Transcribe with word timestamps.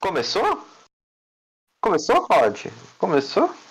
Começou? 0.00 0.66
Começou, 1.82 2.26
Rod? 2.26 2.66
Começou? 2.98 3.65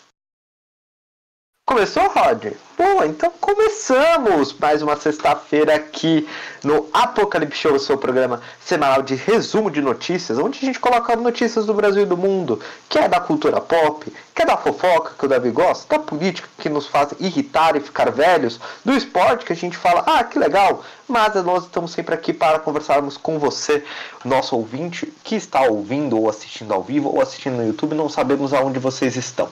Começou, 1.68 2.08
Rod? 2.10 2.54
Bom, 2.78 3.04
então 3.04 3.32
começamos 3.42 4.54
mais 4.54 4.84
uma 4.84 4.96
sexta-feira 4.96 5.74
aqui 5.74 6.30
no 6.64 6.88
Apocalipse 6.94 7.58
Show, 7.58 7.80
seu 7.80 7.98
programa 7.98 8.40
semanal 8.64 9.02
de 9.02 9.16
resumo 9.16 9.72
de 9.72 9.82
notícias, 9.82 10.38
onde 10.38 10.60
a 10.60 10.66
gente 10.66 10.80
coloca 10.80 11.16
notícias 11.16 11.66
do 11.66 11.74
Brasil 11.74 12.04
e 12.04 12.06
do 12.06 12.16
mundo, 12.16 12.62
que 12.88 13.00
é 13.00 13.08
da 13.08 13.20
cultura 13.20 13.60
pop, 13.60 14.14
que 14.36 14.44
é 14.44 14.46
da 14.46 14.56
fofoca 14.56 15.16
que 15.18 15.26
o 15.26 15.28
Davi 15.28 15.50
gosta, 15.50 15.98
da 15.98 16.04
política 16.04 16.48
que 16.60 16.70
nos 16.70 16.86
faz 16.86 17.16
irritar 17.20 17.76
e 17.76 17.80
ficar 17.80 18.12
velhos, 18.12 18.60
do 18.86 18.94
esporte 18.94 19.44
que 19.44 19.54
a 19.54 19.56
gente 19.56 19.76
fala, 19.76 20.04
ah, 20.06 20.24
que 20.24 20.38
legal, 20.38 20.84
mas 21.08 21.34
nós 21.44 21.64
estamos 21.64 21.92
sempre 21.92 22.14
aqui 22.14 22.32
para 22.32 22.60
conversarmos 22.60 23.18
com 23.18 23.40
você, 23.40 23.84
nosso 24.24 24.56
ouvinte, 24.56 25.12
que 25.24 25.34
está 25.34 25.64
ouvindo 25.64 26.16
ou 26.16 26.30
assistindo 26.30 26.76
ao 26.76 26.84
vivo 26.84 27.10
ou 27.10 27.24
assistindo 27.24 27.58
no 27.58 27.66
YouTube, 27.66 27.96
não 27.96 28.08
sabemos 28.08 28.54
aonde 28.54 28.78
vocês 28.78 29.16
estão. 29.16 29.50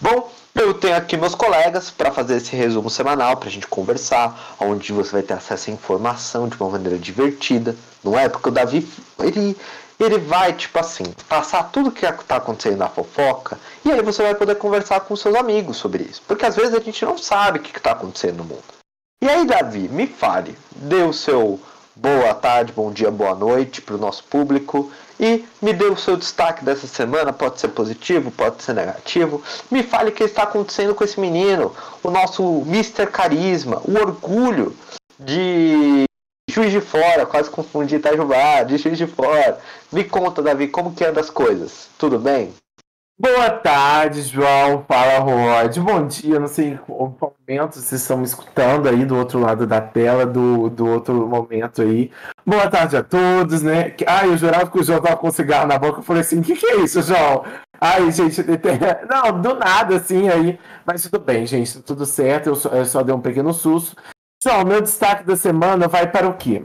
Bom, 0.00 0.32
eu 0.54 0.72
tenho 0.72 0.96
aqui 0.96 1.14
meus 1.16 1.34
colegas 1.34 1.90
para 1.90 2.10
fazer 2.10 2.38
esse 2.38 2.56
resumo 2.56 2.88
semanal, 2.88 3.36
para 3.36 3.50
a 3.50 3.52
gente 3.52 3.66
conversar, 3.66 4.56
onde 4.58 4.92
você 4.92 5.12
vai 5.12 5.22
ter 5.22 5.34
acesso 5.34 5.70
à 5.70 5.74
informação 5.74 6.48
de 6.48 6.56
uma 6.56 6.70
maneira 6.70 6.98
divertida, 6.98 7.76
não 8.02 8.18
é? 8.18 8.26
Porque 8.26 8.48
o 8.48 8.52
Davi, 8.52 8.88
ele, 9.18 9.54
ele 9.98 10.18
vai, 10.18 10.54
tipo 10.54 10.78
assim, 10.78 11.04
passar 11.28 11.64
tudo 11.64 11.92
que 11.92 12.06
está 12.06 12.36
acontecendo 12.36 12.78
na 12.78 12.88
fofoca, 12.88 13.58
e 13.84 13.92
aí 13.92 14.00
você 14.00 14.22
vai 14.22 14.34
poder 14.34 14.54
conversar 14.54 15.00
com 15.00 15.14
seus 15.14 15.34
amigos 15.34 15.76
sobre 15.76 16.04
isso. 16.04 16.22
Porque 16.26 16.46
às 16.46 16.56
vezes 16.56 16.74
a 16.74 16.80
gente 16.80 17.04
não 17.04 17.18
sabe 17.18 17.58
o 17.58 17.62
que 17.62 17.76
está 17.76 17.92
acontecendo 17.92 18.38
no 18.38 18.44
mundo. 18.44 18.64
E 19.22 19.28
aí, 19.28 19.46
Davi, 19.46 19.86
me 19.86 20.06
fale, 20.06 20.56
dê 20.74 21.02
o 21.02 21.12
seu 21.12 21.60
boa 22.00 22.32
tarde, 22.34 22.72
bom 22.72 22.90
dia, 22.90 23.10
boa 23.10 23.34
noite 23.34 23.82
para 23.82 23.94
o 23.94 23.98
nosso 23.98 24.24
público 24.24 24.90
e 25.18 25.44
me 25.60 25.74
dê 25.74 25.84
o 25.84 25.98
seu 25.98 26.16
destaque 26.16 26.64
dessa 26.64 26.86
semana. 26.86 27.30
Pode 27.30 27.60
ser 27.60 27.68
positivo, 27.68 28.30
pode 28.30 28.62
ser 28.62 28.72
negativo. 28.72 29.42
Me 29.70 29.82
fale 29.82 30.08
o 30.08 30.12
que 30.12 30.24
está 30.24 30.44
acontecendo 30.44 30.94
com 30.94 31.04
esse 31.04 31.20
menino, 31.20 31.74
o 32.02 32.10
nosso 32.10 32.62
Mr. 32.66 33.06
Carisma, 33.06 33.82
o 33.84 33.98
orgulho 33.98 34.74
de 35.18 36.04
Juiz 36.50 36.72
de 36.72 36.80
Fora, 36.80 37.26
quase 37.26 37.50
confundi 37.50 37.96
Itajubá, 37.96 38.62
de 38.62 38.78
Juiz 38.78 38.96
de 38.96 39.06
Fora. 39.06 39.60
Me 39.92 40.02
conta, 40.02 40.40
Davi, 40.40 40.68
como 40.68 40.94
que 40.94 41.04
anda 41.04 41.20
as 41.20 41.28
coisas? 41.28 41.90
Tudo 41.98 42.18
bem? 42.18 42.54
Boa 43.20 43.50
tarde, 43.50 44.22
João. 44.22 44.82
Fala, 44.88 45.18
Rod. 45.18 45.76
Bom 45.80 46.06
dia. 46.06 46.40
Não 46.40 46.48
sei 46.48 46.78
qual 46.86 47.14
momento 47.20 47.74
vocês 47.74 48.00
estão 48.00 48.16
me 48.16 48.24
escutando 48.24 48.88
aí 48.88 49.04
do 49.04 49.14
outro 49.14 49.38
lado 49.38 49.66
da 49.66 49.78
tela, 49.78 50.24
do, 50.24 50.70
do 50.70 50.86
outro 50.86 51.28
momento 51.28 51.82
aí. 51.82 52.10
Boa 52.46 52.70
tarde 52.70 52.96
a 52.96 53.02
todos, 53.02 53.60
né? 53.60 53.94
Ai, 54.06 54.30
eu 54.30 54.38
jurava 54.38 54.70
que 54.70 54.78
o 54.78 54.82
João 54.82 55.02
tava 55.02 55.18
com 55.18 55.30
cigarro 55.30 55.66
na 55.66 55.78
boca. 55.78 55.98
Eu 55.98 56.02
falei 56.02 56.22
assim: 56.22 56.40
o 56.40 56.42
que, 56.42 56.56
que 56.56 56.64
é 56.64 56.76
isso, 56.76 57.02
João? 57.02 57.44
Ai, 57.78 58.10
gente, 58.10 58.42
não, 59.06 59.38
do 59.38 59.54
nada 59.54 59.96
assim 59.96 60.26
aí. 60.30 60.58
Mas 60.86 61.02
tudo 61.02 61.18
bem, 61.22 61.46
gente, 61.46 61.82
tudo 61.82 62.06
certo. 62.06 62.46
Eu 62.46 62.56
só, 62.56 62.70
eu 62.70 62.86
só 62.86 63.02
dei 63.02 63.14
um 63.14 63.20
pequeno 63.20 63.52
susto. 63.52 64.00
João, 64.42 64.64
meu 64.64 64.80
destaque 64.80 65.24
da 65.24 65.36
semana 65.36 65.86
vai 65.88 66.10
para 66.10 66.26
o 66.26 66.38
quê? 66.38 66.64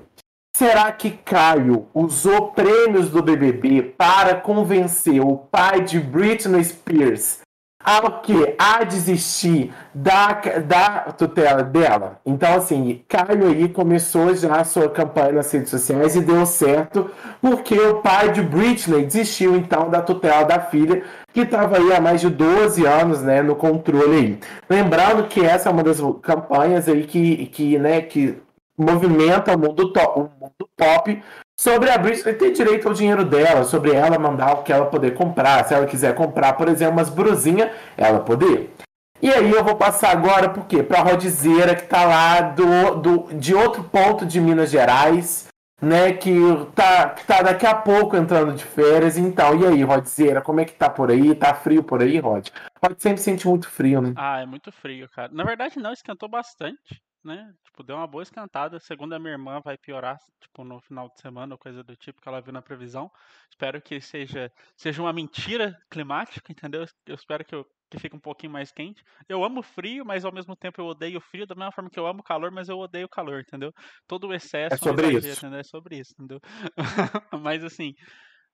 Será 0.57 0.89
que 0.89 1.11
Caio 1.11 1.87
usou 1.93 2.53
prêmios 2.53 3.09
do 3.09 3.21
BBB 3.21 3.93
para 3.97 4.35
convencer 4.35 5.19
o 5.19 5.35
pai 5.35 5.81
de 5.81 5.99
Britney 5.99 6.63
Spears 6.63 7.39
a 7.83 8.09
que 8.09 8.55
a 8.57 8.85
desistir 8.85 9.73
da, 9.93 10.31
da 10.65 10.99
tutela 11.11 11.61
dela? 11.61 12.21
Então, 12.25 12.55
assim, 12.55 13.03
Caio 13.05 13.47
aí 13.47 13.67
começou 13.67 14.33
já 14.33 14.61
a 14.61 14.63
sua 14.63 14.87
campanha 14.87 15.33
nas 15.33 15.51
redes 15.51 15.69
sociais 15.69 16.15
e 16.15 16.21
deu 16.21 16.45
certo, 16.45 17.11
porque 17.41 17.77
o 17.77 17.95
pai 17.95 18.31
de 18.31 18.41
Britney 18.41 19.03
desistiu 19.03 19.57
então 19.57 19.89
da 19.89 20.01
tutela 20.01 20.45
da 20.45 20.61
filha, 20.61 21.03
que 21.33 21.41
estava 21.41 21.75
aí 21.75 21.93
há 21.93 21.99
mais 21.99 22.21
de 22.21 22.29
12 22.29 22.85
anos, 22.85 23.21
né, 23.21 23.41
no 23.41 23.57
controle 23.57 24.15
aí. 24.15 24.39
Lembrando 24.69 25.27
que 25.27 25.41
essa 25.41 25.67
é 25.67 25.71
uma 25.73 25.83
das 25.83 25.97
campanhas 26.21 26.87
aí 26.87 27.03
que, 27.03 27.47
que, 27.47 27.77
né, 27.77 27.99
que 27.99 28.44
movimenta 28.77 29.55
o 29.55 29.59
mundo, 29.59 29.91
top, 29.91 30.19
o 30.19 30.23
mundo 30.39 30.69
pop 30.75 31.23
sobre 31.59 31.89
a 31.89 31.97
Britney 31.97 32.33
ter 32.33 32.51
direito 32.51 32.87
ao 32.87 32.93
dinheiro 32.93 33.23
dela, 33.23 33.63
sobre 33.63 33.93
ela 33.93 34.19
mandar 34.19 34.53
o 34.53 34.63
que 34.63 34.73
ela 34.73 34.85
poder 34.85 35.13
comprar. 35.13 35.65
Se 35.65 35.73
ela 35.73 35.85
quiser 35.85 36.13
comprar, 36.13 36.53
por 36.53 36.67
exemplo, 36.67 36.93
umas 36.93 37.09
brusinhas, 37.09 37.71
ela 37.97 38.19
poder. 38.19 38.73
E 39.21 39.31
aí 39.31 39.49
eu 39.49 39.63
vou 39.63 39.75
passar 39.75 40.11
agora 40.11 40.49
por 40.49 40.65
quê? 40.65 40.83
Pra 40.83 41.01
Rodizeira, 41.01 41.75
que 41.75 41.87
tá 41.87 42.03
lá 42.03 42.41
do, 42.41 42.95
do, 42.95 43.33
de 43.33 43.55
outro 43.55 43.83
ponto 43.83 44.25
de 44.25 44.41
Minas 44.41 44.69
Gerais, 44.69 45.47
né? 45.81 46.11
Que 46.11 46.35
tá, 46.75 47.09
que 47.09 47.25
tá 47.25 47.41
daqui 47.41 47.65
a 47.65 47.73
pouco 47.73 48.17
entrando 48.17 48.53
de 48.53 48.65
férias. 48.65 49.17
Então, 49.17 49.55
e 49.55 49.65
aí, 49.65 49.83
Rodizeira, 49.83 50.41
como 50.41 50.59
é 50.59 50.65
que 50.65 50.73
tá 50.73 50.89
por 50.89 51.09
aí? 51.09 51.33
Tá 51.33 51.53
frio 51.53 51.81
por 51.81 52.01
aí, 52.01 52.19
Rod? 52.19 52.49
Rod 52.83 52.99
sempre 52.99 53.21
sente 53.21 53.47
muito 53.47 53.69
frio, 53.69 54.01
né? 54.01 54.13
Ah, 54.17 54.41
é 54.41 54.45
muito 54.45 54.69
frio, 54.71 55.07
cara. 55.09 55.31
Na 55.33 55.45
verdade, 55.45 55.79
não, 55.79 55.93
esquentou 55.93 56.27
bastante 56.27 57.01
né? 57.25 57.51
Tipo, 57.75 57.83
deu 57.83 57.97
uma 57.97 58.07
boa 58.07 58.23
esquentada. 58.23 58.79
Segundo 58.79 59.11
a 59.13 59.19
minha 59.19 59.33
irmã, 59.33 59.59
vai 59.59 59.77
piorar, 59.77 60.17
tipo, 60.39 60.63
no 60.63 60.79
final 60.79 61.09
de 61.09 61.19
semana 61.19 61.55
ou 61.55 61.57
coisa 61.57 61.83
do 61.83 61.93
tipo 61.97 62.21
que 62.21 62.29
ela 62.29 62.39
viu 62.39 62.53
na 62.53 62.61
previsão. 62.61 63.11
Espero 63.49 63.81
que 63.81 63.99
seja, 63.99 64.49
seja 64.77 65.01
uma 65.01 65.11
mentira 65.11 65.77
climática, 65.89 66.49
entendeu? 66.53 66.85
Eu 67.05 67.15
espero 67.15 67.43
que, 67.43 67.53
eu, 67.53 67.65
que 67.91 67.99
fique 67.99 68.15
um 68.15 68.19
pouquinho 68.19 68.53
mais 68.53 68.71
quente. 68.71 69.03
Eu 69.27 69.43
amo 69.43 69.61
frio, 69.61 70.05
mas 70.05 70.23
ao 70.23 70.31
mesmo 70.31 70.55
tempo 70.55 70.79
eu 70.79 70.85
odeio 70.85 71.19
frio, 71.19 71.45
da 71.45 71.53
mesma 71.53 71.73
forma 71.73 71.89
que 71.89 71.99
eu 71.99 72.07
amo 72.07 72.23
calor, 72.23 72.49
mas 72.49 72.69
eu 72.69 72.77
odeio 72.77 73.09
calor, 73.09 73.41
entendeu? 73.41 73.73
Todo 74.07 74.27
o 74.27 74.33
excesso 74.33 74.75
é 74.75 74.77
sobre 74.77 75.07
exagero, 75.07 75.33
isso. 75.33 75.45
Entendeu? 75.45 75.59
É 75.59 75.63
sobre 75.63 75.99
isso, 75.99 76.13
entendeu? 76.13 76.39
mas 77.43 77.61
assim. 77.61 77.93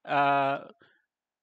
Uh, 0.04 0.66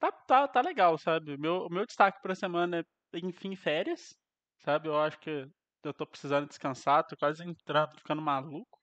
tá, 0.01 0.11
tá, 0.27 0.49
tá 0.49 0.61
legal, 0.63 0.99
sabe? 0.99 1.37
Meu, 1.37 1.67
o 1.67 1.73
meu 1.73 1.87
destaque 1.87 2.21
para 2.21 2.33
a 2.33 2.37
semana 2.37 2.81
é, 2.81 3.19
enfim, 3.23 3.55
férias, 3.55 4.17
sabe? 4.65 4.89
Eu 4.89 4.99
acho 4.99 5.21
que 5.21 5.47
eu 5.85 5.95
tô 5.95 6.07
precisando 6.07 6.49
descansar, 6.49 7.05
tô 7.07 7.17
quase 7.17 7.45
entrando, 7.45 7.97
ficando 7.97 8.23
maluco. 8.23 8.79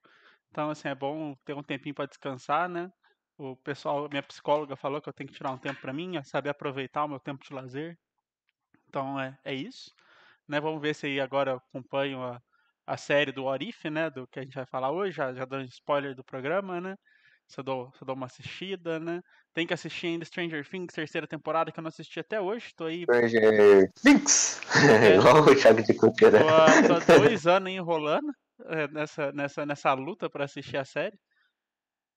Então, 0.50 0.70
assim, 0.70 0.88
é 0.88 0.94
bom 0.94 1.34
ter 1.44 1.54
um 1.54 1.62
tempinho 1.62 1.94
para 1.94 2.06
descansar, 2.06 2.68
né? 2.68 2.90
O 3.36 3.56
pessoal, 3.56 4.08
minha 4.08 4.22
psicóloga 4.22 4.76
falou 4.76 5.00
que 5.00 5.08
eu 5.08 5.12
tenho 5.12 5.28
que 5.28 5.36
tirar 5.36 5.52
um 5.52 5.58
tempo 5.58 5.80
para 5.80 5.92
mim, 5.92 6.16
é 6.16 6.22
saber 6.22 6.50
aproveitar 6.50 7.04
o 7.04 7.08
meu 7.08 7.20
tempo 7.20 7.44
de 7.44 7.52
lazer. 7.52 7.98
Então, 8.88 9.20
é, 9.20 9.38
é 9.44 9.54
isso. 9.54 9.94
Né? 10.48 10.60
Vamos 10.60 10.80
ver 10.80 10.94
se 10.94 11.06
aí 11.06 11.20
agora 11.20 11.52
eu 11.52 11.56
acompanho 11.56 12.22
a, 12.22 12.40
a 12.86 12.96
série 12.96 13.32
do 13.32 13.44
Orif, 13.44 13.90
né? 13.90 14.10
Do 14.10 14.26
que 14.28 14.38
a 14.40 14.42
gente 14.42 14.54
vai 14.54 14.66
falar 14.66 14.90
hoje, 14.92 15.16
já, 15.16 15.34
já 15.34 15.44
dando 15.44 15.66
spoiler 15.66 16.14
do 16.14 16.24
programa, 16.24 16.80
né? 16.80 16.96
Se 17.48 17.60
eu, 17.60 17.64
dou, 17.64 17.92
se 17.92 18.02
eu 18.02 18.06
dou 18.06 18.16
uma 18.16 18.26
assistida, 18.26 18.98
né? 18.98 19.22
Tem 19.54 19.66
que 19.66 19.72
assistir 19.72 20.08
ainda 20.08 20.24
Stranger 20.24 20.68
Things, 20.68 20.92
terceira 20.92 21.26
temporada, 21.28 21.70
que 21.70 21.78
eu 21.78 21.82
não 21.82 21.88
assisti 21.88 22.18
até 22.18 22.40
hoje. 22.40 22.72
Tô 22.74 22.84
aí. 22.84 23.02
Stranger 23.02 23.92
Things! 24.02 24.60
É, 24.76 25.16
Igual 25.16 25.42
o 25.42 25.54
Thiago 25.54 25.82
de 25.82 25.94
Cultura. 25.94 26.38
Tô, 26.40 27.00
tô 27.00 27.12
há 27.14 27.18
dois 27.18 27.46
anos 27.46 27.70
enrolando 27.70 28.30
é, 28.66 28.88
nessa, 28.88 29.32
nessa, 29.32 29.64
nessa 29.64 29.92
luta 29.94 30.28
para 30.28 30.44
assistir 30.44 30.76
a 30.76 30.84
série. 30.84 31.16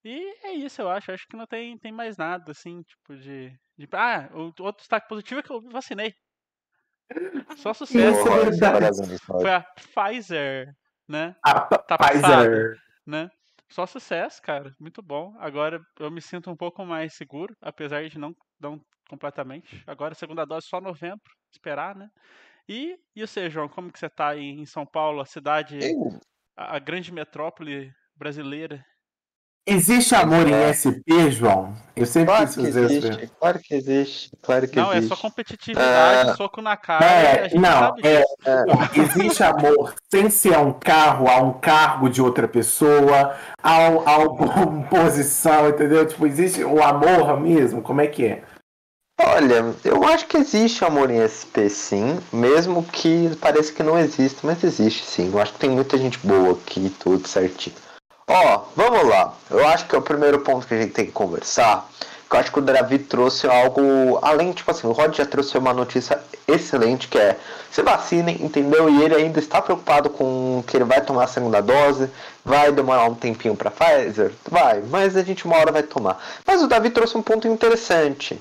E 0.04 0.48
é 0.48 0.54
isso, 0.54 0.82
eu 0.82 0.90
acho. 0.90 1.12
Acho 1.12 1.28
que 1.28 1.38
não 1.38 1.46
tem, 1.46 1.78
tem 1.78 1.92
mais 1.92 2.18
nada, 2.18 2.52
assim, 2.52 2.82
tipo, 2.82 3.16
de. 3.16 3.50
de... 3.78 3.88
Ah, 3.94 4.30
o 4.34 4.46
outro 4.64 4.78
destaque 4.78 5.08
positivo 5.08 5.42
é 5.42 5.44
que 5.44 5.52
eu 5.52 5.62
vacinei. 5.70 6.14
Só 7.58 7.74
sucesso. 7.74 8.24
Foi 9.26 9.52
a 9.52 9.62
Pfizer, 9.62 10.74
né? 11.08 11.36
A 11.44 11.62
tá 11.62 11.98
Pfizer. 11.98 12.78
né? 13.06 13.30
Só 13.70 13.86
sucesso, 13.86 14.42
cara. 14.42 14.74
Muito 14.80 15.02
bom. 15.02 15.36
Agora 15.40 15.80
eu 16.00 16.10
me 16.10 16.22
sinto 16.22 16.50
um 16.50 16.56
pouco 16.56 16.86
mais 16.86 17.14
seguro, 17.16 17.56
apesar 17.62 18.08
de 18.08 18.18
não, 18.18 18.36
não 18.60 18.82
completamente. 19.08 19.84
Agora, 19.86 20.16
segunda 20.16 20.46
dose 20.46 20.68
só 20.68 20.82
novembro. 20.82 21.32
Esperar, 21.52 21.96
né? 21.96 22.10
E, 22.68 22.98
e 23.16 23.26
você, 23.26 23.50
João, 23.50 23.68
como 23.70 23.92
que 23.92 24.00
você 24.00 24.10
tá 24.10 24.30
aí 24.30 24.52
em 24.52 24.66
São 24.66 24.86
Paulo, 24.86 25.22
a 25.22 25.26
cidade, 25.26 25.80
a, 26.56 26.76
a 26.76 26.80
grande 26.80 27.12
metrópole 27.12 27.92
brasileira? 28.16 28.84
Existe 29.70 30.16
amor 30.16 30.48
em 30.48 30.54
é. 30.54 30.74
SP, 30.74 31.30
João? 31.30 31.76
Eu 31.96 32.06
sempre 32.06 32.34
claro 32.34 32.50
que 32.50 32.62
existe, 32.62 33.32
Claro 33.40 33.60
que 33.60 33.76
existe, 33.76 34.32
claro 34.42 34.68
que 34.68 34.76
não, 34.78 34.92
existe. 34.94 35.10
Não, 35.10 35.14
é 35.14 35.16
só 35.16 35.22
competitividade, 35.22 36.30
ah, 36.30 36.36
soco 36.36 36.62
na 36.62 36.78
cara. 36.78 37.06
É, 37.06 37.50
não, 37.56 37.94
é, 38.02 38.24
é, 38.46 38.64
existe 38.96 39.44
amor 39.44 39.94
sem 40.10 40.30
ser 40.30 40.56
a 40.56 40.62
um 40.62 40.72
carro, 40.72 41.28
a 41.28 41.42
um 41.42 41.52
cargo 41.52 42.10
de 42.10 42.22
outra 42.22 42.48
pessoa, 42.48 43.36
a, 43.62 43.76
a 43.86 44.18
uma 44.18 44.84
posição, 44.90 45.70
entendeu? 45.70 46.08
Tipo, 46.08 46.26
existe 46.26 46.64
o 46.64 46.82
amor 46.82 47.40
mesmo? 47.40 47.82
Como 47.82 48.00
é 48.00 48.08
que 48.08 48.26
é? 48.26 48.44
Olha, 49.22 49.76
eu 49.84 50.02
acho 50.06 50.26
que 50.28 50.38
existe 50.38 50.86
amor 50.86 51.12
em 51.12 51.20
SP 51.20 51.68
sim, 51.70 52.18
mesmo 52.32 52.82
que 52.84 53.36
pareça 53.42 53.74
que 53.74 53.84
não 53.84 54.00
existe, 54.00 54.46
mas 54.46 54.64
existe 54.64 55.04
sim. 55.06 55.30
Eu 55.34 55.40
acho 55.42 55.52
que 55.52 55.60
tem 55.60 55.70
muita 55.70 55.98
gente 55.98 56.18
boa 56.20 56.54
aqui, 56.54 56.90
tudo 56.98 57.28
certinho. 57.28 57.76
Ó, 58.32 58.62
vamos 58.76 59.10
lá. 59.10 59.34
Eu 59.50 59.68
acho 59.68 59.88
que 59.88 59.96
é 59.96 59.98
o 59.98 60.04
primeiro 60.04 60.40
ponto 60.42 60.68
que 60.68 60.76
a 60.76 60.78
gente 60.78 60.94
tem 60.94 61.08
que 61.08 61.12
conversar, 61.12 61.90
Eu 62.32 62.40
acho 62.40 62.52
que 62.52 62.60
o 62.60 62.62
Davi 62.62 63.00
trouxe 63.00 63.48
algo 63.48 64.20
além, 64.22 64.52
tipo 64.52 64.70
assim, 64.70 64.86
o 64.86 64.92
Rod 64.92 65.16
já 65.18 65.26
trouxe 65.26 65.58
uma 65.58 65.74
notícia 65.74 66.22
excelente 66.48 67.08
que 67.08 67.18
é 67.18 67.36
se 67.72 67.82
vacinem, 67.82 68.38
entendeu? 68.40 68.88
E 68.88 69.02
ele 69.02 69.16
ainda 69.16 69.40
está 69.40 69.60
preocupado 69.60 70.12
com 70.12 70.64
que 70.68 70.78
ele 70.78 70.84
vai 70.84 71.02
tomar 71.02 71.24
a 71.24 71.28
segunda 71.28 71.60
dose, 71.60 72.08
vai 72.46 72.72
demorar 72.72 73.06
um 73.06 73.16
tempinho 73.16 73.56
para 73.56 73.72
Pfizer, 73.72 74.32
vai, 74.48 74.84
mas 74.88 75.18
a 75.18 75.24
gente 75.24 75.46
uma 75.46 75.58
hora 75.58 75.72
vai 75.72 75.82
tomar. 75.82 76.24
Mas 76.46 76.62
o 76.62 76.68
Davi 76.68 76.92
trouxe 76.92 77.18
um 77.18 77.24
ponto 77.24 77.48
interessante 77.48 78.40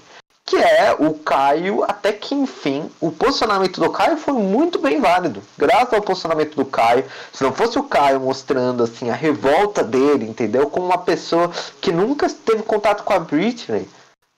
que 0.48 0.56
é 0.56 0.94
o 0.98 1.12
Caio, 1.12 1.84
até 1.84 2.10
que 2.10 2.34
enfim, 2.34 2.90
o 2.98 3.12
posicionamento 3.12 3.78
do 3.78 3.92
Caio 3.92 4.16
foi 4.16 4.32
muito 4.32 4.78
bem 4.78 4.98
válido. 4.98 5.42
Graças 5.58 5.92
ao 5.92 6.00
posicionamento 6.00 6.56
do 6.56 6.64
Caio, 6.64 7.04
se 7.30 7.44
não 7.44 7.52
fosse 7.52 7.78
o 7.78 7.82
Caio 7.82 8.18
mostrando 8.18 8.82
assim 8.82 9.10
a 9.10 9.14
revolta 9.14 9.84
dele, 9.84 10.26
entendeu? 10.26 10.70
Como 10.70 10.86
uma 10.86 10.96
pessoa 10.96 11.52
que 11.82 11.92
nunca 11.92 12.30
teve 12.30 12.62
contato 12.62 13.04
com 13.04 13.12
a 13.12 13.18
Britney, 13.18 13.86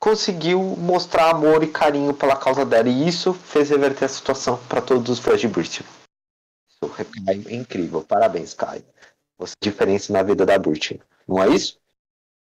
conseguiu 0.01 0.61
mostrar 0.61 1.31
amor 1.31 1.63
e 1.63 1.69
carinho 1.69 2.13
pela 2.13 2.35
causa 2.35 2.67
dela. 2.67 2.89
E 2.89 3.07
isso 3.07 3.33
fez 3.33 3.71
reverter 3.71 4.07
a 4.07 4.09
situação 4.09 4.59
para 4.69 4.81
todos 4.81 5.09
os 5.09 5.21
fãs 5.21 5.41
de 5.41 5.47
Britney. 5.47 5.89
Isso 6.69 6.93
é 7.29 7.55
incrível. 7.55 8.03
Parabéns, 8.03 8.53
Caio. 8.53 8.83
Você 9.39 9.55
é 9.63 9.65
diferença 9.65 10.13
na 10.13 10.25
vida 10.25 10.45
da 10.45 10.59
Britney. 10.59 11.01
Não 11.29 11.41
é 11.41 11.49
isso? 11.51 11.79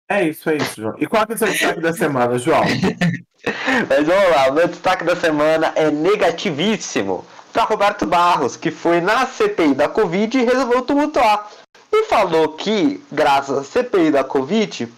É 0.07 0.29
isso, 0.29 0.51
é 0.51 0.57
isso, 0.57 0.83
João. 0.83 0.97
E 0.99 1.07
qual 1.07 1.25
é 1.27 1.33
o 1.33 1.39
seu 1.39 1.49
destaque 1.49 1.81
da 1.81 1.95
semana, 1.95 2.39
João? 2.39 2.63
Mas 3.89 4.07
vamos 4.07 4.31
lá, 4.31 4.49
o 4.49 4.55
meu 4.55 4.69
destaque 4.69 5.05
da 5.05 5.15
semana 5.15 5.73
é 5.75 5.91
negativíssimo 5.91 7.25
para 7.53 7.65
Roberto 7.65 8.07
Barros, 8.07 8.57
que 8.57 8.71
foi 8.71 9.01
na 9.01 9.27
CPI 9.27 9.75
da 9.75 9.89
Covid 9.89 10.39
e 10.39 10.45
resolveu 10.45 10.83
tumultuar. 10.83 11.51
E 11.93 12.05
falou 12.05 12.49
que, 12.51 13.03
graças 13.13 13.59
à 13.59 13.63
CPI 13.63 14.11
da 14.11 14.25
Covid, 14.25 14.93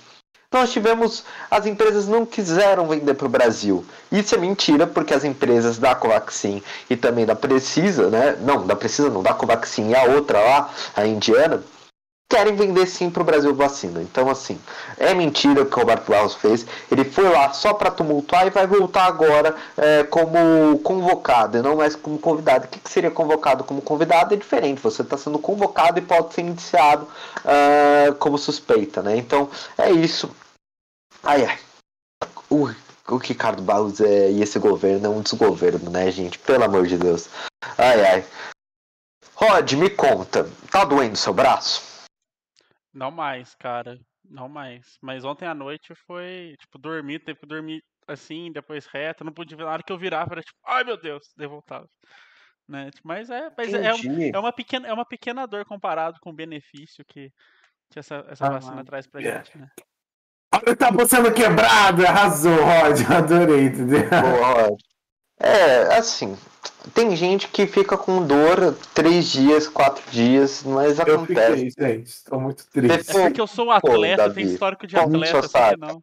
nós 0.52 0.72
tivemos. 0.72 1.24
As 1.50 1.66
empresas 1.66 2.06
não 2.06 2.24
quiseram 2.24 2.86
vender 2.86 3.14
para 3.14 3.26
o 3.26 3.30
Brasil. 3.30 3.84
Isso 4.10 4.34
é 4.34 4.38
mentira, 4.38 4.86
porque 4.86 5.12
as 5.12 5.24
empresas 5.24 5.76
da 5.76 5.94
Covaxin 5.94 6.62
e 6.88 6.96
também 6.96 7.26
da 7.26 7.34
Precisa, 7.34 8.08
né? 8.08 8.36
Não, 8.40 8.66
da 8.66 8.76
Precisa 8.76 9.10
não, 9.10 9.22
da 9.22 9.34
Covaxin 9.34 9.90
e 9.90 9.94
a 9.94 10.04
outra 10.04 10.40
lá, 10.40 10.70
a 10.94 11.06
indiana, 11.06 11.62
querem 12.28 12.56
vender 12.56 12.86
sim 12.86 13.08
para 13.08 13.22
o 13.22 13.24
Brasil 13.24 13.54
vacina. 13.54 14.02
Então, 14.02 14.28
assim, 14.28 14.58
é 14.98 15.14
mentira 15.14 15.62
o 15.62 15.66
que 15.66 15.76
o 15.76 15.80
Roberto 15.80 16.10
Barros 16.10 16.34
fez. 16.34 16.66
Ele 16.90 17.04
foi 17.04 17.28
lá 17.28 17.52
só 17.52 17.72
para 17.72 17.90
tumultuar 17.90 18.46
e 18.46 18.50
vai 18.50 18.66
voltar 18.66 19.04
agora 19.04 19.54
é, 19.76 20.04
como 20.04 20.78
convocado, 20.80 21.58
e 21.58 21.62
não 21.62 21.76
mais 21.76 21.94
como 21.94 22.18
convidado. 22.18 22.66
O 22.66 22.68
que, 22.68 22.80
que 22.80 22.90
seria 22.90 23.10
convocado 23.10 23.64
como 23.64 23.80
convidado 23.80 24.34
é 24.34 24.36
diferente. 24.36 24.80
Você 24.82 25.02
está 25.02 25.16
sendo 25.16 25.38
convocado 25.38 25.98
e 25.98 26.02
pode 26.02 26.34
ser 26.34 26.42
indiciado 26.42 27.06
uh, 27.38 28.14
como 28.16 28.36
suspeita, 28.38 29.02
né? 29.02 29.16
Então, 29.16 29.48
é 29.78 29.90
isso. 29.90 30.30
Ai, 31.22 31.44
ai. 31.44 31.58
Uh, 32.50 32.74
o 33.08 33.16
Ricardo 33.18 33.62
Barros 33.62 34.00
é, 34.00 34.30
e 34.32 34.42
esse 34.42 34.58
governo 34.58 35.06
é 35.06 35.08
um 35.08 35.22
desgoverno, 35.22 35.90
né, 35.90 36.10
gente? 36.10 36.38
Pelo 36.40 36.64
amor 36.64 36.86
de 36.86 36.96
Deus. 36.96 37.28
Ai, 37.78 38.04
ai. 38.04 38.24
Rod, 39.34 39.72
me 39.74 39.90
conta, 39.90 40.48
tá 40.70 40.84
doendo 40.84 41.16
seu 41.16 41.32
braço? 41.32 41.95
Não 42.96 43.10
mais, 43.10 43.54
cara. 43.56 44.00
Não 44.24 44.48
mais. 44.48 44.96
Mas 45.02 45.22
ontem 45.22 45.46
à 45.46 45.54
noite 45.54 45.94
foi, 46.06 46.56
tipo, 46.58 46.78
dormir, 46.78 47.18
teve 47.18 47.38
que 47.38 47.46
dormir 47.46 47.84
assim, 48.08 48.50
depois 48.50 48.86
reto. 48.86 49.22
Não 49.22 49.32
pude 49.32 49.54
ver. 49.54 49.64
Na 49.64 49.72
hora 49.72 49.82
que 49.82 49.92
eu 49.92 49.98
virava, 49.98 50.32
era 50.32 50.40
tipo, 50.40 50.58
ai 50.64 50.82
meu 50.82 50.96
Deus, 50.96 51.30
daí 51.36 51.46
voltava. 51.46 51.86
Né? 52.66 52.90
Tipo, 52.90 53.06
mas 53.06 53.28
é, 53.28 53.52
mas 53.56 53.74
é, 53.74 53.90
é, 54.32 54.38
uma 54.38 54.50
pequena, 54.50 54.88
é 54.88 54.92
uma 54.92 55.04
pequena 55.04 55.46
dor 55.46 55.66
comparado 55.66 56.18
com 56.22 56.30
o 56.30 56.34
benefício 56.34 57.04
que, 57.06 57.30
que 57.90 57.98
essa, 57.98 58.24
essa 58.28 58.46
ah, 58.46 58.50
vacina 58.50 58.82
traz 58.82 59.06
pra 59.06 59.20
yeah. 59.20 59.44
gente, 59.44 59.58
né? 59.58 59.68
Olha, 60.54 60.74
tá 60.74 60.88
sendo 61.06 61.34
quebrado, 61.34 62.04
arrasou, 62.06 62.56
Rod. 62.56 62.98
Adorei, 63.14 63.66
entendeu? 63.66 64.08
Boa, 64.08 64.68
Rod. 64.68 64.80
É, 65.38 65.96
assim, 65.96 66.36
tem 66.94 67.14
gente 67.14 67.48
que 67.48 67.66
fica 67.66 67.96
com 67.96 68.26
dor 68.26 68.74
três 68.94 69.26
dias, 69.26 69.68
quatro 69.68 70.02
dias, 70.10 70.62
mas 70.64 70.98
eu 70.98 71.16
acontece. 71.16 71.70
Fiquei, 71.70 71.96
gente, 71.96 72.06
estou 72.06 72.40
muito 72.40 72.66
triste. 72.70 73.10
É 73.10 73.22
porque 73.22 73.40
eu 73.40 73.46
sou 73.46 73.66
um 73.66 73.70
atleta, 73.70 74.24
Pô, 74.24 74.34
tem 74.34 74.44
histórico 74.44 74.86
de 74.86 74.96
atleta, 74.96 75.38
assim, 75.38 75.76
não. 75.78 76.02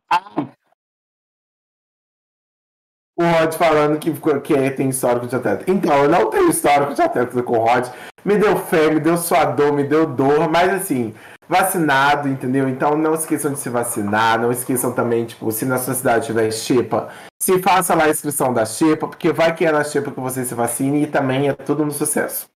O 3.15 3.23
Rod 3.23 3.53
falando 3.53 3.99
que, 3.99 4.11
que 4.41 4.53
é, 4.55 4.71
tem 4.71 4.89
histórico 4.89 5.27
de 5.27 5.35
atleta. 5.35 5.69
Então, 5.69 6.03
eu 6.03 6.09
não 6.09 6.29
tenho 6.31 6.49
histórico 6.49 6.95
de 6.95 7.01
atleta 7.01 7.43
com 7.43 7.57
o 7.57 7.63
Rod. 7.63 7.87
Me 8.25 8.37
deu 8.37 8.57
fé, 8.57 8.89
me 8.89 8.99
deu 8.99 9.17
suador, 9.17 9.71
me 9.71 9.83
deu 9.83 10.07
dor, 10.07 10.49
mas 10.49 10.73
assim, 10.73 11.13
vacinado, 11.47 12.27
entendeu? 12.27 12.67
Então 12.67 12.95
não 12.97 13.13
esqueçam 13.13 13.53
de 13.53 13.59
se 13.59 13.69
vacinar, 13.69 14.39
não 14.39 14.51
esqueçam 14.51 14.91
também, 14.91 15.25
tipo, 15.25 15.51
se 15.51 15.65
na 15.65 15.77
sua 15.77 15.93
cidade 15.93 16.27
tiver 16.27 16.51
xepa, 16.51 17.09
se 17.41 17.61
faça 17.61 17.93
lá 17.95 18.05
a 18.05 18.09
inscrição 18.09 18.53
da 18.53 18.65
xepa, 18.65 19.07
porque 19.07 19.31
vai 19.31 19.53
que 19.55 19.65
é 19.65 19.71
na 19.71 19.83
xepa 19.83 20.11
que 20.11 20.19
você 20.19 20.45
se 20.45 20.55
vacine 20.55 21.03
e 21.03 21.07
também 21.07 21.49
é 21.49 21.53
tudo 21.53 21.85
no 21.85 21.91
sucesso. 21.91 22.47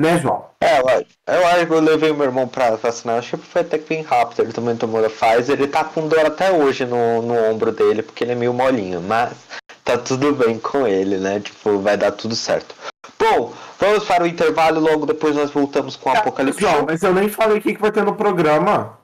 Né, 0.00 0.18
João? 0.18 0.46
É, 0.62 0.80
eu 0.80 1.46
acho 1.46 1.66
que 1.66 1.72
eu 1.74 1.80
levei 1.80 2.10
meu 2.12 2.24
irmão 2.24 2.48
pra 2.48 2.74
vacinar, 2.76 3.18
acho 3.18 3.36
que 3.36 3.46
foi 3.46 3.60
até 3.60 3.76
que 3.76 3.86
bem 3.86 4.02
rápido, 4.02 4.40
ele 4.40 4.52
também 4.52 4.74
tomou 4.74 5.04
a 5.04 5.10
Pfizer, 5.10 5.58
ele 5.58 5.68
tá 5.68 5.84
com 5.84 6.08
dor 6.08 6.24
até 6.24 6.50
hoje 6.50 6.86
no, 6.86 7.20
no 7.20 7.34
ombro 7.34 7.70
dele, 7.70 8.02
porque 8.02 8.24
ele 8.24 8.32
é 8.32 8.34
meio 8.34 8.54
molinho, 8.54 9.02
mas 9.02 9.30
tá 9.84 9.98
tudo 9.98 10.34
bem 10.34 10.58
com 10.58 10.86
ele, 10.86 11.18
né? 11.18 11.40
Tipo, 11.40 11.78
vai 11.78 11.96
dar 11.96 12.12
tudo 12.12 12.34
certo. 12.34 12.74
Bom, 13.18 13.52
vamos 13.78 14.04
para 14.04 14.24
o 14.24 14.26
intervalo 14.26 14.80
logo 14.80 15.06
depois 15.06 15.34
nós 15.34 15.50
voltamos 15.50 15.96
com 15.96 16.10
o 16.10 16.12
Apocalipse. 16.12 16.60
João, 16.60 16.86
mas 16.86 17.02
eu 17.02 17.14
nem 17.14 17.28
falei 17.28 17.58
o 17.58 17.60
que, 17.60 17.74
que 17.74 17.80
vai 17.80 17.92
ter 17.92 18.04
no 18.04 18.14
programa. 18.14 18.98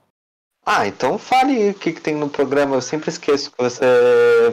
Ah, 0.65 0.87
então 0.87 1.17
fale 1.17 1.71
o 1.71 1.75
que, 1.75 1.93
que 1.93 2.01
tem 2.01 2.15
no 2.15 2.29
programa. 2.29 2.77
Eu 2.77 2.83
sempre 2.83 3.09
esqueço 3.09 3.53
que 3.53 3.63
você, 3.63 3.85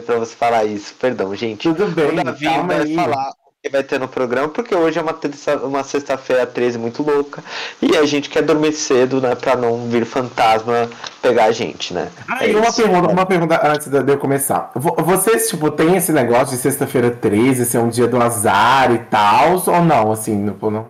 pra 0.06 0.18
você 0.18 0.36
falar 0.36 0.64
isso. 0.64 0.94
Perdão, 0.94 1.34
gente. 1.34 1.62
Tudo 1.62 1.88
bem, 1.88 2.20
o 2.20 2.24
Davi 2.24 2.44
vai 2.44 2.94
falar 2.94 3.32
que 3.64 3.70
vai 3.70 3.82
ter 3.82 3.98
no 3.98 4.06
programa, 4.06 4.46
porque 4.50 4.74
hoje 4.74 4.98
é 4.98 5.02
uma, 5.02 5.18
uma 5.62 5.82
sexta-feira 5.82 6.46
13 6.46 6.76
muito 6.76 7.02
louca 7.02 7.42
e 7.80 7.96
a 7.96 8.04
gente 8.04 8.28
quer 8.28 8.42
dormir 8.42 8.74
cedo, 8.74 9.22
né, 9.22 9.34
pra 9.34 9.56
não 9.56 9.88
vir 9.88 10.04
fantasma 10.04 10.90
pegar 11.22 11.46
a 11.46 11.52
gente, 11.52 11.94
né? 11.94 12.10
Ah, 12.28 12.44
é 12.44 12.50
e 12.50 12.56
uma 12.56 12.70
pergunta, 12.70 13.08
uma 13.08 13.24
pergunta 13.24 13.66
antes 13.66 13.86
de 13.88 14.12
eu 14.12 14.18
começar. 14.18 14.70
Vocês, 14.74 15.48
tipo, 15.48 15.70
tem 15.70 15.96
esse 15.96 16.12
negócio 16.12 16.54
de 16.54 16.60
sexta-feira 16.60 17.10
13 17.10 17.64
ser 17.64 17.78
um 17.78 17.88
dia 17.88 18.06
do 18.06 18.20
azar 18.20 18.92
e 18.92 18.98
tal, 18.98 19.62
ou 19.66 19.82
não, 19.82 20.12
assim, 20.12 20.46
tipo, 20.46 20.70
não? 20.70 20.86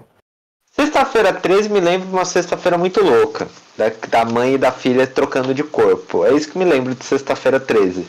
Sexta-feira 0.72 1.32
13 1.32 1.68
me 1.68 1.78
lembra 1.78 2.08
de 2.08 2.12
uma 2.12 2.24
sexta-feira 2.24 2.76
muito 2.76 3.00
louca, 3.00 3.46
da, 3.78 3.92
da 4.08 4.24
mãe 4.24 4.54
e 4.54 4.58
da 4.58 4.72
filha 4.72 5.06
trocando 5.06 5.54
de 5.54 5.62
corpo. 5.62 6.24
É 6.24 6.32
isso 6.32 6.50
que 6.50 6.58
me 6.58 6.64
lembro 6.64 6.92
de 6.92 7.04
sexta-feira 7.04 7.60
13. 7.60 8.04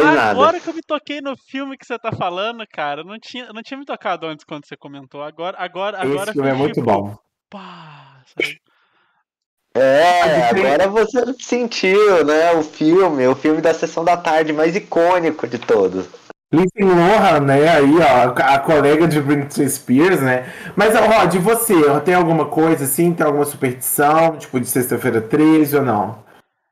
Não 0.00 0.14
é 0.14 0.18
Agora 0.18 0.52
nada. 0.52 0.60
que 0.60 0.68
eu 0.68 0.74
me 0.74 0.82
toquei 0.82 1.20
no 1.20 1.36
filme 1.36 1.76
que 1.76 1.86
você 1.86 1.98
tá 1.98 2.12
falando, 2.12 2.64
cara, 2.66 3.04
não 3.04 3.18
tinha, 3.18 3.52
não 3.52 3.62
tinha 3.62 3.78
me 3.78 3.84
tocado 3.84 4.26
antes 4.26 4.44
quando 4.44 4.66
você 4.66 4.76
comentou. 4.76 5.22
Agora, 5.22 5.56
agora, 5.58 6.00
agora. 6.00 6.24
Esse 6.24 6.32
filme 6.32 6.48
é 6.48 6.54
muito 6.54 6.74
tipo, 6.74 6.86
bom. 6.86 7.16
Pá, 7.50 8.22
sabe? 8.26 8.60
É, 9.74 10.50
agora 10.50 10.88
você 10.88 11.34
sentiu, 11.38 12.24
né, 12.26 12.52
o 12.52 12.62
filme, 12.62 13.26
o 13.26 13.34
filme 13.34 13.62
da 13.62 13.72
sessão 13.72 14.04
da 14.04 14.18
tarde 14.18 14.52
mais 14.52 14.76
icônico 14.76 15.46
de 15.46 15.58
todos. 15.58 16.06
Lindsay 16.52 16.84
Lohan, 16.84 17.40
né, 17.40 17.66
aí, 17.66 17.94
ó, 17.98 18.34
a 18.38 18.58
colega 18.58 19.08
de 19.08 19.18
Britney 19.18 19.66
Spears, 19.70 20.20
né. 20.20 20.52
Mas, 20.76 20.94
ó, 20.94 21.00
Rod, 21.06 21.34
você, 21.36 21.74
tem 22.04 22.14
alguma 22.14 22.44
coisa 22.44 22.84
assim, 22.84 23.14
tem 23.14 23.24
alguma 23.24 23.46
superstição, 23.46 24.36
tipo, 24.36 24.60
de 24.60 24.66
sexta-feira 24.66 25.22
13 25.22 25.76
ou 25.76 25.82
não? 25.82 26.22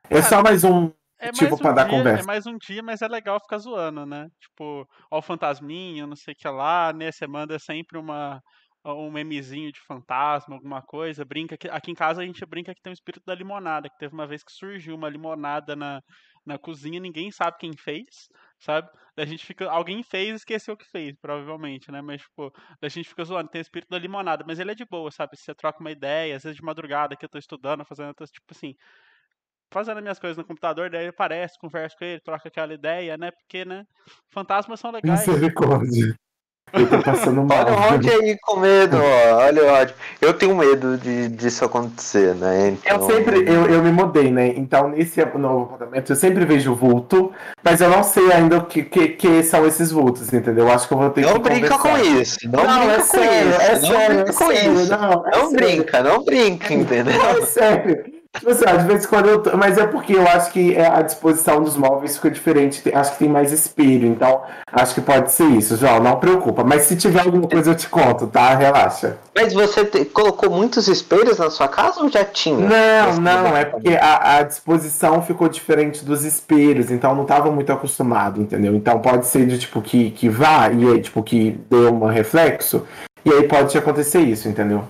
É 0.07 0.21
só 0.21 0.43
mais 0.43 0.63
um 0.63 0.91
é 1.21 1.31
tipo, 1.31 1.57
pra 1.57 1.71
um 1.71 1.75
dar 1.75 1.87
dia, 1.87 1.97
conversa. 1.97 2.23
É 2.23 2.25
mais 2.25 2.45
um 2.47 2.57
dia, 2.57 2.81
mas 2.81 3.01
é 3.01 3.07
legal 3.07 3.39
ficar 3.39 3.59
zoando, 3.59 4.05
né? 4.05 4.27
Tipo, 4.39 4.87
ó 5.11 5.19
o 5.19 5.21
fantasminha, 5.21 6.07
não 6.07 6.15
sei 6.15 6.33
o 6.33 6.37
que 6.37 6.47
lá, 6.47 6.91
né? 6.91 7.11
Você 7.11 7.27
manda 7.27 7.59
sempre 7.59 7.97
uma, 7.97 8.41
um 8.83 9.11
memezinho 9.11 9.71
de 9.71 9.79
fantasma, 9.81 10.55
alguma 10.55 10.81
coisa. 10.81 11.23
Brinca 11.23 11.55
que, 11.57 11.67
aqui 11.69 11.91
em 11.91 11.95
casa 11.95 12.21
a 12.21 12.25
gente 12.25 12.43
brinca 12.45 12.73
que 12.73 12.81
tem 12.81 12.91
o 12.91 12.93
espírito 12.93 13.23
da 13.25 13.35
limonada, 13.35 13.87
que 13.87 13.97
teve 13.97 14.13
uma 14.13 14.25
vez 14.25 14.43
que 14.43 14.51
surgiu 14.51 14.95
uma 14.95 15.09
limonada 15.09 15.75
na, 15.75 16.01
na 16.45 16.57
cozinha, 16.57 16.99
ninguém 16.99 17.31
sabe 17.31 17.57
quem 17.59 17.71
fez, 17.77 18.27
sabe? 18.59 18.89
A 19.17 19.25
gente 19.25 19.45
fica, 19.45 19.69
alguém 19.69 20.01
fez 20.01 20.29
e 20.29 20.35
esqueceu 20.37 20.73
o 20.73 20.77
que 20.77 20.89
fez, 20.89 21.15
provavelmente, 21.21 21.91
né? 21.91 22.01
Mas 22.01 22.21
tipo, 22.21 22.51
a 22.81 22.87
gente 22.89 23.07
fica 23.07 23.23
zoando, 23.23 23.49
tem 23.49 23.61
o 23.61 23.63
espírito 23.63 23.89
da 23.89 23.99
limonada, 23.99 24.43
mas 24.47 24.59
ele 24.59 24.71
é 24.71 24.75
de 24.75 24.85
boa, 24.85 25.11
sabe? 25.11 25.37
Você 25.37 25.53
troca 25.53 25.79
uma 25.79 25.91
ideia, 25.91 26.35
às 26.35 26.43
vezes 26.43 26.57
de 26.57 26.63
madrugada 26.63 27.15
que 27.15 27.25
eu 27.25 27.29
tô 27.29 27.37
estudando, 27.37 27.85
fazendo, 27.85 28.13
tipo 28.13 28.47
assim, 28.49 28.73
fazendo 29.71 30.01
minhas 30.01 30.19
coisas 30.19 30.37
no 30.37 30.45
computador, 30.45 30.89
daí 30.89 31.01
ele 31.01 31.09
aparece, 31.09 31.57
conversa 31.57 31.95
com 31.97 32.05
ele, 32.05 32.19
troca 32.19 32.47
aquela 32.47 32.73
ideia, 32.73 33.17
né? 33.17 33.31
Porque, 33.31 33.65
né? 33.65 33.85
Fantasmas 34.29 34.79
são 34.79 34.91
legais. 34.91 35.25
Misericórdia. 35.25 36.15
Eu 36.73 36.89
tô 36.89 37.01
passando 37.01 37.43
mal. 37.43 37.65
Olha 37.65 37.73
o 37.73 37.75
Rod 37.75 38.05
aí 38.07 38.37
com 38.41 38.59
medo, 38.59 38.97
ó. 38.97 39.37
Olha 39.39 39.63
o 39.63 39.69
Rod. 39.69 39.89
Eu 40.21 40.33
tenho 40.33 40.55
medo 40.55 40.97
de, 40.97 41.27
disso 41.27 41.65
acontecer, 41.65 42.33
né? 42.35 42.69
Então... 42.69 42.97
Eu 42.97 43.07
sempre, 43.07 43.39
eu, 43.39 43.65
eu 43.67 43.83
me 43.83 43.91
mudei, 43.91 44.31
né? 44.31 44.53
Então, 44.55 44.89
nesse 44.89 45.23
novo 45.35 45.65
apartamento, 45.65 46.11
eu 46.11 46.15
sempre 46.15 46.45
vejo 46.45 46.73
vulto, 46.73 47.33
mas 47.61 47.81
eu 47.81 47.89
não 47.89 48.03
sei 48.03 48.31
ainda 48.31 48.59
o 48.59 48.65
que, 48.65 48.83
que, 48.83 49.09
que 49.09 49.43
são 49.43 49.67
esses 49.67 49.91
vultos, 49.91 50.31
entendeu? 50.31 50.65
Eu 50.65 50.71
acho 50.71 50.87
que 50.87 50.93
eu 50.93 50.97
vou 50.97 51.09
ter 51.09 51.21
não 51.21 51.33
que 51.33 51.39
brinca 51.39 51.77
conversar. 51.77 51.99
com 51.99 52.21
isso. 52.21 52.37
Não, 52.45 52.63
não 52.63 52.79
brinca 52.79 52.93
é 52.93 52.97
com 52.97 53.03
sério, 53.03 53.49
isso. 53.49 53.61
É 53.61 53.71
não 53.73 53.81
sério, 53.81 54.15
brinca 54.15 54.29
é 54.29 54.33
com 54.33 54.47
sério, 54.47 54.73
isso. 54.73 54.91
Não, 54.91 55.11
é 55.11 55.37
não 55.37 55.53
brinca, 55.53 56.03
não 56.03 56.23
brinca, 56.23 56.73
entendeu? 56.73 57.17
Não, 57.17 57.29
é 57.29 57.45
sério. 57.45 58.20
Tipo 58.33 58.49
assim, 58.49 58.65
às 58.65 58.85
vezes 58.85 59.05
quando 59.05 59.27
eu 59.27 59.43
tô, 59.43 59.57
Mas 59.57 59.77
é 59.77 59.85
porque 59.85 60.15
eu 60.15 60.25
acho 60.25 60.51
que 60.51 60.73
é, 60.73 60.87
a 60.87 61.01
disposição 61.01 61.61
dos 61.61 61.75
móveis 61.75 62.15
fica 62.15 62.31
diferente. 62.31 62.81
Acho 62.93 63.11
que 63.13 63.19
tem 63.19 63.29
mais 63.29 63.51
espelho. 63.51 64.07
Então, 64.07 64.41
acho 64.71 64.95
que 64.95 65.01
pode 65.01 65.31
ser 65.31 65.47
isso, 65.47 65.75
João. 65.75 65.99
Não 65.99 66.17
preocupa. 66.17 66.63
Mas 66.63 66.83
se 66.83 66.95
tiver 66.95 67.21
alguma 67.21 67.47
coisa, 67.47 67.71
eu 67.71 67.75
te 67.75 67.89
conto, 67.89 68.27
tá? 68.27 68.55
Relaxa. 68.55 69.17
Mas 69.35 69.53
você 69.53 69.83
te... 69.83 70.05
colocou 70.05 70.49
muitos 70.49 70.87
espelhos 70.87 71.39
na 71.39 71.49
sua 71.49 71.67
casa 71.67 72.01
ou 72.01 72.09
já 72.09 72.23
tinha? 72.23 72.67
Não, 72.67 73.17
não. 73.19 73.57
É 73.57 73.65
porque 73.65 73.89
a, 73.89 74.37
a, 74.37 74.43
disposição 74.43 75.21
ficou 75.21 75.49
diferente 75.49 76.05
dos 76.05 76.23
espelhos. 76.23 76.89
Então, 76.89 77.13
não 77.13 77.23
estava 77.23 77.51
muito 77.51 77.71
acostumado, 77.71 78.41
entendeu? 78.41 78.73
Então, 78.73 78.99
pode 78.99 79.27
ser 79.27 79.45
de 79.45 79.59
tipo 79.59 79.81
que, 79.81 80.11
que 80.11 80.29
vá 80.29 80.69
e 80.69 80.89
aí, 80.89 81.01
tipo, 81.01 81.21
que 81.21 81.59
dê 81.69 81.75
um 81.75 82.05
reflexo. 82.05 82.87
E 83.25 83.31
aí 83.31 83.43
pode 83.43 83.77
acontecer 83.77 84.19
isso, 84.21 84.47
entendeu? 84.47 84.83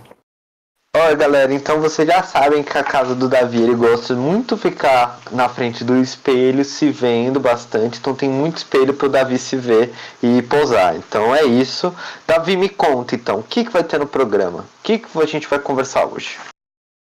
Olha, 0.93 1.15
galera, 1.15 1.53
então 1.53 1.79
vocês 1.79 2.05
já 2.05 2.21
sabem 2.21 2.61
que 2.63 2.77
a 2.77 2.83
casa 2.83 3.15
do 3.15 3.29
Davi 3.29 3.61
ele 3.61 3.75
gosta 3.75 4.13
muito 4.13 4.55
de 4.55 4.61
ficar 4.61 5.21
na 5.31 5.47
frente 5.47 5.85
do 5.85 5.97
espelho, 5.97 6.65
se 6.65 6.91
vendo 6.91 7.39
bastante. 7.39 7.97
Então 7.97 8.13
tem 8.13 8.29
muito 8.29 8.57
espelho 8.57 8.93
para 8.93 9.05
o 9.07 9.09
Davi 9.09 9.37
se 9.37 9.55
ver 9.55 9.93
e 10.21 10.41
posar. 10.41 10.97
Então 10.97 11.33
é 11.33 11.45
isso. 11.45 11.95
Davi, 12.27 12.57
me 12.57 12.67
conta 12.67 13.15
então, 13.15 13.39
o 13.39 13.43
que, 13.43 13.63
que 13.63 13.71
vai 13.71 13.85
ter 13.85 13.99
no 13.99 14.05
programa? 14.05 14.59
O 14.59 14.83
que, 14.83 14.99
que 14.99 15.07
a 15.17 15.25
gente 15.25 15.47
vai 15.47 15.59
conversar 15.59 16.05
hoje? 16.05 16.37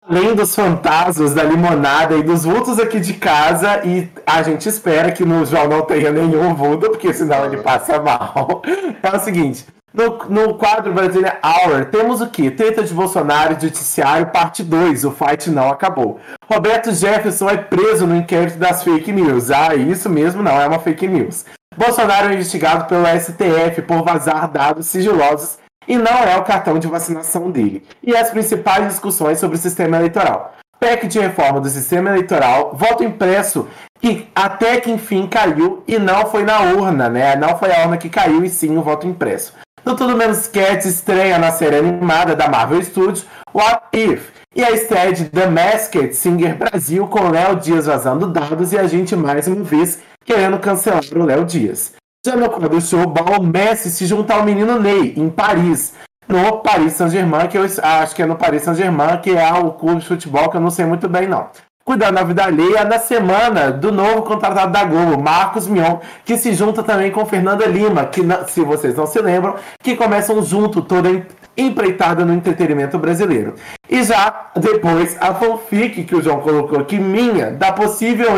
Além 0.08 0.36
dos 0.36 0.54
fantasmas, 0.54 1.34
da 1.34 1.42
limonada 1.42 2.14
e 2.16 2.22
dos 2.22 2.44
vultos 2.44 2.78
aqui 2.78 3.00
de 3.00 3.14
casa, 3.14 3.84
e 3.84 4.08
a 4.24 4.40
gente 4.42 4.68
espera 4.68 5.10
que 5.10 5.24
no 5.24 5.44
João 5.44 5.66
não 5.66 5.82
tenha 5.82 6.12
nenhum 6.12 6.54
vulto, 6.54 6.90
porque 6.90 7.12
senão 7.12 7.44
ele 7.44 7.56
passa 7.56 8.00
mal. 8.00 8.62
É 9.02 9.16
o 9.16 9.20
seguinte. 9.20 9.64
No, 9.92 10.18
no 10.28 10.54
quadro 10.54 10.92
Brasília 10.92 11.38
Hour, 11.42 11.86
temos 11.86 12.20
o 12.20 12.28
que? 12.28 12.48
Treta 12.48 12.84
de 12.84 12.94
Bolsonaro 12.94 13.54
e 13.54 13.60
Judiciário, 13.60 14.28
parte 14.28 14.62
2. 14.62 15.04
O 15.04 15.10
fight 15.10 15.50
não 15.50 15.68
acabou. 15.68 16.20
Roberto 16.48 16.92
Jefferson 16.92 17.50
é 17.50 17.56
preso 17.56 18.06
no 18.06 18.14
inquérito 18.14 18.56
das 18.56 18.84
fake 18.84 19.12
news. 19.12 19.50
Ah, 19.50 19.74
isso 19.74 20.08
mesmo 20.08 20.44
não 20.44 20.60
é 20.60 20.66
uma 20.66 20.78
fake 20.78 21.08
news. 21.08 21.44
Bolsonaro 21.76 22.28
é 22.28 22.34
investigado 22.34 22.84
pelo 22.86 23.04
STF 23.06 23.82
por 23.82 24.04
vazar 24.04 24.48
dados 24.48 24.86
sigilosos 24.86 25.58
e 25.88 25.96
não 25.96 26.18
é 26.22 26.36
o 26.36 26.44
cartão 26.44 26.78
de 26.78 26.86
vacinação 26.86 27.50
dele. 27.50 27.84
E 28.02 28.16
as 28.16 28.30
principais 28.30 28.86
discussões 28.86 29.40
sobre 29.40 29.56
o 29.56 29.60
sistema 29.60 29.96
eleitoral. 29.96 30.54
PEC 30.78 31.08
de 31.08 31.18
reforma 31.18 31.60
do 31.60 31.68
sistema 31.68 32.10
eleitoral, 32.10 32.72
voto 32.74 33.04
impresso 33.04 33.68
que 34.00 34.28
até 34.34 34.80
que 34.80 34.90
enfim 34.90 35.26
caiu 35.26 35.82
e 35.86 35.98
não 35.98 36.26
foi 36.26 36.42
na 36.42 36.60
urna, 36.60 37.08
né? 37.08 37.36
Não 37.36 37.58
foi 37.58 37.70
a 37.70 37.82
urna 37.82 37.98
que 37.98 38.08
caiu 38.08 38.42
e 38.42 38.48
sim 38.48 38.78
o 38.78 38.82
voto 38.82 39.06
impresso. 39.06 39.52
No 39.84 39.96
Tudo 39.96 40.14
Menos 40.14 40.46
Cats 40.46 40.84
estreia 40.84 41.38
na 41.38 41.50
série 41.52 41.76
animada 41.76 42.36
da 42.36 42.48
Marvel 42.48 42.82
Studios 42.82 43.26
What 43.54 43.80
If? 43.94 44.28
E 44.54 44.62
a 44.62 44.70
estreia 44.72 45.12
de 45.12 45.24
The 45.24 45.46
Masked 45.46 46.14
Singer 46.14 46.56
Brasil 46.56 47.06
com 47.06 47.30
Léo 47.30 47.56
Dias 47.56 47.86
vazando 47.86 48.26
dados 48.26 48.72
e 48.72 48.78
a 48.78 48.86
gente 48.86 49.16
mais 49.16 49.46
uma 49.46 49.64
vez 49.64 50.00
querendo 50.24 50.58
cancelar 50.58 51.02
o 51.14 51.24
Léo 51.24 51.46
Dias. 51.46 51.94
Já 52.26 52.36
no 52.36 52.50
quadro 52.50 52.80
show, 52.80 53.00
o 53.00 53.42
Messi 53.42 53.90
se 53.90 54.04
junta 54.04 54.34
ao 54.34 54.44
menino 54.44 54.78
Ney, 54.78 55.14
em 55.16 55.30
Paris, 55.30 55.94
no 56.28 56.58
Paris 56.58 56.92
Saint-Germain, 56.92 57.48
que 57.48 57.56
eu 57.56 57.64
acho 57.64 58.14
que 58.14 58.22
é 58.22 58.26
no 58.26 58.36
Paris 58.36 58.62
Saint-Germain, 58.62 59.18
que 59.22 59.30
é 59.30 59.52
o 59.54 59.70
clube 59.70 60.00
de 60.00 60.06
futebol 60.06 60.50
que 60.50 60.58
eu 60.58 60.60
não 60.60 60.70
sei 60.70 60.84
muito 60.84 61.08
bem 61.08 61.26
não 61.26 61.48
cuidando 61.90 62.14
da 62.14 62.22
vida 62.22 62.44
alheia 62.44 62.84
na 62.84 63.00
semana 63.00 63.72
do 63.72 63.90
novo 63.90 64.22
contratado 64.22 64.70
da 64.70 64.84
Globo, 64.84 65.20
Marcos 65.20 65.66
Mion, 65.66 65.98
que 66.24 66.38
se 66.38 66.54
junta 66.54 66.84
também 66.84 67.10
com 67.10 67.26
Fernanda 67.26 67.66
Lima, 67.66 68.06
que 68.06 68.20
se 68.46 68.60
vocês 68.60 68.94
não 68.94 69.06
se 69.06 69.20
lembram, 69.20 69.56
que 69.82 69.96
começam 69.96 70.40
junto 70.40 70.82
toda 70.82 71.26
empreitada 71.56 72.24
no 72.24 72.32
entretenimento 72.32 72.96
brasileiro. 72.96 73.56
E 73.88 74.04
já 74.04 74.52
depois 74.54 75.16
a 75.20 75.34
fanfic 75.34 76.04
que 76.04 76.14
o 76.14 76.22
João 76.22 76.40
colocou 76.42 76.78
aqui, 76.78 76.96
minha, 76.96 77.50
da 77.50 77.72
possível, 77.72 78.28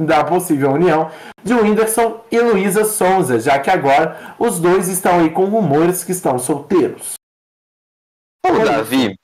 da 0.00 0.24
possível 0.24 0.72
união 0.72 1.08
de 1.44 1.54
Whindersson 1.54 2.22
e 2.28 2.40
Luísa 2.40 2.84
Sonza, 2.84 3.38
já 3.38 3.56
que 3.60 3.70
agora 3.70 4.34
os 4.36 4.58
dois 4.58 4.88
estão 4.88 5.20
aí 5.20 5.30
com 5.30 5.44
rumores 5.44 6.02
que 6.02 6.10
estão 6.10 6.40
solteiros. 6.40 7.12
Ô, 8.44 8.64
Davi, 8.64 9.14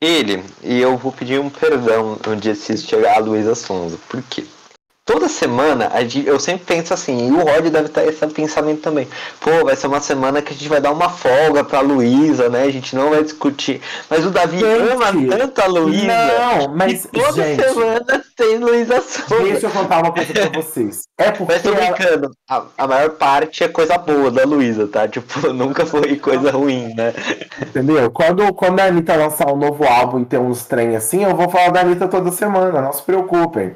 ele, 0.00 0.44
e 0.62 0.80
eu 0.80 0.96
vou 0.96 1.10
pedir 1.10 1.40
um 1.40 1.50
perdão 1.50 2.16
dia 2.36 2.54
se 2.54 2.76
chegar 2.78 3.16
a 3.16 3.20
Luísa 3.20 3.54
Sonza. 3.54 3.98
Por 4.08 4.22
quê? 4.22 4.44
Toda 5.08 5.26
semana 5.26 5.90
eu 6.26 6.38
sempre 6.38 6.66
penso 6.66 6.92
assim, 6.92 7.28
e 7.28 7.32
o 7.32 7.38
Rod 7.38 7.64
deve 7.70 7.88
ter 7.88 8.06
esse 8.08 8.26
pensamento 8.26 8.82
também. 8.82 9.08
Pô, 9.40 9.64
vai 9.64 9.74
ser 9.74 9.86
uma 9.86 10.02
semana 10.02 10.42
que 10.42 10.52
a 10.52 10.54
gente 10.54 10.68
vai 10.68 10.82
dar 10.82 10.90
uma 10.90 11.08
folga 11.08 11.64
pra 11.64 11.80
Luísa, 11.80 12.50
né? 12.50 12.64
A 12.64 12.70
gente 12.70 12.94
não 12.94 13.08
vai 13.08 13.24
discutir. 13.24 13.80
Mas 14.10 14.26
o 14.26 14.30
Davi 14.30 14.58
gente, 14.58 14.92
ama 14.92 15.06
tanto 15.34 15.62
a 15.62 15.66
Luísa. 15.66 16.06
Não, 16.06 16.76
mas 16.76 17.08
toda 17.10 17.42
gente, 17.42 17.62
semana 17.62 18.24
tem 18.36 18.58
Luísa 18.58 19.00
Sonza. 19.00 19.44
Deixa 19.44 19.66
eu 19.66 19.70
contar 19.70 20.02
uma 20.02 20.12
coisa 20.12 20.30
pra 20.30 20.62
vocês. 20.62 21.04
É 21.16 21.30
porque. 21.30 21.54
Mas 21.54 21.62
tô 21.62 21.74
brincando. 21.74 22.30
A, 22.46 22.64
a, 22.76 22.86
maior 22.86 23.08
parte 23.12 23.64
é 23.64 23.68
coisa 23.68 23.96
boa 23.96 24.30
da 24.30 24.44
Luísa, 24.44 24.86
tá? 24.86 25.08
Tipo, 25.08 25.48
nunca 25.54 25.86
foi 25.86 26.16
coisa 26.16 26.50
ruim, 26.50 26.92
né? 26.94 27.14
Entendeu? 27.62 28.10
Quando, 28.10 28.52
quando 28.52 28.80
a 28.80 28.84
Anitta 28.84 29.16
lançar 29.16 29.50
um 29.50 29.56
novo 29.56 29.84
álbum 29.84 30.20
e 30.20 30.26
ter 30.26 30.38
uns 30.38 30.66
trem 30.66 30.94
assim, 30.96 31.24
eu 31.24 31.34
vou 31.34 31.48
falar 31.48 31.70
da 31.70 31.80
Anitta 31.80 32.06
toda 32.06 32.30
semana, 32.30 32.82
não 32.82 32.92
se 32.92 33.00
preocupem. 33.00 33.74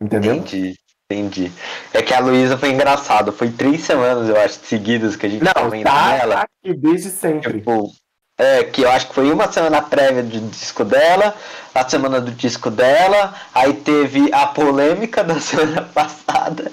Entendeu? 0.00 0.34
Entendi, 0.34 0.74
entendi. 1.10 1.52
É 1.92 2.02
que 2.02 2.12
a 2.12 2.20
Luísa 2.20 2.56
foi 2.58 2.70
engraçado. 2.70 3.32
Foi 3.32 3.50
três 3.50 3.82
semanas, 3.82 4.28
eu 4.28 4.38
acho, 4.38 4.60
seguidas 4.64 5.16
que 5.16 5.26
a 5.26 5.28
gente 5.28 5.44
Não, 5.44 5.52
tá 5.52 5.68
vendo 5.68 5.84
tá. 5.84 6.42
Aqui 6.42 6.74
desde 6.74 7.10
sempre. 7.10 7.54
Tipo, 7.54 7.90
é, 8.38 8.64
que 8.64 8.82
eu 8.82 8.90
acho 8.90 9.08
que 9.08 9.14
foi 9.14 9.30
uma 9.32 9.50
semana 9.50 9.80
prévia 9.80 10.22
do 10.22 10.40
disco 10.48 10.84
dela, 10.84 11.34
a 11.74 11.88
semana 11.88 12.20
do 12.20 12.30
disco 12.30 12.70
dela, 12.70 13.34
aí 13.54 13.72
teve 13.72 14.30
a 14.32 14.46
polêmica 14.46 15.24
da 15.24 15.40
semana 15.40 15.82
passada, 15.82 16.70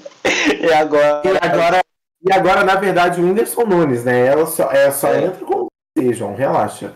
e 0.60 0.72
agora. 0.72 1.22
E 1.24 1.46
agora, 1.46 1.80
e 2.22 2.32
agora 2.32 2.64
na 2.64 2.74
verdade, 2.74 3.20
o 3.20 3.24
Whindersson 3.24 3.64
Nunes, 3.64 4.04
né? 4.04 4.26
Ela 4.26 4.46
só, 4.46 4.70
ela 4.70 4.92
só 4.92 5.08
é. 5.08 5.24
entra 5.24 5.44
com 5.44 5.68
você, 5.96 6.12
João, 6.12 6.34
relaxa. 6.34 6.92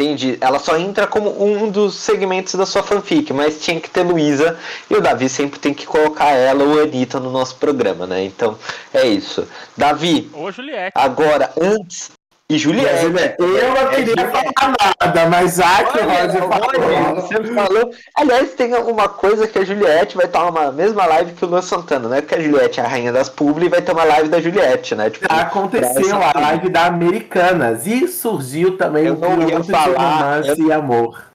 Entendi. 0.00 0.38
Ela 0.40 0.60
só 0.60 0.78
entra 0.78 1.08
como 1.08 1.42
um 1.44 1.68
dos 1.68 1.96
segmentos 1.96 2.54
da 2.54 2.64
sua 2.64 2.84
fanfic, 2.84 3.32
mas 3.32 3.60
tinha 3.60 3.80
que 3.80 3.90
ter 3.90 4.04
Luísa 4.04 4.56
e 4.88 4.94
o 4.94 5.00
Davi 5.00 5.28
sempre 5.28 5.58
tem 5.58 5.74
que 5.74 5.84
colocar 5.84 6.30
ela 6.30 6.62
ou 6.62 6.80
Anitta 6.80 7.18
no 7.18 7.32
nosso 7.32 7.56
programa, 7.56 8.06
né? 8.06 8.22
Então 8.22 8.56
é 8.94 9.04
isso. 9.04 9.48
Davi. 9.76 10.30
Ou 10.32 10.52
Juliette. 10.52 10.92
Agora, 10.94 11.52
antes, 11.60 12.12
e 12.50 12.56
Juliette. 12.56 13.04
Eu 13.38 13.74
não 13.74 13.76
é, 13.76 13.94
queria 13.94 14.14
é, 14.14 14.30
falar 14.30 14.74
nada, 14.98 15.28
mas 15.28 15.56
já 15.56 15.84
que 15.84 15.98
o 15.98 16.02
Roger 16.02 16.48
falou. 16.48 17.14
Você 17.16 17.54
falou. 17.54 17.90
Aliás, 18.14 18.54
tem 18.54 18.74
alguma 18.74 19.06
coisa 19.06 19.46
que 19.46 19.58
a 19.58 19.64
Juliette 19.64 20.16
vai 20.16 20.24
estar 20.24 20.46
numa 20.46 20.72
mesma 20.72 21.04
live 21.04 21.34
que 21.34 21.44
o 21.44 21.48
Luan 21.48 21.60
Santana, 21.60 22.08
né? 22.08 22.22
Porque 22.22 22.36
a 22.36 22.40
Juliette 22.40 22.80
é 22.80 22.84
a 22.84 22.88
rainha 22.88 23.12
das 23.12 23.28
publi 23.28 23.66
e 23.66 23.68
vai 23.68 23.82
ter 23.82 23.92
uma 23.92 24.04
live 24.04 24.30
da 24.30 24.40
Juliette, 24.40 24.94
né? 24.94 25.10
Tipo, 25.10 25.26
aconteceu 25.30 26.22
a 26.22 26.38
live 26.38 26.70
da 26.70 26.86
Americanas 26.86 27.86
e 27.86 28.08
surgiu 28.08 28.78
também 28.78 29.06
eu 29.06 29.16
não 29.16 29.46
ia 29.46 29.62
falar, 29.62 30.40
de 30.40 30.62
eu... 30.62 30.68
e 30.68 30.72
amor. 30.72 31.28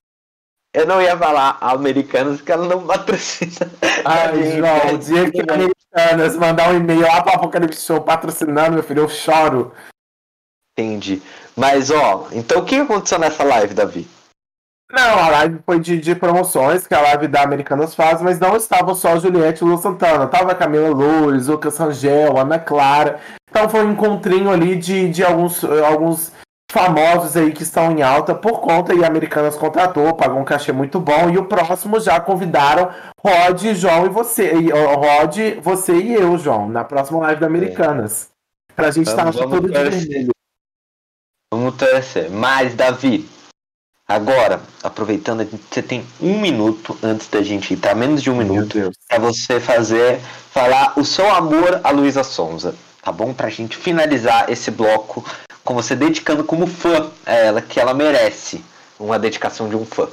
Eu 0.73 0.87
não 0.87 0.99
ia 0.99 1.15
falar 1.15 1.59
Americanas 1.61 2.37
porque 2.37 2.51
ela 2.51 2.67
não 2.67 2.87
patrocina. 2.87 3.71
Ai, 4.03 4.57
João, 4.57 4.95
o 4.95 4.97
dia 4.97 5.29
que 5.29 5.41
a 5.41 5.53
Americanas 5.53 6.35
mandar 6.35 6.71
um 6.71 6.77
e-mail 6.77 7.01
lá 7.01 7.21
para 7.21 7.35
Apocalipse 7.35 7.85
Show 7.85 8.01
patrocinando, 8.01 8.73
meu 8.73 8.81
filho, 8.81 9.03
eu 9.03 9.09
choro. 9.09 9.71
Entendi. 10.77 11.21
Mas, 11.55 11.91
ó, 11.91 12.27
então 12.31 12.61
o 12.61 12.65
que 12.65 12.75
aconteceu 12.75 13.19
nessa 13.19 13.43
live, 13.43 13.73
Davi? 13.73 14.07
Não, 14.91 15.19
a 15.19 15.29
live 15.29 15.59
foi 15.65 15.79
de, 15.79 15.97
de 15.99 16.13
promoções 16.13 16.85
que 16.85 16.93
a 16.93 17.01
live 17.01 17.27
da 17.27 17.41
Americanas 17.41 17.95
faz, 17.95 18.21
mas 18.21 18.39
não 18.39 18.55
estava 18.55 18.93
só 18.93 19.13
a 19.13 19.17
Juliette 19.17 19.63
e 19.63 19.65
o 19.65 19.69
Lu 19.69 19.77
Santana. 19.77 20.27
Tava 20.27 20.51
a 20.51 20.55
Camila 20.55 20.89
Loures, 20.89 21.47
Lucas 21.47 21.77
Rangel, 21.77 22.37
Ana 22.37 22.59
Clara. 22.59 23.19
Então 23.49 23.67
foi 23.67 23.83
um 23.83 23.93
encontrinho 23.93 24.51
ali 24.51 24.75
de, 24.75 25.09
de 25.09 25.23
alguns, 25.23 25.63
alguns 25.63 26.31
famosos 26.71 27.35
aí 27.37 27.51
que 27.51 27.63
estão 27.63 27.91
em 27.91 28.03
alta 28.03 28.35
por 28.35 28.61
conta 28.61 28.93
e 28.93 29.03
a 29.03 29.07
Americanas 29.07 29.55
contratou, 29.55 30.13
pagou 30.15 30.39
um 30.39 30.45
cachê 30.45 30.71
muito 30.71 30.99
bom. 30.99 31.29
E 31.29 31.39
o 31.39 31.45
próximo 31.45 31.99
já 31.99 32.19
convidaram 32.19 32.89
Rod, 33.19 33.63
João 33.73 34.05
e 34.05 34.09
você. 34.09 34.53
E, 34.53 34.69
Rod, 34.71 35.59
você 35.61 35.93
e 35.93 36.13
eu, 36.13 36.37
João, 36.37 36.69
na 36.69 36.83
próxima 36.83 37.19
live 37.19 37.41
da 37.41 37.47
Americanas. 37.47 38.29
É. 38.69 38.73
Pra 38.75 38.91
gente 38.91 39.07
estar 39.07 39.27
então, 39.27 39.49
todo 39.49 39.67
de 39.67 39.73
vermelho. 39.73 40.32
Vamos 41.53 41.75
torcer. 41.75 42.31
Mas, 42.31 42.73
Davi, 42.73 43.29
agora, 44.07 44.59
aproveitando, 44.81 45.47
você 45.69 45.83
tem 45.83 46.03
um 46.19 46.39
minuto 46.39 46.97
antes 47.03 47.27
da 47.27 47.43
gente 47.43 47.75
entrar, 47.75 47.93
menos 47.93 48.23
de 48.23 48.31
um 48.31 48.35
minuto, 48.35 48.91
para 49.07 49.19
você 49.19 49.59
fazer, 49.59 50.19
falar 50.49 50.93
o 50.97 51.05
seu 51.05 51.29
amor 51.29 51.79
a 51.83 51.91
Luísa 51.91 52.23
Sonza, 52.23 52.73
tá 53.03 53.11
bom? 53.11 53.35
Pra 53.35 53.49
gente 53.49 53.77
finalizar 53.77 54.49
esse 54.49 54.71
bloco 54.71 55.23
com 55.63 55.75
você 55.75 55.95
dedicando 55.95 56.43
como 56.43 56.65
fã 56.65 57.11
a 57.23 57.31
ela, 57.31 57.61
que 57.61 57.79
ela 57.79 57.93
merece 57.93 58.65
uma 58.99 59.19
dedicação 59.19 59.69
de 59.69 59.75
um 59.75 59.85
fã. 59.85 60.09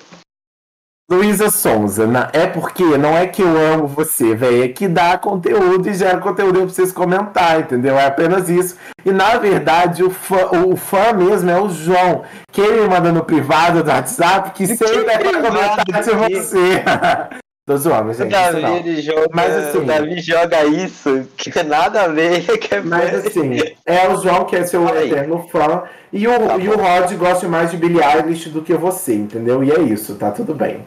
Luísa 1.10 1.50
Sonza, 1.50 2.08
é 2.32 2.46
porque 2.46 2.84
não 2.96 3.18
é 3.18 3.26
que 3.26 3.42
eu 3.42 3.58
amo 3.58 3.88
você, 3.88 4.32
velho, 4.32 4.62
é 4.62 4.68
que 4.68 4.86
dá 4.86 5.18
conteúdo 5.18 5.88
e 5.88 5.94
gera 5.94 6.18
conteúdo 6.18 6.60
pra 6.60 6.68
vocês 6.68 6.92
comentar, 6.92 7.58
entendeu? 7.58 7.98
É 7.98 8.06
apenas 8.06 8.48
isso. 8.48 8.76
E 9.04 9.10
na 9.10 9.36
verdade, 9.36 10.04
o 10.04 10.10
fã, 10.10 10.46
o 10.64 10.76
fã 10.76 11.12
mesmo 11.12 11.50
é 11.50 11.60
o 11.60 11.68
João, 11.68 12.22
que 12.52 12.60
ele 12.60 12.82
me 12.82 12.88
manda 12.88 13.10
no 13.10 13.24
privado 13.24 13.82
do 13.82 13.90
WhatsApp, 13.90 14.52
que 14.52 14.68
sempre 14.68 15.10
é 15.10 15.18
pra 15.18 15.32
comentar 15.42 15.84
de 15.84 16.34
você. 16.36 16.84
Tô 17.66 17.76
zoando, 17.76 18.12
gente. 18.12 18.28
O 18.28 18.30
Davi, 18.30 18.88
ele 18.88 19.02
joga, 19.02 19.28
Mas, 19.32 19.56
assim, 19.56 19.84
Davi 19.84 20.20
joga 20.20 20.64
isso, 20.64 21.28
que 21.36 21.50
tem 21.50 21.64
nada 21.64 22.02
a 22.02 22.08
ver. 22.08 22.44
Que 22.58 22.76
é 22.76 22.80
Mas 22.80 23.26
assim, 23.26 23.58
é 23.84 24.08
o 24.08 24.16
João 24.22 24.44
que 24.44 24.56
é 24.56 24.64
seu 24.64 24.88
aí. 24.88 25.10
eterno 25.10 25.46
fã. 25.50 25.82
E 26.12 26.26
o, 26.26 26.38
Tá 26.46 26.56
e 26.56 26.68
o 26.68 26.76
Rod 26.76 27.12
gosta 27.14 27.48
mais 27.48 27.70
de 27.70 27.76
Billie 27.76 28.00
Eilish 28.02 28.48
do 28.48 28.62
que 28.62 28.74
você, 28.74 29.14
entendeu? 29.14 29.62
E 29.62 29.72
é 29.72 29.80
isso, 29.80 30.14
tá 30.14 30.30
tudo 30.30 30.54
bem. 30.54 30.84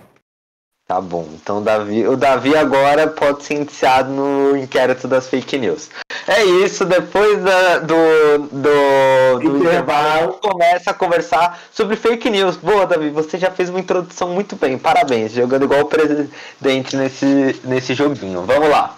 Tá 0.86 1.00
bom, 1.00 1.28
então 1.34 1.60
o 1.60 1.62
Davi, 1.62 2.06
o 2.06 2.18
Davi 2.18 2.56
agora 2.58 3.08
pode 3.08 3.44
ser 3.44 3.54
indiciado 3.54 4.12
no 4.12 4.56
inquérito 4.58 5.08
das 5.08 5.28
fake 5.30 5.58
news. 5.58 5.90
É 6.28 6.44
isso, 6.44 6.84
depois 6.84 7.42
da- 7.42 7.80
do, 7.80 7.96
do, 8.52 9.40
do 9.40 9.58
Intervalo. 9.60 10.34
começa 10.42 10.92
a 10.92 10.94
conversar 10.94 11.58
sobre 11.72 11.96
fake 11.96 12.30
news. 12.30 12.58
Boa, 12.58 12.86
Davi, 12.86 13.10
você 13.10 13.38
já 13.38 13.50
fez 13.50 13.70
uma 13.70 13.80
introdução 13.80 14.30
muito 14.30 14.58
bem, 14.58 14.78
parabéns, 14.78 15.32
jogando 15.32 15.64
igual 15.64 15.82
o 15.82 15.86
presidente 15.86 16.98
nesse, 16.98 17.62
nesse 17.64 17.94
joguinho. 17.94 18.42
Vamos 18.42 18.70
lá. 18.70 18.98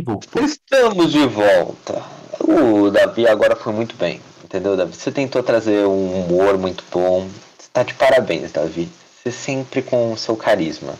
E 0.00 0.02
voltou. 0.02 0.42
Estamos 0.42 1.12
de 1.12 1.26
volta. 1.26 2.02
O 2.40 2.90
Davi 2.90 3.28
agora 3.28 3.54
foi 3.54 3.70
muito 3.70 3.94
bem, 3.96 4.18
entendeu, 4.42 4.74
Davi? 4.74 4.94
Você 4.96 5.12
tentou 5.12 5.42
trazer 5.42 5.86
um 5.86 6.24
humor 6.24 6.56
muito 6.56 6.82
bom. 6.90 7.28
Você 7.58 7.68
tá 7.70 7.82
de 7.82 7.92
parabéns, 7.92 8.50
Davi. 8.50 8.88
Você 9.22 9.30
sempre 9.30 9.82
com 9.82 10.10
o 10.10 10.16
seu 10.16 10.34
carisma 10.36 10.94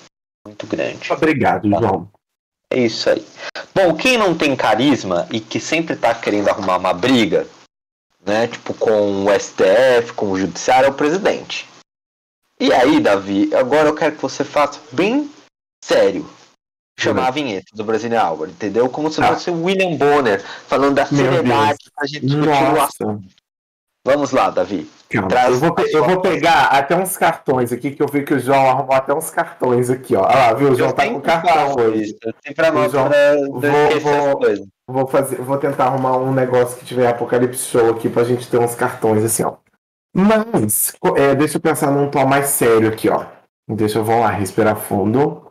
muito 0.47 0.67
grande. 0.67 1.11
Obrigado, 1.11 1.67
João. 1.67 2.11
É 2.71 2.79
isso 2.79 3.09
aí. 3.09 3.27
Bom, 3.75 3.97
quem 3.97 4.19
não 4.19 4.37
tem 4.37 4.55
carisma 4.55 5.27
e 5.31 5.41
que 5.41 5.59
sempre 5.59 5.97
tá 5.97 6.15
querendo 6.15 6.49
arrumar 6.49 6.77
uma 6.77 6.93
briga, 6.93 7.47
né? 8.25 8.49
Tipo 8.49 8.75
com 8.75 9.25
o 9.25 9.31
STF, 9.33 10.13
com 10.15 10.31
o 10.31 10.39
judiciário, 10.39 10.89
é 10.89 10.91
o 10.91 10.95
presidente. 10.95 11.67
E 12.61 12.71
aí, 12.71 13.01
Davi, 13.01 13.51
agora 13.55 13.89
eu 13.89 13.95
quero 13.95 14.15
que 14.15 14.21
você 14.21 14.45
faça 14.45 14.79
bem 14.93 15.31
sério. 15.83 16.29
Chamar 17.03 17.29
a 17.29 17.31
vinheta 17.31 17.67
do 17.75 17.85
Brazilian 17.85 18.23
Hour, 18.23 18.49
entendeu? 18.49 18.89
Como 18.89 19.11
se 19.11 19.21
Tá. 19.21 19.29
fosse 19.29 19.51
o 19.51 19.65
William 19.65 19.97
Bonner 19.97 20.41
falando 20.69 20.95
da 20.95 21.07
seriedade 21.07 21.79
pra 21.95 22.07
gente 22.07 22.27
discutir 22.27 22.49
o 22.75 22.81
assunto. 22.81 23.29
Vamos 24.07 24.31
lá, 24.31 24.49
Davi. 24.49 24.91
Traz 25.29 25.51
Eu 25.51 25.59
vou, 25.61 25.75
eu 25.89 26.05
vou 26.05 26.21
pegar 26.23 26.67
até 26.69 26.97
uns 26.97 27.17
cartões 27.19 27.71
aqui, 27.71 27.91
que 27.91 28.03
eu 28.03 28.07
vi 28.09 28.23
que 28.23 28.33
o 28.33 28.41
João 28.41 28.71
arrumou 28.71 28.95
até 28.95 29.13
uns 29.13 29.29
cartões 29.29 29.91
aqui, 29.91 30.17
ó. 30.17 30.23
Olha 30.25 30.35
lá, 30.37 30.53
viu? 30.55 30.71
O 30.71 30.75
João 30.75 30.93
tá 30.93 31.07
com 31.07 31.21
cartão 31.21 31.75
hoje. 31.77 32.17
Eu 32.25 32.33
sempre 32.47 32.67
anoto 32.67 32.91
João, 32.93 33.09
pra 33.09 33.37
vou- 33.49 34.01
vou-. 34.01 34.67
Vou 34.89 35.07
fazer, 35.07 35.37
vou 35.43 35.59
tentar 35.59 35.85
arrumar 35.87 36.17
um 36.17 36.33
negócio 36.33 36.79
que 36.79 36.85
tiver 36.85 37.09
Apocalipse 37.09 37.65
Show 37.69 37.91
aqui 37.91 38.09
pra 38.09 38.25
gente 38.25 38.49
ter 38.49 38.59
uns 38.59 38.75
cartões 38.75 39.23
assim, 39.23 39.45
ó. 39.45 39.55
Mas, 40.15 40.93
é, 41.17 41.35
deixa 41.35 41.59
eu 41.59 41.61
pensar 41.61 41.91
num 41.91 42.11
tom 42.11 42.27
mais 42.27 42.47
sério 42.47 42.89
aqui, 42.89 43.09
ó. 43.09 43.25
Deixa 43.69 43.99
eu, 43.99 44.05
vamos 44.05 44.23
lá, 44.23 44.31
respirar 44.31 44.77
fundo. 44.77 45.50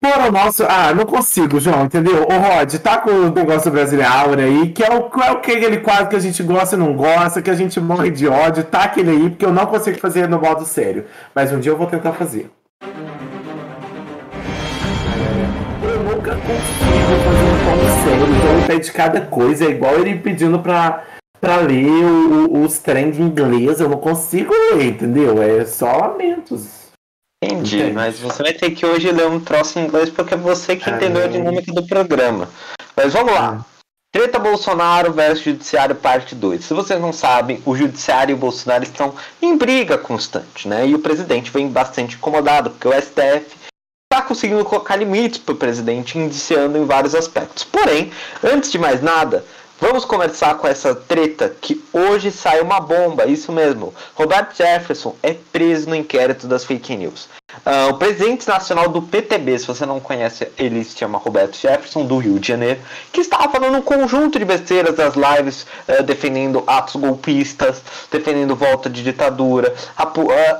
Por 0.00 0.28
o 0.28 0.30
nosso. 0.32 0.64
Ah, 0.68 0.94
não 0.94 1.04
consigo, 1.04 1.58
João, 1.58 1.84
entendeu? 1.84 2.22
Ô, 2.22 2.38
Rod, 2.38 2.72
tá 2.76 2.98
com 2.98 3.10
o 3.10 3.30
negócio 3.32 3.68
brasileiro 3.70 4.40
aí, 4.40 4.68
que 4.70 4.84
é 4.84 4.88
o, 4.90 5.10
é 5.22 5.32
o 5.32 5.40
que 5.40 5.50
aquele 5.52 5.78
quadro 5.78 6.08
que 6.08 6.16
a 6.16 6.20
gente 6.20 6.40
gosta 6.42 6.76
e 6.76 6.78
não 6.78 6.94
gosta, 6.94 7.42
que 7.42 7.50
a 7.50 7.54
gente 7.54 7.80
morre 7.80 8.10
de 8.10 8.28
ódio, 8.28 8.62
tá 8.62 8.84
aquele 8.84 9.10
aí, 9.10 9.30
porque 9.30 9.44
eu 9.44 9.52
não 9.52 9.66
consigo 9.66 9.98
fazer 9.98 10.28
no 10.28 10.40
modo 10.40 10.64
sério. 10.64 11.04
Mas 11.34 11.52
um 11.52 11.58
dia 11.58 11.72
eu 11.72 11.76
vou 11.76 11.88
tentar 11.88 12.12
fazer. 12.12 12.48
Eu 15.82 16.02
nunca 16.04 16.30
consigo 16.36 17.18
fazer 17.24 17.44
um 17.44 17.58
tom 17.64 18.04
sério, 18.04 18.36
então 18.36 18.52
ele 18.56 18.66
pede 18.68 18.92
cada 18.92 19.20
coisa, 19.22 19.64
é 19.64 19.70
igual 19.70 19.94
ele 19.96 20.14
pedindo 20.18 20.60
pra, 20.60 21.02
pra 21.40 21.56
ler 21.56 21.86
o- 21.90 22.52
o- 22.54 22.62
os 22.64 22.78
trem 22.78 23.10
em 23.10 23.20
inglês, 23.22 23.80
eu 23.80 23.88
não 23.88 23.98
consigo 23.98 24.54
ler, 24.74 24.86
entendeu? 24.90 25.42
É 25.42 25.64
só 25.64 25.90
lamentos. 25.96 26.77
Entendi, 27.42 27.76
Entende? 27.76 27.92
mas 27.94 28.18
você 28.18 28.42
vai 28.42 28.52
ter 28.52 28.70
que 28.72 28.84
hoje 28.84 29.12
ler 29.12 29.28
um 29.28 29.38
troço 29.38 29.78
em 29.78 29.84
inglês 29.84 30.10
porque 30.10 30.34
é 30.34 30.36
você 30.36 30.76
que 30.76 30.90
entendeu 30.90 31.24
a 31.24 31.28
dinâmica 31.28 31.72
do 31.72 31.86
programa. 31.86 32.48
Mas 32.96 33.12
vamos 33.12 33.32
lá. 33.32 33.64
Treta 34.10 34.38
Bolsonaro 34.38 35.12
versus 35.12 35.44
Judiciário, 35.44 35.94
parte 35.94 36.34
2. 36.34 36.64
Se 36.64 36.74
vocês 36.74 37.00
não 37.00 37.12
sabem, 37.12 37.62
o 37.64 37.76
Judiciário 37.76 38.32
e 38.32 38.34
o 38.34 38.38
Bolsonaro 38.38 38.82
estão 38.82 39.14
em 39.40 39.56
briga 39.56 39.98
constante, 39.98 40.66
né? 40.66 40.86
E 40.88 40.94
o 40.94 40.98
presidente 40.98 41.50
vem 41.50 41.68
bastante 41.68 42.16
incomodado, 42.16 42.70
porque 42.70 42.88
o 42.88 42.92
STF 42.92 43.56
está 44.10 44.22
conseguindo 44.26 44.64
colocar 44.64 44.96
limites 44.96 45.38
para 45.38 45.52
o 45.52 45.58
presidente, 45.58 46.18
indiciando 46.18 46.78
em 46.78 46.86
vários 46.86 47.14
aspectos. 47.14 47.64
Porém, 47.64 48.10
antes 48.42 48.72
de 48.72 48.78
mais 48.78 49.02
nada, 49.02 49.44
vamos 49.80 50.04
começar 50.04 50.54
com 50.56 50.66
essa 50.66 50.94
treta 50.94 51.54
que 51.60 51.82
hoje 51.92 52.30
sai 52.30 52.60
uma 52.60 52.80
bomba, 52.80 53.26
isso 53.26 53.52
mesmo. 53.52 53.94
Roberto 54.14 54.56
Jefferson 54.56 55.14
é 55.22 55.34
preso 55.52 55.88
no 55.88 55.96
inquérito 55.96 56.46
das 56.46 56.64
fake 56.64 56.96
news. 56.96 57.28
Ah, 57.64 57.88
o 57.88 57.94
presidente 57.94 58.46
nacional 58.46 58.88
do 58.88 59.00
PTB, 59.00 59.58
se 59.58 59.66
você 59.66 59.86
não 59.86 59.98
conhece, 59.98 60.48
ele 60.58 60.84
se 60.84 60.98
chama 60.98 61.18
Roberto 61.18 61.56
Jefferson, 61.56 62.04
do 62.04 62.18
Rio 62.18 62.38
de 62.38 62.48
Janeiro, 62.48 62.80
que 63.12 63.20
estava 63.20 63.48
falando 63.50 63.78
um 63.78 63.82
conjunto 63.82 64.38
de 64.38 64.44
besteiras 64.44 64.94
das 64.96 65.14
lives, 65.14 65.66
eh, 65.86 66.02
defendendo 66.02 66.62
atos 66.66 66.96
golpistas, 66.96 67.82
defendendo 68.10 68.54
volta 68.54 68.90
de 68.90 69.02
ditadura, 69.02 69.74
ah, 69.96 70.12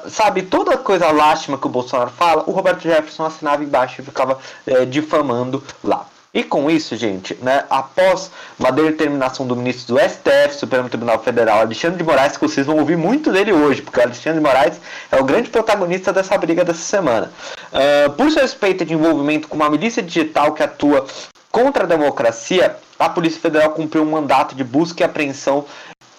sabe, 0.09 0.43
toda 0.43 0.79
coisa 0.79 1.11
lástima 1.11 1.59
que 1.59 1.67
o 1.67 1.71
Bolsonaro 1.71 2.11
fala, 2.11 2.45
o 2.47 2.53
Roberto 2.53 2.83
Jefferson 2.83 3.27
assinava 3.27 3.63
embaixo 3.63 4.01
e 4.01 4.05
ficava 4.05 4.39
eh, 4.67 4.85
difamando 4.87 5.63
lá. 5.85 6.07
E 6.39 6.45
com 6.45 6.71
isso, 6.71 6.95
gente, 6.95 7.37
né, 7.43 7.65
após 7.69 8.31
uma 8.57 8.71
determinação 8.71 9.45
do 9.45 9.57
ministro 9.57 9.97
do 9.97 10.01
STF, 10.01 10.55
Supremo 10.55 10.89
Tribunal 10.89 11.21
Federal, 11.21 11.59
Alexandre 11.59 11.99
de 11.99 12.05
Moraes, 12.05 12.37
que 12.37 12.47
vocês 12.47 12.65
vão 12.65 12.79
ouvir 12.79 12.97
muito 12.97 13.33
dele 13.33 13.53
hoje, 13.53 13.83
porque 13.83 13.99
o 13.99 14.03
Alexandre 14.05 14.39
de 14.39 14.47
Moraes 14.47 14.81
é 15.11 15.17
o 15.21 15.25
grande 15.25 15.51
protagonista 15.51 16.13
dessa 16.13 16.39
briga 16.39 16.65
dessa 16.65 16.79
semana. 16.79 17.33
Ah, 17.73 18.11
por 18.11 18.31
suspeita 18.31 18.85
de 18.85 18.95
envolvimento 18.95 19.49
com 19.49 19.57
uma 19.57 19.69
milícia 19.69 20.01
digital 20.01 20.53
que 20.53 20.63
atua 20.63 21.05
contra 21.51 21.83
a 21.83 21.87
democracia, 21.89 22.77
a 22.97 23.09
Polícia 23.09 23.41
Federal 23.41 23.71
cumpriu 23.71 24.05
um 24.05 24.11
mandato 24.13 24.55
de 24.55 24.63
busca 24.63 25.03
e 25.03 25.05
apreensão 25.05 25.65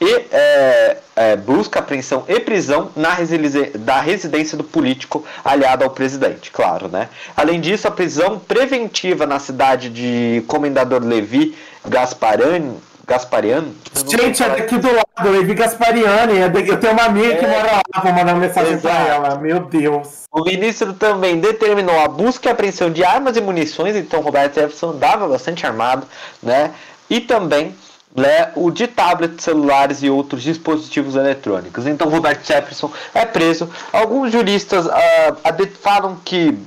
e 0.02 0.26
é, 0.32 0.98
é, 1.16 1.36
busca, 1.36 1.80
apreensão 1.80 2.24
e 2.28 2.40
prisão 2.40 2.90
na 2.96 3.14
resili- 3.14 3.72
da 3.78 4.00
residência 4.00 4.58
do 4.58 4.64
político 4.64 5.26
aliado 5.44 5.84
ao 5.84 5.90
presidente, 5.90 6.52
claro, 6.52 6.88
né? 6.88 7.10
Além 7.36 7.60
disso, 7.60 7.88
a 7.88 7.92
prisão 7.92 8.40
preventiva 8.40 9.26
na 9.26 9.40
cidade 9.40 9.90
de 9.90 10.44
Comendador 10.48 11.04
Levi 11.04 11.56
Gasparani, 11.86 12.78
Gaspariano. 13.06 13.74
Gente, 14.08 14.44
é 14.44 14.50
daqui 14.50 14.78
do 14.78 14.88
lado, 14.88 15.30
Levi 15.32 15.54
Gaspariani. 15.56 16.38
é 16.38 16.46
Eu 16.46 16.80
tenho 16.80 16.94
uma 16.94 17.06
amiga 17.06 17.36
que 17.38 17.46
É. 17.46 17.48
mora 17.48 17.72
lá, 17.72 18.02
vou 18.04 18.14
mandar 18.14 18.34
uma 18.36 18.40
mensagem 18.46 18.78
pra 18.78 18.92
Exato. 18.92 19.10
ela. 19.12 19.36
Meu 19.40 19.60
Deus. 19.62 20.20
O 20.32 20.44
ministro 20.44 20.94
também 20.94 21.40
determinou 21.40 22.00
a 22.00 22.08
busca 22.08 22.48
e 22.48 22.52
apreensão 22.52 22.92
de 22.92 23.04
armas 23.04 23.36
e 23.36 23.42
munições, 23.42 23.96
então 23.96 24.22
Roberto 24.22 24.54
Jefferson 24.56 24.92
andava 24.92 25.28
bastante 25.28 25.66
armado, 25.66 26.06
né? 26.42 26.72
E 27.10 27.20
também 27.20 27.76
né, 28.20 28.52
o 28.56 28.70
de 28.70 28.88
tablets, 28.88 29.44
celulares 29.44 30.04
e 30.04 30.10
outros 30.10 30.44
dispositivos 30.44 31.16
eletrônicos. 31.16 31.88
Então 31.88 32.10
Roberto 32.10 32.46
Jefferson 32.46 32.92
é 33.14 33.26
preso. 33.26 33.70
Alguns 33.92 34.32
juristas 34.32 34.88
ah, 34.88 35.38
ade- 35.46 35.68
falam 35.68 36.18
que 36.24 36.58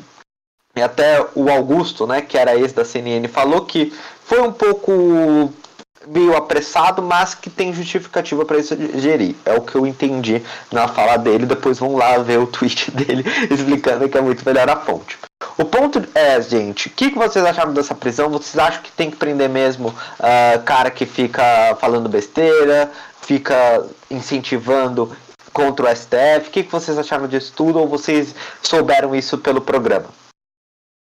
e 0.74 0.80
até 0.80 1.24
o 1.34 1.50
Augusto, 1.50 2.06
né, 2.06 2.22
que 2.22 2.38
era 2.38 2.56
ex 2.56 2.72
da 2.72 2.82
CNN, 2.84 3.28
falou 3.28 3.66
que 3.66 3.92
foi 4.24 4.40
um 4.40 4.50
pouco 4.52 5.52
meio 6.06 6.34
apressado, 6.34 7.02
mas 7.02 7.34
que 7.34 7.50
tem 7.50 7.74
justificativa 7.74 8.44
para 8.44 8.58
isso 8.58 8.74
gerir. 8.98 9.36
É 9.44 9.52
o 9.52 9.60
que 9.60 9.74
eu 9.74 9.86
entendi 9.86 10.42
na 10.72 10.88
fala 10.88 11.16
dele. 11.16 11.46
Depois 11.46 11.78
vão 11.78 11.94
lá 11.94 12.18
ver 12.18 12.38
o 12.38 12.46
tweet 12.46 12.90
dele 12.92 13.24
explicando 13.50 14.08
que 14.08 14.16
é 14.16 14.20
muito 14.20 14.44
melhor 14.44 14.68
a 14.70 14.76
fonte. 14.76 15.18
O 15.62 15.64
ponto 15.64 16.02
é, 16.12 16.42
gente, 16.42 16.88
o 16.88 16.90
que, 16.90 17.12
que 17.12 17.16
vocês 17.16 17.44
acharam 17.44 17.72
dessa 17.72 17.94
prisão? 17.94 18.28
Vocês 18.28 18.58
acham 18.58 18.82
que 18.82 18.90
tem 18.90 19.08
que 19.08 19.16
prender 19.16 19.48
mesmo 19.48 19.90
uh, 19.90 20.60
cara 20.64 20.90
que 20.90 21.06
fica 21.06 21.76
falando 21.80 22.08
besteira, 22.08 22.90
fica 23.20 23.86
incentivando 24.10 25.16
contra 25.52 25.86
o 25.86 25.96
STF? 25.96 26.48
O 26.48 26.50
que, 26.50 26.64
que 26.64 26.72
vocês 26.72 26.98
acharam 26.98 27.28
disso 27.28 27.52
tudo? 27.54 27.78
Ou 27.78 27.86
vocês 27.86 28.34
souberam 28.60 29.14
isso 29.14 29.38
pelo 29.38 29.60
programa? 29.60 30.06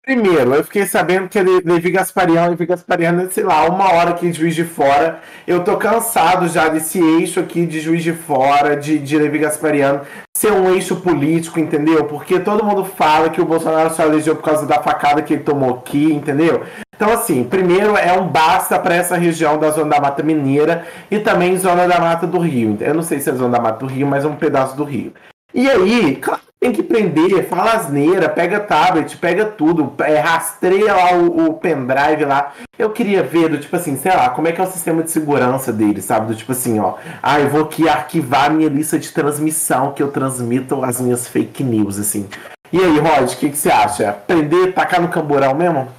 Primeiro, 0.05 0.53
eu 0.53 0.65
fiquei 0.65 0.85
sabendo 0.85 1.29
que 1.29 1.41
Levi 1.41 1.93
Gaspariano, 1.93 2.51
Levi 2.51 2.67
Gaspariano, 2.67 3.31
sei 3.31 3.45
lá, 3.45 3.65
uma 3.67 3.93
hora 3.93 4.11
aqui 4.11 4.29
de 4.33 4.37
Juiz 4.37 4.53
de 4.53 4.65
Fora. 4.65 5.21
Eu 5.47 5.63
tô 5.63 5.77
cansado 5.77 6.49
já 6.49 6.69
desse 6.69 6.99
eixo 6.99 7.39
aqui 7.39 7.65
de 7.65 7.79
Juiz 7.79 8.03
de 8.03 8.13
Fora, 8.13 8.77
de, 8.77 8.99
de 8.99 9.17
Levi 9.17 9.39
Gaspariano, 9.39 10.01
ser 10.37 10.51
um 10.51 10.75
eixo 10.75 10.97
político, 10.97 11.61
entendeu? 11.61 12.07
Porque 12.07 12.41
todo 12.41 12.65
mundo 12.65 12.85
fala 12.85 13.31
que 13.31 13.41
o 13.41 13.45
Bolsonaro 13.47 13.95
só 13.95 14.03
elegeu 14.03 14.35
por 14.35 14.43
causa 14.43 14.67
da 14.67 14.83
facada 14.83 15.23
que 15.23 15.35
ele 15.35 15.45
tomou 15.45 15.77
aqui, 15.77 16.13
entendeu? 16.13 16.65
Então, 16.97 17.13
assim, 17.13 17.45
primeiro 17.45 17.97
é 17.97 18.13
um 18.13 18.27
basta 18.27 18.81
para 18.81 18.97
essa 18.97 19.17
região 19.17 19.57
da 19.57 19.71
Zona 19.71 19.91
da 19.91 20.01
Mata 20.01 20.23
Mineira 20.25 20.85
e 21.13 21.21
também 21.21 21.57
Zona 21.57 21.87
da 21.87 22.01
Mata 22.01 22.27
do 22.27 22.41
Rio. 22.41 22.77
Eu 22.81 22.95
não 22.95 23.05
sei 23.05 23.21
se 23.21 23.31
é 23.31 23.35
Zona 23.35 23.57
da 23.57 23.63
Mata 23.63 23.79
do 23.79 23.87
Rio, 23.87 24.09
mas 24.09 24.25
é 24.25 24.29
um 24.29 24.35
pedaço 24.35 24.77
do 24.77 24.83
Rio. 24.83 25.13
E 25.55 25.71
aí, 25.71 26.17
claro, 26.17 26.42
tem 26.63 26.73
que 26.73 26.83
prender, 26.85 27.49
fala 27.49 27.73
asneira, 27.73 28.29
pega 28.29 28.61
tablet, 28.61 29.17
pega 29.17 29.51
tudo, 29.51 29.97
é, 30.05 30.21
rastreia 30.21 30.95
lá 30.95 31.13
o, 31.15 31.47
o, 31.47 31.55
pendrive 31.55 32.25
lá. 32.25 32.55
Eu 32.79 32.93
queria 32.93 33.21
ver, 33.21 33.49
do 33.49 33.59
tipo 33.59 33.75
assim, 33.75 33.97
sei 33.97 34.13
lá, 34.13 34.31
como 34.31 34.47
é 34.47 34.53
que 34.53 34.61
é 34.61 34.65
o 34.65 34.71
sistema 34.71 35.03
de 35.03 35.11
segurança 35.11 35.73
dele, 35.73 36.01
sabe? 36.01 36.29
Do 36.29 36.37
tipo 36.37 36.53
assim, 36.53 36.79
ó, 36.79 36.97
ah, 37.21 37.41
eu 37.41 37.51
vou 37.51 37.65
aqui 37.65 37.89
arquivar 37.89 38.53
minha 38.53 38.69
lista 38.69 38.97
de 38.97 39.11
transmissão 39.11 39.93
que 39.93 40.01
eu 40.01 40.13
transmito 40.13 40.85
as 40.85 41.01
minhas 41.01 41.27
fake 41.27 41.65
news, 41.65 41.99
assim. 41.99 42.29
E 42.73 42.79
aí, 42.79 42.97
Rod, 42.97 43.33
o 43.33 43.39
que, 43.41 43.51
que 43.51 43.57
você 43.57 43.69
acha? 43.69 44.13
Prender, 44.13 44.73
tacar 44.73 45.03
no 45.03 45.11
camburão 45.11 45.57
mesmo? 45.57 45.93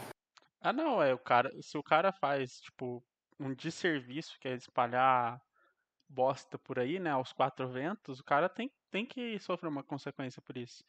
Ah, 0.61 0.71
não, 0.71 1.03
é 1.03 1.13
o 1.13 1.19
cara. 1.19 1.51
Se 1.61 1.77
o 1.77 1.83
cara 1.83 2.13
faz, 2.13 2.61
tipo, 2.61 3.03
um 3.37 3.53
desserviço, 3.53 4.37
que 4.39 4.47
é 4.47 4.55
espalhar 4.55 5.41
bosta 6.07 6.57
por 6.57 6.79
aí, 6.79 7.01
né, 7.01 7.09
aos 7.09 7.33
quatro 7.33 7.67
ventos, 7.67 8.21
o 8.21 8.23
cara 8.23 8.47
tem, 8.47 8.71
tem 8.93 9.05
que 9.07 9.39
sofrer 9.39 9.67
uma 9.67 9.83
consequência 9.83 10.39
por 10.39 10.55
isso. 10.55 10.83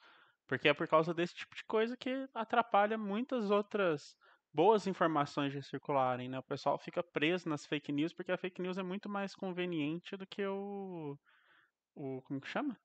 Porque 0.47 0.69
é 0.69 0.75
por 0.75 0.87
causa 0.87 1.15
desse 1.15 1.35
tipo 1.35 1.57
de 1.57 1.65
coisa 1.65 1.97
que 1.97 2.29
atrapalha 2.35 2.99
muitas 2.99 3.51
outras 3.51 4.15
boas 4.53 4.87
informações 4.87 5.53
de 5.53 5.63
circularem, 5.63 6.29
né? 6.29 6.39
O 6.39 6.43
pessoal 6.43 6.79
fica 6.79 7.03
preso 7.03 7.49
nas 7.49 7.65
fake 7.65 7.91
news 7.91 8.13
porque 8.13 8.31
a 8.31 8.37
fake 8.37 8.61
news 8.61 8.77
é 8.77 8.83
muito 8.83 9.09
mais 9.09 9.35
conveniente 9.35 10.17
do 10.19 10.27
que 10.27 10.45
o 10.47 11.19
o 11.97 12.21
como 12.23 12.41
que 12.41 12.49
chama? 12.49 12.77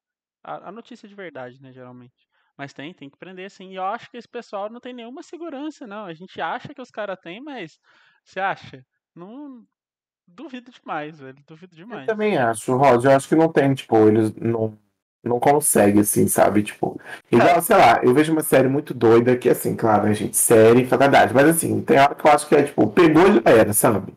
A, 0.41 0.69
a 0.69 0.71
notícia 0.71 1.08
de 1.08 1.15
verdade, 1.15 1.62
né, 1.62 1.73
geralmente. 1.73 2.27
Mas 2.58 2.73
tem, 2.73 2.93
tem 2.93 3.10
que 3.10 3.17
prender 3.17 3.51
sim. 3.51 3.71
E 3.71 3.75
eu 3.75 3.84
acho 3.84 4.10
que 4.10 4.17
esse 4.17 4.27
pessoal 4.27 4.69
não 4.69 4.79
tem 4.79 4.93
nenhuma 4.93 5.23
segurança, 5.23 5.86
não. 5.86 6.05
A 6.05 6.13
gente 6.13 6.39
acha 6.41 6.73
que 6.73 6.82
os 6.82 6.91
caras 6.91 7.19
têm, 7.19 7.41
mas 7.41 7.77
você 8.23 8.39
acha? 8.39 8.86
Não, 9.15 9.65
Duvido 10.36 10.71
demais, 10.71 11.19
velho. 11.19 11.38
Duvido 11.47 11.75
demais. 11.75 12.01
Eu 12.01 12.08
também 12.08 12.38
acho, 12.38 12.75
Rod. 12.75 13.03
Eu 13.03 13.12
acho 13.12 13.27
que 13.27 13.36
não 13.36 13.51
tem, 13.51 13.73
tipo, 13.73 13.97
eles 14.08 14.34
não, 14.36 14.77
não 15.23 15.39
conseguem, 15.39 16.01
assim, 16.01 16.27
sabe? 16.27 16.63
Tipo, 16.63 16.99
igual, 17.32 17.58
é. 17.58 17.62
sei 17.62 17.75
lá, 17.75 17.99
eu 18.03 18.13
vejo 18.13 18.32
uma 18.32 18.43
série 18.43 18.67
muito 18.67 18.93
doida 18.93 19.36
que, 19.36 19.49
assim, 19.49 19.75
claro, 19.75 20.03
a 20.03 20.05
né, 20.10 20.13
gente, 20.13 20.38
série, 20.38 20.86
faculdade, 20.86 21.34
mas 21.34 21.49
assim, 21.49 21.82
tem 21.82 21.99
hora 21.99 22.15
que 22.15 22.25
eu 22.25 22.32
acho 22.32 22.47
que 22.47 22.55
é, 22.55 22.63
tipo, 22.63 22.88
pegou 22.88 23.27
e 23.27 23.34
já 23.34 23.41
era, 23.45 23.73
sabe? 23.73 24.13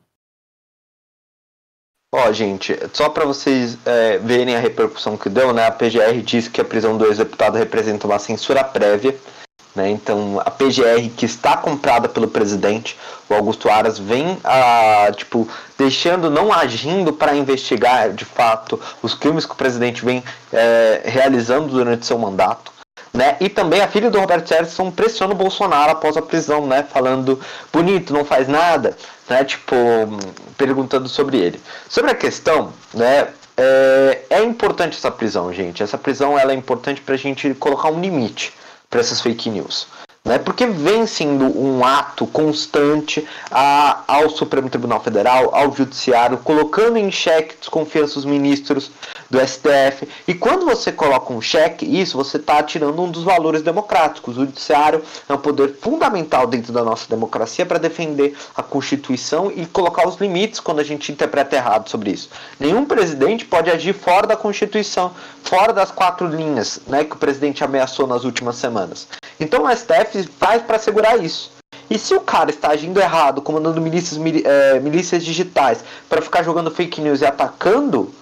Ó, 2.14 2.28
oh, 2.28 2.32
gente, 2.32 2.76
só 2.92 3.08
para 3.08 3.24
vocês 3.24 3.78
é, 3.86 4.18
verem 4.18 4.54
a 4.54 4.60
repercussão 4.60 5.16
que 5.16 5.30
deu, 5.30 5.52
né? 5.54 5.66
A 5.66 5.72
PGR 5.72 6.20
disse 6.22 6.50
que 6.50 6.60
a 6.60 6.64
prisão 6.64 6.98
do 6.98 7.06
ex-deputado 7.06 7.56
representa 7.56 8.06
uma 8.06 8.18
censura 8.18 8.62
prévia 8.62 9.16
né? 9.74 9.90
Então, 9.90 10.40
a 10.44 10.50
PGR 10.50 11.08
que 11.16 11.24
está 11.24 11.56
comprada 11.56 12.08
pelo 12.08 12.28
presidente, 12.28 12.96
o 13.28 13.34
Augusto 13.34 13.70
Aras, 13.70 13.98
vem 13.98 14.38
a, 14.44 15.10
tipo, 15.16 15.48
deixando, 15.78 16.30
não 16.30 16.52
agindo 16.52 17.12
para 17.12 17.34
investigar 17.34 18.12
de 18.12 18.24
fato 18.24 18.78
os 19.02 19.14
crimes 19.14 19.46
que 19.46 19.52
o 19.52 19.56
presidente 19.56 20.04
vem 20.04 20.22
é, 20.52 21.02
realizando 21.04 21.68
durante 21.68 22.06
seu 22.06 22.18
mandato. 22.18 22.70
Né? 23.12 23.36
E 23.40 23.48
também 23.48 23.82
a 23.82 23.88
filha 23.88 24.10
do 24.10 24.18
Roberto 24.18 24.48
Jefferson 24.48 24.90
pressiona 24.90 25.34
o 25.34 25.36
Bolsonaro 25.36 25.92
após 25.92 26.16
a 26.16 26.22
prisão, 26.22 26.66
né? 26.66 26.82
Falando 26.82 27.38
bonito, 27.70 28.10
não 28.10 28.24
faz 28.24 28.48
nada, 28.48 28.96
né? 29.28 29.44
Tipo, 29.44 29.76
perguntando 30.56 31.06
sobre 31.10 31.36
ele. 31.36 31.60
Sobre 31.90 32.10
a 32.10 32.14
questão, 32.14 32.72
né? 32.94 33.28
É, 33.54 34.22
é 34.30 34.42
importante 34.42 34.96
essa 34.96 35.10
prisão, 35.10 35.52
gente. 35.52 35.82
Essa 35.82 35.98
prisão 35.98 36.38
ela 36.38 36.52
é 36.52 36.54
importante 36.54 37.02
para 37.02 37.14
a 37.14 37.18
gente 37.18 37.52
colocar 37.52 37.90
um 37.90 38.00
limite 38.00 38.50
para 38.92 39.00
essas 39.00 39.22
fake 39.22 39.48
news. 39.48 39.86
Né? 40.24 40.38
Porque 40.38 40.66
vem 40.66 41.04
sendo 41.04 41.46
um 41.58 41.84
ato 41.84 42.28
constante 42.28 43.26
a, 43.50 44.04
ao 44.06 44.30
Supremo 44.30 44.70
Tribunal 44.70 45.00
Federal, 45.00 45.52
ao 45.52 45.74
Judiciário, 45.74 46.38
colocando 46.38 46.96
em 46.96 47.10
xeque 47.10 47.56
desconfiança 47.58 48.14
dos 48.14 48.24
ministros 48.24 48.92
do 49.28 49.40
STF. 49.40 50.08
E 50.28 50.34
quando 50.34 50.64
você 50.64 50.92
coloca 50.92 51.32
um 51.32 51.40
cheque, 51.40 51.84
isso 51.84 52.16
você 52.16 52.36
está 52.36 52.62
tirando 52.62 53.02
um 53.02 53.10
dos 53.10 53.24
valores 53.24 53.62
democráticos. 53.62 54.36
O 54.36 54.40
Judiciário 54.42 55.02
é 55.28 55.34
um 55.34 55.38
poder 55.38 55.74
fundamental 55.80 56.46
dentro 56.46 56.72
da 56.72 56.84
nossa 56.84 57.08
democracia 57.08 57.66
para 57.66 57.78
defender 57.78 58.36
a 58.54 58.62
Constituição 58.62 59.50
e 59.50 59.66
colocar 59.66 60.06
os 60.06 60.20
limites 60.20 60.60
quando 60.60 60.78
a 60.78 60.84
gente 60.84 61.10
interpreta 61.10 61.56
errado 61.56 61.88
sobre 61.88 62.12
isso. 62.12 62.30
Nenhum 62.60 62.84
presidente 62.84 63.44
pode 63.44 63.70
agir 63.70 63.92
fora 63.92 64.26
da 64.26 64.36
Constituição, 64.36 65.12
fora 65.42 65.72
das 65.72 65.90
quatro 65.90 66.28
linhas 66.28 66.80
né, 66.86 67.02
que 67.02 67.16
o 67.16 67.18
presidente 67.18 67.64
ameaçou 67.64 68.06
nas 68.06 68.22
últimas 68.22 68.54
semanas. 68.54 69.08
Então 69.40 69.64
o 69.64 69.76
STF 69.76 70.11
faz 70.38 70.62
para 70.62 70.78
segurar 70.78 71.16
isso. 71.22 71.52
E 71.90 71.98
se 71.98 72.14
o 72.14 72.20
cara 72.20 72.50
está 72.50 72.70
agindo 72.70 73.00
errado, 73.00 73.42
comandando 73.42 73.80
milícias, 73.80 74.20
é, 74.44 74.80
milícias 74.80 75.24
digitais, 75.24 75.84
para 76.08 76.22
ficar 76.22 76.42
jogando 76.42 76.70
fake 76.70 77.00
news 77.00 77.20
e 77.20 77.26
atacando, 77.26 78.14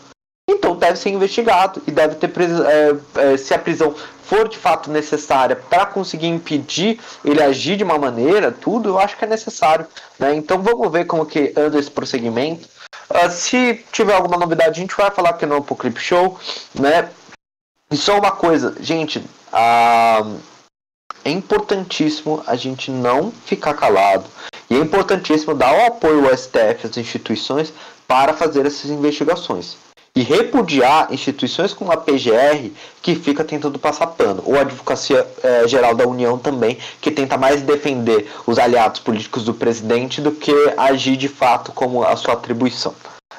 então 0.48 0.74
deve 0.74 0.98
ser 0.98 1.10
investigado 1.10 1.80
e 1.86 1.90
deve 1.90 2.16
ter 2.16 2.32
é, 2.40 3.32
é, 3.32 3.36
se 3.36 3.54
a 3.54 3.58
prisão 3.58 3.94
for 4.24 4.48
de 4.48 4.58
fato 4.58 4.90
necessária 4.90 5.56
para 5.56 5.86
conseguir 5.86 6.26
impedir 6.26 7.00
ele 7.24 7.42
agir 7.42 7.76
de 7.76 7.84
uma 7.84 7.98
maneira, 7.98 8.52
tudo 8.52 8.88
eu 8.88 8.98
acho 8.98 9.16
que 9.16 9.24
é 9.24 9.28
necessário. 9.28 9.86
Né? 10.18 10.34
Então 10.34 10.60
vamos 10.62 10.90
ver 10.90 11.04
como 11.04 11.26
que 11.26 11.52
anda 11.56 11.78
esse 11.78 11.90
prosseguimento. 11.90 12.68
Uh, 13.10 13.30
se 13.30 13.84
tiver 13.90 14.14
alguma 14.14 14.36
novidade, 14.36 14.70
a 14.70 14.82
gente 14.82 14.96
vai 14.96 15.10
falar 15.10 15.30
aqui 15.30 15.46
no 15.46 15.56
Apocalipse 15.56 16.04
Show, 16.04 16.38
né? 16.78 17.08
E 17.90 17.96
só 17.96 18.16
uma 18.18 18.30
coisa, 18.30 18.76
gente, 18.80 19.18
uh, 19.18 20.40
é 21.24 21.30
importantíssimo 21.30 22.42
a 22.46 22.56
gente 22.56 22.90
não 22.90 23.32
ficar 23.44 23.74
calado. 23.74 24.24
E 24.68 24.74
é 24.74 24.78
importantíssimo 24.78 25.54
dar 25.54 25.74
o 25.74 25.86
apoio 25.86 26.26
ao 26.26 26.36
STF, 26.36 26.86
às 26.86 26.96
instituições, 26.96 27.72
para 28.06 28.32
fazer 28.34 28.66
essas 28.66 28.90
investigações. 28.90 29.76
E 30.14 30.22
repudiar 30.22 31.12
instituições 31.12 31.72
como 31.72 31.92
a 31.92 31.96
PGR, 31.96 32.72
que 33.00 33.14
fica 33.14 33.44
tentando 33.44 33.78
passar 33.78 34.08
pano, 34.08 34.42
ou 34.44 34.56
a 34.56 34.62
Advocacia 34.62 35.26
é, 35.42 35.68
Geral 35.68 35.94
da 35.94 36.06
União 36.06 36.36
também, 36.36 36.78
que 37.00 37.12
tenta 37.12 37.36
mais 37.36 37.62
defender 37.62 38.28
os 38.46 38.58
aliados 38.58 39.00
políticos 39.00 39.44
do 39.44 39.54
presidente 39.54 40.20
do 40.20 40.32
que 40.32 40.52
agir 40.76 41.16
de 41.16 41.28
fato 41.28 41.70
como 41.72 42.02
a 42.02 42.16
sua 42.16 42.34
atribuição. 42.34 42.94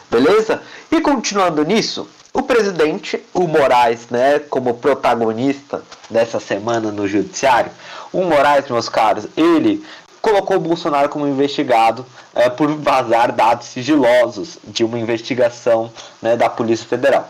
Beleza? 0.10 0.62
E 0.90 1.02
continuando 1.02 1.64
nisso, 1.64 2.08
o 2.34 2.42
presidente, 2.44 3.22
o 3.34 3.48
Moraes, 3.48 4.08
né, 4.10 4.40
como 4.40 4.76
protagonista 4.76 5.84
dessa 6.10 6.40
semana 6.40 6.92
no 6.92 7.08
judiciário, 7.08 7.72
o 8.14 8.24
Moraes, 8.24 8.70
meus 8.70 8.88
caros, 8.88 9.28
ele 9.36 9.86
colocou 10.22 10.58
o 10.58 10.60
Bolsonaro 10.60 11.10
como 11.10 11.28
investigado 11.28 12.06
é, 12.34 12.50
por 12.50 12.74
vazar 12.78 13.32
dados 13.32 13.68
sigilosos 13.68 14.58
de 14.64 14.84
uma 14.84 15.00
investigação 15.00 15.92
né, 16.22 16.38
da 16.38 16.50
Polícia 16.50 16.88
Federal. 16.88 17.30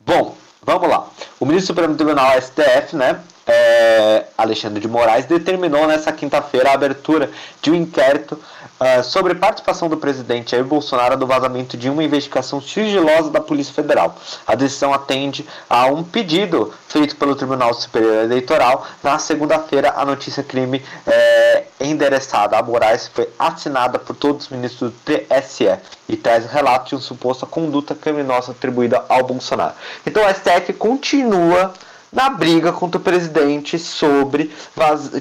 Bom, 0.00 0.34
vamos 0.62 0.88
lá. 0.88 1.08
O 1.38 1.44
ministro 1.44 1.74
do 1.74 1.76
Supremo 1.78 1.96
Tribunal, 1.96 2.40
STF, 2.40 2.96
né, 2.96 3.20
é, 3.46 4.24
Alexandre 4.38 4.80
de 4.80 4.88
Moraes, 4.88 5.26
determinou 5.26 5.86
nessa 5.86 6.12
quinta-feira 6.12 6.70
a 6.70 6.74
abertura 6.74 7.30
de 7.60 7.70
um 7.70 7.74
inquérito 7.74 8.38
uh, 8.82 9.04
sobre 9.04 9.34
participação 9.34 9.88
do 9.88 9.96
presidente 9.96 10.50
Jair 10.50 10.64
Bolsonaro 10.64 11.16
no 11.16 11.26
vazamento 11.26 11.76
de 11.76 11.88
uma 11.88 12.02
investigação 12.02 12.60
sigilosa 12.60 13.30
da 13.30 13.40
Polícia 13.40 13.72
Federal. 13.72 14.16
A 14.46 14.54
decisão 14.54 14.92
atende 14.92 15.46
a 15.70 15.86
um 15.86 16.02
pedido 16.02 16.72
feito 16.88 17.16
pelo 17.16 17.36
Tribunal 17.36 17.72
Superior 17.74 18.24
Eleitoral. 18.24 18.86
Na 19.02 19.18
segunda-feira, 19.18 19.94
a 19.96 20.04
notícia 20.04 20.42
crime 20.42 20.82
é, 21.06 21.64
endereçada 21.80 22.58
a 22.58 22.62
Moraes 22.62 23.08
foi 23.08 23.28
assinada 23.38 23.98
por 23.98 24.16
todos 24.16 24.46
os 24.46 24.50
ministros 24.50 24.90
do 24.92 24.96
TSE 25.04 25.78
e 26.08 26.16
traz 26.16 26.46
relato 26.46 26.90
de 26.90 26.94
uma 26.96 27.00
suposta 27.00 27.46
conduta 27.46 27.94
criminosa 27.94 28.52
atribuída 28.52 29.04
ao 29.08 29.22
Bolsonaro. 29.24 29.74
Então, 30.04 30.26
a 30.26 30.34
STF 30.34 30.72
continua 30.74 31.72
na 32.12 32.28
briga 32.28 32.72
contra 32.72 33.00
o 33.00 33.02
presidente 33.02 33.78
sobre, 33.78 34.50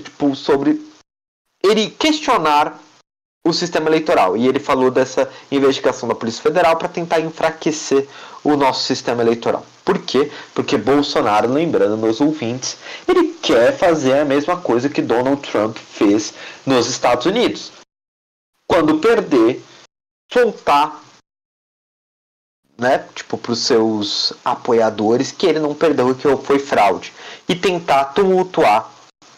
tipo, 0.04 0.36
sobre 0.36 0.82
ele 1.64 1.90
questionar 1.90 2.78
o 3.44 3.54
sistema 3.54 3.90
eleitoral. 3.90 4.38
E 4.38 4.48
ele 4.48 4.60
falou 4.60 4.92
dessa 4.92 5.30
investigação 5.52 6.08
da 6.08 6.16
Polícia 6.16 6.42
Federal 6.44 6.76
para 6.78 6.88
tentar 6.88 7.20
enfraquecer 7.20 8.08
o 8.44 8.56
nosso 8.56 8.84
sistema 8.84 9.22
eleitoral. 9.22 9.66
Por 9.84 10.00
quê? 10.00 10.32
Porque 10.54 10.78
Bolsonaro, 10.78 11.52
lembrando 11.52 11.98
meus 11.98 12.22
ouvintes, 12.22 12.78
ele 13.08 13.34
quer 13.42 13.78
fazer 13.78 14.20
a 14.20 14.26
mesma 14.26 14.58
coisa 14.58 14.90
que 14.90 15.02
Donald 15.02 15.42
Trump 15.42 15.78
fez 15.78 16.34
nos 16.66 16.88
Estados 16.88 17.26
Unidos. 17.26 17.72
Quando 18.68 19.00
perder, 19.00 19.62
soltar 20.32 21.02
né, 22.78 23.06
tipo, 23.14 23.38
para 23.38 23.52
os 23.52 23.60
seus 23.60 24.34
apoiadores 24.44 25.32
que 25.32 25.46
ele 25.46 25.60
não 25.60 25.76
perdeu 25.76 26.16
que 26.16 26.28
foi 26.38 26.58
fraude 26.58 27.14
e 27.48 27.54
tentar 27.54 28.06
tumultuar 28.06 28.90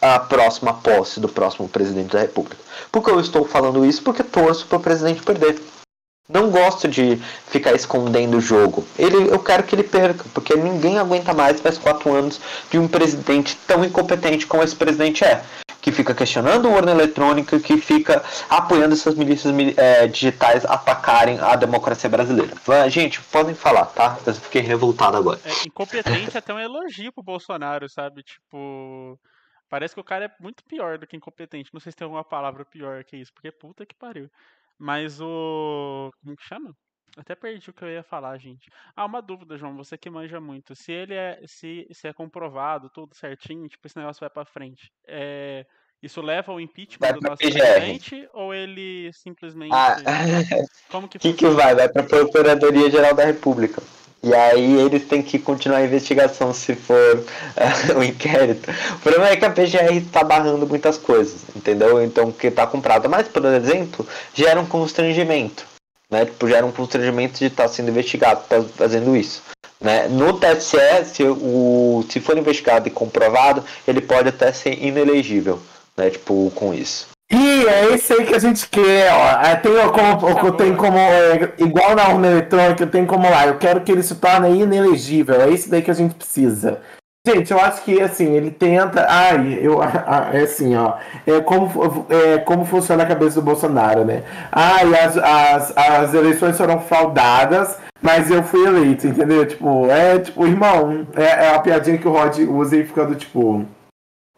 a 0.04 0.20
próxima 0.20 0.74
posse 0.74 1.22
do 1.22 1.30
próximo 1.30 1.70
presidente 1.70 2.12
da 2.12 2.20
República. 2.20 2.58
Por 2.92 3.02
que 3.02 3.10
eu 3.10 3.22
estou 3.22 3.46
falando 3.46 3.86
isso? 3.86 4.04
Porque 4.04 4.22
torço 4.22 4.68
para 4.68 4.78
o 4.78 4.82
presidente 4.82 5.24
perder. 5.24 5.62
Não 6.28 6.50
gosto 6.50 6.88
de 6.90 7.18
ficar 7.48 7.74
escondendo 7.74 8.38
o 8.38 8.42
jogo. 8.42 8.86
Ele, 8.98 9.30
eu 9.30 9.40
quero 9.40 9.64
que 9.64 9.76
ele 9.76 9.84
perca, 9.84 10.26
porque 10.34 10.56
ninguém 10.56 10.98
aguenta 10.98 11.34
mais 11.34 11.62
mais 11.62 11.78
quatro 11.78 12.14
anos 12.14 12.40
de 12.70 12.78
um 12.78 12.88
presidente 12.88 13.56
tão 13.66 13.84
incompetente 13.84 14.46
como 14.46 14.64
esse 14.64 14.76
presidente 14.76 15.24
é. 15.24 15.44
Que 15.82 15.92
fica 15.92 16.14
questionando 16.14 16.68
o 16.68 16.74
urna 16.74 16.92
eletrônica, 16.92 17.60
que 17.60 17.78
fica 17.78 18.24
apoiando 18.50 18.94
essas 18.94 19.16
milícias 19.16 19.54
é, 19.78 20.08
digitais 20.08 20.66
atacarem 20.66 21.40
a 21.40 21.56
democracia 21.58 22.10
brasileira. 22.10 22.54
Gente, 22.90 23.22
podem 23.24 23.54
falar, 23.54 23.86
tá? 23.88 24.18
Eu 24.26 24.34
fiquei 24.34 24.62
revoltado 24.62 25.18
agora. 25.18 25.40
É, 25.44 25.68
incompetente 25.68 26.36
é 26.36 26.40
até 26.40 26.54
um 26.54 26.60
elogio 26.60 27.12
pro 27.12 27.24
Bolsonaro, 27.24 27.90
sabe? 27.90 28.24
Tipo. 28.24 29.20
Parece 29.74 29.96
que 29.96 30.00
o 30.00 30.04
cara 30.04 30.26
é 30.26 30.32
muito 30.40 30.64
pior 30.66 31.00
do 31.00 31.08
que 31.08 31.18
incompetente. 31.18 31.72
Não 31.74 31.80
sei 31.80 31.92
se 31.92 31.96
tem 31.96 32.06
alguma 32.06 32.24
palavra 32.24 32.64
pior 32.64 33.04
que 33.04 33.18
isso, 33.18 33.34
porque 33.34 33.52
puta 33.52 33.88
que 33.88 33.96
pariu. 33.96 34.30
Mas 34.78 35.20
o. 35.20 36.12
Como 36.24 36.36
que 36.36 36.44
chama? 36.44 36.76
Até 37.18 37.34
perdi 37.34 37.72
o 37.72 37.74
que 37.74 37.84
eu 37.84 37.90
ia 37.90 38.04
falar, 38.04 38.38
gente. 38.38 38.70
Ah, 38.96 39.04
uma 39.04 39.20
dúvida, 39.20 39.58
João, 39.58 39.76
você 39.76 39.98
que 39.98 40.12
manja 40.12 40.40
muito. 40.40 40.76
Se 40.76 40.92
ele 40.92 41.16
é. 41.16 41.42
Se, 41.48 41.88
se 41.92 42.08
é 42.08 42.14
comprovado 42.14 42.88
tudo 42.92 43.16
certinho, 43.16 43.68
tipo, 43.68 43.88
esse 43.88 43.98
negócio 43.98 44.20
vai 44.20 44.30
pra 44.30 44.46
frente. 44.46 44.92
É, 45.08 45.66
isso 46.04 46.22
leva 46.22 46.52
ao 46.52 46.62
impeachment 46.62 47.00
Vai 47.00 47.14
do 47.14 47.20
pra 47.22 47.32
nosso 47.32 47.42
PGR. 47.42 47.60
presidente? 47.60 48.30
Ou 48.32 48.54
ele 48.54 49.12
simplesmente. 49.12 49.74
Ah, 49.74 49.96
Como 50.92 51.08
que 51.08 51.18
O 51.18 51.20
que, 51.20 51.34
que 51.34 51.48
vai? 51.48 51.74
Vai 51.74 51.90
para 51.90 52.04
a 52.04 52.08
Procuradoria 52.08 52.92
Geral 52.92 53.16
da 53.16 53.26
República. 53.26 53.82
E 54.24 54.34
aí 54.34 54.80
eles 54.80 55.06
têm 55.06 55.22
que 55.22 55.38
continuar 55.38 55.80
a 55.80 55.86
investigação 55.86 56.54
se 56.54 56.74
for 56.76 57.26
o 57.98 58.02
inquérito. 58.04 58.72
O 58.96 59.00
problema 59.00 59.30
é 59.30 59.36
que 59.36 59.44
a 59.44 59.50
PGR 59.50 59.98
está 59.98 60.24
barrando 60.24 60.66
muitas 60.66 60.98
coisas, 60.98 61.42
entendeu? 61.54 62.02
Então, 62.02 62.32
que 62.32 62.48
está 62.48 62.66
comprado. 62.66 63.10
Mas, 63.10 63.28
por 63.28 63.44
exemplo, 63.44 64.08
gera 64.34 64.62
um 64.62 64.66
constrangimento. 64.66 65.66
Né? 66.10 66.26
Tipo, 66.26 66.48
gera 66.48 66.66
um 66.66 66.72
constrangimento 66.72 67.40
de 67.40 67.48
estar 67.48 67.68
sendo 67.68 67.90
investigado, 67.90 68.44
tá 68.48 68.64
fazendo 68.78 69.14
isso. 69.18 69.44
Né? 69.82 70.08
No 70.08 70.40
TSE, 70.40 71.06
se, 71.06 71.24
o, 71.24 72.06
se 72.10 72.22
for 72.22 72.38
investigado 72.38 72.88
e 72.88 72.92
comprovado, 72.92 73.62
ele 73.86 74.00
pode 74.00 74.30
até 74.30 74.54
ser 74.54 74.82
inelegível, 74.82 75.60
né? 75.98 76.10
Tipo, 76.10 76.50
com 76.56 76.74
isso. 76.74 77.13
E 77.34 77.66
é 77.66 77.86
esse 77.96 78.14
aí 78.14 78.26
que 78.28 78.36
a 78.36 78.40
gente 78.40 78.70
quer, 78.70 79.12
ó. 79.12 79.42
É, 79.42 79.56
Tem 79.56 79.74
como, 79.92 80.48
eu 80.48 80.52
tenho 80.52 80.78
como 80.78 80.98
é, 81.00 81.52
igual 81.58 81.96
na 81.96 82.10
urna 82.10 82.28
eletrônica, 82.28 82.86
tenho 82.86 83.08
como 83.08 83.28
lá. 83.28 83.48
Eu 83.48 83.58
quero 83.58 83.82
que 83.82 83.92
ele 83.92 84.04
se 84.04 84.14
torne 84.16 84.62
inelegível. 84.62 85.42
É 85.42 85.50
isso 85.50 85.68
daí 85.68 85.82
que 85.82 85.90
a 85.90 85.96
gente 85.96 86.14
precisa. 86.14 86.80
Gente, 87.26 87.52
eu 87.52 87.60
acho 87.60 87.84
que 87.84 88.00
assim, 88.00 88.36
ele 88.36 88.52
tenta. 88.52 89.08
Ai, 89.10 89.58
eu. 89.60 89.82
ah, 89.82 90.30
É 90.32 90.42
assim, 90.42 90.76
ó. 90.76 90.98
É 91.26 91.42
como, 91.42 92.06
é 92.08 92.38
como 92.40 92.66
funciona 92.66 93.02
a 93.02 93.08
cabeça 93.08 93.42
do 93.42 93.46
Bolsonaro, 93.46 94.06
né? 94.06 94.24
Ai, 94.52 94.94
as, 94.94 95.18
as, 95.18 95.78
as 95.78 96.14
eleições 96.14 96.56
foram 96.56 96.80
fraudadas, 96.82 97.80
mas 98.00 98.30
eu 98.30 98.44
fui 98.44 98.64
eleito, 98.68 99.08
entendeu? 99.08 99.44
Tipo, 99.48 99.88
é 99.90 100.20
tipo, 100.20 100.46
irmão. 100.46 101.08
É, 101.16 101.46
é 101.46 101.56
a 101.56 101.60
piadinha 101.60 101.98
que 101.98 102.08
o 102.08 102.12
Rod 102.12 102.38
usa 102.42 102.76
e 102.78 102.86
ficando, 102.86 103.16
tipo. 103.16 103.66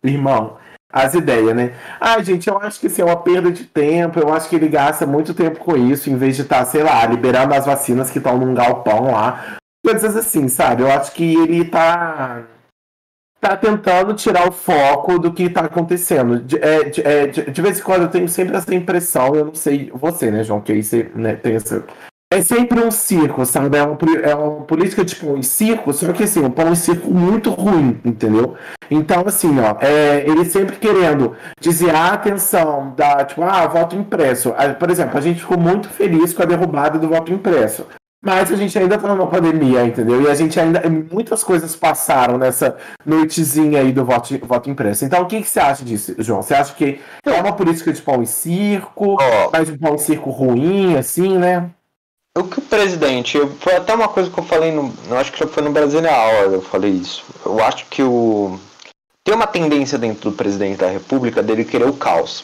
Irmão 0.02 0.58
as 0.96 1.14
ideias, 1.14 1.54
né? 1.54 1.74
Ah, 2.00 2.24
gente, 2.24 2.48
eu 2.48 2.58
acho 2.58 2.80
que 2.80 2.88
isso 2.88 3.02
é 3.02 3.04
uma 3.04 3.18
perda 3.18 3.52
de 3.52 3.66
tempo. 3.66 4.18
Eu 4.18 4.34
acho 4.34 4.48
que 4.48 4.56
ele 4.56 4.70
gasta 4.70 5.06
muito 5.06 5.34
tempo 5.34 5.60
com 5.60 5.76
isso, 5.76 6.10
em 6.10 6.16
vez 6.16 6.38
de 6.38 6.44
estar, 6.44 6.64
sei 6.64 6.84
lá, 6.84 7.06
liberando 7.06 7.54
as 7.54 7.66
vacinas 7.66 8.10
que 8.10 8.18
estão 8.18 8.38
num 8.38 8.54
galpão 8.54 9.12
lá. 9.12 9.58
Coisas 9.86 10.16
assim, 10.16 10.48
sabe? 10.48 10.84
Eu 10.84 10.90
acho 10.90 11.12
que 11.12 11.36
ele 11.36 11.66
tá. 11.66 12.44
tá 13.42 13.58
tentando 13.58 14.14
tirar 14.14 14.48
o 14.48 14.54
foco 14.54 15.20
do 15.20 15.34
que 15.34 15.50
tá 15.50 15.66
acontecendo. 15.66 16.40
De, 16.40 16.58
é, 16.64 16.84
de, 16.86 17.02
é, 17.06 17.28
de, 17.28 17.52
de 17.52 17.62
vez 17.62 17.78
em 17.78 17.84
quando 17.84 18.04
eu 18.04 18.10
tenho 18.10 18.30
sempre 18.30 18.56
essa 18.56 18.74
impressão, 18.74 19.36
eu 19.36 19.46
não 19.46 19.54
sei 19.54 19.92
você, 19.94 20.32
né, 20.32 20.46
João, 20.46 20.62
que 20.62 20.72
aí 20.72 20.82
você 20.82 21.12
né, 21.14 21.36
tem 21.36 21.56
essa. 21.56 21.84
É 22.34 22.42
sempre 22.42 22.84
um 22.84 22.90
circo, 22.92 23.46
sabe? 23.46 23.78
É 23.78 23.84
uma, 23.84 23.98
é 24.24 24.36
uma 24.36 24.66
política 24.66 25.06
de 25.06 25.16
pão 25.16 25.38
e 25.38 25.44
circo, 25.44 25.94
só 25.94 26.12
que 26.12 26.24
assim, 26.24 26.42
um 26.42 26.50
pão 26.50 26.74
e 26.74 26.76
circo 26.76 27.12
muito 27.12 27.52
ruim, 27.52 28.00
entendeu? 28.04 28.56
Então, 28.90 29.24
assim, 29.26 29.60
ó, 29.60 29.78
é, 29.80 30.28
ele 30.28 30.44
sempre 30.44 30.76
querendo 30.78 31.36
desviar 31.62 32.12
a 32.12 32.14
atenção 32.14 32.94
da, 32.96 33.24
tipo, 33.24 33.44
ah, 33.44 33.68
voto 33.68 33.96
impresso. 33.96 34.54
Ah, 34.58 34.74
Por 34.74 34.90
exemplo, 34.90 35.18
a 35.18 35.22
gente 35.22 35.40
ficou 35.40 35.58
muito 35.58 35.88
feliz 35.88 36.34
com 36.34 36.42
a 36.42 36.46
derrubada 36.46 36.98
do 36.98 37.08
voto 37.08 37.32
impresso. 37.32 37.86
Mas 38.26 38.52
a 38.52 38.56
gente 38.56 38.78
ainda 38.80 38.98
tá 38.98 39.08
numa 39.08 39.28
pandemia, 39.28 39.86
entendeu? 39.86 40.20
E 40.24 40.28
a 40.28 40.34
gente 40.34 40.60
ainda. 40.60 40.82
Muitas 40.90 41.44
coisas 41.44 41.76
passaram 41.76 42.40
nessa 42.40 42.76
noitezinha 43.06 43.82
aí 43.82 43.92
do 43.92 44.04
voto, 44.04 44.36
voto 44.48 44.68
impresso. 44.68 45.06
Então, 45.06 45.22
o 45.22 45.28
que, 45.28 45.44
que 45.44 45.48
você 45.48 45.60
acha 45.60 45.86
disso, 45.86 46.16
João? 46.18 46.42
Você 46.42 46.56
acha 46.56 46.74
que 46.74 47.00
é 47.24 47.32
uma 47.40 47.54
política 47.54 47.94
de 47.94 48.02
pão 48.02 48.24
e 48.24 48.26
circo, 48.26 49.18
Ó, 49.22 49.50
mas 49.54 49.70
um 49.70 49.78
pão 49.78 49.94
e 49.94 50.00
circo 50.00 50.32
ruim, 50.32 50.98
assim, 50.98 51.38
né? 51.38 51.70
O 52.38 52.44
que 52.44 52.60
o 52.60 52.62
presidente, 52.62 53.38
eu- 53.38 53.50
foi 53.62 53.76
até 53.76 53.94
uma 53.94 54.10
coisa 54.10 54.30
que 54.30 54.38
eu 54.38 54.44
falei 54.44 54.70
no, 54.70 54.94
eu 55.08 55.18
acho 55.18 55.32
que 55.32 55.40
já 55.40 55.48
foi 55.48 55.64
no 55.64 55.72
Brasília 55.72 56.12
Hour, 56.12 56.54
eu 56.54 56.62
falei 56.62 56.92
isso. 56.92 57.24
Eu 57.46 57.64
acho 57.64 57.86
que 57.86 58.04
o 58.04 58.60
tem 59.24 59.34
uma 59.34 59.48
tendência 59.48 59.98
dentro 59.98 60.30
do 60.30 60.36
presidente 60.36 60.78
da 60.78 60.88
República 60.88 61.42
dele 61.42 61.64
querer 61.64 61.88
o 61.88 61.94
caos. 61.94 62.44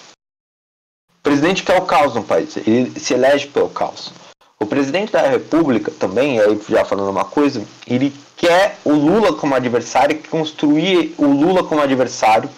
O 1.19 1.21
presidente 1.21 1.61
quer 1.61 1.77
o 1.77 1.85
caos 1.85 2.15
no 2.15 2.23
país, 2.23 2.55
ele 2.57 2.97
se 2.99 3.13
elege 3.13 3.47
pelo 3.47 3.69
caos. 3.69 4.11
O 4.59 4.65
presidente 4.65 5.11
da 5.11 5.21
República 5.27 5.91
também, 5.91 6.39
aí 6.39 6.59
já 6.69 6.85
falando 6.85 7.09
uma 7.09 7.25
coisa, 7.25 7.63
ele 7.85 8.15
quer 8.37 8.77
o 8.85 8.93
Lula 8.93 9.33
como 9.33 9.53
adversário, 9.53 10.17
construir 10.29 11.13
o 11.17 11.25
Lula 11.25 11.63
como 11.65 11.81
adversário 11.81 12.49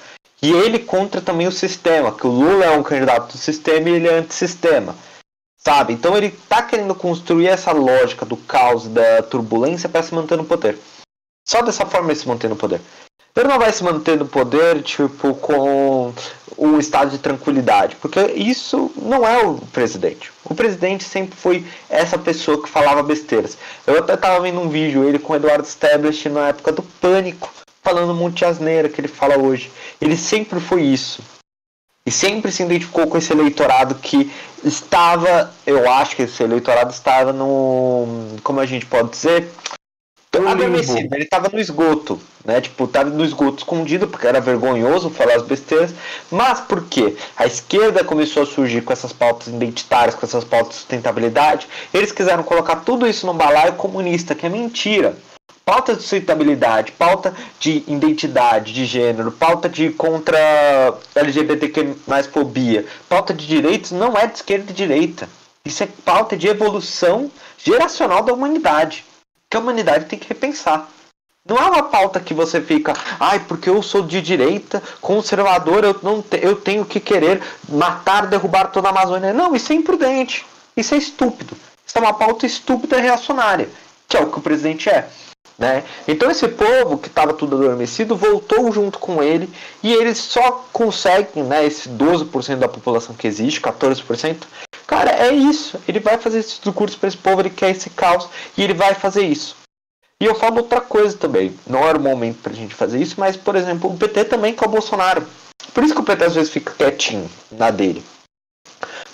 e 0.41 0.51
ele 0.51 0.77
contra 0.79 1.19
também 1.19 1.47
o 1.47 1.51
sistema, 1.51 2.11
que 2.11 2.27
o 2.27 2.29
Lula 2.29 2.65
é 2.65 2.71
um 2.77 2.83
candidato 2.83 3.31
do 3.33 3.37
sistema 3.37 3.89
e 3.89 3.93
ele 3.93 4.07
é 4.07 4.19
antissistema. 4.19 4.95
Sabe? 5.65 5.93
Então 5.93 6.17
ele 6.17 6.31
tá 6.49 6.61
querendo 6.61 6.93
construir 6.93 7.47
essa 7.47 7.71
lógica 7.71 8.25
do 8.25 8.35
caos, 8.35 8.87
da 8.87 9.23
turbulência 9.23 9.87
para 9.87 10.03
se 10.03 10.13
manter 10.13 10.37
no 10.37 10.43
poder. 10.43 10.77
Só 11.47 11.61
dessa 11.61 11.85
forma 11.85 12.11
ele 12.11 12.19
se 12.19 12.27
manter 12.27 12.49
no 12.49 12.55
poder. 12.55 12.81
Ele 13.35 13.47
não 13.47 13.57
vai 13.57 13.71
se 13.73 13.83
manter 13.83 14.17
no 14.17 14.27
poder, 14.27 14.83
tipo, 14.83 15.33
com 15.35 16.13
um 16.55 16.77
estado 16.77 17.09
de 17.09 17.17
tranquilidade, 17.17 17.95
porque 17.95 18.19
isso 18.33 18.91
não 18.95 19.27
é 19.27 19.43
o 19.43 19.55
presidente. 19.55 20.31
O 20.45 20.53
presidente 20.53 21.03
sempre 21.03 21.35
foi 21.35 21.65
essa 21.89 22.17
pessoa 22.17 22.61
que 22.61 22.69
falava 22.69 23.01
besteiras. 23.01 23.57
Eu 23.87 23.97
até 23.97 24.15
tava 24.15 24.41
vendo 24.41 24.59
um 24.59 24.69
vídeo 24.69 25.03
ele 25.03 25.17
com 25.17 25.33
o 25.33 25.35
Eduardo 25.35 25.67
Stablish 25.67 26.29
na 26.29 26.49
época 26.49 26.71
do 26.71 26.83
pânico, 26.83 27.51
falando 27.81 28.11
um 28.11 28.15
monte 28.15 28.39
de 28.39 28.45
asneira 28.45 28.87
que 28.87 29.01
ele 29.01 29.07
fala 29.07 29.37
hoje. 29.39 29.71
Ele 29.99 30.15
sempre 30.15 30.59
foi 30.59 30.83
isso. 30.83 31.23
E 32.05 32.11
sempre 32.11 32.51
se 32.51 32.63
identificou 32.63 33.07
com 33.07 33.17
esse 33.17 33.31
eleitorado 33.31 33.95
que 33.95 34.29
estava, 34.63 35.53
eu 35.65 35.89
acho 35.89 36.15
que 36.15 36.23
esse 36.23 36.43
eleitorado 36.43 36.91
estava 36.91 37.31
no, 37.31 38.37
como 38.43 38.59
a 38.59 38.65
gente 38.65 38.85
pode 38.85 39.11
dizer, 39.11 39.49
adormecido, 40.47 41.15
ele 41.15 41.23
estava 41.23 41.49
no 41.49 41.59
esgoto, 41.59 42.19
né? 42.43 42.59
Tipo, 42.59 42.85
estava 42.85 43.09
no 43.09 43.23
esgoto 43.23 43.59
escondido, 43.59 44.07
porque 44.07 44.27
era 44.27 44.41
vergonhoso 44.41 45.09
falar 45.09 45.35
as 45.35 45.43
besteiras. 45.43 45.93
Mas 46.31 46.59
por 46.61 46.83
quê? 46.85 47.15
A 47.37 47.45
esquerda 47.45 48.03
começou 48.03 48.43
a 48.43 48.45
surgir 48.45 48.81
com 48.81 48.91
essas 48.91 49.13
pautas 49.13 49.47
identitárias, 49.47 50.15
com 50.15 50.25
essas 50.25 50.43
pautas 50.43 50.69
de 50.69 50.75
sustentabilidade. 50.75 51.67
Eles 51.93 52.11
quiseram 52.11 52.43
colocar 52.43 52.77
tudo 52.77 53.07
isso 53.07 53.25
num 53.25 53.33
balaio 53.33 53.73
comunista, 53.73 54.33
que 54.33 54.45
é 54.45 54.49
mentira. 54.49 55.15
Pauta 55.65 55.95
de 55.95 56.01
sustentabilidade, 56.01 56.91
pauta 56.91 57.33
de 57.57 57.83
identidade 57.87 58.73
de 58.73 58.85
gênero, 58.85 59.31
pauta 59.31 59.69
de 59.69 59.91
contra 59.91 60.37
LGBTQ 61.15 61.95
mais 62.05 62.27
fobia, 62.27 62.85
pauta 63.07 63.33
de 63.33 63.47
direitos 63.47 63.91
não 63.91 64.17
é 64.17 64.27
de 64.27 64.35
esquerda 64.35 64.71
e 64.71 64.73
direita. 64.73 65.29
Isso 65.65 65.81
é 65.81 65.87
pauta 66.03 66.35
de 66.35 66.47
evolução 66.49 67.31
geracional 67.57 68.21
da 68.23 68.33
humanidade. 68.33 69.05
Que 69.49 69.55
a 69.55 69.59
humanidade 69.61 70.05
tem 70.05 70.19
que 70.19 70.27
repensar. 70.27 70.89
Não 71.47 71.57
é 71.57 71.61
uma 71.61 71.83
pauta 71.83 72.19
que 72.19 72.33
você 72.33 72.59
fica, 72.61 72.93
ai, 73.19 73.39
porque 73.47 73.69
eu 73.69 73.81
sou 73.81 74.01
de 74.01 74.21
direita, 74.21 74.81
conservador, 74.99 75.83
eu, 75.85 75.97
não 76.03 76.21
te- 76.21 76.39
eu 76.41 76.55
tenho 76.55 76.83
que 76.85 76.99
querer 76.99 77.41
matar, 77.69 78.27
derrubar 78.27 78.67
toda 78.67 78.87
a 78.87 78.91
Amazônia. 78.91 79.33
Não, 79.33 79.55
isso 79.55 79.71
é 79.71 79.75
imprudente. 79.75 80.45
Isso 80.75 80.93
é 80.93 80.97
estúpido. 80.97 81.55
Isso 81.85 81.97
é 81.97 82.01
uma 82.01 82.13
pauta 82.13 82.45
estúpida 82.45 82.97
e 82.97 83.01
reacionária, 83.01 83.69
que 84.07 84.17
é 84.17 84.21
o 84.21 84.29
que 84.31 84.39
o 84.39 84.41
presidente 84.41 84.89
é. 84.89 85.07
Né? 85.57 85.83
Então 86.07 86.31
esse 86.31 86.47
povo 86.47 86.97
que 86.97 87.07
estava 87.07 87.33
tudo 87.33 87.55
adormecido 87.55 88.15
voltou 88.15 88.71
junto 88.71 88.97
com 88.97 89.21
ele 89.21 89.47
e 89.83 89.93
eles 89.93 90.17
só 90.17 90.65
conseguem, 90.73 91.43
né, 91.43 91.63
esse 91.63 91.87
12% 91.89 92.55
da 92.55 92.67
população 92.67 93.15
que 93.15 93.27
existe, 93.27 93.61
14%, 93.61 94.37
cara, 94.87 95.11
é 95.11 95.31
isso. 95.31 95.79
Ele 95.87 95.99
vai 95.99 96.17
fazer 96.17 96.39
esse 96.39 96.59
discurso 96.59 96.97
para 96.97 97.07
esse 97.07 97.17
povo, 97.17 97.41
ele 97.41 97.51
quer 97.51 97.69
esse 97.69 97.91
caos 97.91 98.27
e 98.57 98.63
ele 98.63 98.73
vai 98.73 98.95
fazer 98.95 99.25
isso. 99.25 99.55
E 100.19 100.25
eu 100.25 100.33
falo 100.33 100.57
outra 100.57 100.81
coisa 100.81 101.17
também, 101.17 101.53
não 101.67 101.85
era 101.87 101.97
o 101.97 102.01
momento 102.01 102.41
para 102.41 102.51
a 102.51 102.55
gente 102.55 102.73
fazer 102.73 102.99
isso, 102.99 103.15
mas 103.19 103.37
por 103.37 103.55
exemplo, 103.55 103.91
o 103.91 103.97
PT 103.97 104.25
também 104.25 104.53
com 104.53 104.65
o 104.65 104.69
Bolsonaro. 104.69 105.23
Por 105.73 105.83
isso 105.83 105.93
que 105.93 106.01
o 106.01 106.03
PT 106.03 106.25
às 106.25 106.35
vezes 106.35 106.51
fica 106.51 106.73
quietinho 106.73 107.29
na 107.51 107.69
dele. 107.69 108.03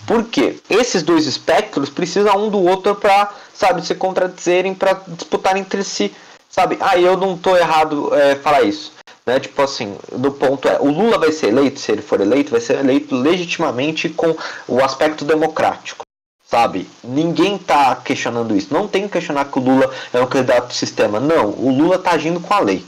Porque 0.08 0.60
esses 0.70 1.04
dois 1.04 1.26
espectros 1.26 1.90
precisam 1.90 2.46
um 2.46 2.50
do 2.50 2.60
outro 2.64 2.96
para, 2.96 3.32
sabe, 3.54 3.86
se 3.86 3.94
contradizerem, 3.94 4.74
para 4.74 5.02
disputarem 5.08 5.62
entre 5.62 5.84
si. 5.84 6.14
Sabe? 6.50 6.78
Ah, 6.82 6.98
eu 6.98 7.16
não 7.16 7.38
tô 7.38 7.56
errado 7.56 8.14
é, 8.14 8.36
falar 8.36 8.64
isso. 8.64 8.94
Né? 9.26 9.40
Tipo 9.40 9.62
assim, 9.62 9.96
do 10.12 10.32
ponto 10.32 10.68
é, 10.68 10.80
o 10.80 10.90
Lula 10.90 11.20
vai 11.20 11.32
ser 11.32 11.48
eleito, 11.48 11.80
se 11.80 11.92
ele 11.92 12.02
for 12.02 12.20
eleito, 12.20 12.52
vai 12.52 12.60
ser 12.60 12.80
eleito 12.80 13.16
legitimamente 13.16 14.10
com 14.10 14.36
o 14.68 14.84
aspecto 14.84 15.24
democrático. 15.24 16.04
Sabe? 16.44 16.90
Ninguém 17.04 17.60
tá 17.60 17.96
questionando 17.96 18.56
isso. 18.56 18.74
Não 18.74 18.88
tem 18.88 19.04
que 19.04 19.14
questionar 19.14 19.46
que 19.46 19.60
o 19.60 19.62
Lula 19.62 19.94
é 20.12 20.20
um 20.20 20.26
candidato 20.26 20.70
do 20.70 20.74
sistema. 20.74 21.20
Não, 21.20 21.52
o 21.52 21.70
Lula 21.70 22.00
tá 22.00 22.12
agindo 22.12 22.40
com 22.40 22.52
a 22.52 22.60
lei. 22.60 22.84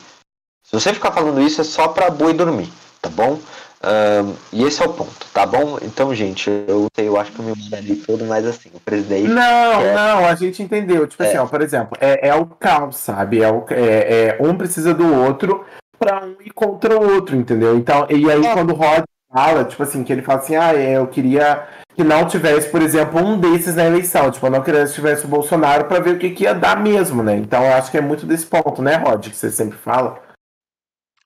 Se 0.63 0.71
você 0.71 0.91
ficar 0.93 1.11
falando 1.11 1.39
isso, 1.41 1.61
é 1.61 1.63
só 1.63 1.89
pra 1.89 2.09
boi 2.09 2.33
dormir, 2.33 2.71
tá 2.99 3.09
bom? 3.09 3.37
Um, 3.83 4.35
e 4.53 4.63
esse 4.63 4.81
é 4.81 4.85
o 4.85 4.93
ponto, 4.93 5.25
tá 5.33 5.45
bom? 5.45 5.79
Então, 5.81 6.13
gente, 6.13 6.49
eu, 6.67 6.87
eu 6.97 7.19
acho 7.19 7.31
que 7.31 7.39
eu 7.39 7.45
me 7.45 7.53
mandei 7.71 7.95
todo, 7.95 8.23
mas 8.25 8.45
assim, 8.45 8.69
o 8.73 8.79
presidente. 8.79 9.27
Não, 9.27 9.81
é... 9.81 9.95
não, 9.95 10.25
a 10.25 10.35
gente 10.35 10.61
entendeu. 10.61 11.07
Tipo 11.07 11.23
é. 11.23 11.27
assim, 11.27 11.37
ó, 11.37 11.47
por 11.47 11.61
exemplo, 11.61 11.97
é, 11.99 12.29
é 12.29 12.35
o 12.35 12.45
caos, 12.45 12.97
sabe? 12.97 13.41
É, 13.41 13.51
o, 13.51 13.65
é, 13.69 14.37
é 14.37 14.37
um 14.39 14.55
precisa 14.55 14.93
do 14.93 15.15
outro 15.15 15.65
para 15.97 16.23
um 16.25 16.35
ir 16.45 16.51
contra 16.51 16.97
o 16.97 17.13
outro, 17.13 17.35
entendeu? 17.35 17.75
Então, 17.75 18.05
e 18.09 18.29
aí 18.29 18.45
é. 18.45 18.53
quando 18.53 18.71
o 18.71 18.75
Rod 18.75 19.03
fala, 19.31 19.63
tipo 19.63 19.81
assim, 19.81 20.03
que 20.03 20.13
ele 20.13 20.21
fala 20.21 20.39
assim, 20.39 20.55
ah, 20.55 20.73
eu 20.73 21.07
queria 21.07 21.67
que 21.95 22.03
não 22.03 22.25
tivesse, 22.25 22.69
por 22.69 22.81
exemplo, 22.81 23.19
um 23.19 23.37
desses 23.39 23.75
na 23.75 23.85
eleição, 23.85 24.31
tipo, 24.31 24.45
eu 24.45 24.51
não 24.51 24.61
queria 24.61 24.85
que 24.85 24.93
tivesse 24.93 25.25
o 25.25 25.27
Bolsonaro 25.27 25.85
para 25.85 25.99
ver 25.99 26.15
o 26.15 26.19
que, 26.19 26.29
que 26.29 26.43
ia 26.43 26.53
dar 26.53 26.79
mesmo, 26.79 27.21
né? 27.21 27.35
Então, 27.35 27.63
eu 27.63 27.73
acho 27.73 27.91
que 27.91 27.97
é 27.97 28.01
muito 28.01 28.25
desse 28.25 28.45
ponto, 28.45 28.81
né, 28.81 28.95
Rod, 28.95 29.27
que 29.27 29.35
você 29.35 29.51
sempre 29.51 29.77
fala. 29.77 30.19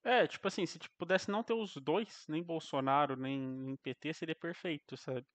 É, 0.06 0.28
tipo 0.28 0.48
assim, 0.48 0.68
se 0.68 0.78
tipo, 0.78 0.96
pudesse 1.00 1.32
não 1.32 1.44
ter 1.44 1.54
os 1.54 1.76
dois, 1.78 2.26
nem 2.30 2.44
Bolsonaro, 2.44 3.16
nem, 3.16 3.40
nem 3.40 3.76
PT, 3.78 4.14
seria 4.14 4.36
perfeito, 4.36 4.96
sabe? 4.96 5.26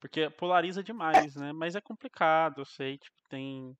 Porque 0.00 0.28
polariza 0.30 0.82
demais, 0.82 1.36
né? 1.36 1.52
Mas 1.52 1.76
é 1.76 1.80
complicado, 1.80 2.60
eu 2.60 2.64
sei, 2.64 2.98
tipo, 2.98 3.16
tem. 3.28 3.76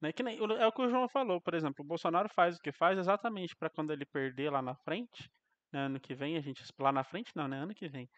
Né? 0.00 0.12
Que 0.12 0.22
nem, 0.22 0.38
é 0.38 0.66
o 0.66 0.72
que 0.72 0.82
o 0.82 0.88
João 0.88 1.08
falou, 1.08 1.40
por 1.40 1.52
exemplo, 1.52 1.84
o 1.84 1.88
Bolsonaro 1.88 2.28
faz 2.28 2.56
o 2.56 2.60
que 2.60 2.70
faz 2.70 2.96
exatamente 2.96 3.56
para 3.56 3.68
quando 3.68 3.92
ele 3.92 4.06
perder 4.06 4.50
lá 4.52 4.62
na 4.62 4.76
frente, 4.76 5.28
né, 5.72 5.86
ano 5.86 5.98
que 5.98 6.14
vem, 6.14 6.36
a 6.36 6.40
gente. 6.40 6.64
Lá 6.78 6.92
na 6.92 7.02
frente 7.02 7.32
não, 7.34 7.48
né? 7.48 7.58
Ano 7.58 7.74
que 7.74 7.88
vem. 7.88 8.08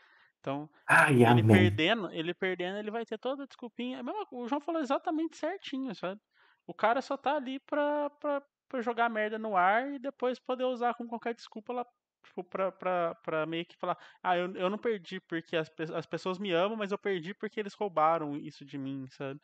Então, 0.40 0.68
Ai, 0.86 1.14
ele 1.14 1.24
amém. 1.24 1.46
perdendo, 1.46 2.12
ele 2.12 2.34
perdendo, 2.34 2.78
ele 2.78 2.90
vai 2.90 3.06
ter 3.06 3.18
toda 3.18 3.44
a 3.44 3.46
desculpinha. 3.46 4.00
É 4.00 4.34
o 4.34 4.46
João 4.46 4.60
falou 4.60 4.82
exatamente 4.82 5.36
certinho, 5.36 5.94
sabe? 5.94 6.20
O 6.66 6.74
cara 6.74 7.00
só 7.00 7.16
tá 7.16 7.36
ali 7.36 7.58
pra, 7.60 8.10
pra, 8.10 8.42
pra 8.70 8.80
jogar 8.80 9.10
merda 9.10 9.38
no 9.38 9.56
ar 9.56 9.92
e 9.92 9.98
depois 9.98 10.38
poder 10.38 10.64
usar 10.64 10.94
com 10.94 11.06
qualquer 11.06 11.34
desculpa 11.34 11.72
lá, 11.72 11.86
tipo, 12.24 12.44
pra, 12.44 12.70
pra, 12.70 13.14
pra 13.16 13.46
meio 13.46 13.66
que 13.66 13.76
falar, 13.76 13.98
ah, 14.22 14.36
eu, 14.36 14.54
eu 14.54 14.70
não 14.70 14.78
perdi 14.78 15.20
porque 15.20 15.56
as, 15.56 15.70
as 15.94 16.06
pessoas 16.06 16.38
me 16.38 16.52
amam, 16.52 16.76
mas 16.76 16.92
eu 16.92 16.98
perdi 16.98 17.34
porque 17.34 17.58
eles 17.58 17.74
roubaram 17.74 18.36
isso 18.36 18.64
de 18.64 18.78
mim, 18.78 19.06
sabe? 19.10 19.40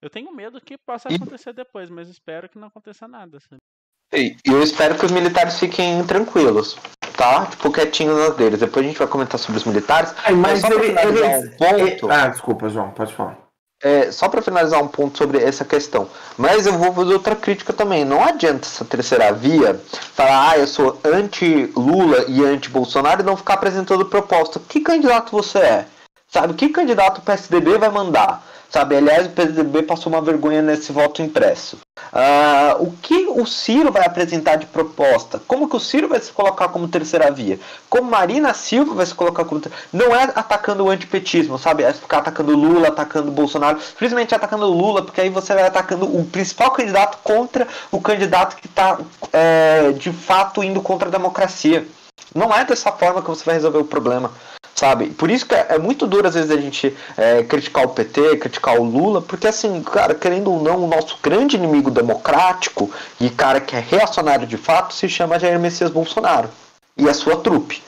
Eu 0.00 0.10
tenho 0.10 0.34
medo 0.34 0.60
que 0.60 0.76
possa 0.76 1.08
acontecer 1.08 1.52
depois, 1.52 1.88
mas 1.88 2.08
espero 2.08 2.48
que 2.48 2.58
não 2.58 2.68
aconteça 2.68 3.08
nada, 3.08 3.40
sabe? 3.40 3.58
E 4.14 4.36
eu 4.44 4.62
espero 4.62 4.98
que 4.98 5.06
os 5.06 5.12
militares 5.12 5.58
fiquem 5.58 6.04
tranquilos, 6.06 6.76
tá? 7.16 7.46
Tipo, 7.46 7.72
quietinhos 7.72 8.18
nas 8.18 8.36
deles. 8.36 8.60
Depois 8.60 8.84
a 8.84 8.88
gente 8.88 8.98
vai 8.98 9.08
comentar 9.08 9.38
sobre 9.38 9.56
os 9.56 9.64
militares. 9.64 10.12
Ai, 10.18 10.34
mas, 10.34 10.60
mas 10.60 10.70
ele, 10.70 10.98
ele, 10.98 11.22
um 11.22 11.56
ponto... 11.56 12.10
Ah, 12.10 12.28
desculpa, 12.28 12.68
João, 12.68 12.90
pode 12.90 13.14
falar. 13.14 13.41
É, 13.82 14.12
só 14.12 14.28
para 14.28 14.40
finalizar 14.40 14.80
um 14.80 14.86
ponto 14.86 15.18
sobre 15.18 15.38
essa 15.42 15.64
questão. 15.64 16.08
Mas 16.38 16.66
eu 16.66 16.74
vou 16.74 16.92
fazer 16.92 17.14
outra 17.14 17.34
crítica 17.34 17.72
também. 17.72 18.04
Não 18.04 18.22
adianta 18.22 18.68
essa 18.68 18.84
terceira 18.84 19.32
via 19.32 19.80
falar, 20.14 20.50
ah, 20.50 20.58
eu 20.58 20.68
sou 20.68 21.00
anti-Lula 21.04 22.26
e 22.28 22.44
anti-Bolsonaro 22.44 23.22
e 23.22 23.24
não 23.24 23.36
ficar 23.36 23.54
apresentando 23.54 24.06
proposta. 24.06 24.60
Que 24.68 24.80
candidato 24.80 25.32
você 25.32 25.58
é? 25.58 25.86
Sabe, 26.32 26.54
que 26.54 26.70
candidato 26.70 27.18
o 27.18 27.20
PSDB 27.20 27.76
vai 27.76 27.90
mandar? 27.90 28.42
Sabe, 28.70 28.96
aliás, 28.96 29.26
o 29.26 29.30
PSDB 29.30 29.82
passou 29.82 30.10
uma 30.10 30.22
vergonha 30.22 30.62
nesse 30.62 30.90
voto 30.90 31.20
impresso. 31.20 31.76
Uh, 32.10 32.84
o 32.84 32.92
que 33.02 33.26
o 33.26 33.44
Ciro 33.44 33.92
vai 33.92 34.06
apresentar 34.06 34.56
de 34.56 34.64
proposta? 34.64 35.42
Como 35.46 35.68
que 35.68 35.76
o 35.76 35.80
Ciro 35.80 36.08
vai 36.08 36.18
se 36.18 36.32
colocar 36.32 36.68
como 36.68 36.88
terceira 36.88 37.30
via? 37.30 37.60
Como 37.90 38.10
Marina 38.10 38.54
Silva 38.54 38.94
vai 38.94 39.04
se 39.04 39.14
colocar 39.14 39.44
como. 39.44 39.60
Não 39.92 40.16
é 40.16 40.22
atacando 40.34 40.84
o 40.84 40.88
antipetismo, 40.88 41.58
sabe? 41.58 41.82
É 41.82 41.92
ficar 41.92 42.20
atacando 42.20 42.56
Lula, 42.56 42.88
atacando 42.88 43.30
Bolsonaro. 43.30 43.78
Simplesmente 43.78 44.34
atacando 44.34 44.66
Lula, 44.68 45.02
porque 45.02 45.20
aí 45.20 45.28
você 45.28 45.52
vai 45.52 45.66
atacando 45.66 46.06
o 46.06 46.24
principal 46.24 46.70
candidato 46.70 47.18
contra 47.22 47.68
o 47.90 48.00
candidato 48.00 48.56
que 48.56 48.68
está 48.68 48.98
é, 49.34 49.92
de 49.92 50.10
fato 50.10 50.64
indo 50.64 50.80
contra 50.80 51.08
a 51.08 51.12
democracia. 51.12 51.86
Não 52.34 52.54
é 52.54 52.64
dessa 52.64 52.90
forma 52.90 53.20
que 53.20 53.28
você 53.28 53.44
vai 53.44 53.56
resolver 53.56 53.78
o 53.78 53.84
problema 53.84 54.30
sabe? 54.74 55.06
Por 55.10 55.30
isso 55.30 55.46
que 55.46 55.54
é, 55.54 55.78
muito 55.78 56.06
duro 56.06 56.26
às 56.26 56.34
vezes 56.34 56.50
a 56.50 56.56
gente 56.56 56.96
é, 57.16 57.42
criticar 57.42 57.84
o 57.84 57.90
PT, 57.90 58.36
criticar 58.38 58.78
o 58.78 58.84
Lula, 58.84 59.22
porque 59.22 59.46
assim, 59.46 59.82
cara, 59.82 60.14
querendo 60.14 60.50
ou 60.50 60.62
não, 60.62 60.84
o 60.84 60.86
nosso 60.86 61.18
grande 61.22 61.56
inimigo 61.56 61.90
democrático 61.90 62.90
e 63.20 63.30
cara 63.30 63.60
que 63.60 63.76
é 63.76 63.80
reacionário 63.80 64.46
de 64.46 64.56
fato 64.56 64.94
se 64.94 65.08
chama 65.08 65.38
Jair 65.38 65.58
Messias 65.58 65.90
Bolsonaro 65.90 66.48
e 66.96 67.08
a 67.08 67.14
sua 67.14 67.36
trupe, 67.36 67.82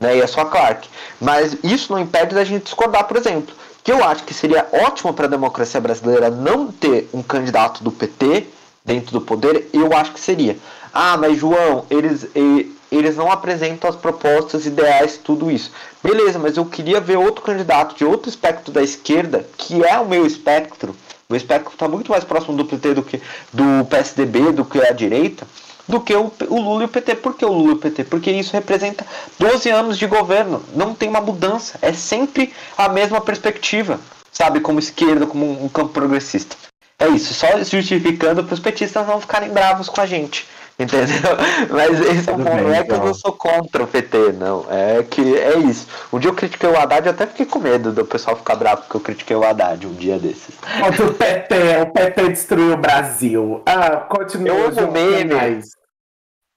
né? 0.00 0.16
E 0.16 0.22
a 0.22 0.28
sua 0.28 0.46
Clark. 0.46 0.88
Mas 1.20 1.56
isso 1.62 1.92
não 1.92 2.00
impede 2.00 2.34
da 2.34 2.44
gente 2.44 2.64
discordar, 2.64 3.04
por 3.04 3.16
exemplo, 3.16 3.54
que 3.82 3.92
eu 3.92 4.02
acho 4.02 4.24
que 4.24 4.34
seria 4.34 4.66
ótimo 4.72 5.12
para 5.14 5.26
a 5.26 5.30
democracia 5.30 5.80
brasileira 5.80 6.30
não 6.30 6.72
ter 6.72 7.08
um 7.12 7.22
candidato 7.22 7.84
do 7.84 7.92
PT 7.92 8.46
dentro 8.84 9.12
do 9.12 9.20
poder, 9.20 9.68
eu 9.72 9.92
acho 9.96 10.12
que 10.12 10.20
seria. 10.20 10.56
Ah, 10.92 11.16
mas 11.16 11.38
João, 11.38 11.84
eles, 11.90 12.26
eles 12.34 12.76
não 13.16 13.30
apresentam 13.30 13.90
as 13.90 13.96
propostas 13.96 14.66
ideais, 14.66 15.18
tudo 15.22 15.50
isso. 15.50 15.72
Beleza, 16.02 16.38
mas 16.38 16.56
eu 16.56 16.64
queria 16.64 17.00
ver 17.00 17.16
outro 17.16 17.42
candidato 17.42 17.96
de 17.96 18.04
outro 18.04 18.28
espectro 18.28 18.72
da 18.72 18.82
esquerda, 18.82 19.46
que 19.56 19.84
é 19.84 19.98
o 19.98 20.06
meu 20.06 20.26
espectro. 20.26 20.94
O 21.28 21.34
espectro 21.34 21.72
está 21.72 21.88
muito 21.88 22.10
mais 22.10 22.22
próximo 22.22 22.56
do 22.56 22.64
PT 22.64 22.94
do 22.94 23.02
que 23.02 23.20
do 23.52 23.84
PSDB, 23.86 24.52
do 24.52 24.64
que 24.64 24.80
a 24.80 24.92
direita, 24.92 25.46
do 25.88 26.00
que 26.00 26.14
o, 26.14 26.32
o 26.48 26.60
Lula 26.60 26.82
e 26.82 26.86
o 26.86 26.88
PT. 26.88 27.16
Por 27.16 27.34
que 27.34 27.44
o 27.44 27.52
Lula 27.52 27.70
e 27.70 27.74
o 27.74 27.78
PT? 27.78 28.04
Porque 28.04 28.30
isso 28.30 28.52
representa 28.52 29.04
12 29.38 29.68
anos 29.70 29.98
de 29.98 30.06
governo. 30.06 30.62
Não 30.74 30.94
tem 30.94 31.08
uma 31.08 31.20
mudança. 31.20 31.78
É 31.82 31.92
sempre 31.92 32.52
a 32.78 32.88
mesma 32.88 33.20
perspectiva, 33.20 33.98
sabe? 34.30 34.60
Como 34.60 34.78
esquerda, 34.78 35.26
como 35.26 35.44
um, 35.44 35.64
um 35.64 35.68
campo 35.68 35.92
progressista. 35.92 36.56
É 36.98 37.08
isso, 37.08 37.34
só 37.34 37.62
justificando 37.62 38.42
para 38.42 38.54
os 38.54 38.60
petistas 38.60 39.06
não 39.06 39.20
ficarem 39.20 39.50
bravos 39.50 39.88
com 39.88 40.00
a 40.00 40.06
gente. 40.06 40.46
Entendeu? 40.78 41.36
Mas 41.70 42.00
esse 42.00 42.28
é 42.28 42.32
um 42.34 42.36
ponto. 42.36 42.62
Não 42.62 42.74
é 42.74 42.84
que 42.84 42.92
eu 42.92 42.98
não 42.98 43.14
sou 43.14 43.32
contra 43.32 43.82
o 43.82 43.86
PT, 43.86 44.32
não. 44.32 44.66
É 44.70 45.02
que 45.02 45.34
é 45.38 45.56
isso. 45.58 45.86
Um 46.12 46.18
dia 46.18 46.28
eu 46.28 46.34
critiquei 46.34 46.68
o 46.68 46.76
Haddad 46.76 47.06
e 47.06 47.10
até 47.10 47.26
fiquei 47.26 47.46
com 47.46 47.58
medo 47.58 47.92
do 47.92 48.04
pessoal 48.04 48.36
ficar 48.36 48.56
bravo 48.56 48.82
porque 48.82 48.96
eu 48.96 49.00
critiquei 49.00 49.34
o 49.34 49.42
Haddad 49.42 49.86
um 49.86 49.94
dia 49.94 50.18
desses. 50.18 50.54
o 50.54 51.14
PT, 51.14 51.54
o 51.80 51.86
PT 51.92 52.28
destruiu 52.28 52.74
o 52.74 52.76
Brasil. 52.76 53.62
Ah, 53.64 53.96
continua. 53.96 54.54
Eu 54.54 54.66
amo 54.66 54.88
o 54.88 54.92
meme. 54.92 55.62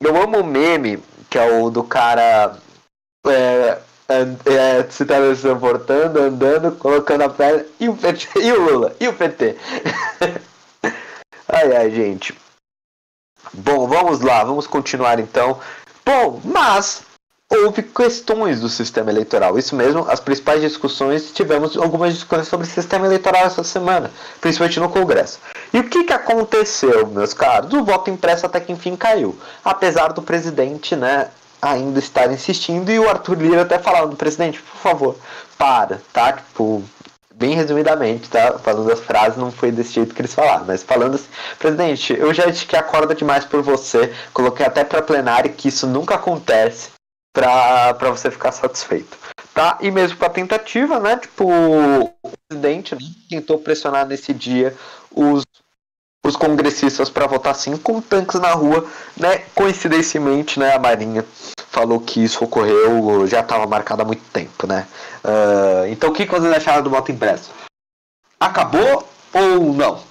Eu 0.02 0.22
amo 0.22 0.40
o 0.40 0.44
meme, 0.44 1.02
que 1.30 1.38
é 1.38 1.58
o 1.58 1.70
do 1.70 1.84
cara. 1.84 2.58
É, 3.26 3.78
é, 4.10 4.84
se 4.90 5.06
teletransportando, 5.06 6.20
andando, 6.20 6.72
colocando 6.74 7.22
a 7.22 7.30
perna, 7.30 7.66
e 7.80 7.88
o 7.88 7.96
PT, 7.96 8.28
e 8.42 8.52
o 8.52 8.62
Lula, 8.62 8.96
e 9.00 9.08
o 9.08 9.14
PT. 9.14 9.56
ai, 11.48 11.76
ai, 11.76 11.92
gente. 11.92 12.36
Bom, 13.54 13.88
vamos 13.88 14.22
lá, 14.22 14.44
vamos 14.44 14.68
continuar 14.68 15.20
então. 15.20 15.60
Bom, 16.06 16.40
mas 16.44 17.04
houve 17.50 17.82
questões 17.82 18.60
do 18.60 18.70
sistema 18.70 19.10
eleitoral. 19.10 19.58
Isso 19.58 19.76
mesmo, 19.76 20.06
as 20.08 20.20
principais 20.20 20.62
discussões, 20.62 21.32
tivemos 21.32 21.76
algumas 21.76 22.14
discussões 22.14 22.48
sobre 22.48 22.68
o 22.68 22.70
sistema 22.70 23.08
eleitoral 23.08 23.46
essa 23.46 23.64
semana, 23.64 24.12
principalmente 24.40 24.80
no 24.80 24.90
Congresso. 24.90 25.40
E 25.74 25.80
o 25.80 25.90
que, 25.90 26.04
que 26.04 26.14
aconteceu, 26.14 27.08
meus 27.08 27.34
caros? 27.34 27.74
O 27.74 27.84
voto 27.84 28.12
impresso 28.12 28.46
até 28.46 28.60
que 28.60 28.72
enfim 28.72 28.96
caiu. 28.96 29.36
Apesar 29.66 30.14
do 30.14 30.22
presidente, 30.22 30.96
né, 30.96 31.30
ainda 31.62 32.00
estar 32.00 32.32
insistindo 32.32 32.92
e 32.92 33.00
o 33.00 33.10
Arthur 33.10 33.38
Lira 33.42 33.64
até 33.64 33.80
falando, 33.80 34.16
presidente, 34.16 34.62
por 34.62 34.80
favor, 34.80 35.16
para, 35.58 36.02
tá? 36.14 36.34
Tipo, 36.34 36.84
bem 37.40 37.56
resumidamente, 37.56 38.30
tá? 38.30 38.60
Falando 38.60 38.92
as 38.92 39.00
frases, 39.00 39.38
não 39.38 39.50
foi 39.50 39.72
desse 39.72 39.94
jeito 39.94 40.14
que 40.14 40.22
eles 40.22 40.34
falaram, 40.34 40.66
mas 40.66 40.84
falando 40.84 41.16
assim, 41.16 41.30
presidente, 41.58 42.14
eu 42.14 42.34
já 42.34 42.46
disse 42.46 42.66
que 42.66 42.76
acorda 42.76 43.16
demais 43.16 43.46
por 43.46 43.62
você, 43.62 44.14
coloquei 44.34 44.66
até 44.66 44.84
para 44.84 45.02
plenário 45.02 45.54
que 45.54 45.70
isso 45.70 45.88
nunca 45.88 46.16
acontece 46.16 46.90
para 47.34 47.96
você 48.10 48.30
ficar 48.30 48.52
satisfeito. 48.52 49.18
Tá? 49.54 49.78
E 49.82 49.90
mesmo 49.90 50.18
para 50.18 50.30
tentativa, 50.30 51.00
né? 51.00 51.18
Tipo, 51.18 51.50
o 51.50 52.32
presidente 52.48 52.94
né, 52.96 53.02
tentou 53.30 53.58
pressionar 53.58 54.06
nesse 54.06 54.34
dia 54.34 54.76
os, 55.12 55.44
os 56.26 56.36
congressistas 56.36 57.10
para 57.10 57.28
votar 57.28 57.56
sim 57.56 57.78
com 57.78 58.02
tanques 58.02 58.40
na 58.40 58.52
rua, 58.52 58.86
né? 59.18 59.44
Coincidentemente, 59.56 60.60
né, 60.60 60.74
a 60.74 60.80
Marinha 60.80 61.26
falou 61.70 62.00
que 62.00 62.24
isso 62.24 62.44
ocorreu, 62.44 63.26
já 63.28 63.40
estava 63.40 63.66
marcado 63.66 64.02
há 64.02 64.06
muito 64.06 64.24
tempo, 64.32 64.68
né? 64.68 64.88
Uh, 65.24 65.88
então 65.90 66.10
o 66.10 66.14
que 66.14 66.26
vocês 66.26 66.54
acharam 66.54 66.84
do 66.84 66.90
voto 66.90 67.12
impresso? 67.12 67.52
Acabou 68.40 69.08
ou 69.34 69.74
não? 69.74 70.02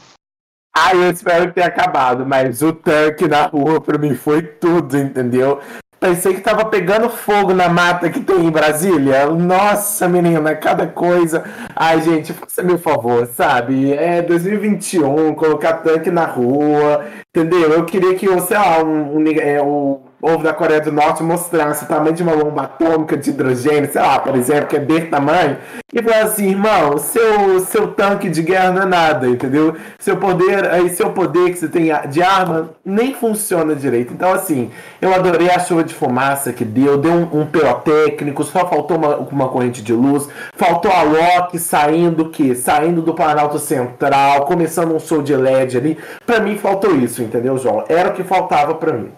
Ah, 0.77 0.95
eu 0.95 1.11
espero 1.11 1.49
que 1.49 1.55
tenha 1.55 1.67
acabado, 1.67 2.25
mas 2.25 2.63
o 2.63 2.73
tanque 2.73 3.27
na 3.27 3.47
rua 3.47 3.81
pra 3.81 3.99
mim 3.99 4.15
foi 4.15 4.43
tudo, 4.43 4.97
entendeu? 4.97 5.61
Pensei 6.01 6.35
que 6.35 6.41
tava 6.41 6.65
pegando 6.65 7.11
fogo 7.11 7.53
na 7.53 7.69
mata 7.69 8.09
que 8.09 8.21
tem 8.21 8.45
em 8.47 8.51
Brasília. 8.51 9.27
Nossa, 9.27 10.09
menina, 10.09 10.55
cada 10.55 10.87
coisa. 10.87 11.43
Ai, 11.75 12.01
gente, 12.01 12.33
faça 12.33 12.63
meu 12.63 12.79
favor, 12.79 13.27
sabe? 13.27 13.93
É 13.93 14.23
2021, 14.23 15.35
colocar 15.35 15.75
tanque 15.79 16.09
na 16.11 16.25
rua, 16.25 17.05
entendeu? 17.35 17.73
Eu 17.73 17.85
queria 17.85 18.15
que, 18.15 18.27
sei 18.43 18.57
lá, 18.57 18.83
um, 18.83 19.17
um, 19.17 19.27
é, 19.41 19.61
um 19.61 20.01
povo 20.21 20.43
da 20.43 20.53
Coreia 20.53 20.81
do 20.81 20.93
Norte 20.93 21.23
mostrasse 21.23 21.85
o 21.85 21.89
tamanho 21.89 22.15
de 22.15 22.23
uma 22.23 22.37
bomba 22.37 22.63
atômica 22.63 23.17
de 23.17 23.31
hidrogênio, 23.31 23.91
sei 23.91 24.03
lá, 24.03 24.19
por 24.19 24.37
exemplo, 24.37 24.67
que 24.67 24.77
é 24.77 24.81
desse 24.81 25.07
tamanho, 25.07 25.57
e 25.93 26.03
falar 26.03 26.25
assim, 26.25 26.51
irmão, 26.51 26.99
seu, 26.99 27.61
seu 27.61 27.89
tanque 27.89 28.29
de 28.29 28.43
guerra 28.43 28.73
não 28.73 28.83
é 28.83 28.87
nada, 28.87 29.29
entendeu? 29.29 29.77
Seu 29.99 30.17
poder, 30.17 30.67
aí 30.67 30.91
seu 30.91 31.11
poder 31.11 31.51
que 31.51 31.59
você 31.59 31.69
tem 31.69 31.91
de 32.11 32.23
arma 32.23 32.71
nem 32.85 33.15
funciona 33.15 33.75
direito. 33.75 34.13
Então, 34.13 34.33
assim, 34.33 34.71
eu 35.01 35.15
adorei 35.15 35.51
a 35.51 35.59
chuva 35.59 35.85
de 35.85 35.95
fumaça 35.95 36.53
que 36.53 36.65
deu, 36.65 36.99
deu 36.99 37.13
um, 37.13 37.41
um 37.41 37.47
pirotécnico, 37.47 38.45
só 38.45 38.69
faltou 38.69 38.97
uma, 38.97 39.17
uma 39.17 39.49
corrente 39.49 39.83
de 39.83 39.93
luz, 39.93 40.29
faltou 40.55 40.91
a 40.91 41.03
Loki 41.03 41.59
saindo 41.59 42.29
que 42.29 42.55
Saindo 42.55 43.03
do 43.03 43.15
Planalto 43.15 43.59
Central, 43.59 44.45
começando 44.45 44.95
um 44.95 45.01
show 45.01 45.23
de 45.23 45.35
LED 45.35 45.77
ali. 45.77 45.99
Pra 46.27 46.41
mim 46.41 46.57
faltou 46.57 46.95
isso, 46.97 47.23
entendeu, 47.23 47.57
João? 47.57 47.85
Era 47.89 48.11
o 48.11 48.13
que 48.13 48.25
faltava 48.25 48.75
pra 48.75 48.93
mim. 48.93 49.11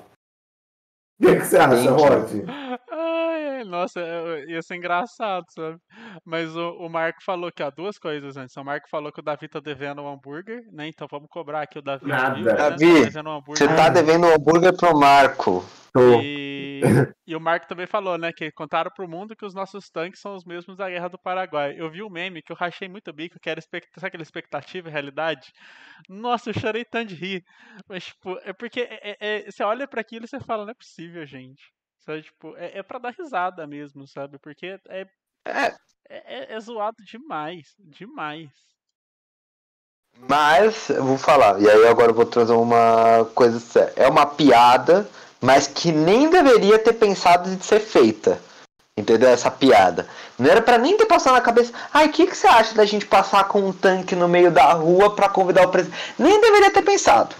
O 1.22 1.26
que, 1.26 1.36
que 1.36 1.44
você 1.44 1.58
acha, 1.58 1.90
Rod? 1.90 2.30
Ai, 2.90 3.62
nossa, 3.64 4.00
ia 4.48 4.62
ser 4.62 4.76
engraçado, 4.76 5.44
sabe? 5.50 5.78
Mas 6.24 6.54
o, 6.56 6.72
o 6.78 6.88
Marco 6.88 7.22
falou 7.22 7.50
que 7.52 7.62
há 7.62 7.70
duas 7.70 7.98
coisas 7.98 8.36
antes. 8.36 8.56
O 8.56 8.64
Marco 8.64 8.88
falou 8.88 9.12
que 9.12 9.20
o 9.20 9.22
Davi 9.22 9.48
tá 9.48 9.60
devendo 9.60 10.02
um 10.02 10.08
hambúrguer, 10.08 10.64
né? 10.72 10.88
Então 10.88 11.06
vamos 11.10 11.28
cobrar 11.28 11.62
aqui 11.62 11.78
o 11.78 11.82
Davi. 11.82 12.06
Nada. 12.06 12.34
Vivo, 12.34 12.46
né? 12.46 12.54
Davi, 12.54 13.12
tá 13.12 13.20
um 13.22 13.42
Você 13.42 13.68
tá 13.68 13.88
devendo 13.88 14.26
um 14.26 14.34
hambúrguer 14.34 14.76
pro 14.76 14.98
Marco. 14.98 15.64
Tô. 15.92 16.20
E, 16.22 16.80
e 17.26 17.34
o 17.34 17.40
Marco 17.40 17.66
também 17.66 17.86
falou, 17.86 18.16
né, 18.16 18.32
que 18.32 18.50
contaram 18.52 18.90
pro 18.94 19.08
mundo 19.08 19.34
que 19.34 19.44
os 19.44 19.54
nossos 19.54 19.90
tanques 19.90 20.20
são 20.20 20.34
os 20.36 20.44
mesmos 20.44 20.76
da 20.76 20.88
Guerra 20.88 21.08
do 21.08 21.18
Paraguai. 21.18 21.74
Eu 21.76 21.90
vi 21.90 22.02
um 22.02 22.10
meme 22.10 22.42
que 22.42 22.52
eu 22.52 22.56
rachei 22.56 22.88
muito 22.88 23.12
bico, 23.12 23.38
que 23.40 23.50
era 23.50 23.58
expect... 23.58 23.88
sabe 23.94 24.08
aquela 24.08 24.22
expectativa 24.22 24.88
e 24.88 24.92
realidade. 24.92 25.52
Nossa, 26.08 26.50
eu 26.50 26.54
chorei 26.54 26.84
tanto 26.84 27.08
de 27.08 27.14
rir. 27.16 27.44
Mas, 27.88 28.06
tipo, 28.06 28.38
é 28.44 28.52
porque 28.52 28.80
é, 28.80 29.10
é, 29.10 29.16
é, 29.20 29.50
você 29.50 29.62
olha 29.62 29.86
para 29.88 30.00
aquilo 30.00 30.24
e 30.24 30.28
você 30.28 30.40
fala, 30.40 30.64
não 30.64 30.70
é 30.70 30.74
possível, 30.74 31.26
gente. 31.26 31.72
Sabe, 31.98 32.22
tipo, 32.22 32.56
é, 32.56 32.78
é 32.78 32.82
pra 32.82 32.98
dar 32.98 33.12
risada 33.12 33.66
mesmo, 33.66 34.06
sabe? 34.06 34.38
Porque 34.38 34.78
é, 34.88 35.06
É, 35.46 35.74
é, 36.08 36.54
é 36.54 36.60
zoado 36.60 37.02
demais, 37.04 37.68
demais. 37.78 38.48
mas 40.28 40.88
eu 40.90 41.04
vou 41.04 41.16
falar, 41.18 41.60
e 41.60 41.68
aí 41.68 41.86
agora 41.88 42.10
eu 42.10 42.14
vou 42.14 42.26
trazer 42.26 42.52
uma 42.52 43.24
coisa 43.34 43.58
séria. 43.58 43.92
É 43.96 44.08
uma 44.08 44.26
piada, 44.26 45.08
mas 45.40 45.66
que 45.66 45.90
nem 45.92 46.28
deveria 46.28 46.78
ter 46.78 46.92
pensado 46.94 47.54
de 47.54 47.64
ser 47.64 47.80
feita. 47.80 48.40
Entendeu? 48.98 49.30
Essa 49.30 49.50
piada. 49.50 50.06
Não 50.38 50.50
era 50.50 50.60
pra 50.60 50.76
nem 50.76 50.94
ter 50.96 51.06
passado 51.06 51.32
na 51.32 51.40
cabeça. 51.40 51.72
Ai, 51.94 52.06
o 52.08 52.12
que, 52.12 52.26
que 52.26 52.36
você 52.36 52.46
acha 52.46 52.74
da 52.74 52.84
gente 52.84 53.06
passar 53.06 53.44
com 53.48 53.60
um 53.60 53.72
tanque 53.72 54.14
no 54.14 54.28
meio 54.28 54.50
da 54.50 54.74
rua 54.74 55.14
pra 55.14 55.28
convidar 55.28 55.62
o 55.66 55.70
presidente? 55.70 55.98
Nem 56.18 56.38
deveria 56.38 56.70
ter 56.70 56.82
pensado. 56.82 57.34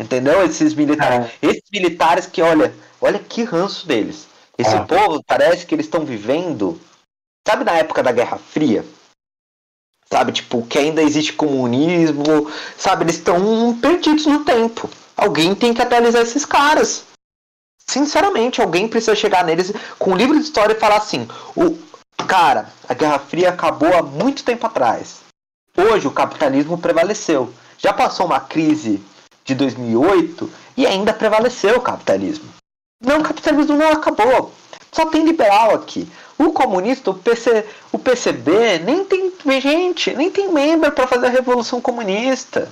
Entendeu? 0.00 0.42
Esses 0.46 0.72
militares. 0.72 1.30
Esses 1.42 1.68
militares 1.70 2.26
que, 2.26 2.40
olha, 2.40 2.72
olha 3.02 3.18
que 3.18 3.42
ranço 3.44 3.86
deles. 3.86 4.26
Esse 4.56 4.74
É. 4.76 4.84
povo 4.84 5.22
parece 5.26 5.66
que 5.66 5.74
eles 5.74 5.84
estão 5.84 6.06
vivendo. 6.06 6.80
Sabe 7.46 7.64
na 7.64 7.72
época 7.72 8.02
da 8.02 8.12
Guerra 8.12 8.38
Fria? 8.38 8.84
Sabe, 10.10 10.32
tipo, 10.32 10.66
que 10.66 10.78
ainda 10.78 11.02
existe 11.02 11.32
comunismo. 11.32 12.50
Sabe, 12.76 13.04
eles 13.04 13.16
estão 13.16 13.78
perdidos 13.80 14.26
no 14.26 14.44
tempo. 14.44 14.88
Alguém 15.16 15.54
tem 15.54 15.74
que 15.74 15.82
atualizar 15.82 16.22
esses 16.22 16.44
caras. 16.44 17.04
Sinceramente, 17.86 18.60
alguém 18.60 18.88
precisa 18.88 19.14
chegar 19.14 19.44
neles 19.44 19.72
com 19.98 20.12
um 20.12 20.16
livro 20.16 20.36
de 20.38 20.44
história 20.44 20.74
e 20.74 20.80
falar 20.80 20.96
assim: 20.96 21.28
o 21.54 21.76
cara, 22.26 22.72
a 22.88 22.94
Guerra 22.94 23.18
Fria 23.18 23.50
acabou 23.50 23.94
há 23.94 24.02
muito 24.02 24.42
tempo 24.42 24.66
atrás. 24.66 25.20
Hoje 25.76 26.06
o 26.06 26.12
capitalismo 26.12 26.78
prevaleceu. 26.78 27.52
Já 27.78 27.92
passou 27.92 28.26
uma 28.26 28.40
crise 28.40 29.02
de 29.44 29.54
2008 29.54 30.50
e 30.76 30.86
ainda 30.86 31.12
prevaleceu 31.12 31.76
o 31.76 31.82
capitalismo. 31.82 32.48
Não, 33.00 33.20
o 33.20 33.22
capitalismo 33.22 33.76
não 33.76 33.90
acabou. 33.90 34.52
Só 34.90 35.06
tem 35.06 35.24
liberal 35.24 35.74
aqui. 35.74 36.08
O 36.38 36.52
comunista, 36.52 37.10
o, 37.10 37.14
PC, 37.14 37.64
o 37.92 37.98
PCB, 37.98 38.80
nem 38.80 39.04
tem 39.04 39.32
gente, 39.60 40.14
nem 40.14 40.30
tem 40.30 40.52
membro 40.52 40.90
para 40.92 41.06
fazer 41.06 41.26
a 41.26 41.30
revolução 41.30 41.80
comunista. 41.80 42.70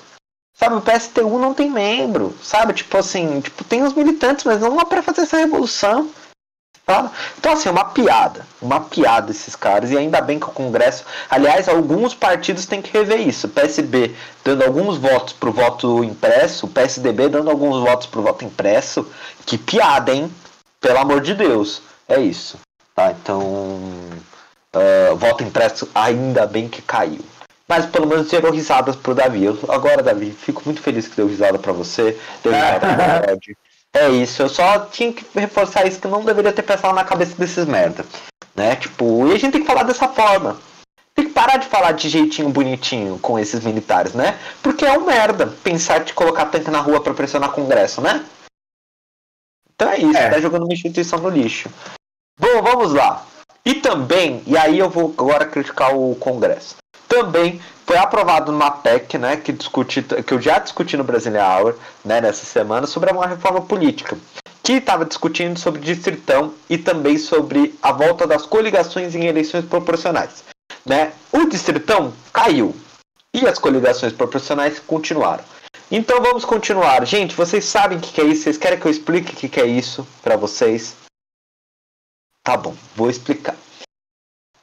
Sabe, 0.55 0.77
o 0.77 0.81
PSTU 0.81 1.39
não 1.39 1.55
tem 1.55 1.71
membro, 1.71 2.37
sabe? 2.43 2.75
Tipo 2.75 2.99
assim, 2.99 3.41
tipo, 3.41 3.65
tem 3.65 3.83
os 3.83 3.95
militantes, 3.95 4.45
mas 4.45 4.61
não 4.61 4.77
dá 4.77 4.85
pra 4.85 5.03
fazer 5.03 5.23
essa 5.23 5.39
revolução. 5.39 6.11
Sabe? 6.85 7.11
Então, 7.39 7.53
assim, 7.53 7.69
é 7.69 7.73
uma 7.73 7.87
piada. 7.87 8.47
Uma 8.61 8.81
piada 8.81 9.31
esses 9.31 9.55
caras. 9.55 9.91
E 9.91 9.97
ainda 9.97 10.21
bem 10.21 10.39
que 10.39 10.47
o 10.47 10.53
Congresso. 10.53 11.05
Aliás, 11.31 11.69
alguns 11.69 12.15
partidos 12.15 12.67
têm 12.67 12.83
que 12.83 12.93
rever 12.93 13.27
isso. 13.27 13.47
O 13.47 13.51
PSB 13.51 14.15
dando 14.45 14.65
alguns 14.65 14.99
votos 14.99 15.33
pro 15.33 15.53
voto 15.53 16.03
impresso, 16.03 16.67
o 16.67 16.69
PSDB 16.69 17.29
dando 17.29 17.51
alguns 17.51 17.81
votos 17.81 18.07
pro 18.07 18.23
voto 18.23 18.45
impresso. 18.45 19.07
Que 19.47 19.57
piada, 19.57 20.13
hein? 20.13 20.33
Pelo 20.81 20.99
amor 20.99 21.21
de 21.21 21.35
Deus. 21.35 21.83
É 22.09 22.21
isso. 22.21 22.59
Tá, 22.95 23.13
então. 23.13 23.81
ah, 24.75 25.15
voto 25.15 25.43
impresso, 25.45 25.89
ainda 25.95 26.47
bem 26.47 26.69
que 26.69 26.83
caiu. 26.83 27.21
Mas 27.69 27.87
pelo 27.87 28.07
menos 28.07 28.29
gerou 28.29 28.53
risadas 28.53 28.97
pro 28.97 29.15
Davi. 29.15 29.45
Eu- 29.45 29.59
agora, 29.69 30.03
Davi, 30.03 30.31
fico 30.31 30.63
muito 30.65 30.83
feliz 30.83 31.09
que 31.09 31.17
deu 31.17 31.27
risada 31.27 31.59
pra 31.59 31.73
você. 31.73 32.19
Deu 32.43 32.53
risada 32.53 32.81
pro 32.81 32.89
Rod. 33.33 33.43
É 33.95 34.09
isso, 34.11 34.43
eu 34.43 34.49
só 34.49 34.81
tinha 34.87 35.13
que 35.13 35.25
reforçar 35.39 35.87
isso 35.87 36.01
que 36.01 36.07
eu 36.07 36.11
não 36.11 36.25
deveria 36.25 36.53
ter 36.53 36.63
pensado 36.63 36.95
na 36.95 37.05
cabeça 37.05 37.35
desses 37.37 37.67
merda. 37.67 38.05
Né? 38.55 38.77
Tipo, 38.77 39.27
e 39.29 39.33
a 39.33 39.39
gente 39.39 39.53
tem 39.53 39.61
que 39.63 39.67
falar 39.67 39.83
dessa 39.83 40.09
forma. 40.09 40.59
Tem 41.15 41.27
que 41.27 41.33
parar 41.35 41.59
de 41.59 41.67
falar 41.67 41.93
de 41.93 42.09
jeitinho 42.09 42.49
bonitinho 42.49 43.19
com 43.19 43.39
esses 43.39 43.63
militares, 43.63 44.15
né? 44.15 44.39
Porque 44.63 44.85
é 44.87 44.97
um 44.99 45.05
merda 45.05 45.47
pensar 45.63 46.01
de 46.01 46.15
colocar 46.15 46.47
tanque 46.47 46.71
na 46.71 46.81
rua 46.81 47.03
pra 47.03 47.13
pressionar 47.13 47.51
Congresso, 47.53 48.01
né? 48.01 48.25
Então 49.75 49.91
é 49.91 49.99
isso, 49.99 50.17
É. 50.19 50.31
tá 50.31 50.41
jogando 50.41 50.65
uma 50.65 50.73
instituição 50.73 51.19
no 51.19 51.29
lixo. 51.29 51.69
Bom, 52.43 52.61
vamos 52.61 52.93
lá. 52.93 53.25
E 53.65 53.75
também, 53.75 54.43
e 54.49 54.59
aí 54.59 54.77
eu 54.77 54.91
vou 54.91 55.15
agora 55.17 55.45
criticar 55.45 55.95
o 55.95 56.17
Congresso. 56.17 56.75
Também 57.07 57.61
foi 57.87 57.97
aprovado 57.97 58.51
numa 58.51 58.69
PEC, 58.69 59.17
né, 59.17 59.37
que 59.37 59.53
discute, 59.53 60.03
que 60.03 60.35
eu 60.35 60.41
já 60.41 60.59
discuti 60.59 60.97
no 60.97 61.05
Brasília 61.05 61.47
Hour, 61.47 61.77
né, 62.05 62.21
nessa 62.21 62.45
semana, 62.45 62.89
sobre 62.89 63.13
uma 63.13 63.29
reforma 63.29 63.61
política, 63.61 64.19
que 64.61 64.73
estava 64.73 65.05
discutindo 65.05 65.57
sobre 65.57 65.83
distritão 65.83 66.53
e 66.69 66.77
também 66.77 67.17
sobre 67.17 67.79
a 67.81 67.93
volta 67.93 68.27
das 68.27 68.45
coligações 68.45 69.15
em 69.15 69.27
eleições 69.27 69.65
proporcionais, 69.65 70.43
né? 70.85 71.13
O 71.31 71.45
distritão 71.45 72.13
caiu 72.33 72.75
e 73.33 73.47
as 73.47 73.57
coligações 73.57 74.13
proporcionais 74.13 74.81
continuaram. 74.81 75.45
Então 75.89 76.21
vamos 76.21 76.45
continuar. 76.45 77.07
Gente, 77.07 77.37
vocês 77.37 77.65
sabem 77.65 77.99
o 77.99 78.01
que 78.01 78.13
que 78.13 78.21
é 78.21 78.25
isso? 78.25 78.43
Vocês 78.43 78.59
querem 78.59 78.81
que 78.81 78.87
eu 78.87 78.91
explique 78.91 79.33
o 79.33 79.37
que 79.37 79.49
que 79.49 79.61
é 79.61 79.67
isso 79.67 80.05
para 80.25 80.37
vocês? 80.37 81.01
Tá 82.45 82.57
bom, 82.57 82.75
vou 82.97 83.09
explicar. 83.09 83.57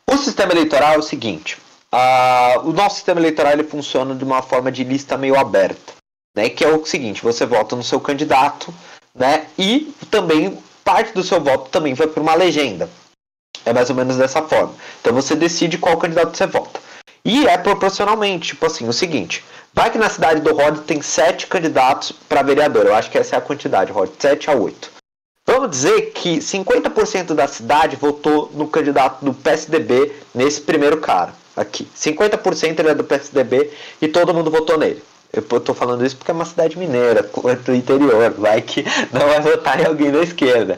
O 0.05 0.17
sistema 0.17 0.51
eleitoral 0.51 0.95
é 0.95 0.97
o 0.97 1.03
seguinte: 1.03 1.57
ah, 1.91 2.61
o 2.63 2.73
nosso 2.73 2.95
sistema 2.95 3.19
eleitoral 3.19 3.53
ele 3.53 3.63
funciona 3.63 4.13
de 4.13 4.23
uma 4.23 4.41
forma 4.41 4.71
de 4.71 4.83
lista 4.83 5.17
meio 5.17 5.39
aberta, 5.39 5.93
né? 6.35 6.49
Que 6.49 6.65
é 6.65 6.67
o 6.67 6.85
seguinte: 6.85 7.23
você 7.23 7.45
vota 7.45 7.75
no 7.75 7.83
seu 7.83 7.99
candidato, 7.99 8.73
né? 9.15 9.47
E 9.57 9.93
também 10.11 10.57
parte 10.83 11.13
do 11.13 11.23
seu 11.23 11.39
voto 11.39 11.69
também 11.69 11.93
vai 11.93 12.07
para 12.07 12.21
uma 12.21 12.35
legenda. 12.35 12.89
É 13.65 13.71
mais 13.71 13.89
ou 13.89 13.95
menos 13.95 14.17
dessa 14.17 14.41
forma. 14.41 14.73
Então 14.99 15.13
você 15.13 15.35
decide 15.35 15.77
qual 15.77 15.97
candidato 15.97 16.35
você 16.35 16.47
vota. 16.47 16.81
E 17.23 17.47
é 17.47 17.57
proporcionalmente, 17.57 18.49
tipo 18.49 18.65
assim, 18.65 18.89
o 18.89 18.93
seguinte: 18.93 19.43
vai 19.73 19.89
que 19.89 19.97
na 19.97 20.09
cidade 20.09 20.41
do 20.41 20.53
Rod 20.53 20.79
tem 20.79 21.01
sete 21.01 21.47
candidatos 21.47 22.11
para 22.11 22.41
vereador. 22.41 22.85
Eu 22.85 22.95
acho 22.95 23.09
que 23.09 23.17
essa 23.17 23.35
é 23.35 23.39
a 23.39 23.41
quantidade, 23.41 23.91
Rod, 23.91 24.09
7 24.19 24.49
a 24.49 24.53
8. 24.53 24.98
Vamos 25.51 25.71
dizer 25.71 26.11
que 26.11 26.37
50% 26.37 27.33
da 27.33 27.47
cidade 27.47 27.95
votou 27.95 28.51
no 28.53 28.67
candidato 28.67 29.25
do 29.25 29.33
PSDB 29.33 30.11
nesse 30.31 30.61
primeiro 30.61 30.97
cara 30.97 31.33
aqui. 31.57 31.87
50% 31.97 32.77
ele 32.77 32.89
é 32.89 32.93
do 32.93 33.03
PSDB 33.03 33.71
e 33.99 34.07
todo 34.07 34.31
mundo 34.31 34.51
votou 34.51 34.77
nele. 34.77 35.01
Eu 35.33 35.41
tô 35.41 35.73
falando 35.73 36.05
isso 36.05 36.15
porque 36.15 36.29
é 36.29 36.35
uma 36.35 36.45
cidade 36.45 36.77
mineira, 36.77 37.27
do 37.65 37.73
interior, 37.73 38.29
vai 38.37 38.61
que 38.61 38.85
não 39.11 39.21
vai 39.21 39.41
votar 39.41 39.81
em 39.81 39.87
alguém 39.87 40.11
da 40.11 40.21
esquerda. 40.21 40.77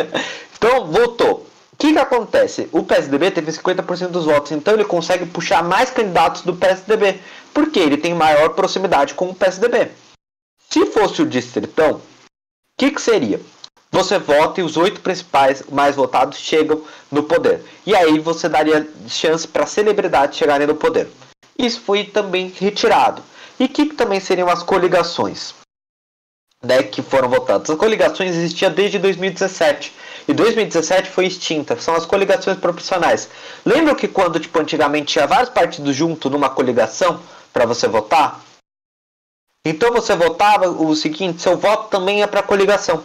então, 0.56 0.86
votou. 0.86 1.46
O 1.74 1.76
que, 1.76 1.92
que 1.92 1.98
acontece? 1.98 2.70
O 2.72 2.84
PSDB 2.84 3.30
teve 3.30 3.52
50% 3.52 4.08
dos 4.08 4.24
votos, 4.24 4.50
então 4.50 4.72
ele 4.72 4.84
consegue 4.84 5.26
puxar 5.26 5.62
mais 5.62 5.90
candidatos 5.90 6.40
do 6.40 6.56
PSDB, 6.56 7.20
porque 7.52 7.78
ele 7.78 7.98
tem 7.98 8.14
maior 8.14 8.54
proximidade 8.54 9.12
com 9.12 9.28
o 9.28 9.34
PSDB. 9.34 9.90
Se 10.70 10.86
fosse 10.86 11.20
o 11.20 11.26
distritão, 11.26 11.96
o 11.96 12.00
que, 12.78 12.90
que 12.90 13.00
seria? 13.00 13.38
Você 13.90 14.18
vota 14.18 14.60
e 14.60 14.64
os 14.64 14.76
oito 14.76 15.00
principais 15.00 15.62
mais 15.70 15.96
votados 15.96 16.38
chegam 16.38 16.82
no 17.10 17.22
poder. 17.22 17.64
E 17.86 17.94
aí 17.94 18.18
você 18.18 18.48
daria 18.48 18.88
chance 19.08 19.46
para 19.46 19.66
celebridades 19.66 20.36
chegarem 20.36 20.66
no 20.66 20.74
poder. 20.74 21.08
Isso 21.58 21.80
foi 21.80 22.04
também 22.04 22.52
retirado. 22.58 23.22
E 23.58 23.68
que, 23.68 23.86
também 23.86 24.20
seriam 24.20 24.50
as 24.50 24.62
coligações? 24.62 25.54
Né, 26.62 26.82
que 26.82 27.00
foram 27.00 27.28
votadas. 27.28 27.70
As 27.70 27.78
coligações 27.78 28.34
existiam 28.34 28.70
desde 28.70 28.98
2017. 28.98 29.94
E 30.28 30.34
2017 30.34 31.08
foi 31.08 31.26
extinta. 31.26 31.78
São 31.80 31.94
as 31.94 32.04
coligações 32.04 32.58
proporcionais. 32.58 33.28
Lembra 33.64 33.94
que 33.94 34.08
quando 34.08 34.40
tipo, 34.40 34.58
antigamente 34.58 35.12
tinha 35.12 35.26
vários 35.26 35.48
partidos 35.48 35.94
juntos 35.94 36.30
numa 36.30 36.50
coligação 36.50 37.20
para 37.52 37.64
você 37.64 37.86
votar? 37.86 38.40
Então 39.64 39.92
você 39.92 40.14
votava 40.14 40.68
o 40.68 40.94
seguinte, 40.94 41.42
seu 41.42 41.56
voto 41.56 41.88
também 41.88 42.22
é 42.22 42.26
para 42.26 42.42
coligação. 42.42 43.02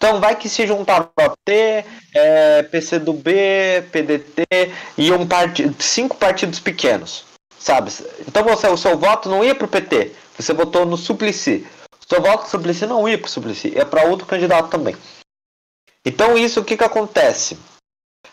Então 0.00 0.18
vai 0.18 0.34
que 0.34 0.48
se 0.48 0.66
juntava 0.66 1.12
P, 1.44 1.84
é, 2.14 2.62
PCdoB, 2.62 3.30
PDT 3.92 4.46
e 4.96 5.12
um 5.12 5.26
partido, 5.26 5.76
cinco 5.82 6.16
partidos 6.16 6.58
pequenos, 6.58 7.26
sabe? 7.58 7.92
Então 8.26 8.42
você, 8.42 8.66
o 8.66 8.78
seu 8.78 8.96
voto 8.96 9.28
não 9.28 9.44
ia 9.44 9.54
para 9.54 9.66
o 9.66 9.68
PT, 9.68 10.12
você 10.34 10.54
votou 10.54 10.86
no 10.86 10.96
Suplicy. 10.96 11.66
O 12.00 12.08
seu 12.08 12.22
voto 12.22 12.44
no 12.44 12.48
Suplicy 12.48 12.86
não 12.86 13.06
ia 13.06 13.18
para 13.18 13.26
o 13.26 13.30
Suplicy, 13.30 13.74
ia 13.74 13.84
para 13.84 14.08
outro 14.08 14.26
candidato 14.26 14.70
também. 14.70 14.96
Então 16.02 16.38
isso 16.38 16.60
o 16.60 16.64
que, 16.64 16.78
que 16.78 16.84
acontece? 16.84 17.58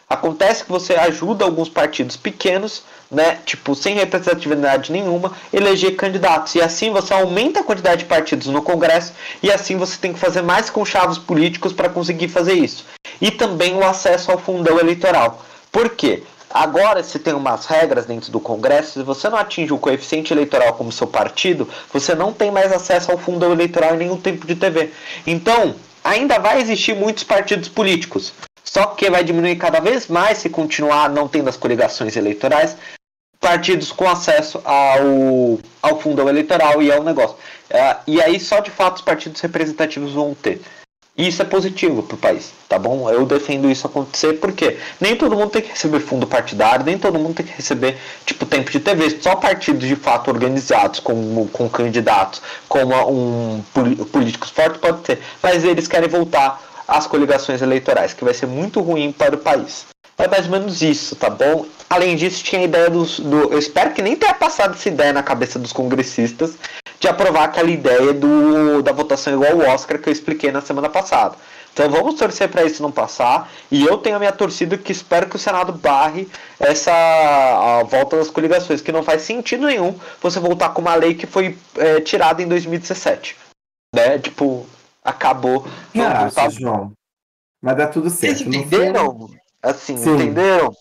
Acontece 0.10 0.64
que 0.64 0.72
você 0.72 0.96
ajuda 0.96 1.44
alguns 1.44 1.68
partidos 1.68 2.16
pequenos, 2.16 2.82
né, 3.12 3.40
tipo, 3.46 3.76
sem 3.76 3.96
representatividade 3.96 4.90
nenhuma, 4.90 5.34
eleger 5.52 5.98
candidatos. 5.98 6.56
E 6.56 6.62
assim 6.62 6.92
você 6.92 7.14
aumenta 7.14 7.60
a 7.60 7.64
quantidade 7.64 8.04
de 8.04 8.06
partidos 8.06 8.48
no 8.48 8.62
Congresso 8.62 9.12
e 9.44 9.52
assim 9.52 9.76
você 9.76 9.98
tem 9.98 10.14
que 10.14 10.20
fazer 10.20 10.42
mais 10.42 10.70
conchavos 10.70 11.18
políticos 11.18 11.74
para 11.74 11.90
conseguir 11.90 12.30
fazer 12.30 12.54
isso. 12.54 12.86
E 13.20 13.32
também 13.32 13.76
o 13.76 13.84
acesso 13.84 14.32
ao 14.32 14.38
fundão 14.38 14.80
eleitoral. 14.80 15.44
Por 15.74 15.90
quê? 15.90 16.24
Agora, 16.50 17.04
se 17.04 17.20
tem 17.20 17.34
umas 17.34 17.66
regras 17.66 18.06
dentro 18.06 18.32
do 18.32 18.40
Congresso, 18.40 18.94
se 18.94 19.04
você 19.04 19.30
não 19.30 19.38
atinge 19.38 19.74
o 19.74 19.78
coeficiente 19.78 20.32
eleitoral 20.32 20.74
como 20.76 20.90
seu 20.90 21.06
partido, 21.06 21.68
você 21.92 22.16
não 22.16 22.32
tem 22.32 22.50
mais 22.50 22.72
acesso 22.72 23.12
ao 23.12 23.18
fundão 23.18 23.52
eleitoral 23.52 23.96
em 23.96 23.98
nenhum 23.98 24.16
tempo 24.16 24.48
de 24.48 24.56
TV. 24.56 24.90
Então, 25.26 25.76
ainda 26.02 26.40
vai 26.40 26.62
existir 26.62 26.96
muitos 26.96 27.26
partidos 27.26 27.68
políticos. 27.68 28.32
Só 28.68 28.88
que 28.88 29.10
vai 29.10 29.24
diminuir 29.24 29.56
cada 29.56 29.80
vez 29.80 30.08
mais 30.08 30.40
se 30.40 30.50
continuar 30.50 31.10
não 31.10 31.28
tendo 31.28 31.50
as 31.50 31.56
coligações 31.56 32.18
eleitorais, 32.18 32.76
partidos 33.40 33.94
com 33.94 34.10
acesso 34.10 34.62
ao, 34.66 35.60
ao 35.82 36.02
fundão 36.02 36.28
eleitoral 36.28 36.82
e 36.82 36.92
ao 36.92 37.02
negócio. 37.02 37.38
É, 37.70 37.96
e 38.06 38.22
aí 38.22 38.38
só 38.40 38.60
de 38.60 38.70
fato 38.70 38.98
os 38.98 39.02
partidos 39.02 39.40
representativos 39.40 40.14
vão 40.14 40.36
ter. 40.36 40.62
E 41.18 41.30
isso 41.30 41.42
é 41.42 41.46
positivo 41.46 42.04
para 42.04 42.16
o 42.16 42.18
país, 42.18 42.52
tá 42.70 42.78
bom? 42.78 43.10
Eu 43.10 43.26
defendo 43.26 43.72
isso 43.72 43.88
acontecer 43.88 44.34
porque 44.34 44.78
nem 45.02 45.16
todo 45.16 45.36
mundo 45.36 45.50
tem 45.50 45.64
que 45.64 45.70
receber 45.70 46.00
fundo 46.00 46.28
partidário, 46.28 46.86
nem 46.86 46.98
todo 46.98 47.18
mundo 47.18 47.36
tem 47.36 47.46
que 47.46 47.54
receber 47.54 47.98
tipo 48.26 48.46
tempo 48.46 48.70
de 48.70 48.80
TV. 48.80 49.18
Só 49.22 49.36
partidos 49.36 49.88
de 49.88 49.96
fato 49.96 50.30
organizados 50.30 51.00
com, 51.00 51.48
com 51.48 51.68
candidatos, 51.70 52.42
como 52.68 52.94
um 53.10 53.64
políticos 54.12 54.52
fortes 54.52 54.80
pode 54.80 55.02
ter. 55.02 55.20
Mas 55.42 55.64
eles 55.64 55.88
querem 55.88 56.08
voltar 56.08 56.67
às 56.88 57.06
coligações 57.08 57.62
eleitorais, 57.62 58.14
que 58.14 58.24
vai 58.24 58.34
ser 58.34 58.46
muito 58.46 58.82
ruim 58.82 59.12
para 59.12 59.36
o 59.36 59.40
país. 59.40 59.86
É 60.18 60.28
mais 60.28 60.46
ou 60.46 60.52
menos 60.52 60.82
isso, 60.82 61.16
tá 61.16 61.30
bom? 61.30 61.66
Além 61.90 62.16
disso, 62.16 62.44
tinha 62.44 62.62
a 62.62 62.64
ideia 62.64 62.90
dos, 62.90 63.20
do. 63.20 63.52
Eu 63.52 63.60
espero 63.60 63.94
que 63.94 64.02
nem 64.02 64.16
tenha 64.16 64.34
passado 64.34 64.74
essa 64.74 64.90
ideia 64.90 65.14
na 65.14 65.22
cabeça 65.22 65.60
dos 65.60 65.72
congressistas 65.72 66.56
de 67.00 67.08
aprovar 67.08 67.44
aquela 67.44 67.70
ideia 67.70 68.14
do, 68.14 68.82
da 68.82 68.92
votação 68.92 69.34
igual 69.34 69.62
ao 69.62 69.76
Oscar 69.76 70.00
que 70.00 70.10
eu 70.10 70.14
expliquei 70.14 70.52
na 70.52 70.62
semana 70.62 70.90
passada. 70.90 71.36
Então 71.72 71.88
vamos 71.92 72.16
torcer 72.16 72.50
para 72.50 72.64
isso 72.64 72.82
não 72.82 72.92
passar. 72.92 73.52
E 73.70 73.86
eu 73.86 74.00
tenho 74.00 74.16
a 74.16 74.20
minha 74.20 74.32
torcida 74.32 74.76
que 74.76 74.92
espero 74.92 75.30
que 75.30 75.36
o 75.36 75.40
Senado 75.40 75.72
barre 75.72 76.28
essa 76.60 76.92
a 76.92 77.84
volta 77.84 78.18
das 78.18 78.32
coligações, 78.32 78.82
que 78.82 78.92
não 78.92 79.04
faz 79.04 79.22
sentido 79.22 79.68
nenhum 79.68 79.96
você 80.20 80.40
voltar 80.40 80.70
com 80.70 80.82
uma 80.82 80.96
lei 80.96 81.14
que 81.14 81.28
foi 81.28 81.56
é, 81.76 82.02
tirada 82.02 82.42
em 82.42 82.48
2017. 82.48 83.36
Né? 83.94 84.18
Tipo, 84.18 84.66
acabou. 85.08 85.66
Ah, 85.98 86.50
João. 86.50 86.92
Mas 87.62 87.78
dá 87.78 87.88
tudo 87.88 88.10
certo. 88.10 88.40
Vocês 88.40 88.48
entenderam? 88.48 89.30
Assim, 89.64 89.98
Sim. 89.98 90.16
entenderam? 90.16 90.72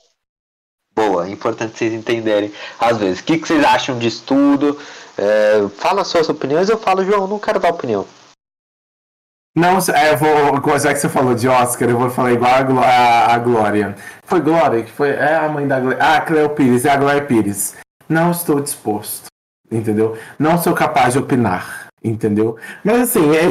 Boa, 0.94 1.26
é 1.26 1.30
importante 1.30 1.78
vocês 1.78 1.92
entenderem 1.92 2.52
às 2.78 2.98
vezes. 2.98 3.20
O 3.20 3.24
que, 3.24 3.38
que 3.38 3.46
vocês 3.46 3.64
acham 3.64 3.98
disso 3.98 4.24
tudo? 4.26 4.78
É, 5.16 5.66
fala 5.76 6.04
suas 6.04 6.28
opiniões, 6.28 6.68
eu 6.68 6.78
falo, 6.78 7.04
João, 7.04 7.26
não 7.26 7.38
quero 7.38 7.60
dar 7.60 7.70
opinião. 7.70 8.06
Não, 9.54 9.78
é, 9.78 10.12
eu 10.12 10.18
vou, 10.18 10.78
já 10.78 10.92
que 10.92 11.00
você 11.00 11.08
falou 11.08 11.34
de 11.34 11.48
Oscar, 11.48 11.88
eu 11.88 11.98
vou 11.98 12.10
falar 12.10 12.32
igual 12.32 12.52
a, 12.52 12.86
a, 12.86 13.34
a 13.34 13.38
Glória. 13.38 13.96
Foi 14.24 14.40
Glória 14.40 14.82
que 14.82 14.90
foi. 14.90 15.10
É 15.10 15.34
a 15.34 15.48
mãe 15.48 15.66
da 15.66 15.80
Glória. 15.80 15.98
Ah, 15.98 16.20
Cleo 16.20 16.50
Pires, 16.50 16.84
é 16.84 16.90
a 16.90 16.96
Glória 16.96 17.24
Pires. 17.24 17.74
Não 18.06 18.30
estou 18.30 18.60
disposto, 18.60 19.26
entendeu? 19.70 20.18
Não 20.38 20.58
sou 20.58 20.74
capaz 20.74 21.14
de 21.14 21.20
opinar, 21.20 21.85
entendeu? 22.08 22.56
Mas 22.84 23.02
assim, 23.02 23.30
é, 23.34 23.44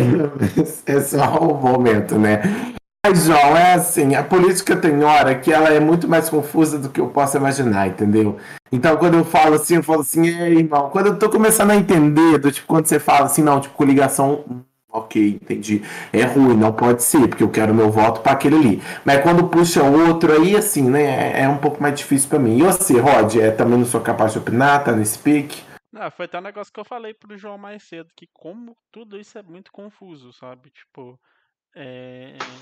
é 0.97 1.01
só 1.01 1.37
o 1.39 1.61
momento, 1.61 2.17
né? 2.17 2.41
Mas, 3.05 3.25
João, 3.25 3.55
é 3.55 3.73
assim, 3.73 4.15
a 4.15 4.23
política 4.23 4.75
tem 4.75 5.03
hora 5.03 5.35
que 5.35 5.53
ela 5.53 5.69
é 5.69 5.79
muito 5.79 6.07
mais 6.07 6.27
confusa 6.27 6.79
do 6.79 6.89
que 6.89 6.99
eu 6.99 7.05
posso 7.07 7.37
imaginar, 7.37 7.87
entendeu? 7.87 8.37
Então, 8.71 8.97
quando 8.97 9.13
eu 9.13 9.23
falo 9.23 9.53
assim, 9.53 9.75
eu 9.75 9.83
falo 9.83 10.01
assim, 10.01 10.27
ei, 10.27 10.57
irmão, 10.57 10.89
quando 10.89 11.07
eu 11.07 11.19
tô 11.19 11.29
começando 11.29 11.69
a 11.69 11.75
entender, 11.75 12.39
do, 12.39 12.51
tipo, 12.51 12.65
quando 12.65 12.87
você 12.87 12.97
fala 12.97 13.27
assim, 13.27 13.43
não, 13.43 13.61
tipo, 13.61 13.75
coligação, 13.75 14.43
ok, 14.91 15.39
entendi, 15.39 15.83
é 16.11 16.23
ruim, 16.23 16.57
não 16.57 16.73
pode 16.73 17.03
ser, 17.03 17.27
porque 17.27 17.43
eu 17.43 17.49
quero 17.49 17.75
meu 17.75 17.91
voto 17.91 18.21
para 18.21 18.31
aquele 18.31 18.55
ali. 18.55 18.81
Mas 19.05 19.21
quando 19.21 19.49
puxa 19.49 19.83
outro, 19.83 20.33
aí, 20.33 20.57
assim, 20.57 20.89
né, 20.89 21.39
é 21.39 21.47
um 21.47 21.57
pouco 21.57 21.83
mais 21.83 21.93
difícil 21.93 22.27
para 22.27 22.39
mim. 22.39 22.57
E 22.57 22.63
você, 22.63 22.99
Rod, 22.99 23.35
é, 23.35 23.51
também 23.51 23.77
não 23.77 23.85
sou 23.85 24.01
capaz 24.01 24.31
de 24.31 24.39
opinar, 24.39 24.83
tá 24.83 24.91
nesse 24.91 25.19
pique? 25.19 25.61
Não, 25.95 26.11
foi 26.11 26.25
até 26.25 26.37
um 26.37 26.41
negócio 26.41 26.73
que 26.73 26.79
eu 26.79 26.83
falei 26.83 27.13
pro 27.13 27.37
João 27.37 27.57
mais 27.57 27.83
cedo, 27.83 28.13
que 28.13 28.27
como 28.33 28.77
tudo 28.91 29.17
isso 29.17 29.37
é 29.37 29.41
muito 29.41 29.71
confuso, 29.71 30.33
sabe? 30.33 30.69
Tipo, 30.69 31.17
é, 31.73 32.59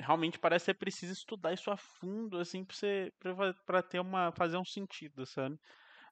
realmente 0.00 0.40
parece 0.40 0.64
que 0.64 0.72
você 0.72 0.74
precisa 0.74 1.12
estudar 1.12 1.52
isso 1.52 1.70
a 1.70 1.76
fundo, 1.76 2.36
assim, 2.36 2.64
pra, 2.64 2.74
você, 2.76 3.12
pra, 3.20 3.54
pra 3.64 3.80
ter 3.80 4.00
uma, 4.00 4.32
fazer 4.32 4.56
um 4.56 4.64
sentido, 4.64 5.24
sabe? 5.24 5.56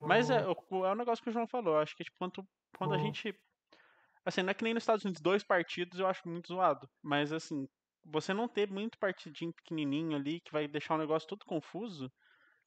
Mas 0.01 0.31
é, 0.31 0.47
uhum. 0.47 0.53
é, 0.53 0.87
é 0.89 0.93
o 0.93 0.95
negócio 0.95 1.25
que 1.25 1.31
o 1.31 1.33
João 1.33 1.49
falou, 1.49 1.79
acho 1.79 1.97
que 1.97 2.05
tipo, 2.05 2.17
quando, 2.17 2.47
quando 2.79 2.95
a 2.95 2.97
uhum. 2.97 3.07
gente. 3.07 3.35
Assim, 4.25 4.43
não 4.43 4.51
é 4.51 4.55
que 4.55 4.63
nem 4.63 4.73
nos 4.73 4.85
Estados 4.85 5.05
Unidos, 5.05 5.21
dois 5.21 5.43
partidos 5.43 5.99
eu 5.99 6.07
acho 6.07 6.29
muito 6.29 6.49
zoado. 6.49 6.89
Mas 7.03 7.33
assim, 7.33 7.67
você 8.05 8.33
não 8.33 8.47
ter 8.49 8.71
muito 8.71 8.97
partidinho 8.99 9.53
pequenininho 9.53 10.17
ali 10.17 10.41
que 10.41 10.53
vai 10.53 10.69
deixar 10.69 10.95
o 10.95 10.99
negócio 10.99 11.29
todo 11.29 11.45
confuso, 11.45 12.09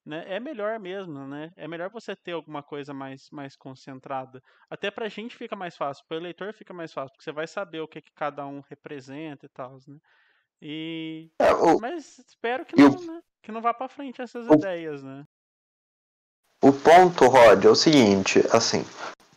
né? 0.04 0.24
É 0.26 0.40
melhor 0.40 0.78
mesmo, 0.78 1.26
né? 1.26 1.52
É 1.56 1.68
melhor 1.68 1.90
você 1.90 2.16
ter 2.16 2.32
alguma 2.32 2.62
coisa 2.62 2.92
mais, 2.94 3.28
mais 3.30 3.56
concentrada. 3.56 4.42
Até 4.68 4.90
pra 4.90 5.08
gente 5.08 5.36
fica 5.36 5.54
mais 5.54 5.76
fácil, 5.76 6.04
pro 6.08 6.16
eleitor 6.16 6.52
fica 6.52 6.72
mais 6.72 6.92
fácil, 6.92 7.12
porque 7.12 7.24
você 7.24 7.32
vai 7.32 7.46
saber 7.46 7.80
o 7.80 7.88
que, 7.88 8.00
que 8.00 8.12
cada 8.12 8.46
um 8.46 8.60
representa 8.68 9.46
e 9.46 9.48
tal, 9.48 9.78
né? 9.86 9.98
E. 10.62 11.30
É, 11.38 11.52
o... 11.52 11.80
Mas 11.80 12.18
espero 12.18 12.64
que 12.64 12.76
não, 12.76 12.90
né? 12.90 13.20
Que 13.42 13.52
não 13.52 13.62
vá 13.62 13.72
para 13.72 13.88
frente 13.88 14.20
essas 14.20 14.46
o... 14.46 14.54
ideias, 14.54 15.02
né? 15.02 15.26
O 16.62 16.72
ponto, 16.72 17.26
Rod, 17.26 17.64
é 17.64 17.68
o 17.70 17.74
seguinte, 17.74 18.40
assim. 18.52 18.84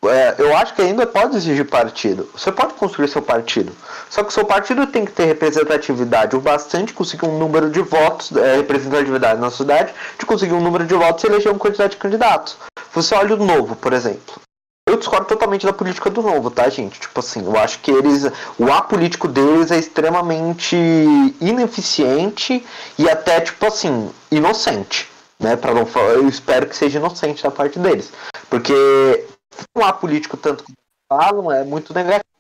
É, 0.10 0.36
eu 0.38 0.56
acho 0.56 0.74
que 0.74 0.82
ainda 0.82 1.06
pode 1.08 1.38
exigir 1.38 1.66
partido. 1.66 2.30
Você 2.36 2.52
pode 2.52 2.74
construir 2.74 3.08
seu 3.08 3.22
partido. 3.22 3.72
Só 4.10 4.24
que 4.24 4.34
seu 4.34 4.46
partido 4.46 4.86
tem 4.88 5.06
que 5.06 5.12
ter 5.12 5.26
representatividade 5.26 6.36
o 6.36 6.42
bastante, 6.42 6.94
conseguir 6.94 7.26
um 7.26 7.38
número 7.38 7.70
de 7.70 7.82
votos, 7.82 8.36
é, 8.36 8.58
representatividade 8.58 9.40
na 9.40 9.50
cidade, 9.50 9.94
de 10.20 10.26
conseguir 10.26 10.54
um 10.54 10.62
número 10.62 10.86
de 10.86 10.94
votos 10.94 11.24
e 11.24 11.28
eleger 11.28 11.52
uma 11.52 11.60
quantidade 11.60 11.92
de 11.92 11.98
candidatos. 11.98 12.58
Você 12.94 13.16
olha 13.16 13.36
o 13.36 13.46
novo, 13.46 13.76
por 13.76 13.94
exemplo. 13.94 14.42
Eu 14.88 14.98
discordo 14.98 15.26
totalmente 15.26 15.66
da 15.66 15.72
política 15.72 16.10
do 16.10 16.22
novo, 16.22 16.52
tá, 16.52 16.68
gente? 16.68 17.00
Tipo 17.00 17.22
assim, 17.22 17.46
eu 17.46 17.58
acho 17.58 17.80
que 17.80 17.90
eles. 17.90 18.30
O 18.60 18.72
apolítico 18.72 19.30
deles 19.30 19.72
é 19.72 19.78
extremamente 19.78 20.76
ineficiente 21.40 22.66
e 23.00 23.10
até, 23.10 23.40
tipo 23.40 23.66
assim, 23.66 24.12
inocente. 24.30 25.10
Né? 25.40 25.56
Pra 25.56 25.74
não 25.74 25.88
eu 26.12 26.28
espero 26.28 26.68
que 26.68 26.76
seja 26.76 27.00
inocente 27.00 27.42
da 27.42 27.50
parte 27.50 27.80
deles. 27.80 28.12
Porque 28.50 29.26
um 29.76 29.84
apolítico, 29.84 30.38
tanto 30.38 30.64
que 30.64 30.74
falam, 31.10 31.52
é 31.52 31.64
muito 31.64 31.94
negativo. 31.94 32.34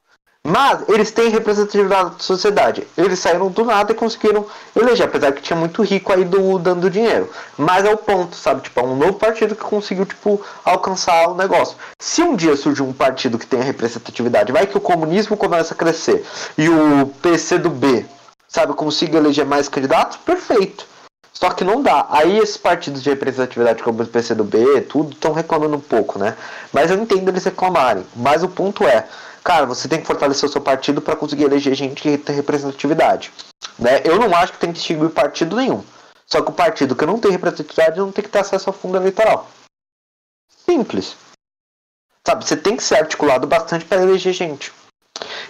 Mas 0.45 0.84
eles 0.89 1.09
têm 1.09 1.30
representatividade 1.30 2.09
da 2.11 2.20
sociedade. 2.20 2.86
Eles 2.97 3.18
saíram 3.20 3.49
do 3.49 3.64
nada 3.64 3.93
e 3.93 3.95
conseguiram 3.95 4.45
eleger, 4.76 5.05
apesar 5.07 5.32
que 5.32 5.41
tinha 5.41 5.57
muito 5.57 5.82
rico 5.82 6.11
aí 6.11 6.26
do, 6.26 6.59
dando 6.59 6.89
dinheiro. 6.89 7.30
Mas 7.57 7.86
é 7.86 7.89
o 7.89 7.97
ponto, 7.97 8.36
sabe? 8.36 8.61
Tipo, 8.61 8.82
é 8.82 8.84
um 8.84 8.95
novo 8.97 9.14
partido 9.14 9.55
que 9.55 9.64
conseguiu, 9.64 10.05
tipo, 10.05 10.41
alcançar 10.66 11.30
o 11.30 11.34
negócio. 11.34 11.78
Se 11.97 12.22
um 12.22 12.36
dia 12.36 12.57
surgir 12.57 12.82
um 12.82 12.91
partido 12.91 13.39
que 13.39 13.47
tenha 13.47 13.64
representatividade, 13.64 14.51
vai 14.51 14.68
que 14.68 14.78
o 14.78 14.82
comunismo 14.82 15.38
começa 15.38 15.74
a 15.74 15.78
crescer 15.78 16.26
e 16.57 16.68
o 16.68 17.07
PC 17.22 17.59
do 17.59 17.70
B, 17.70 18.05
sabe, 18.45 18.74
consiga 18.74 19.20
eleger 19.20 19.45
mais 19.45 19.70
candidatos, 19.70 20.18
perfeito. 20.18 20.86
Só 21.34 21.49
que 21.49 21.63
não 21.63 21.81
dá. 21.81 22.05
Aí 22.09 22.38
esses 22.38 22.57
partidos 22.57 23.01
de 23.01 23.09
representatividade 23.09 23.84
como 23.84 24.01
o 24.01 24.07
PCdoB, 24.07 24.81
tudo, 24.81 25.13
estão 25.13 25.34
reclamando 25.34 25.75
um 25.75 25.81
pouco, 25.81 26.19
né? 26.19 26.38
Mas 26.71 26.91
eu 26.91 26.97
entendo 26.97 27.27
eles 27.29 27.43
reclamarem. 27.43 28.05
Mas 28.15 28.43
o 28.43 28.47
ponto 28.47 28.86
é, 28.86 29.07
cara, 29.43 29.65
você 29.65 29.88
tem 29.88 29.99
que 29.99 30.07
fortalecer 30.07 30.47
o 30.47 30.51
seu 30.51 30.61
partido 30.61 31.01
para 31.01 31.15
conseguir 31.15 31.43
eleger 31.43 31.73
gente 31.73 32.01
que 32.01 32.17
tem 32.17 32.36
representatividade. 32.36 33.31
Né? 33.77 34.01
Eu 34.03 34.19
não 34.19 34.36
acho 34.36 34.53
que 34.53 34.59
tem 34.59 34.71
que 34.71 34.79
extinguir 34.79 35.09
partido 35.09 35.55
nenhum. 35.55 35.84
Só 36.25 36.41
que 36.41 36.49
o 36.49 36.53
partido 36.53 36.95
que 36.95 37.05
não 37.05 37.19
tem 37.19 37.31
representatividade 37.31 37.99
não 37.99 38.11
tem 38.11 38.23
que 38.23 38.29
ter 38.29 38.39
acesso 38.39 38.69
ao 38.69 38.73
fundo 38.73 38.97
eleitoral. 38.97 39.49
Simples. 40.65 41.15
Sabe, 42.25 42.45
você 42.45 42.55
tem 42.55 42.77
que 42.77 42.84
ser 42.84 42.95
articulado 42.95 43.45
bastante 43.45 43.84
para 43.84 44.01
eleger 44.01 44.34
gente. 44.34 44.71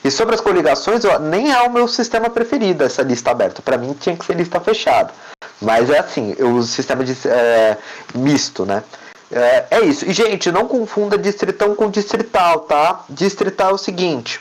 E 0.04 0.12
sobre 0.12 0.36
as 0.36 0.42
coligações, 0.42 1.04
nem 1.22 1.52
é 1.52 1.62
o 1.62 1.72
meu 1.72 1.88
sistema 1.88 2.30
preferido 2.30 2.84
essa 2.84 3.02
lista 3.02 3.32
aberta. 3.32 3.62
Para 3.62 3.78
mim 3.78 3.94
tinha 3.94 4.18
que 4.18 4.26
ser 4.26 4.36
lista 4.36 4.60
fechada. 4.60 5.14
Mas 5.62 5.90
é 5.90 6.00
assim, 6.00 6.34
o 6.42 6.62
sistema 6.64 7.04
de, 7.04 7.16
é, 7.28 7.78
misto, 8.14 8.66
né? 8.66 8.84
É, 9.32 9.66
é 9.72 9.82
isso. 9.82 10.06
E, 10.06 10.14
gente, 10.14 10.52
não 10.52 10.68
confunda 10.68 11.18
distritão 11.18 11.76
com 11.76 11.90
distrital, 11.90 12.62
tá? 12.62 13.04
Distrital 13.10 13.72
é 13.72 13.74
o 13.74 13.78
seguinte. 13.78 14.40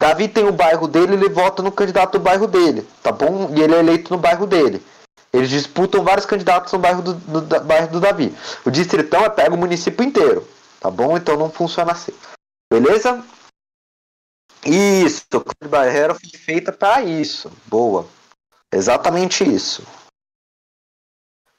Davi 0.00 0.28
tem 0.28 0.48
o 0.48 0.52
bairro 0.52 0.88
dele, 0.88 1.12
ele 1.12 1.28
vota 1.28 1.62
no 1.62 1.70
candidato 1.70 2.12
do 2.12 2.20
bairro 2.20 2.46
dele, 2.46 2.88
tá 3.02 3.12
bom? 3.12 3.50
E 3.54 3.60
ele 3.60 3.74
é 3.74 3.80
eleito 3.80 4.10
no 4.10 4.18
bairro 4.18 4.46
dele. 4.46 4.82
Eles 5.30 5.50
disputam 5.50 6.02
vários 6.02 6.24
candidatos 6.24 6.72
no 6.72 6.78
bairro 6.78 7.02
do, 7.02 7.14
do, 7.14 7.40
do 7.42 7.60
bairro 7.60 7.88
do 7.88 8.00
Davi. 8.00 8.34
O 8.64 8.70
distritão 8.70 9.24
é 9.24 9.28
pega 9.28 9.54
o 9.54 9.58
município 9.58 10.04
inteiro, 10.04 10.48
tá 10.80 10.90
bom? 10.90 11.16
Então 11.16 11.36
não 11.36 11.50
funciona 11.50 11.92
assim. 11.92 12.12
Beleza? 12.72 13.22
Isso, 14.64 15.22
a 15.62 15.68
barreira 15.68 16.14
foi 16.14 16.30
feita 16.30 16.72
para 16.72 17.02
isso. 17.02 17.52
Boa. 17.66 18.06
Exatamente 18.72 19.44
isso 19.44 19.82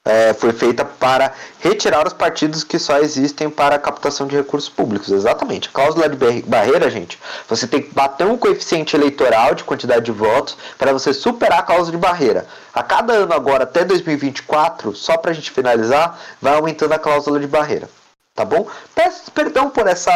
é, 0.04 0.34
foi 0.34 0.52
feita 0.52 0.84
para 0.84 1.32
retirar 1.60 2.04
os 2.06 2.12
partidos 2.12 2.64
que 2.64 2.78
só 2.78 2.98
existem 2.98 3.48
para 3.48 3.78
captação 3.78 4.26
de 4.26 4.34
recursos 4.34 4.68
públicos. 4.68 5.10
Exatamente. 5.10 5.68
A 5.68 5.72
cláusula 5.72 6.08
de 6.08 6.42
barreira, 6.42 6.90
gente, 6.90 7.18
você 7.48 7.66
tem 7.66 7.82
que 7.82 7.94
bater 7.94 8.26
um 8.26 8.36
coeficiente 8.36 8.96
eleitoral 8.96 9.54
de 9.54 9.62
quantidade 9.62 10.04
de 10.04 10.12
votos 10.12 10.56
para 10.76 10.92
você 10.92 11.12
superar 11.12 11.60
a 11.60 11.62
cláusula 11.62 11.92
de 11.92 11.98
barreira. 11.98 12.46
A 12.74 12.82
cada 12.82 13.12
ano 13.12 13.32
agora, 13.32 13.62
até 13.62 13.84
2024, 13.84 14.94
só 14.96 15.16
para 15.16 15.30
a 15.30 15.34
gente 15.34 15.50
finalizar, 15.50 16.18
vai 16.40 16.54
aumentando 16.54 16.92
a 16.92 16.98
cláusula 16.98 17.38
de 17.38 17.46
barreira 17.46 17.88
tá 18.34 18.46
bom? 18.46 18.66
Peço 18.94 19.30
perdão 19.30 19.68
por, 19.68 19.86
essa, 19.86 20.10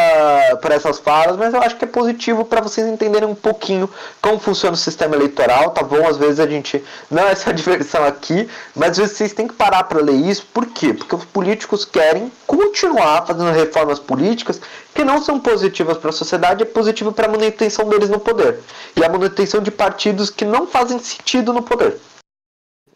por 0.62 0.70
essas 0.70 0.98
falas, 0.98 1.36
mas 1.36 1.52
eu 1.52 1.60
acho 1.60 1.76
que 1.76 1.84
é 1.84 1.88
positivo 1.88 2.44
para 2.44 2.62
vocês 2.62 2.86
entenderem 2.86 3.28
um 3.28 3.34
pouquinho 3.34 3.90
como 4.22 4.38
funciona 4.38 4.74
o 4.74 4.78
sistema 4.78 5.14
eleitoral, 5.14 5.70
tá 5.70 5.82
bom? 5.82 6.06
Às 6.06 6.16
vezes 6.16 6.40
a 6.40 6.46
gente 6.46 6.82
não 7.10 7.26
é 7.26 7.32
essa 7.32 7.52
diversão 7.54 8.04
aqui, 8.04 8.48
mas 8.74 8.92
às 8.92 8.98
vezes 8.98 9.16
vocês 9.16 9.32
têm 9.34 9.46
que 9.46 9.54
parar 9.54 9.84
para 9.84 10.00
ler 10.00 10.14
isso, 10.14 10.46
por 10.46 10.66
quê? 10.66 10.94
Porque 10.94 11.14
os 11.14 11.24
políticos 11.26 11.84
querem 11.84 12.32
continuar 12.46 13.26
fazendo 13.26 13.52
reformas 13.52 13.98
políticas 13.98 14.60
que 14.94 15.04
não 15.04 15.20
são 15.22 15.38
positivas 15.38 15.98
para 15.98 16.08
a 16.08 16.12
sociedade, 16.12 16.62
é 16.62 16.66
positivo 16.66 17.12
para 17.12 17.26
a 17.26 17.30
manutenção 17.30 17.86
deles 17.86 18.08
no 18.08 18.18
poder 18.18 18.60
e 18.96 19.04
a 19.04 19.08
manutenção 19.10 19.60
de 19.60 19.70
partidos 19.70 20.30
que 20.30 20.44
não 20.44 20.66
fazem 20.66 20.98
sentido 20.98 21.52
no 21.52 21.62
poder. 21.62 21.98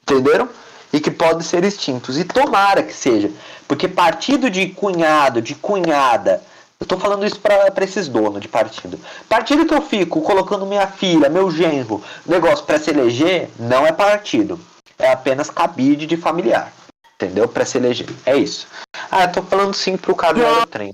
Entenderam? 0.02 0.48
E 0.93 1.01
que 1.01 1.11
podem 1.11 1.43
ser 1.43 1.64
extintos. 1.64 2.18
E 2.18 2.24
tomara 2.24 2.82
que 2.82 2.93
seja. 2.93 3.30
Porque 3.68 3.86
partido 3.86 4.51
de 4.51 4.68
cunhado, 4.68 5.41
de 5.41 5.55
cunhada, 5.55 6.43
eu 6.80 6.84
estou 6.84 6.99
falando 6.99 7.26
isso 7.26 7.38
para 7.38 7.84
esses 7.84 8.09
donos 8.09 8.41
de 8.41 8.49
partido. 8.49 8.99
Partido 9.28 9.66
que 9.66 9.74
eu 9.74 9.82
fico 9.82 10.22
colocando 10.22 10.64
minha 10.64 10.86
filha, 10.86 11.28
meu 11.28 11.51
genro, 11.51 12.03
negócio 12.24 12.64
para 12.64 12.78
se 12.78 12.91
eleger, 12.91 13.51
não 13.59 13.86
é 13.86 13.93
partido. 13.93 14.59
É 14.99 15.12
apenas 15.12 15.51
cabide 15.51 16.07
de 16.07 16.16
familiar. 16.16 16.72
Entendeu? 17.20 17.46
Para 17.46 17.66
se 17.66 17.76
eleger. 17.76 18.08
É 18.24 18.34
isso. 18.34 18.66
Ah, 19.10 19.24
eu 19.24 19.32
tô 19.32 19.42
falando 19.42 19.74
sim 19.74 19.94
pro 19.94 20.14
do 20.14 20.66
trem. 20.68 20.90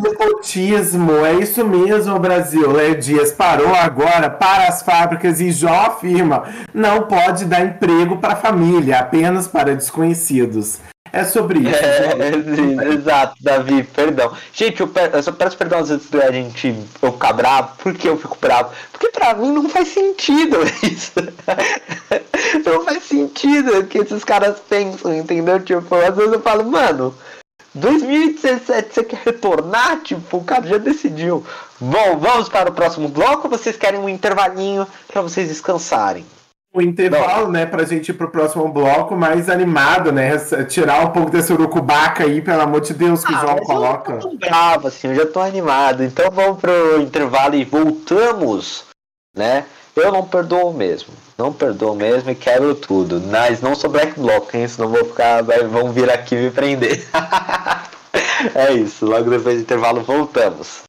Nepotismo, 0.00 1.26
é 1.26 1.34
isso 1.34 1.64
mesmo, 1.64 2.16
Brasil. 2.20 2.70
Léo 2.70 2.96
Dias 2.96 3.32
parou 3.32 3.74
agora 3.74 4.30
para 4.30 4.68
as 4.68 4.82
fábricas 4.82 5.40
e 5.40 5.50
já 5.50 5.88
afirma: 5.88 6.44
não 6.72 7.08
pode 7.08 7.44
dar 7.44 7.64
emprego 7.64 8.18
para 8.18 8.36
família, 8.36 9.00
apenas 9.00 9.48
para 9.48 9.74
desconhecidos. 9.74 10.78
É 11.12 11.24
sobre 11.24 11.60
isso. 11.60 11.84
É, 11.84 12.28
é, 12.28 12.54
sim, 12.54 12.80
exato, 12.92 13.34
Davi, 13.40 13.82
perdão. 13.82 14.32
Gente, 14.52 14.80
eu, 14.80 14.90
eu 15.12 15.22
só 15.22 15.32
peço 15.32 15.56
perdão 15.56 15.80
às 15.80 15.88
vezes 15.88 16.08
da 16.08 16.30
gente 16.30 16.74
eu 17.02 17.12
ficar 17.12 17.32
bravo. 17.32 17.76
Por 17.78 17.94
que 17.94 18.08
eu 18.08 18.16
fico 18.16 18.36
bravo? 18.40 18.70
Porque 18.92 19.08
pra 19.08 19.34
mim 19.34 19.52
não 19.52 19.68
faz 19.68 19.88
sentido 19.88 20.58
isso. 20.82 21.12
não 22.64 22.84
faz 22.84 23.02
sentido 23.04 23.78
o 23.78 23.86
que 23.86 23.98
esses 23.98 24.22
caras 24.24 24.58
pensam, 24.60 25.14
entendeu? 25.14 25.60
Tipo, 25.60 25.94
às 25.96 26.14
vezes 26.14 26.32
eu 26.32 26.40
falo, 26.40 26.64
mano, 26.64 27.14
2017 27.74 28.94
você 28.94 29.04
quer 29.04 29.20
retornar? 29.24 30.00
Tipo, 30.02 30.38
o 30.38 30.44
cara 30.44 30.66
já 30.66 30.78
decidiu. 30.78 31.44
Bom, 31.80 32.18
vamos 32.18 32.48
para 32.48 32.70
o 32.70 32.74
próximo 32.74 33.08
bloco 33.08 33.48
vocês 33.48 33.76
querem 33.76 34.00
um 34.00 34.08
intervalinho 34.08 34.86
para 35.08 35.22
vocês 35.22 35.48
descansarem? 35.48 36.24
O 36.72 36.80
intervalo, 36.80 37.46
Não. 37.46 37.52
né, 37.52 37.66
pra 37.66 37.84
gente 37.84 38.10
ir 38.10 38.14
pro 38.14 38.30
próximo 38.30 38.68
bloco 38.68 39.16
mais 39.16 39.48
animado, 39.48 40.12
né? 40.12 40.38
Tirar 40.68 41.04
um 41.04 41.10
pouco 41.10 41.30
desse 41.30 41.52
urucubaca 41.52 42.24
aí, 42.24 42.40
pelo 42.40 42.62
amor 42.62 42.80
de 42.80 42.94
Deus, 42.94 43.24
que 43.24 43.34
ah, 43.34 43.38
o 43.38 43.40
João 43.40 43.56
coloca. 43.58 44.12
Eu 44.12 44.18
tô 44.20 44.36
bravo, 44.36 44.88
assim, 44.88 45.08
eu 45.08 45.14
já 45.16 45.26
tô 45.26 45.40
animado. 45.40 46.04
Então 46.04 46.30
vamos 46.30 46.60
pro 46.60 47.00
intervalo 47.00 47.56
e 47.56 47.64
voltamos, 47.64 48.84
né? 49.36 49.64
Eu 49.96 50.12
não 50.12 50.24
perdoo 50.24 50.72
mesmo. 50.72 51.12
Não 51.36 51.52
perdoo 51.52 51.94
mesmo 51.94 52.30
e 52.30 52.34
quero 52.34 52.74
tudo. 52.74 53.20
Mas 53.20 53.60
não 53.60 53.74
sou 53.74 53.90
black 53.90 54.18
block, 54.18 54.56
hein? 54.56 54.68
Senão 54.68 54.88
vou 54.88 55.04
ficar. 55.04 55.42
Vão 55.42 55.92
vir 55.92 56.08
aqui 56.08 56.36
me 56.36 56.50
prender. 56.50 57.04
é 58.54 58.72
isso. 58.72 59.04
Logo 59.04 59.28
depois 59.28 59.56
do 59.56 59.62
intervalo 59.62 60.02
voltamos. 60.02 60.84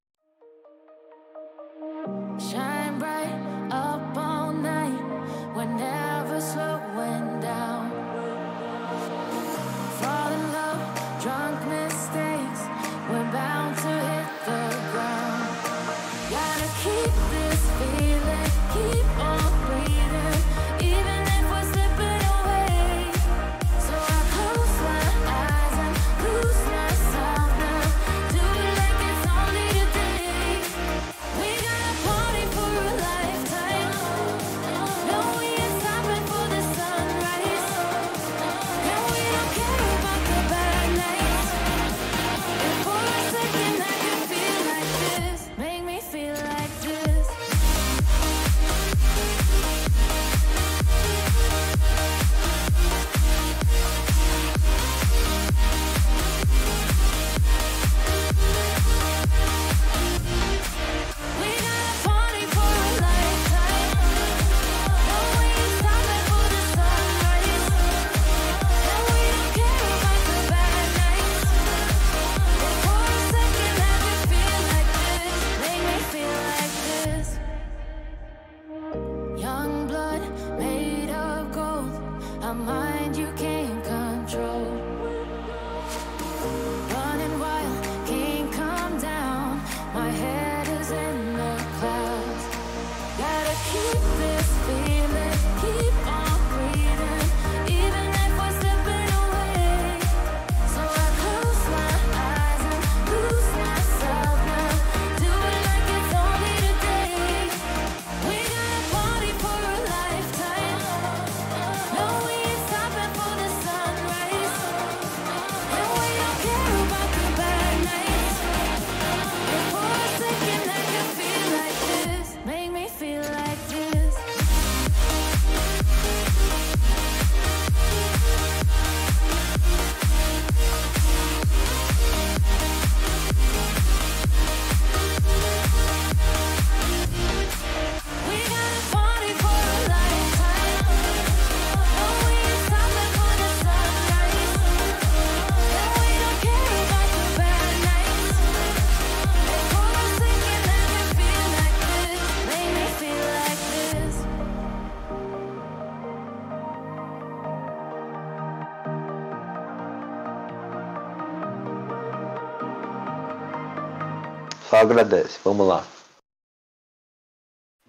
Agradece. 164.91 165.39
Vamos 165.43 165.67
lá. 165.67 165.85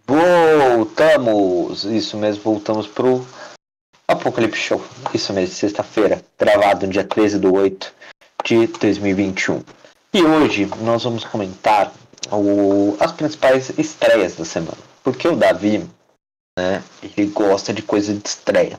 Voltamos! 0.06 1.84
Isso 1.84 2.16
mesmo, 2.16 2.42
voltamos 2.42 2.86
pro 2.86 3.26
Apocalipse 4.08 4.60
Show. 4.60 4.82
Isso 5.14 5.32
mesmo, 5.32 5.54
sexta-feira, 5.54 6.22
gravado 6.38 6.86
no 6.86 6.92
dia 6.92 7.04
13 7.04 7.38
de 7.38 7.46
8 7.46 7.94
de 8.44 8.66
2021. 8.66 9.62
E 10.12 10.22
hoje 10.22 10.66
nós 10.80 11.04
vamos 11.04 11.24
comentar 11.24 11.92
o- 12.30 12.96
as 13.00 13.12
principais 13.12 13.70
estreias 13.78 14.36
da 14.36 14.44
semana. 14.44 14.76
Porque 15.02 15.26
o 15.26 15.36
Davi, 15.36 15.88
né, 16.58 16.82
ele 17.02 17.28
gosta 17.30 17.72
de 17.72 17.82
coisa 17.82 18.12
de 18.12 18.28
estreia. 18.28 18.78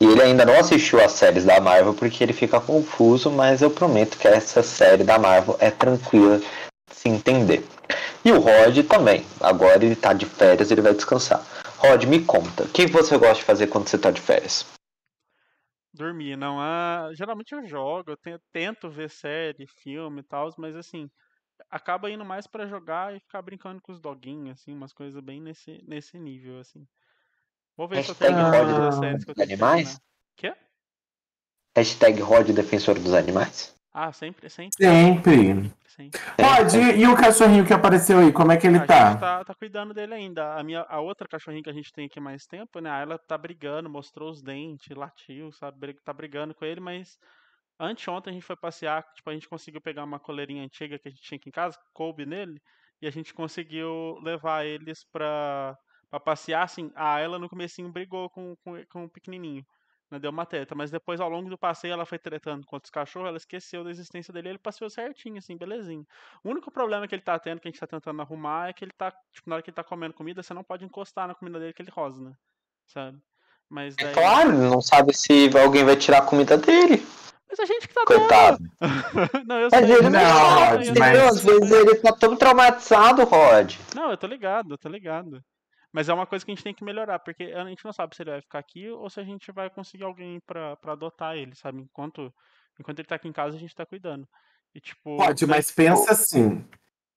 E 0.00 0.06
ele 0.06 0.22
ainda 0.22 0.46
não 0.46 0.58
assistiu 0.58 1.02
as 1.04 1.12
séries 1.12 1.44
da 1.44 1.60
Marvel 1.60 1.92
porque 1.94 2.22
ele 2.24 2.32
fica 2.32 2.60
confuso, 2.60 3.30
mas 3.30 3.60
eu 3.60 3.70
prometo 3.70 4.16
que 4.16 4.26
essa 4.28 4.62
série 4.62 5.04
da 5.04 5.18
Marvel 5.18 5.56
é 5.58 5.70
tranquila 5.70 6.40
se 6.90 7.08
entender. 7.08 7.64
E 8.24 8.30
o 8.32 8.38
Rod 8.40 8.78
também. 8.88 9.24
Agora 9.40 9.84
ele 9.84 9.96
tá 9.96 10.12
de 10.12 10.26
férias, 10.26 10.70
ele 10.70 10.82
vai 10.82 10.94
descansar. 10.94 11.44
Rod, 11.78 12.04
me 12.04 12.24
conta, 12.24 12.64
o 12.64 12.68
que 12.68 12.86
você 12.86 13.16
gosta 13.16 13.36
de 13.36 13.44
fazer 13.44 13.66
quando 13.68 13.88
você 13.88 13.96
tá 13.98 14.10
de 14.10 14.20
férias? 14.20 14.66
Dormir, 15.92 16.36
não. 16.36 16.60
Ah, 16.60 17.10
geralmente 17.14 17.52
eu 17.52 17.66
jogo, 17.66 18.12
eu 18.12 18.16
te- 18.16 18.40
tento 18.52 18.88
ver 18.88 19.10
série, 19.10 19.66
filme 19.66 20.20
e 20.20 20.24
tal, 20.24 20.52
mas 20.56 20.76
assim, 20.76 21.10
acaba 21.70 22.10
indo 22.10 22.24
mais 22.24 22.46
pra 22.46 22.66
jogar 22.66 23.16
e 23.16 23.20
ficar 23.20 23.42
brincando 23.42 23.80
com 23.80 23.92
os 23.92 23.98
doguinhos, 23.98 24.60
assim, 24.60 24.72
umas 24.72 24.92
coisas 24.92 25.20
bem 25.22 25.40
nesse, 25.40 25.82
nesse 25.86 26.18
nível, 26.18 26.60
assim. 26.60 26.86
Vou 27.76 27.88
ver 27.88 28.04
se 28.04 28.10
eu 28.10 28.14
Hashtag 28.14 28.42
Rod 28.42 28.92
séries 29.00 29.24
que 29.24 29.30
eu 29.30 29.34
tenho 29.34 29.48
animais? 29.48 30.00
Quê? 30.36 30.54
Hashtag 31.76 32.20
Rod 32.20 32.50
Defensor 32.50 32.98
dos 32.98 33.14
Animais? 33.14 33.74
Ah, 33.92 34.12
sempre, 34.12 34.48
sempre, 34.48 34.84
Sempre. 34.84 35.72
sempre. 35.88 36.20
Pode, 36.36 36.78
e 36.78 37.06
o 37.08 37.16
cachorrinho 37.16 37.66
que 37.66 37.72
apareceu 37.72 38.20
aí, 38.20 38.32
como 38.32 38.52
é 38.52 38.56
que 38.56 38.66
ele 38.68 38.76
a 38.78 38.86
tá? 38.86 39.10
gente 39.10 39.20
tá, 39.20 39.44
tá 39.44 39.54
cuidando 39.54 39.92
dele 39.92 40.14
ainda. 40.14 40.54
A 40.54 40.62
minha, 40.62 40.82
a 40.82 41.00
outra 41.00 41.26
cachorrinha 41.26 41.62
que 41.62 41.70
a 41.70 41.72
gente 41.72 41.92
tem 41.92 42.06
aqui 42.06 42.20
mais 42.20 42.46
tempo, 42.46 42.78
né? 42.78 43.02
Ela 43.02 43.18
tá 43.18 43.36
brigando, 43.36 43.90
mostrou 43.90 44.30
os 44.30 44.40
dentes, 44.42 44.96
latiu, 44.96 45.50
sabe? 45.52 45.94
Tá 46.04 46.12
brigando 46.12 46.54
com 46.54 46.64
ele, 46.64 46.80
mas 46.80 47.18
anteontem 47.80 48.30
a 48.30 48.34
gente 48.34 48.46
foi 48.46 48.56
passear, 48.56 49.02
tipo, 49.12 49.28
a 49.28 49.34
gente 49.34 49.48
conseguiu 49.48 49.80
pegar 49.80 50.04
uma 50.04 50.20
coleirinha 50.20 50.62
antiga 50.64 50.96
que 50.96 51.08
a 51.08 51.10
gente 51.10 51.22
tinha 51.22 51.36
aqui 51.36 51.48
em 51.48 51.52
casa, 51.52 51.76
coube 51.92 52.24
nele, 52.24 52.60
e 53.02 53.08
a 53.08 53.10
gente 53.10 53.34
conseguiu 53.34 54.18
levar 54.22 54.64
eles 54.64 55.04
pra, 55.10 55.76
pra 56.08 56.20
passear, 56.20 56.62
assim. 56.62 56.92
A 56.94 57.18
ela 57.18 57.40
no 57.40 57.48
comecinho 57.48 57.90
brigou 57.90 58.30
com, 58.30 58.54
com, 58.62 58.84
com 58.88 59.04
o 59.06 59.10
pequenininho. 59.10 59.64
Né, 60.10 60.18
deu 60.18 60.30
uma 60.30 60.44
treta, 60.44 60.74
mas 60.74 60.90
depois 60.90 61.20
ao 61.20 61.28
longo 61.28 61.48
do 61.48 61.56
passeio 61.56 61.92
ela 61.92 62.04
foi 62.04 62.18
tretando 62.18 62.66
com 62.66 62.74
outros 62.74 62.90
cachorros, 62.90 63.28
ela 63.28 63.36
esqueceu 63.36 63.84
da 63.84 63.90
existência 63.90 64.32
dele, 64.32 64.48
ele 64.48 64.58
passeou 64.58 64.90
certinho, 64.90 65.38
assim, 65.38 65.56
belezinho. 65.56 66.04
O 66.42 66.50
único 66.50 66.68
problema 66.68 67.06
que 67.06 67.14
ele 67.14 67.22
tá 67.22 67.38
tendo, 67.38 67.60
que 67.60 67.68
a 67.68 67.70
gente 67.70 67.78
tá 67.78 67.86
tentando 67.86 68.20
arrumar, 68.20 68.70
é 68.70 68.72
que 68.72 68.84
ele 68.84 68.90
tá, 68.90 69.12
tipo, 69.32 69.48
na 69.48 69.54
hora 69.56 69.62
que 69.62 69.70
ele 69.70 69.74
tá 69.76 69.84
comendo 69.84 70.12
comida, 70.14 70.42
você 70.42 70.52
não 70.52 70.64
pode 70.64 70.84
encostar 70.84 71.28
na 71.28 71.34
comida 71.34 71.60
dele 71.60 71.72
que 71.72 71.80
ele 71.80 71.92
rosna, 71.92 72.36
sabe? 72.86 73.18
Mas 73.68 73.94
É 73.98 74.02
daí... 74.04 74.14
claro, 74.14 74.48
ele 74.50 74.68
não 74.68 74.80
sabe 74.80 75.14
se 75.14 75.48
alguém 75.56 75.84
vai 75.84 75.94
tirar 75.94 76.18
a 76.18 76.22
comida 76.26 76.58
dele. 76.58 77.06
Mas 77.48 77.60
a 77.60 77.64
gente 77.64 77.86
que 77.86 77.94
tá 77.94 78.04
Coitado. 78.04 78.58
não, 79.46 79.58
eu 79.60 79.68
Mas 79.70 79.86
sei. 79.86 79.92
ele 79.96 80.02
não, 80.10 80.10
Não, 80.10 80.58
sabe, 80.58 80.86
Rod, 80.88 80.98
mas- 80.98 81.18
Às 81.20 81.44
vezes 81.44 81.70
ele 81.70 81.94
tá 81.96 82.12
tão 82.12 82.36
traumatizado, 82.36 83.22
Rod. 83.24 83.76
Não, 83.94 84.10
eu 84.10 84.16
tô 84.16 84.26
ligado, 84.26 84.74
eu 84.74 84.78
tô 84.78 84.88
ligado. 84.88 85.40
Mas 85.92 86.08
é 86.08 86.14
uma 86.14 86.26
coisa 86.26 86.44
que 86.44 86.50
a 86.50 86.54
gente 86.54 86.64
tem 86.64 86.74
que 86.74 86.84
melhorar, 86.84 87.18
porque 87.18 87.44
a 87.44 87.64
gente 87.64 87.84
não 87.84 87.92
sabe 87.92 88.14
se 88.14 88.22
ele 88.22 88.30
vai 88.30 88.40
ficar 88.40 88.58
aqui 88.60 88.88
ou 88.90 89.10
se 89.10 89.18
a 89.20 89.24
gente 89.24 89.50
vai 89.52 89.68
conseguir 89.70 90.04
alguém 90.04 90.38
pra, 90.46 90.76
pra 90.76 90.92
adotar 90.92 91.36
ele, 91.36 91.54
sabe? 91.56 91.80
Enquanto, 91.82 92.32
enquanto 92.78 92.98
ele 93.00 93.08
tá 93.08 93.16
aqui 93.16 93.28
em 93.28 93.32
casa, 93.32 93.56
a 93.56 93.60
gente 93.60 93.74
tá 93.74 93.84
cuidando. 93.84 94.26
E 94.74 94.80
tipo. 94.80 95.16
Pode, 95.16 95.46
daí- 95.46 95.56
mas 95.56 95.70
pensa 95.72 96.12
assim. 96.12 96.64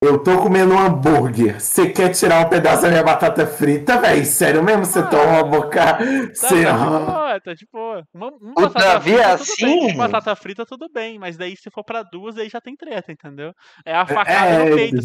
Eu 0.02 0.22
tô 0.22 0.36
comendo 0.42 0.74
um 0.74 0.78
hambúrguer. 0.78 1.58
Você 1.58 1.90
quer 1.90 2.10
tirar 2.10 2.44
um 2.44 2.48
pedaço 2.50 2.82
da 2.82 2.90
minha 2.90 3.02
batata 3.02 3.46
frita, 3.46 3.98
véi? 3.98 4.22
Sério 4.26 4.62
mesmo? 4.62 4.84
Você 4.84 4.98
Ah, 4.98 5.06
toma 5.06 5.24
uma 5.24 5.44
boca. 5.44 5.80
Tá, 5.80 6.34
Você... 6.34 6.62
tá 6.66 6.72
de 6.76 6.84
boa, 7.06 7.40
tá 7.40 7.54
de 7.54 7.66
boa. 7.72 8.04
Uma, 8.12 8.26
uma 8.28 8.50
O 8.50 8.54
batata 8.54 8.84
Davi 8.84 9.12
frita, 9.12 9.22
é 9.22 9.36
tudo 9.38 9.46
bem. 9.60 9.78
assim? 9.86 9.94
Uma 9.94 10.08
batata 10.08 10.36
frita, 10.36 10.66
tudo 10.66 10.88
bem. 10.92 11.18
Mas 11.18 11.38
daí, 11.38 11.56
se 11.56 11.70
for 11.70 11.82
pra 11.82 12.02
duas, 12.02 12.36
aí 12.36 12.50
já 12.50 12.60
tem 12.60 12.76
treta, 12.76 13.12
entendeu? 13.12 13.54
É 13.86 13.94
a 13.94 14.04
facada 14.04 14.50
É, 14.50 14.68
no 14.70 14.76
peito. 14.76 14.96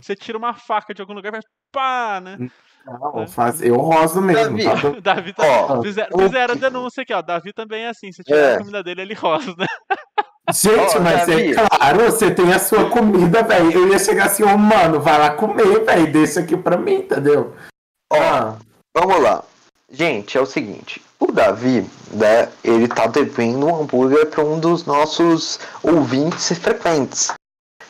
Você, 0.00 0.14
tira 0.14 0.38
uma 0.38 0.54
faca 0.54 0.94
de 0.94 1.00
algum 1.02 1.14
lugar 1.14 1.30
e 1.30 1.32
vai 1.32 1.40
pá, 1.72 2.20
né? 2.22 2.38
Não, 2.86 3.26
faz... 3.26 3.62
Eu 3.62 3.76
roso 3.76 4.20
mesmo. 4.20 4.56
Davi, 4.58 4.64
tá? 4.64 5.00
Davi 5.14 5.32
tá. 5.32 5.42
Ó, 5.46 5.82
fizeram, 5.82 6.56
denúncia 6.56 7.02
aqui, 7.02 7.12
ó. 7.14 7.22
Davi 7.22 7.52
também 7.52 7.84
é 7.84 7.88
assim. 7.88 8.12
Se 8.12 8.22
tirar 8.22 8.38
É. 8.38 8.54
a 8.54 8.58
comida 8.58 8.82
dele, 8.82 9.02
ele 9.02 9.14
rosa, 9.14 9.54
né? 9.58 9.66
Gente, 10.52 10.98
Ó, 10.98 11.00
mas 11.00 11.26
Davi. 11.26 11.52
é 11.52 11.54
claro, 11.54 11.98
você 12.04 12.30
tem 12.30 12.52
a 12.52 12.58
sua 12.58 12.90
comida, 12.90 13.42
velho. 13.42 13.72
Eu 13.72 13.88
ia 13.88 13.98
chegar 13.98 14.26
assim, 14.26 14.42
ô 14.42 14.56
mano, 14.58 15.00
vai 15.00 15.18
lá 15.18 15.30
comer, 15.30 15.84
velho. 15.84 16.12
Deixa 16.12 16.40
aqui 16.40 16.56
pra 16.56 16.76
mim, 16.76 16.96
entendeu? 16.96 17.54
Ó, 18.12 18.16
Ah, 18.18 18.56
Vamos 18.96 19.20
lá. 19.22 19.42
Gente, 19.90 20.36
é 20.36 20.40
o 20.40 20.46
seguinte. 20.46 21.00
O 21.18 21.32
Davi, 21.32 21.88
né, 22.12 22.48
ele 22.62 22.86
tá 22.88 23.06
devendo 23.06 23.66
um 23.66 23.80
hambúrguer 23.82 24.26
para 24.26 24.44
um 24.44 24.58
dos 24.60 24.84
nossos 24.84 25.58
ouvintes 25.82 26.56
frequentes. 26.58 27.32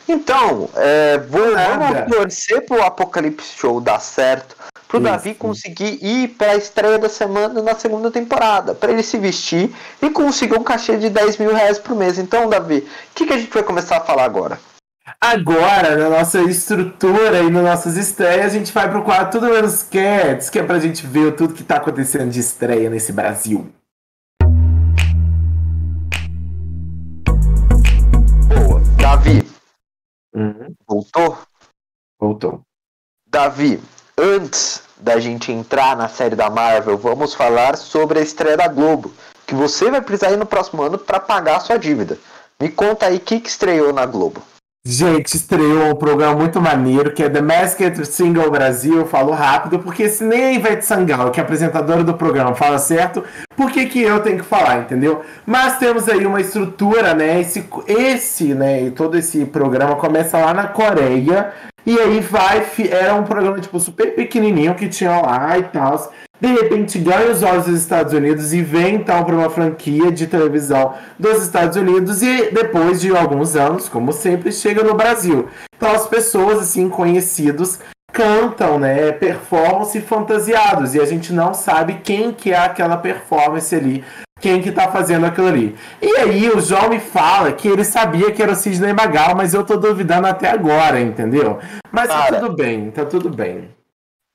Então, 0.07 0.69
é, 0.75 1.17
vou, 1.17 1.41
vamos 1.53 2.11
torcer 2.15 2.63
pro 2.65 2.81
Apocalipse 2.83 3.57
Show 3.57 3.81
dar 3.81 3.99
certo. 3.99 4.54
Pro. 4.87 4.99
Davi 4.99 5.33
conseguir 5.33 5.97
ir 6.01 6.29
pra 6.29 6.55
estreia 6.55 6.97
da 6.99 7.09
semana 7.09 7.61
na 7.61 7.75
segunda 7.75 8.09
temporada. 8.11 8.73
para 8.75 8.91
ele 8.91 9.03
se 9.03 9.17
vestir 9.17 9.73
e 10.01 10.09
conseguir 10.09 10.57
um 10.57 10.63
cachê 10.63 10.97
de 10.97 11.09
10 11.09 11.37
mil 11.37 11.53
reais 11.53 11.77
por 11.79 11.95
mês. 11.95 12.17
Então, 12.17 12.49
Davi, 12.49 12.77
o 12.79 12.85
que, 13.15 13.25
que 13.25 13.33
a 13.33 13.37
gente 13.37 13.51
vai 13.53 13.63
começar 13.63 13.97
a 13.97 14.01
falar 14.01 14.23
agora? 14.23 14.59
Agora, 15.21 15.95
na 15.95 16.09
nossa 16.09 16.41
estrutura 16.41 17.39
e 17.41 17.49
nas 17.49 17.63
nossas 17.63 17.97
estreias, 17.97 18.45
a 18.47 18.57
gente 18.57 18.71
vai 18.71 18.89
pro 18.89 19.03
quadro 19.03 19.31
Tudo 19.39 19.51
Menos 19.53 19.83
Cats, 19.83 20.49
que 20.49 20.59
é 20.59 20.63
pra 20.63 20.79
gente 20.79 21.05
ver 21.05 21.35
tudo 21.35 21.53
que 21.53 21.63
tá 21.63 21.75
acontecendo 21.77 22.29
de 22.31 22.39
estreia 22.39 22.89
nesse 22.89 23.11
Brasil. 23.13 23.69
Boa. 28.47 28.81
Davi, 29.01 29.43
Uhum. 30.33 30.73
voltou? 30.87 31.37
Voltou. 32.19 32.61
Davi, 33.27 33.79
antes 34.17 34.81
da 34.97 35.19
gente 35.19 35.51
entrar 35.51 35.95
na 35.95 36.07
série 36.07 36.35
da 36.35 36.49
Marvel, 36.49 36.97
vamos 36.97 37.33
falar 37.33 37.77
sobre 37.77 38.19
a 38.19 38.21
estreia 38.21 38.57
da 38.57 38.67
Globo, 38.67 39.11
que 39.45 39.53
você 39.53 39.91
vai 39.91 40.01
precisar 40.01 40.31
ir 40.31 40.37
no 40.37 40.45
próximo 40.45 40.81
ano 40.81 40.97
para 40.97 41.19
pagar 41.19 41.57
a 41.57 41.59
sua 41.59 41.77
dívida. 41.77 42.17
Me 42.59 42.69
conta 42.69 43.07
aí 43.07 43.17
o 43.17 43.19
que, 43.19 43.39
que 43.39 43.49
estreou 43.49 43.91
na 43.91 44.05
Globo. 44.05 44.41
Gente, 44.87 45.35
estreou 45.35 45.89
um 45.89 45.95
programa 45.95 46.35
muito 46.35 46.61
maneiro 46.61 47.11
que 47.11 47.23
é 47.23 47.27
The 47.27 47.41
Masked 47.41 48.05
Single 48.05 48.51
Brasil. 48.51 48.97
Eu 48.97 49.07
falo 49.07 49.31
rápido, 49.31 49.79
porque 49.79 50.07
se 50.07 50.23
nem 50.23 50.43
a 50.43 50.53
Ivete 50.53 50.85
Sangalo, 50.85 51.31
que 51.31 51.39
é 51.39 51.43
apresentadora 51.43 52.03
do 52.03 52.13
programa, 52.13 52.53
fala 52.53 52.77
certo, 52.77 53.23
por 53.57 53.71
que, 53.71 53.87
que 53.87 53.99
eu 53.99 54.19
tenho 54.19 54.37
que 54.37 54.45
falar, 54.45 54.81
entendeu? 54.81 55.23
Mas 55.43 55.79
temos 55.79 56.07
aí 56.07 56.23
uma 56.23 56.39
estrutura, 56.39 57.15
né? 57.15 57.41
Esse, 57.41 57.67
esse, 57.87 58.53
né? 58.53 58.83
E 58.83 58.91
todo 58.91 59.17
esse 59.17 59.43
programa 59.45 59.95
começa 59.95 60.37
lá 60.37 60.53
na 60.53 60.67
Coreia. 60.67 61.51
E 61.83 61.99
aí 61.99 62.19
vai, 62.19 62.63
era 62.91 63.15
um 63.15 63.23
programa 63.23 63.59
tipo 63.59 63.79
super 63.79 64.13
pequenininho 64.13 64.75
que 64.75 64.87
tinha 64.87 65.19
lá 65.19 65.57
e 65.57 65.63
tal. 65.63 66.13
De 66.39 66.47
repente 66.47 66.99
ganha 66.99 67.31
os 67.31 67.43
olhos 67.43 67.65
dos 67.65 67.79
Estados 67.79 68.13
Unidos 68.13 68.53
e 68.53 68.61
vem 68.61 68.95
então 68.95 69.23
para 69.23 69.35
uma 69.35 69.49
franquia 69.49 70.11
de 70.11 70.27
televisão 70.27 70.93
dos 71.17 71.41
Estados 71.41 71.77
Unidos 71.77 72.21
e 72.21 72.51
depois 72.51 72.99
de 72.99 73.15
alguns 73.15 73.55
anos, 73.55 73.87
como 73.87 74.11
sempre, 74.11 74.51
chega 74.51 74.83
no 74.83 74.95
Brasil. 74.95 75.47
Então 75.77 75.91
as 75.91 76.07
pessoas 76.07 76.59
assim 76.59 76.89
conhecidos 76.89 77.79
cantam, 78.11 78.79
né, 78.79 79.11
performance 79.11 79.99
fantasiados 80.01 80.95
e 80.95 81.01
a 81.01 81.05
gente 81.05 81.33
não 81.33 81.53
sabe 81.53 81.99
quem 82.01 82.31
que 82.31 82.53
é 82.53 82.57
aquela 82.57 82.95
performance 82.95 83.75
ali, 83.75 84.05
quem 84.39 84.61
que 84.61 84.71
tá 84.71 84.89
fazendo 84.89 85.25
aquilo 85.25 85.47
ali. 85.47 85.75
E 86.01 86.15
aí 86.17 86.49
o 86.49 86.61
João 86.61 86.89
me 86.89 86.99
fala 86.99 87.51
que 87.51 87.67
ele 87.67 87.83
sabia 87.83 88.31
que 88.31 88.41
era 88.41 88.53
o 88.53 88.55
Sidney 88.55 88.93
Magal, 88.93 89.35
mas 89.35 89.53
eu 89.53 89.65
tô 89.65 89.75
duvidando 89.75 90.27
até 90.27 90.49
agora, 90.49 90.99
entendeu? 91.01 91.59
Mas 91.91 92.07
tá 92.07 92.27
tudo 92.27 92.55
bem, 92.55 92.89
tá 92.89 93.03
tudo 93.03 93.29
bem. 93.29 93.74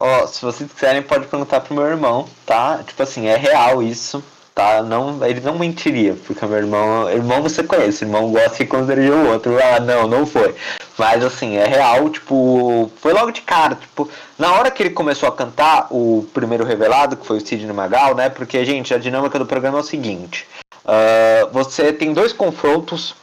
Ó, 0.03 0.27
se 0.27 0.41
vocês 0.41 0.73
quiserem, 0.73 1.03
pode 1.03 1.27
perguntar 1.27 1.61
pro 1.61 1.75
meu 1.75 1.85
irmão, 1.85 2.27
tá? 2.47 2.83
Tipo 2.87 3.03
assim, 3.03 3.27
é 3.27 3.37
real 3.37 3.83
isso, 3.83 4.25
tá? 4.55 4.83
Não, 4.83 5.23
ele 5.27 5.43
não 5.43 5.59
mentiria, 5.59 6.17
porque 6.27 6.47
meu 6.47 6.57
irmão, 6.57 7.11
irmão 7.11 7.43
você 7.43 7.63
conhece, 7.63 8.05
irmão 8.05 8.33
gosta 8.33 8.57
que 8.57 8.65
contraria 8.65 9.15
o 9.15 9.29
outro. 9.29 9.59
Ah, 9.63 9.79
não, 9.79 10.09
não 10.09 10.25
foi. 10.25 10.55
Mas 10.97 11.23
assim, 11.23 11.57
é 11.57 11.67
real, 11.67 12.09
tipo, 12.09 12.91
foi 12.97 13.13
logo 13.13 13.31
de 13.31 13.43
cara, 13.43 13.75
tipo, 13.75 14.09
na 14.39 14.53
hora 14.55 14.71
que 14.71 14.83
ele 14.83 14.91
começou 14.91 15.29
a 15.29 15.37
cantar 15.37 15.87
o 15.91 16.27
primeiro 16.33 16.65
revelado, 16.65 17.17
que 17.17 17.27
foi 17.27 17.37
o 17.37 17.47
Sidney 17.47 17.73
Magal, 17.73 18.15
né? 18.15 18.31
Porque, 18.31 18.65
gente, 18.65 18.95
a 18.95 18.99
dinâmica 18.99 19.39
do 19.39 19.45
programa 19.45 19.79
é 19.79 19.81
o 19.83 19.85
seguinte: 19.85 20.49
ah, 20.85 21.47
você 21.53 21.93
tem 21.93 22.15
dois 22.15 22.33
confrontos, 22.33 23.15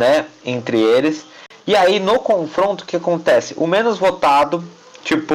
né, 0.00 0.26
entre 0.44 0.80
eles. 0.80 1.26
E 1.66 1.76
aí 1.76 2.00
no 2.00 2.18
confronto 2.18 2.82
o 2.82 2.86
que 2.86 2.96
acontece? 2.96 3.54
O 3.56 3.66
menos 3.66 3.98
votado, 3.98 4.64
tipo, 5.04 5.34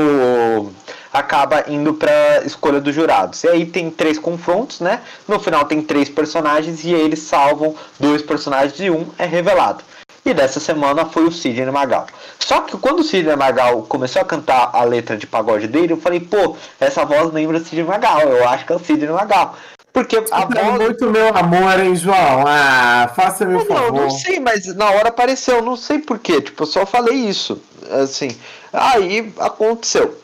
acaba 1.12 1.66
indo 1.68 1.94
pra 1.94 2.44
escolha 2.46 2.80
dos 2.80 2.94
jurados. 2.94 3.44
E 3.44 3.48
aí 3.48 3.66
tem 3.66 3.90
três 3.90 4.20
confrontos, 4.20 4.80
né? 4.80 5.02
No 5.28 5.40
final 5.40 5.66
tem 5.66 5.82
três 5.82 6.10
personagens 6.10 6.84
e 6.84 6.92
eles 6.92 7.20
salvam 7.20 7.76
dois 8.00 8.22
personagens 8.22 8.80
e 8.80 8.90
um 8.90 9.08
é 9.18 9.26
revelado. 9.26 9.84
E 10.26 10.34
dessa 10.34 10.60
semana 10.60 11.06
foi 11.06 11.24
o 11.24 11.32
Sidney 11.32 11.72
Magal. 11.72 12.06
Só 12.38 12.62
que 12.62 12.78
quando 12.78 13.00
o 13.00 13.04
Sidney 13.04 13.36
Magal 13.36 13.84
começou 13.84 14.22
a 14.22 14.26
cantar 14.26 14.72
a 14.74 14.84
letra 14.84 15.16
de 15.16 15.26
pagode 15.26 15.68
dele, 15.68 15.94
eu 15.94 15.98
falei, 15.98 16.20
pô, 16.20 16.56
essa 16.80 17.06
voz 17.06 17.32
lembra 17.32 17.58
o 17.58 17.60
Sidney 17.64 17.86
Magal. 17.86 18.20
Eu 18.22 18.48
acho 18.48 18.66
que 18.66 18.74
é 18.74 18.76
o 18.76 18.80
Sidney 18.80 19.10
Magal. 19.10 19.56
Porque 19.98 20.16
a 20.18 20.22
Tá 20.22 20.46
voz. 20.46 20.80
muito 20.80 21.10
meu 21.10 21.36
amor, 21.36 21.80
hein, 21.80 21.96
João? 21.96 22.46
Ah, 22.48 23.12
faça-me 23.16 23.56
o 23.56 23.58
Não, 23.58 23.66
não, 23.66 23.76
favor. 23.76 24.02
não 24.02 24.10
sei, 24.12 24.40
mas 24.40 24.68
na 24.76 24.92
hora 24.92 25.10
apareceu, 25.10 25.60
não 25.64 25.76
sei 25.76 25.98
porquê. 25.98 26.40
Tipo, 26.40 26.62
eu 26.64 26.68
só 26.68 26.86
falei 26.86 27.16
isso. 27.16 27.60
Assim. 27.90 28.30
Aí 28.72 29.34
aconteceu. 29.40 30.22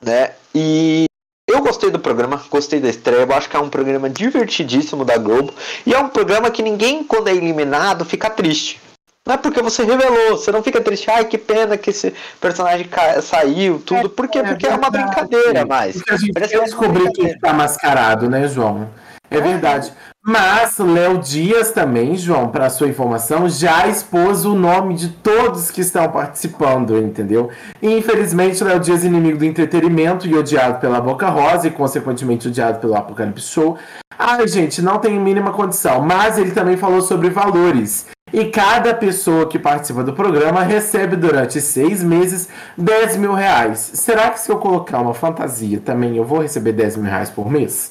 Né? 0.00 0.34
E 0.54 1.06
eu 1.50 1.62
gostei 1.62 1.90
do 1.90 1.98
programa, 1.98 2.40
gostei 2.48 2.78
da 2.78 2.88
estreia. 2.88 3.22
Eu 3.22 3.32
acho 3.34 3.50
que 3.50 3.56
é 3.56 3.60
um 3.60 3.68
programa 3.68 4.08
divertidíssimo 4.08 5.04
da 5.04 5.16
Globo. 5.18 5.52
E 5.84 5.92
é 5.92 5.98
um 5.98 6.08
programa 6.08 6.48
que 6.48 6.62
ninguém, 6.62 7.02
quando 7.02 7.26
é 7.26 7.32
eliminado, 7.32 8.04
fica 8.04 8.30
triste. 8.30 8.80
Não 9.26 9.34
é 9.34 9.36
porque 9.36 9.60
você 9.60 9.82
revelou, 9.82 10.36
você 10.36 10.52
não 10.52 10.62
fica 10.62 10.80
triste, 10.80 11.10
ai 11.10 11.24
que 11.24 11.36
pena 11.36 11.76
que 11.76 11.90
esse 11.90 12.14
personagem 12.40 12.88
saiu, 13.20 13.82
tudo. 13.84 14.08
Por 14.08 14.28
quê? 14.28 14.38
É 14.38 14.42
Porque 14.44 14.68
é 14.68 14.74
uma 14.74 14.88
brincadeira 14.88 15.66
mais. 15.66 15.96
Porque 15.96 16.12
a 16.12 16.16
gente 16.16 16.32
Parece 16.32 16.60
descobrir 16.60 17.10
quem 17.10 17.26
está 17.26 17.52
mascarado, 17.52 18.30
né, 18.30 18.46
João? 18.46 18.88
É 19.28 19.40
verdade. 19.40 19.92
Mas 20.24 20.78
Léo 20.78 21.18
Dias 21.18 21.72
também, 21.72 22.16
João, 22.16 22.48
para 22.48 22.70
sua 22.70 22.88
informação, 22.88 23.48
já 23.48 23.88
expôs 23.88 24.44
o 24.44 24.54
nome 24.54 24.94
de 24.94 25.08
todos 25.08 25.70
que 25.70 25.80
estão 25.80 26.08
participando, 26.08 26.96
entendeu? 26.98 27.50
E 27.82 27.92
infelizmente 27.92 28.62
Léo 28.62 28.78
Dias, 28.78 29.02
inimigo 29.02 29.38
do 29.38 29.44
entretenimento 29.44 30.26
e 30.26 30.36
odiado 30.36 30.80
pela 30.80 31.00
Boca 31.00 31.28
Rosa 31.28 31.66
e 31.66 31.70
consequentemente 31.72 32.46
odiado 32.46 32.78
pelo 32.78 32.94
Apocalipse 32.94 33.48
Show. 33.48 33.76
Ai, 34.16 34.46
gente, 34.46 34.80
não 34.80 34.98
tem 34.98 35.18
mínima 35.18 35.52
condição. 35.52 36.00
Mas 36.00 36.38
ele 36.38 36.52
também 36.52 36.76
falou 36.76 37.00
sobre 37.00 37.28
valores. 37.28 38.06
E 38.32 38.46
cada 38.50 38.92
pessoa 38.94 39.48
que 39.48 39.58
participa 39.58 40.02
do 40.02 40.12
programa 40.12 40.62
recebe 40.62 41.16
durante 41.16 41.60
seis 41.60 42.02
meses 42.02 42.48
10 42.76 43.16
mil 43.16 43.32
reais. 43.32 43.78
Será 43.78 44.30
que 44.30 44.40
se 44.40 44.50
eu 44.50 44.58
colocar 44.58 45.00
uma 45.00 45.14
fantasia 45.14 45.80
também 45.80 46.16
eu 46.16 46.24
vou 46.24 46.40
receber 46.40 46.72
10 46.72 46.96
mil 46.96 47.10
reais 47.10 47.30
por 47.30 47.48
mês? 47.50 47.90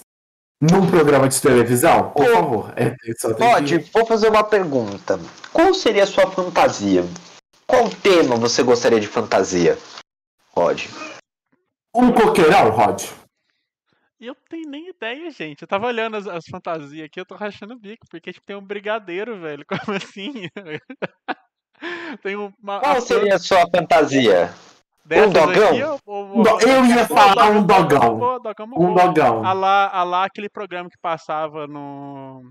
Num 0.62 0.90
programa 0.90 1.28
de 1.30 1.42
televisão? 1.42 2.10
Por 2.12 2.26
Ô, 2.30 2.34
favor. 2.34 2.74
É, 2.76 2.94
Pode, 3.38 3.80
que- 3.80 3.92
vou 3.92 4.06
fazer 4.06 4.30
uma 4.30 4.44
pergunta. 4.44 5.20
Qual 5.54 5.74
seria 5.74 6.04
a 6.04 6.08
sua 6.08 6.28
fantasia? 6.30 7.06
Qual 7.66 7.90
tema 7.90 8.36
você 8.36 8.62
gostaria 8.62 9.00
de 9.00 9.08
fantasia? 9.08 9.78
Rod. 10.56 10.86
Um 11.96 12.12
coqueirão, 12.12 12.70
Rod. 12.72 13.04
E 14.20 14.28
eu 14.28 14.34
não 14.34 14.42
tenho 14.50 14.70
nem 14.70 14.90
ideia, 14.90 15.30
gente. 15.32 15.62
Eu 15.62 15.68
tava 15.68 15.88
olhando 15.88 16.16
as, 16.16 16.26
as 16.28 16.46
fantasias 16.46 17.06
aqui, 17.06 17.20
eu 17.20 17.26
tô 17.26 17.36
rachando 17.36 17.74
o 17.74 17.80
bico, 17.80 18.06
porque 18.10 18.32
tipo, 18.32 18.46
tem 18.46 18.56
um 18.56 18.62
brigadeiro, 18.66 19.40
velho. 19.40 19.66
Como 19.88 19.98
assim? 19.98 20.50
tem 22.24 22.36
uma. 22.36 22.80
Qual 22.80 23.02
seria 23.02 23.36
a 23.36 23.40
sua 23.40 23.66
fantasia? 23.70 24.54
dessas 25.06 25.34
dogão? 25.34 25.70
aqui, 25.70 25.84
ou- 25.84 26.00
ou- 26.06 26.40
Um 26.40 26.44
do- 26.44 26.60
Eu 26.62 26.86
ia 26.86 27.08
falar 27.08 27.50
um 27.52 27.64
dogão. 27.66 28.18
Dogão 28.40 28.66
é 28.74 28.80
Um 28.80 28.94
dogão. 28.96 29.46
A 29.46 29.54
lá, 29.54 29.90
a 29.90 30.04
lá 30.04 30.26
aquele 30.26 30.50
programa 30.50 30.90
que 30.90 30.98
passava 31.00 31.68
no. 31.68 32.42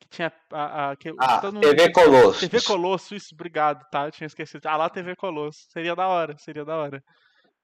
Que 0.00 0.08
tinha. 0.08 0.32
A, 0.52 0.90
a, 0.90 0.96
que, 0.96 1.10
Ah, 1.18 1.40
mundo- 1.44 1.60
TV 1.60 1.92
Colosso. 1.92 2.40
TV 2.40 2.60
Colosso, 2.62 3.14
isso, 3.14 3.28
obrigado, 3.34 3.84
tá? 3.90 4.06
Eu 4.06 4.10
tinha 4.10 4.26
esquecido. 4.26 4.66
Ah, 4.66 4.76
lá 4.76 4.88
TV 4.88 5.14
Colosso. 5.14 5.60
Seria 5.70 5.94
da 5.94 6.08
hora, 6.08 6.34
seria 6.38 6.64
da 6.64 6.76
hora. 6.76 7.02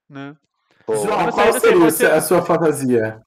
Né? 0.09 0.37
João, 0.89 1.31
qual 1.33 1.53
você- 1.53 1.61
seria 1.61 1.79
você- 1.91 2.07
a 2.07 2.21
sua 2.21 2.43
fantasia? 2.43 3.21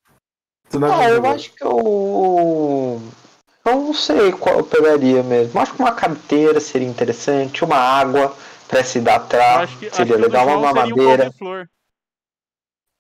Tu 0.70 0.80
não 0.80 0.92
Ah, 0.92 1.10
eu 1.10 1.26
acho 1.26 1.52
que 1.54 1.64
eu. 1.64 3.02
Eu 3.66 3.76
não 3.76 3.94
sei 3.94 4.32
qual 4.32 4.60
eu 4.60 4.64
pegaria 4.64 5.22
mesmo. 5.22 5.60
Acho 5.60 5.74
que 5.74 5.80
uma 5.80 5.92
carteira 5.92 6.60
seria 6.60 6.88
interessante, 6.88 7.64
uma 7.66 7.76
água 7.76 8.34
pra 8.68 8.84
se 8.84 9.00
Eu 9.00 9.04
que, 9.04 9.88
acho 9.88 9.96
seria 9.96 10.16
legal, 10.18 10.48
uma 10.48 10.56
seria 10.56 10.58
um 10.58 10.74
mamadeira. 10.98 11.24
couve-flor. 11.26 11.68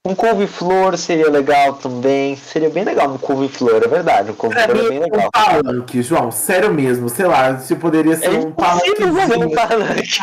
Um 0.06 0.16
couve-flor 0.16 0.98
seria 0.98 1.30
legal 1.30 1.74
também. 1.74 2.34
Seria 2.38 2.70
bem 2.70 2.86
legal 2.86 3.10
um 3.10 3.18
couve-flor, 3.18 3.84
é 3.84 3.88
verdade. 3.88 4.32
Um 4.32 4.34
Pra 4.34 4.66
couve-flor 4.66 4.86
é 4.86 4.90
bem 4.90 5.00
um 5.00 5.04
legal. 5.04 5.30
palanque, 5.30 6.02
João, 6.02 6.32
sério 6.32 6.74
mesmo, 6.74 7.10
sei 7.10 7.26
lá, 7.26 7.58
se 7.60 7.76
poderia 7.76 8.16
ser 8.16 8.28
É 8.28 8.30
um 8.30 8.42
impossível 8.48 9.14
fazer 9.14 9.38
um 9.38 9.50
palanque. 9.52 10.20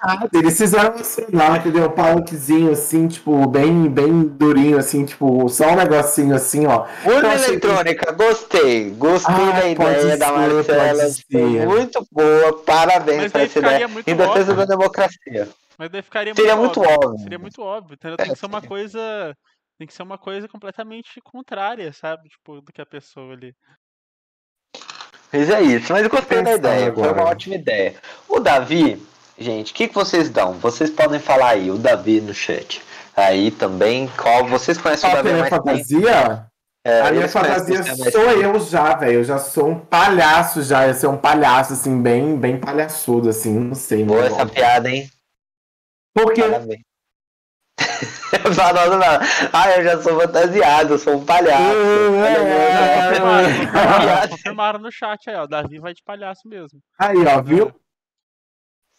Ah, 0.00 0.26
Eles 0.32 0.56
fizeram 0.56 0.94
assim 0.94 1.26
lá, 1.34 1.58
entendeu? 1.58 1.84
Um 1.84 1.90
palanquezinho 1.90 2.72
assim, 2.72 3.06
tipo, 3.06 3.46
bem, 3.46 3.88
bem 3.90 4.22
durinho, 4.22 4.78
assim, 4.78 5.04
tipo, 5.04 5.50
só 5.50 5.68
um 5.68 5.76
negocinho 5.76 6.34
assim, 6.34 6.66
ó. 6.66 6.86
Urna 7.04 7.28
achei 7.34 7.58
que- 7.58 7.66
eletrônica, 7.66 8.10
gostei. 8.12 8.90
Gostei 8.90 9.34
Ah, 9.34 9.60
da 9.60 9.68
ideia 9.68 10.16
da 10.16 10.26
ser, 10.28 10.32
Marcela. 10.32 10.94
Foi 11.02 11.10
ser. 11.10 11.66
muito 11.66 12.06
boa. 12.10 12.52
Parabéns 12.64 13.18
Mas 13.24 13.32
por 13.32 13.38
daí 13.38 13.46
essa 13.48 13.58
ideia. 13.58 13.90
Em 14.06 14.14
defesa 14.16 14.54
da 14.54 14.64
democracia. 14.64 15.48
Mas 15.78 15.90
daí 15.90 16.02
ficaria 16.02 16.34
Seria 16.34 16.56
muito 16.56 16.80
muito 16.80 16.80
óbvio. 16.80 17.10
óbvio. 17.10 17.18
Seria 17.18 17.38
muito 17.38 17.62
óbvio, 17.62 17.94
entendeu? 17.94 18.18
Tem 18.18 18.30
É, 18.30 18.32
que 18.32 18.38
ser 18.38 18.46
uma 18.46 18.60
sim. 18.60 18.68
coisa. 18.68 19.36
Tem 19.78 19.86
que 19.86 19.94
ser 19.94 20.02
uma 20.02 20.18
coisa 20.18 20.48
completamente 20.48 21.20
contrária, 21.22 21.92
sabe? 21.92 22.28
Tipo, 22.28 22.60
do 22.60 22.72
que 22.72 22.80
a 22.80 22.86
pessoa 22.86 23.32
ali. 23.34 23.54
Mas 25.32 25.50
é 25.50 25.60
isso, 25.62 25.92
mas 25.92 26.04
eu 26.04 26.10
gostei 26.10 26.42
da 26.42 26.54
ideia, 26.54 26.92
foi 26.96 27.08
agora. 27.08 27.12
uma 27.12 27.24
ótima 27.24 27.56
ideia. 27.56 27.96
O 28.28 28.38
Davi, 28.38 29.02
gente, 29.38 29.72
o 29.72 29.74
que, 29.74 29.88
que 29.88 29.94
vocês 29.94 30.30
dão? 30.30 30.54
Vocês 30.54 30.90
podem 30.90 31.18
falar 31.18 31.50
aí, 31.50 31.70
o 31.70 31.78
Davi 31.78 32.20
no 32.20 32.32
chat. 32.32 32.80
Aí 33.16 33.50
também, 33.50 34.08
qual 34.16 34.46
vocês 34.46 34.78
conhecem 34.78 35.08
o 35.08 35.12
Davi 35.12 35.28
é 35.28 35.30
a 35.30 35.32
há 35.32 35.34
minha 35.34 35.48
mais 35.50 35.50
fantasia? 35.50 36.46
É, 36.86 37.00
a 37.00 37.10
minha 37.12 37.28
fantasia 37.28 37.82
mais 37.96 38.12
sou 38.12 38.22
tempo. 38.24 38.42
eu 38.42 38.60
já, 38.60 38.94
velho. 38.94 39.12
Eu 39.20 39.24
já 39.24 39.38
sou 39.38 39.68
um 39.70 39.78
palhaço 39.80 40.62
já. 40.62 40.86
Eu 40.86 40.94
sou 40.94 41.12
um 41.12 41.16
palhaço, 41.18 41.72
assim, 41.74 42.00
bem, 42.02 42.36
bem 42.38 42.58
palhaçudo, 42.60 43.28
assim, 43.28 43.58
não 43.58 43.74
sei. 43.74 44.04
Boa 44.04 44.22
meu 44.22 44.24
essa 44.24 44.44
nome. 44.44 44.50
piada, 44.50 44.90
hein? 44.90 45.10
Porque 46.14 46.42
Parabéns. 46.42 46.80
Falando 48.56 48.98
não. 48.98 49.18
Ah, 49.52 49.70
eu 49.76 49.84
já 49.84 50.02
sou 50.02 50.20
fantasiado, 50.20 50.94
eu 50.94 50.98
sou 50.98 51.16
um 51.16 51.24
palhaço. 51.24 51.62
É, 51.64 53.10
meu 53.10 53.10
Confirmaram, 53.10 54.06
nome. 54.16 54.28
confirmaram, 54.28 54.78
no 54.80 54.92
chat 54.92 55.28
aí, 55.30 55.36
ó. 55.36 55.46
Davi 55.46 55.78
vai 55.78 55.92
de 55.94 56.02
palhaço 56.02 56.46
mesmo. 56.48 56.80
aí, 56.98 57.16
ó, 57.26 57.42
viu? 57.42 57.74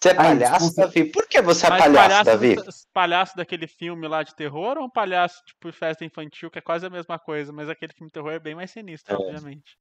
Você 0.02 0.10
é 0.10 0.12
Ai, 0.12 0.18
palhaço, 0.18 0.66
desculpa. 0.66 0.82
Davi? 0.82 1.06
Por 1.12 1.28
que 1.28 1.42
você 1.42 1.66
é 1.66 1.70
palhaço, 1.70 1.94
palhaço, 1.94 2.24
Davi? 2.26 2.56
palhaço 2.94 3.38
daquele 3.38 3.68
filme 3.68 4.08
lá 4.08 4.24
de 4.24 4.36
terror 4.36 4.78
ou 4.78 4.86
um 4.86 4.90
palhaço 4.90 5.42
tipo 5.46 5.72
festa 5.72 6.04
infantil, 6.06 6.52
que 6.52 6.60
é 6.60 6.62
quase 6.62 6.86
a 6.86 6.90
mesma 6.90 7.18
coisa, 7.18 7.52
mas 7.52 7.70
aquele 7.70 7.94
filme 7.94 8.10
de 8.10 8.14
terror 8.14 8.32
é 8.34 8.40
bem 8.40 8.56
mais 8.56 8.72
sinistro, 8.72 9.16
É. 9.16 9.18
obviamente. 9.18 9.78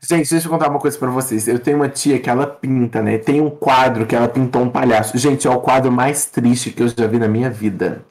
Gente, 0.00 0.30
deixa 0.30 0.46
eu 0.46 0.50
contar 0.50 0.68
uma 0.68 0.78
coisa 0.78 0.98
pra 0.98 1.10
vocês. 1.10 1.46
Eu 1.48 1.58
tenho 1.58 1.76
uma 1.76 1.88
tia 1.88 2.18
que 2.18 2.28
ela 2.28 2.46
pinta, 2.46 3.02
né? 3.02 3.18
Tem 3.18 3.40
um 3.40 3.50
quadro 3.50 4.06
que 4.06 4.14
ela 4.14 4.28
pintou 4.28 4.62
um 4.62 4.70
palhaço. 4.70 5.16
Gente, 5.16 5.46
é 5.46 5.50
o 5.50 5.60
quadro 5.60 5.90
mais 5.90 6.26
triste 6.26 6.70
que 6.70 6.82
eu 6.82 6.88
já 6.88 7.06
vi 7.06 7.18
na 7.18 7.28
minha 7.28 7.50
vida. 7.50 8.04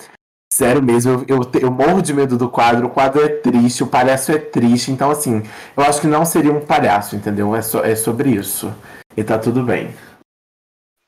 Sério 0.53 0.83
mesmo, 0.83 1.25
eu, 1.27 1.39
eu, 1.41 1.61
eu 1.61 1.71
morro 1.71 2.01
de 2.01 2.13
medo 2.13 2.37
do 2.37 2.47
quadro. 2.47 2.85
O 2.85 2.89
quadro 2.89 3.23
é 3.23 3.27
triste, 3.27 3.83
o 3.83 3.87
palhaço 3.87 4.31
é 4.31 4.37
triste. 4.37 4.91
Então, 4.91 5.09
assim, 5.09 5.41
eu 5.75 5.83
acho 5.83 5.99
que 5.99 6.07
não 6.07 6.23
seria 6.25 6.53
um 6.53 6.61
palhaço, 6.61 7.15
entendeu? 7.15 7.55
É, 7.55 7.61
so- 7.61 7.83
é 7.83 7.95
sobre 7.95 8.29
isso. 8.29 8.71
E 9.17 9.23
tá 9.23 9.37
tudo 9.39 9.63
bem. 9.63 9.89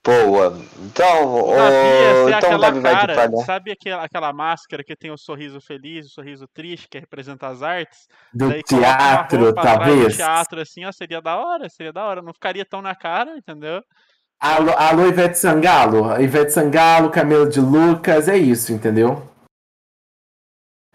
Boa. 0.05 0.55
Então, 0.81 1.33
O. 1.33 1.55
Davi 1.55 2.31
ser 2.31 2.37
então 2.37 2.59
Davi 2.59 2.79
vai 2.79 2.93
de 2.93 2.99
cara, 2.99 3.15
palhaço. 3.15 3.45
sabe 3.45 3.71
aquela, 3.71 4.03
aquela 4.03 4.31
máscara 4.31 4.83
que 4.83 4.95
tem 4.95 5.09
o 5.09 5.17
sorriso 5.17 5.59
feliz, 5.59 6.05
o 6.05 6.09
sorriso 6.09 6.45
triste, 6.53 6.87
que 6.87 6.99
representa 6.99 7.47
as 7.47 7.63
artes? 7.63 8.07
Do 8.31 8.49
Daí 8.49 8.61
teatro, 8.61 9.51
talvez. 9.55 10.15
teatro, 10.15 10.61
assim, 10.61 10.85
ó, 10.85 10.91
seria 10.91 11.19
da 11.21 11.35
hora, 11.37 11.67
seria 11.69 11.91
da 11.91 12.05
hora. 12.05 12.21
Não 12.21 12.33
ficaria 12.33 12.63
tão 12.63 12.83
na 12.83 12.93
cara, 12.93 13.35
entendeu? 13.35 13.81
Alô, 14.39 14.73
alô, 14.77 15.07
Ivete 15.07 15.39
Sangalo. 15.39 16.21
Ivete 16.21 16.51
Sangalo, 16.53 17.09
Camila 17.09 17.47
de 17.49 17.59
Lucas, 17.59 18.27
é 18.29 18.37
isso, 18.37 18.71
entendeu? 18.73 19.27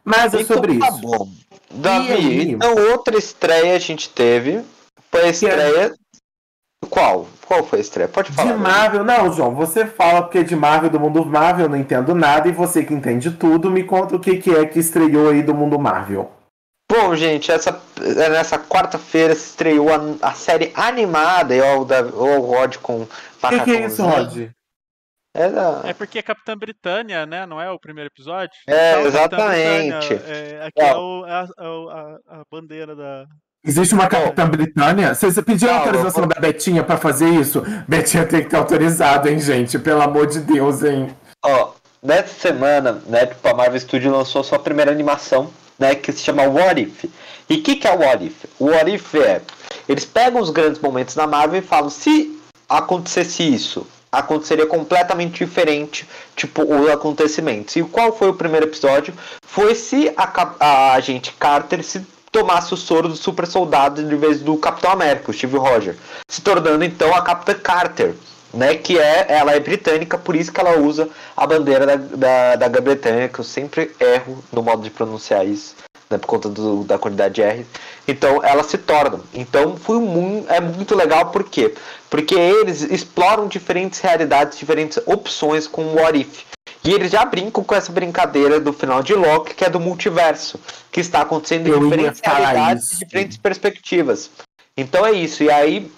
Mas 0.04 0.34
é 0.34 0.42
Então 0.42 0.56
sobre 0.56 0.78
tá 0.78 0.88
isso. 0.88 1.00
bom. 1.00 1.28
E 1.72 1.78
Davi, 1.78 2.12
aí? 2.12 2.50
então 2.52 2.74
outra 2.92 3.18
estreia 3.18 3.74
a 3.74 3.78
gente 3.78 4.08
teve. 4.08 4.64
Foi 5.10 5.22
a 5.24 5.28
estreia. 5.30 5.94
Qual? 6.90 7.26
Qual 7.46 7.64
foi 7.64 7.78
a 7.78 7.82
estreia? 7.82 8.08
Pode 8.08 8.32
falar. 8.32 8.52
De. 8.52 8.58
Marvel, 8.58 9.04
não, 9.04 9.32
João, 9.32 9.54
você 9.54 9.86
fala 9.86 10.22
porque 10.22 10.42
de 10.44 10.54
Marvel, 10.56 10.90
do 10.90 10.98
mundo 11.00 11.24
Marvel, 11.24 11.66
eu 11.66 11.70
não 11.70 11.78
entendo 11.78 12.14
nada, 12.14 12.48
e 12.48 12.52
você 12.52 12.84
que 12.84 12.92
entende 12.92 13.30
tudo, 13.30 13.70
me 13.70 13.84
conta 13.84 14.16
o 14.16 14.20
que, 14.20 14.36
que 14.38 14.50
é 14.54 14.66
que 14.66 14.78
estreou 14.80 15.30
aí 15.30 15.42
do 15.42 15.54
mundo 15.54 15.78
Marvel. 15.78 16.30
Bom, 16.90 17.14
gente, 17.14 17.52
essa, 17.52 17.80
nessa 18.30 18.58
quarta-feira 18.58 19.32
se 19.36 19.50
estreou 19.50 19.88
a, 19.94 20.28
a 20.28 20.32
série 20.34 20.72
animada, 20.74 21.54
e 21.54 21.60
ó, 21.60 21.78
o, 21.78 21.86
ó, 22.16 22.38
o 22.38 22.40
Rod 22.40 22.76
com 22.78 23.02
O 23.02 23.06
que, 23.48 23.60
que 23.60 23.76
é 23.76 23.86
isso. 23.86 24.02
Rod? 24.04 24.48
É 25.32 25.48
da- 25.48 25.82
É 25.84 25.94
porque 25.94 26.18
é 26.18 26.22
Capitã 26.22 26.56
Britânia, 26.56 27.24
né? 27.24 27.46
Não 27.46 27.60
é 27.60 27.70
o 27.70 27.78
primeiro 27.78 28.10
episódio? 28.12 28.50
É, 28.68 28.90
Então, 28.90 29.06
exatamente. 29.06 30.14
É, 30.14 30.64
aqui 30.66 30.80
é, 30.82 30.96
o- 30.96 31.24
é 31.24 31.32
a, 31.32 31.46
é 31.56 31.68
o- 31.68 31.88
a- 31.88 32.18
a 32.26 32.42
bandeira 32.50 32.96
da. 32.96 33.24
Existe 33.62 33.94
uma 33.94 34.08
Capitã 34.08 34.48
Britânia? 34.48 35.14
Você, 35.14 35.30
você 35.30 35.42
pediu 35.42 35.70
a 35.70 35.76
autorização 35.76 36.26
da 36.26 36.40
Betinha 36.40 36.82
pra 36.82 36.96
fazer 36.96 37.28
isso? 37.28 37.62
Betinha 37.86 38.24
tem 38.24 38.42
que 38.42 38.48
ter 38.48 38.56
autorizado, 38.56 39.28
hein, 39.28 39.38
gente? 39.38 39.78
Pelo 39.78 40.00
amor 40.00 40.26
de 40.26 40.40
Deus, 40.40 40.82
hein? 40.82 41.14
Ó, 41.44 41.72
nessa 42.02 42.32
semana, 42.40 43.02
né, 43.06 43.26
tipo, 43.26 43.46
a 43.46 43.54
Marvel 43.54 43.78
Studios 43.78 44.12
lançou 44.12 44.42
sua 44.42 44.58
primeira 44.58 44.90
animação, 44.90 45.50
né, 45.78 45.94
que 45.94 46.10
se 46.10 46.20
chama 46.20 46.44
What 46.44 46.80
If. 46.80 47.04
E 47.50 47.56
o 47.56 47.62
que, 47.62 47.76
que 47.76 47.86
é 47.86 47.92
o 47.92 47.98
What 47.98 48.24
If? 48.24 48.44
O 48.58 48.70
What 48.70 48.90
If 48.90 49.14
é, 49.16 49.42
eles 49.86 50.06
pegam 50.06 50.40
os 50.40 50.48
grandes 50.48 50.80
momentos 50.80 51.14
da 51.14 51.26
Marvel 51.26 51.58
e 51.58 51.62
falam, 51.62 51.90
se 51.90 52.40
acontecesse 52.66 53.42
isso, 53.42 53.86
aconteceria 54.10 54.66
completamente 54.66 55.44
diferente, 55.44 56.08
tipo, 56.34 56.62
os 56.62 56.88
acontecimentos. 56.88 57.76
E 57.76 57.82
qual 57.82 58.16
foi 58.16 58.30
o 58.30 58.34
primeiro 58.34 58.66
episódio? 58.66 59.12
Foi 59.44 59.74
se 59.74 60.10
a, 60.16 60.26
cap- 60.26 60.56
a 60.58 60.94
agente 60.94 61.34
Carter 61.38 61.84
se 61.84 62.06
tomasse 62.30 62.72
o 62.72 62.76
soro 62.76 63.08
do 63.08 63.16
super 63.16 63.46
soldado 63.46 64.00
em 64.00 64.16
vez 64.16 64.40
do 64.40 64.56
Capitão 64.56 64.90
América, 64.90 65.30
o 65.30 65.34
Steve 65.34 65.56
Rogers, 65.56 65.96
se 66.28 66.40
tornando 66.40 66.84
então 66.84 67.14
a 67.14 67.22
Capitã 67.22 67.54
Carter. 67.54 68.14
Né, 68.52 68.74
que 68.74 68.98
é, 68.98 69.26
ela 69.28 69.52
é 69.52 69.60
britânica, 69.60 70.18
por 70.18 70.34
isso 70.34 70.52
que 70.52 70.58
ela 70.58 70.76
usa 70.76 71.08
a 71.36 71.46
bandeira 71.46 71.86
da, 71.86 71.94
da, 71.94 72.56
da 72.56 72.66
Grã-Bretanha, 72.66 73.28
que 73.28 73.38
eu 73.38 73.44
sempre 73.44 73.94
erro 74.00 74.42
no 74.52 74.60
modo 74.60 74.82
de 74.82 74.90
pronunciar 74.90 75.46
isso, 75.46 75.76
né, 76.10 76.18
por 76.18 76.26
conta 76.26 76.48
do, 76.48 76.82
da 76.84 76.98
quantidade 76.98 77.34
de 77.34 77.42
R. 77.42 77.64
Então 78.06 78.42
ela 78.42 78.62
se 78.64 78.76
torna. 78.76 79.20
Então 79.32 79.76
foi 79.76 79.98
mu 80.00 80.44
é 80.48 80.60
muito 80.60 80.94
legal, 80.96 81.30
por 81.30 81.44
quê? 81.44 81.72
Porque 82.10 82.34
eles 82.34 82.82
exploram 82.82 83.46
diferentes 83.46 84.00
realidades, 84.00 84.58
diferentes 84.58 84.98
opções 85.06 85.66
com 85.66 85.82
o 85.82 85.94
What 85.94 86.18
If. 86.18 86.42
E 86.82 86.92
eles 86.92 87.12
já 87.12 87.24
brincam 87.24 87.62
com 87.62 87.74
essa 87.74 87.92
brincadeira 87.92 88.58
do 88.58 88.72
final 88.72 89.02
de 89.02 89.14
Loki, 89.14 89.54
que 89.54 89.64
é 89.64 89.70
do 89.70 89.78
multiverso, 89.78 90.58
que 90.90 91.00
está 91.00 91.20
acontecendo 91.20 91.66
em 91.66 91.70
Eu 91.70 91.80
diferentes 91.80 92.20
realidades 92.24 92.84
isso. 92.84 92.94
e 92.94 93.06
diferentes 93.06 93.36
perspectivas. 93.36 94.30
Então 94.76 95.04
é 95.04 95.12
isso. 95.12 95.42
E 95.42 95.50
aí, 95.50 95.92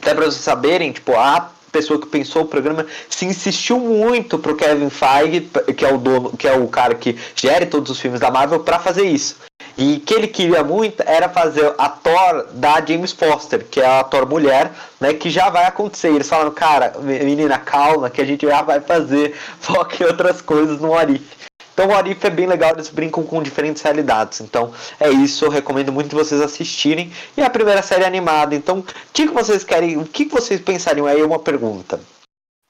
até 0.00 0.14
para 0.14 0.26
vocês 0.26 0.44
saberem, 0.44 0.92
tipo, 0.92 1.16
a 1.16 1.50
pessoa 1.76 2.00
que 2.00 2.06
pensou 2.06 2.42
o 2.42 2.46
programa 2.46 2.86
se 3.10 3.26
insistiu 3.26 3.78
muito 3.78 4.38
pro 4.38 4.56
Kevin 4.56 4.88
Feige, 4.88 5.42
que 5.76 5.84
é 5.84 5.92
o 5.92 5.98
dono, 5.98 6.34
que 6.34 6.48
é 6.48 6.56
o 6.56 6.66
cara 6.68 6.94
que 6.94 7.18
gere 7.34 7.66
todos 7.66 7.90
os 7.90 8.00
filmes 8.00 8.18
da 8.18 8.30
Marvel, 8.30 8.60
para 8.60 8.78
fazer 8.78 9.04
isso. 9.04 9.36
E 9.76 9.98
que 9.98 10.14
ele 10.14 10.26
queria 10.26 10.64
muito 10.64 11.02
era 11.04 11.28
fazer 11.28 11.74
a 11.76 11.88
Thor 11.90 12.46
da 12.52 12.82
James 12.82 13.12
Foster, 13.12 13.66
que 13.70 13.78
é 13.78 13.86
a 13.86 14.02
Thor 14.04 14.26
mulher, 14.26 14.72
né, 14.98 15.12
que 15.12 15.28
já 15.28 15.50
vai 15.50 15.66
acontecer. 15.66 16.08
Eles 16.08 16.28
falaram, 16.28 16.50
cara, 16.50 16.94
menina, 17.02 17.58
calma, 17.58 18.08
que 18.08 18.22
a 18.22 18.24
gente 18.24 18.46
já 18.46 18.62
vai 18.62 18.80
fazer, 18.80 19.34
foca 19.60 20.02
em 20.02 20.06
outras 20.06 20.40
coisas 20.40 20.80
no 20.80 20.94
Arif. 20.94 21.45
Então 21.76 21.90
o 21.90 21.94
Arif 21.94 22.26
é 22.26 22.30
bem 22.30 22.46
legal, 22.46 22.72
eles 22.72 22.88
brincam 22.88 23.22
com 23.22 23.42
diferentes 23.42 23.82
realidades. 23.82 24.40
Então 24.40 24.72
é 24.98 25.10
isso, 25.10 25.44
eu 25.44 25.50
recomendo 25.50 25.92
muito 25.92 26.16
vocês 26.16 26.40
assistirem. 26.40 27.12
E 27.36 27.42
a 27.42 27.50
primeira 27.50 27.82
série 27.82 28.02
animada. 28.02 28.54
Então, 28.54 28.78
o 28.78 28.84
que, 29.12 29.26
vocês 29.26 29.62
querem? 29.62 29.98
O 29.98 30.06
que, 30.06 30.24
que 30.24 30.32
vocês 30.32 30.58
pensariam? 30.58 31.06
Aí 31.06 31.22
uma 31.22 31.38
pergunta. 31.38 32.00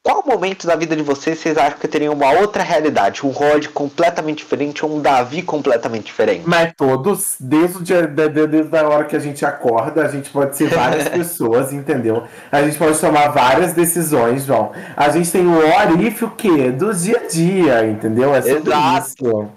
Qual 0.06 0.22
momento 0.24 0.68
da 0.68 0.76
vida 0.76 0.94
de 0.94 1.02
vocês 1.02 1.36
vocês 1.40 1.58
acham 1.58 1.80
que 1.80 1.88
teriam 1.88 2.14
uma 2.14 2.30
outra 2.30 2.62
realidade? 2.62 3.26
Um 3.26 3.30
Rod 3.30 3.66
completamente 3.74 4.38
diferente 4.38 4.84
ou 4.86 4.94
um 4.96 5.00
Davi 5.02 5.42
completamente 5.42 6.04
diferente? 6.04 6.44
Mas 6.46 6.72
todos, 6.76 7.34
desde, 7.40 7.82
dia, 7.82 8.06
de- 8.06 8.28
de- 8.28 8.46
desde 8.46 8.76
a 8.76 8.88
hora 8.88 9.04
que 9.06 9.16
a 9.16 9.18
gente 9.18 9.44
acorda, 9.44 10.04
a 10.04 10.08
gente 10.08 10.30
pode 10.30 10.56
ser 10.56 10.68
várias 10.68 11.08
pessoas, 11.10 11.72
entendeu? 11.72 12.22
A 12.52 12.62
gente 12.62 12.78
pode 12.78 12.96
tomar 13.00 13.30
várias 13.32 13.72
decisões, 13.72 14.44
João. 14.44 14.70
A 14.96 15.08
gente 15.08 15.28
tem 15.32 15.44
o 15.44 15.58
orif 15.58 16.24
o 16.24 16.30
quê? 16.30 16.70
Do 16.70 16.94
dia 16.94 17.18
a 17.24 17.26
dia, 17.26 17.86
entendeu? 17.88 18.32
É 18.32 18.42
sobre 18.42 18.70
Exato. 18.72 19.08
isso. 19.08 19.48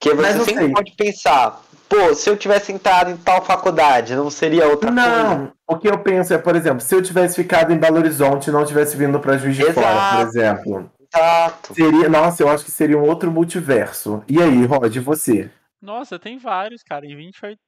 Que 0.00 0.14
Mas 0.14 0.36
você 0.36 0.44
sempre 0.44 0.64
sei. 0.66 0.72
pode 0.74 0.92
pensar, 0.92 1.60
pô, 1.88 2.14
se 2.14 2.28
eu 2.28 2.36
tivesse 2.36 2.72
entrado 2.72 3.10
em 3.10 3.16
tal 3.16 3.44
faculdade, 3.44 4.14
não 4.14 4.30
seria 4.30 4.66
outra 4.68 4.92
coisa? 4.92 5.08
Não, 5.24 5.52
o 5.66 5.76
que 5.78 5.88
eu 5.88 5.98
penso 5.98 6.32
é, 6.34 6.38
por 6.38 6.54
exemplo, 6.56 6.80
se 6.80 6.94
eu 6.94 7.02
tivesse 7.02 7.36
ficado 7.36 7.72
em 7.72 7.78
Belo 7.78 7.98
Horizonte 7.98 8.48
e 8.48 8.52
não 8.52 8.64
tivesse 8.64 8.96
vindo 8.96 9.18
pra 9.20 9.38
Juiz 9.38 9.56
de 9.56 9.72
Fora, 9.72 9.74
por 10.10 10.20
Exato. 10.20 10.22
exemplo. 10.22 10.92
Exato. 11.14 11.74
Seria, 11.74 12.08
nossa, 12.08 12.42
eu 12.42 12.48
acho 12.48 12.64
que 12.64 12.70
seria 12.70 12.98
um 12.98 13.08
outro 13.08 13.30
multiverso. 13.30 14.22
E 14.28 14.42
aí, 14.42 14.64
Rod, 14.64 14.94
e 14.94 15.00
você? 15.00 15.50
Nossa, 15.80 16.18
tem 16.18 16.36
vários, 16.38 16.82
cara. 16.82 17.06
Em 17.06 17.14
28, 17.16 17.58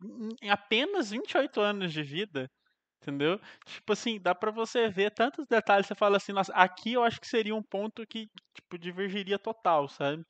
em- 0.42 0.50
apenas 0.50 1.10
28 1.10 1.60
anos 1.60 1.92
de 1.92 2.02
vida, 2.02 2.46
entendeu? 3.00 3.38
Tipo 3.64 3.92
assim, 3.92 4.18
dá 4.20 4.34
pra 4.34 4.50
você 4.50 4.88
ver 4.88 5.12
tantos 5.12 5.46
detalhes. 5.48 5.86
Você 5.86 5.94
fala 5.94 6.16
assim, 6.16 6.32
nossa, 6.32 6.52
aqui 6.52 6.94
eu 6.94 7.04
acho 7.04 7.20
que 7.20 7.28
seria 7.28 7.54
um 7.54 7.62
ponto 7.62 8.04
que, 8.06 8.26
tipo, 8.54 8.76
divergiria 8.78 9.38
total, 9.38 9.88
sabe? 9.88 10.24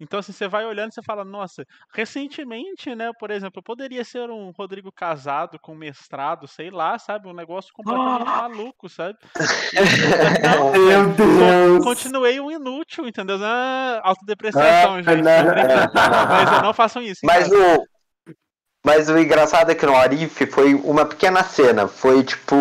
Então, 0.00 0.18
assim, 0.18 0.32
você 0.32 0.48
vai 0.48 0.64
olhando 0.64 0.90
e 0.90 0.94
você 0.94 1.02
fala, 1.02 1.24
nossa, 1.24 1.66
recentemente, 1.92 2.94
né, 2.94 3.10
por 3.18 3.30
exemplo, 3.30 3.62
poderia 3.62 4.02
ser 4.04 4.30
um 4.30 4.50
Rodrigo 4.50 4.90
casado 4.90 5.58
com 5.58 5.74
mestrado, 5.74 6.48
sei 6.48 6.70
lá, 6.70 6.98
sabe? 6.98 7.28
Um 7.28 7.34
negócio 7.34 7.72
completamente 7.74 8.24
maluco, 8.24 8.88
sabe? 8.88 9.18
Não, 10.42 10.72
Meu 10.72 11.04
Con- 11.04 11.14
Deus! 11.38 11.84
Continuei 11.84 12.40
um 12.40 12.50
inútil, 12.50 13.06
entendeu? 13.06 13.38
Ah, 13.42 14.00
autodepreciação, 14.04 14.94
Ah, 14.96 15.02
gente. 15.02 15.22
não. 15.22 15.44
tô 15.44 15.50
brincando. 15.52 15.90
Mas 15.94 16.62
não 16.62 16.72
façam 16.74 17.02
isso. 17.02 17.20
Mas 17.24 17.48
cara. 17.48 17.78
o. 17.80 17.99
Mas 18.82 19.10
o 19.10 19.18
engraçado 19.18 19.70
é 19.70 19.74
que 19.74 19.84
no 19.84 19.94
Arif 19.94 20.46
foi 20.46 20.74
uma 20.74 21.04
pequena 21.04 21.44
cena. 21.44 21.86
Foi 21.86 22.22
tipo. 22.22 22.56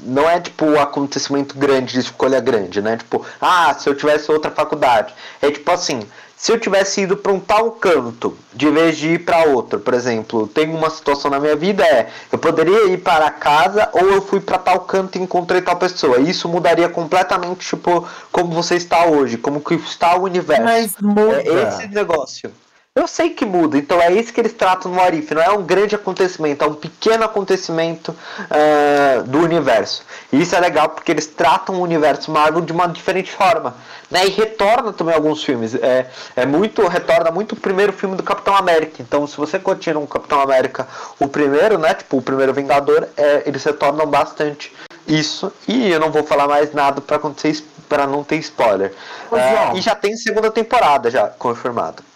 Não 0.00 0.30
é 0.30 0.38
tipo 0.40 0.64
um 0.64 0.80
acontecimento 0.80 1.58
grande 1.58 1.94
de 1.94 2.00
escolha 2.00 2.38
grande, 2.38 2.80
né? 2.80 2.96
Tipo, 2.96 3.24
ah, 3.40 3.74
se 3.74 3.88
eu 3.88 3.94
tivesse 3.94 4.30
outra 4.30 4.52
faculdade. 4.52 5.12
É 5.42 5.50
tipo 5.50 5.68
assim. 5.70 6.02
Se 6.36 6.52
eu 6.52 6.60
tivesse 6.60 7.00
ido 7.00 7.16
para 7.16 7.32
um 7.32 7.40
tal 7.40 7.70
canto, 7.70 8.36
de 8.52 8.68
vez 8.68 8.98
de 8.98 9.14
ir 9.14 9.18
para 9.20 9.48
outro, 9.48 9.80
por 9.80 9.94
exemplo, 9.94 10.46
tem 10.46 10.68
uma 10.68 10.90
situação 10.90 11.30
na 11.30 11.40
minha 11.40 11.56
vida 11.56 11.82
é, 11.86 12.10
eu 12.30 12.38
poderia 12.38 12.88
ir 12.88 12.98
para 12.98 13.30
casa 13.30 13.88
ou 13.92 14.10
eu 14.10 14.20
fui 14.20 14.40
para 14.40 14.58
tal 14.58 14.80
canto 14.80 15.16
e 15.16 15.22
encontrei 15.22 15.62
tal 15.62 15.76
pessoa. 15.76 16.18
Isso 16.18 16.46
mudaria 16.48 16.88
completamente, 16.88 17.66
tipo, 17.66 18.06
como 18.30 18.52
você 18.52 18.74
está 18.74 19.06
hoje, 19.06 19.38
como 19.38 19.60
que 19.60 19.74
está 19.74 20.16
o 20.16 20.24
universo. 20.24 20.62
Mas 20.62 20.94
muda. 21.00 21.40
É 21.40 21.68
esse 21.68 21.88
negócio. 21.88 22.52
Eu 22.96 23.08
sei 23.08 23.30
que 23.30 23.44
muda, 23.44 23.76
então 23.76 24.00
é 24.00 24.12
isso 24.12 24.32
que 24.32 24.40
eles 24.40 24.52
tratam 24.52 24.92
no 24.92 25.02
Arif. 25.02 25.34
Não 25.34 25.42
é 25.42 25.50
um 25.50 25.64
grande 25.64 25.96
acontecimento, 25.96 26.64
é 26.64 26.68
um 26.68 26.76
pequeno 26.76 27.24
acontecimento 27.24 28.14
ah, 28.48 29.20
do 29.26 29.40
universo. 29.40 30.06
E 30.32 30.40
isso 30.40 30.54
é 30.54 30.60
legal 30.60 30.88
porque 30.88 31.10
eles 31.10 31.26
tratam 31.26 31.74
o 31.74 31.80
universo 31.80 32.30
Marvel 32.30 32.60
de 32.60 32.70
uma 32.72 32.86
diferente 32.86 33.32
forma. 33.32 33.74
Né? 34.08 34.28
E 34.28 34.30
retorna 34.30 34.92
também 34.92 35.12
alguns 35.12 35.42
filmes. 35.42 35.74
É, 35.74 36.08
é 36.36 36.46
muito, 36.46 36.86
retorna 36.86 37.32
muito 37.32 37.54
o 37.54 37.56
primeiro 37.56 37.92
filme 37.92 38.14
do 38.14 38.22
Capitão 38.22 38.54
América. 38.54 39.02
Então, 39.02 39.26
se 39.26 39.36
você 39.36 39.58
curtir 39.58 39.96
um 39.96 40.06
Capitão 40.06 40.40
América, 40.40 40.86
o 41.18 41.26
primeiro, 41.26 41.76
né? 41.76 41.94
Tipo, 41.94 42.18
o 42.18 42.22
primeiro 42.22 42.54
Vingador, 42.54 43.08
é, 43.16 43.42
eles 43.44 43.64
retornam 43.64 44.06
bastante 44.06 44.72
isso. 45.04 45.52
E 45.66 45.90
eu 45.90 45.98
não 45.98 46.12
vou 46.12 46.22
falar 46.22 46.46
mais 46.46 46.72
nada 46.72 47.00
para 47.00 47.16
acontecer 47.16 47.64
para 47.88 48.06
não 48.06 48.22
ter 48.22 48.36
spoiler. 48.36 48.94
João. 49.28 49.76
e 49.76 49.80
já 49.80 49.96
tem 49.96 50.16
segunda 50.16 50.48
temporada 50.48 51.10
já 51.10 51.26
confirmado. 51.26 52.13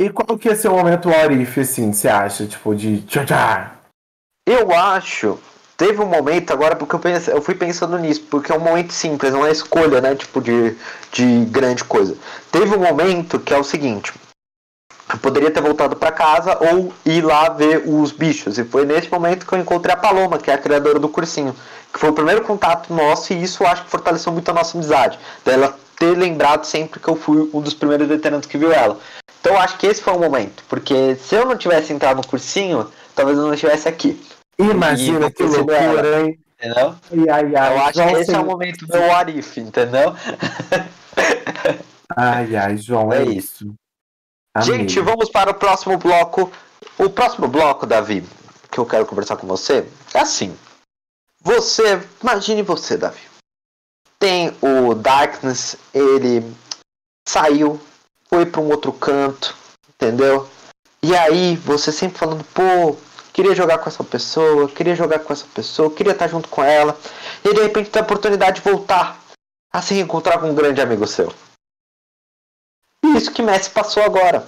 E 0.00 0.08
qual 0.08 0.38
que 0.38 0.48
é 0.48 0.54
seu 0.54 0.72
momento 0.72 1.10
orif, 1.10 1.60
assim, 1.60 1.92
você 1.92 2.08
acha? 2.08 2.46
Tipo, 2.46 2.74
de 2.74 3.02
tchá 3.02 3.22
tchá. 3.22 3.72
Eu 4.48 4.74
acho. 4.74 5.38
Teve 5.76 6.00
um 6.00 6.06
momento 6.06 6.54
agora, 6.54 6.74
porque 6.74 6.94
eu, 6.94 6.98
pensei, 6.98 7.34
eu 7.34 7.42
fui 7.42 7.54
pensando 7.54 7.98
nisso, 7.98 8.22
porque 8.30 8.50
é 8.50 8.54
um 8.54 8.60
momento 8.60 8.94
simples, 8.94 9.30
não 9.30 9.44
é 9.44 9.52
escolha, 9.52 10.00
né? 10.00 10.14
Tipo, 10.14 10.40
de, 10.40 10.74
de 11.12 11.44
grande 11.50 11.84
coisa. 11.84 12.16
Teve 12.50 12.74
um 12.74 12.78
momento 12.78 13.38
que 13.38 13.52
é 13.52 13.58
o 13.58 13.62
seguinte. 13.62 14.14
Eu 15.12 15.18
poderia 15.18 15.50
ter 15.50 15.60
voltado 15.60 15.94
para 15.94 16.10
casa 16.10 16.56
ou 16.72 16.94
ir 17.04 17.22
lá 17.22 17.50
ver 17.50 17.82
os 17.86 18.10
bichos. 18.10 18.56
E 18.56 18.64
foi 18.64 18.86
nesse 18.86 19.10
momento 19.10 19.44
que 19.44 19.52
eu 19.52 19.58
encontrei 19.58 19.92
a 19.92 19.98
Paloma, 19.98 20.38
que 20.38 20.50
é 20.50 20.54
a 20.54 20.58
criadora 20.58 20.98
do 20.98 21.10
cursinho. 21.10 21.54
Que 21.92 21.98
foi 21.98 22.08
o 22.08 22.14
primeiro 22.14 22.42
contato 22.42 22.90
nosso 22.94 23.34
e 23.34 23.42
isso 23.42 23.66
acho 23.66 23.84
que 23.84 23.90
fortaleceu 23.90 24.32
muito 24.32 24.50
a 24.50 24.54
nossa 24.54 24.78
amizade. 24.78 25.18
Dela 25.44 25.78
ter 26.00 26.16
lembrado 26.16 26.64
sempre 26.64 26.98
que 26.98 27.06
eu 27.08 27.14
fui 27.14 27.48
um 27.52 27.60
dos 27.60 27.74
primeiros 27.74 28.08
veteranos 28.08 28.46
que 28.46 28.56
viu 28.58 28.72
ela. 28.72 28.98
Então 29.40 29.56
acho 29.58 29.76
que 29.78 29.86
esse 29.86 30.00
foi 30.02 30.14
o 30.14 30.18
momento. 30.18 30.64
Porque 30.68 31.14
se 31.16 31.34
eu 31.36 31.44
não 31.44 31.56
tivesse 31.56 31.92
entrado 31.92 32.16
no 32.16 32.26
cursinho, 32.26 32.90
talvez 33.14 33.36
eu 33.38 33.44
não 33.44 33.52
estivesse 33.54 33.86
aqui. 33.86 34.18
Imagina 34.58 35.26
E 35.26 35.30
que 35.30 35.44
vê 35.44 35.56
ela. 35.74 35.92
loucura, 35.92 36.20
hein? 36.22 36.38
Entendeu? 36.58 36.94
Ai, 37.32 37.54
ai. 37.56 37.72
Eu 37.74 37.80
acho 37.82 37.94
João, 37.98 38.08
que 38.08 38.14
esse 38.14 38.24
você- 38.30 38.36
é 38.36 38.40
o 38.40 38.44
momento 38.46 38.86
do 38.86 38.96
Arif, 39.12 39.60
entendeu? 39.60 40.14
Ai, 42.16 42.56
ai, 42.56 42.76
João, 42.76 43.12
é, 43.12 43.22
É 43.22 43.24
isso. 43.24 43.72
Amei. 44.54 44.66
Gente, 44.66 45.00
vamos 45.00 45.30
para 45.30 45.50
o 45.50 45.54
próximo 45.54 45.96
bloco. 45.96 46.50
O 46.98 47.08
próximo 47.08 47.46
bloco, 47.46 47.86
Davi, 47.86 48.24
que 48.70 48.78
eu 48.78 48.84
quero 48.86 49.06
conversar 49.06 49.36
com 49.36 49.46
você, 49.46 49.86
é 50.12 50.18
assim. 50.18 50.56
Você, 51.40 52.00
imagine 52.22 52.62
você, 52.62 52.96
Davi. 52.96 53.20
Tem 54.20 54.54
o 54.60 54.94
Darkness, 54.94 55.76
ele 55.94 56.54
saiu, 57.26 57.80
foi 58.28 58.44
para 58.44 58.60
um 58.60 58.68
outro 58.68 58.92
canto, 58.92 59.56
entendeu? 59.88 60.46
E 61.02 61.16
aí, 61.16 61.56
você 61.56 61.90
sempre 61.90 62.18
falando, 62.18 62.44
pô, 62.52 62.96
queria 63.32 63.54
jogar 63.54 63.78
com 63.78 63.88
essa 63.88 64.04
pessoa, 64.04 64.68
queria 64.68 64.94
jogar 64.94 65.20
com 65.20 65.32
essa 65.32 65.46
pessoa, 65.54 65.90
queria 65.90 66.12
estar 66.12 66.28
junto 66.28 66.48
com 66.50 66.62
ela. 66.62 66.98
E 67.42 67.54
de 67.54 67.62
repente 67.62 67.88
tem 67.88 68.00
a 68.00 68.04
oportunidade 68.04 68.60
de 68.60 68.70
voltar 68.70 69.18
a 69.72 69.80
se 69.80 69.94
reencontrar 69.94 70.38
com 70.38 70.50
um 70.50 70.54
grande 70.54 70.82
amigo 70.82 71.06
seu. 71.06 71.32
E 73.02 73.16
isso 73.16 73.32
que 73.32 73.40
Messi 73.42 73.70
passou 73.70 74.02
agora. 74.02 74.46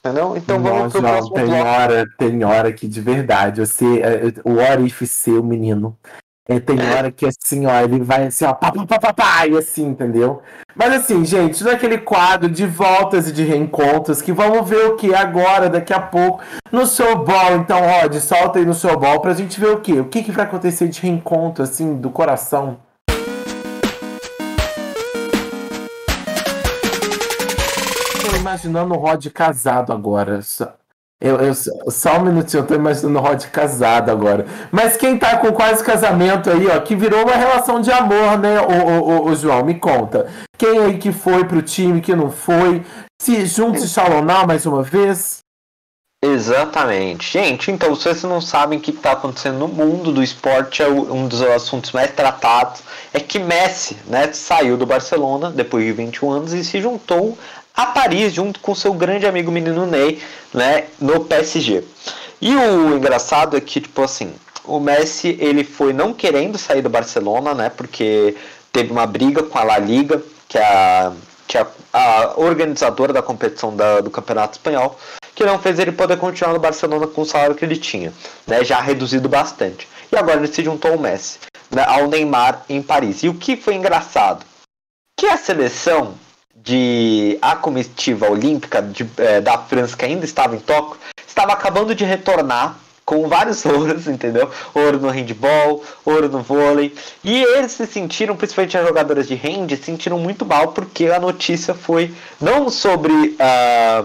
Entendeu? 0.00 0.36
Então 0.36 0.60
vamos 0.60 0.78
Nossa, 0.78 0.98
pro 0.98 1.00
João, 1.00 1.12
próximo 1.12 1.34
tem 1.34 1.46
bloco. 1.46 1.68
hora, 1.68 2.04
tem 2.18 2.44
hora 2.44 2.72
que 2.72 2.88
de 2.88 3.00
verdade, 3.00 3.60
você, 3.60 4.00
é, 4.00 4.22
o 4.44 4.54
orif 4.54 5.06
seu, 5.06 5.42
menino, 5.42 5.96
É, 6.48 6.60
tem 6.60 6.78
hora 6.80 7.10
que 7.10 7.26
assim, 7.26 7.66
ó, 7.66 7.80
ele 7.82 7.98
vai 8.00 8.24
assim, 8.26 8.44
ó, 8.44 8.54
pá, 8.54 8.70
pá, 8.70 8.86
pá, 8.86 8.98
pá, 9.00 9.12
pá, 9.12 9.46
e 9.48 9.58
assim, 9.58 9.86
entendeu? 9.88 10.40
Mas 10.76 10.92
assim, 10.94 11.24
gente, 11.24 11.64
naquele 11.64 11.98
quadro 11.98 12.48
de 12.48 12.64
voltas 12.64 13.28
e 13.28 13.32
de 13.32 13.42
reencontros, 13.42 14.22
que 14.22 14.32
vamos 14.32 14.68
ver 14.68 14.86
o 14.90 14.96
que 14.96 15.12
agora, 15.12 15.68
daqui 15.68 15.92
a 15.92 15.98
pouco, 15.98 16.40
no 16.70 16.86
seu 16.86 17.16
ball. 17.16 17.56
Então, 17.56 17.80
Rod, 17.80 18.14
solta 18.20 18.60
aí 18.60 18.64
no 18.64 18.74
seu 18.74 18.96
ball 18.96 19.20
pra 19.20 19.34
gente 19.34 19.58
ver 19.58 19.70
o 19.70 19.80
que? 19.80 19.94
O 19.98 20.04
que, 20.04 20.22
que 20.22 20.30
vai 20.30 20.44
acontecer 20.44 20.86
de 20.86 21.00
reencontro, 21.00 21.64
assim, 21.64 21.96
do 21.96 22.10
coração. 22.10 22.78
Tô 28.30 28.36
imaginando 28.36 28.94
o 28.94 28.98
Rod 28.98 29.26
casado 29.30 29.92
agora. 29.92 30.42
Só- 30.42 30.72
Eu, 31.20 31.36
eu- 31.40 31.54
só 31.90 32.18
um 32.18 32.24
minutinho, 32.24 32.62
eu 32.62 32.66
tô 32.66 32.74
imaginando 32.74 33.18
o 33.18 33.22
Rod 33.22 33.42
casado 33.46 34.10
agora. 34.10 34.44
Mas 34.70 34.96
quem 34.98 35.18
tá 35.18 35.38
com 35.38 35.50
quase 35.52 35.82
casamento 35.82 36.50
aí, 36.50 36.66
ó, 36.68 36.78
que 36.80 36.94
virou 36.94 37.22
uma 37.22 37.34
relação 37.34 37.80
de 37.80 37.90
amor, 37.90 38.38
né, 38.38 38.60
o, 38.60 39.00
o, 39.00 39.30
o- 39.30 39.34
João? 39.36 39.64
Me 39.64 39.74
conta. 39.78 40.30
Quem 40.58 40.78
aí 40.78 40.98
que 40.98 41.12
foi 41.12 41.44
pro 41.44 41.62
time, 41.62 42.00
que 42.02 42.14
não 42.14 42.30
foi? 42.30 42.84
Se 43.20 43.46
juntos 43.46 43.82
e 43.82 43.88
Shalonau 43.88 44.46
mais 44.46 44.66
uma 44.66 44.82
vez? 44.82 45.38
Exatamente. 46.22 47.30
Gente, 47.32 47.70
então, 47.70 47.94
se 47.94 48.02
vocês 48.02 48.22
não 48.24 48.40
sabem 48.40 48.78
o 48.78 48.82
que 48.82 48.90
está 48.90 49.12
acontecendo 49.12 49.58
no 49.58 49.68
mundo 49.68 50.12
do 50.12 50.22
esporte, 50.22 50.82
é 50.82 50.88
um 50.88 51.28
dos 51.28 51.40
assuntos 51.42 51.92
mais 51.92 52.10
tratados 52.12 52.82
é 53.12 53.20
que 53.20 53.38
Messi 53.38 53.96
né, 54.06 54.30
saiu 54.32 54.76
do 54.76 54.84
Barcelona 54.84 55.50
depois 55.50 55.84
de 55.84 55.92
21 55.92 56.30
anos 56.30 56.52
e 56.52 56.62
se 56.64 56.80
juntou 56.82 57.38
a 57.76 57.86
Paris 57.86 58.32
junto 58.32 58.58
com 58.60 58.74
seu 58.74 58.92
grande 58.94 59.26
amigo 59.26 59.52
menino 59.52 59.84
Ney 59.86 60.20
né, 60.54 60.84
no 60.98 61.24
PSG. 61.24 61.84
E 62.40 62.54
o 62.56 62.96
engraçado 62.96 63.56
é 63.56 63.60
que, 63.60 63.80
tipo 63.80 64.02
assim, 64.02 64.32
o 64.64 64.80
Messi 64.80 65.36
ele 65.40 65.62
foi 65.62 65.92
não 65.92 66.12
querendo 66.14 66.58
sair 66.58 66.82
do 66.82 66.88
Barcelona, 66.88 67.54
né? 67.54 67.70
Porque 67.70 68.34
teve 68.72 68.90
uma 68.92 69.06
briga 69.06 69.42
com 69.42 69.58
a 69.58 69.62
La 69.64 69.78
Liga, 69.78 70.22
que 70.48 70.58
é 70.58 70.62
a, 70.64 71.12
que 71.46 71.56
é 71.58 71.66
a 71.92 72.34
organizadora 72.36 73.12
da 73.12 73.22
competição 73.22 73.74
da- 73.76 74.00
do 74.00 74.10
Campeonato 74.10 74.56
Espanhol, 74.58 74.98
que 75.34 75.44
não 75.44 75.58
fez 75.58 75.78
ele 75.78 75.92
poder 75.92 76.16
continuar 76.18 76.52
no 76.52 76.58
Barcelona 76.58 77.06
com 77.06 77.22
o 77.22 77.26
salário 77.26 77.54
que 77.54 77.64
ele 77.64 77.76
tinha, 77.76 78.12
né? 78.46 78.64
Já 78.64 78.80
reduzido 78.80 79.28
bastante. 79.28 79.86
E 80.10 80.16
agora 80.16 80.38
ele 80.38 80.46
se 80.52 80.62
juntou 80.64 80.92
ao 80.92 80.98
Messi, 80.98 81.38
né, 81.70 81.84
ao 81.86 82.06
Neymar 82.06 82.64
em 82.68 82.80
Paris. 82.82 83.22
E 83.22 83.28
o 83.28 83.34
que 83.34 83.56
foi 83.56 83.74
engraçado? 83.74 84.44
Que 85.18 85.26
a 85.26 85.36
seleção 85.36 86.14
de 86.66 87.38
a 87.40 87.54
comitiva 87.54 88.28
olímpica 88.28 88.82
de, 88.82 89.08
eh, 89.18 89.40
da 89.40 89.56
França 89.56 89.96
que 89.96 90.04
ainda 90.04 90.24
estava 90.24 90.56
em 90.56 90.58
Tóquio 90.58 90.98
estava 91.26 91.52
acabando 91.52 91.94
de 91.94 92.04
retornar 92.04 92.76
com 93.04 93.28
vários 93.28 93.64
ouros, 93.64 94.08
entendeu? 94.08 94.50
Ouro 94.74 94.98
no 94.98 95.08
handball, 95.08 95.82
ouro 96.04 96.28
no 96.28 96.42
vôlei. 96.42 96.92
E 97.22 97.40
eles 97.40 97.70
se 97.70 97.86
sentiram, 97.86 98.36
principalmente 98.36 98.76
as 98.76 98.84
jogadoras 98.84 99.28
de 99.28 99.34
hand, 99.34 99.68
se 99.76 99.84
sentiram 99.84 100.18
muito 100.18 100.44
mal 100.44 100.72
porque 100.72 101.06
a 101.06 101.20
notícia 101.20 101.72
foi 101.72 102.12
não 102.40 102.68
sobre 102.68 103.36
ah, 103.38 104.04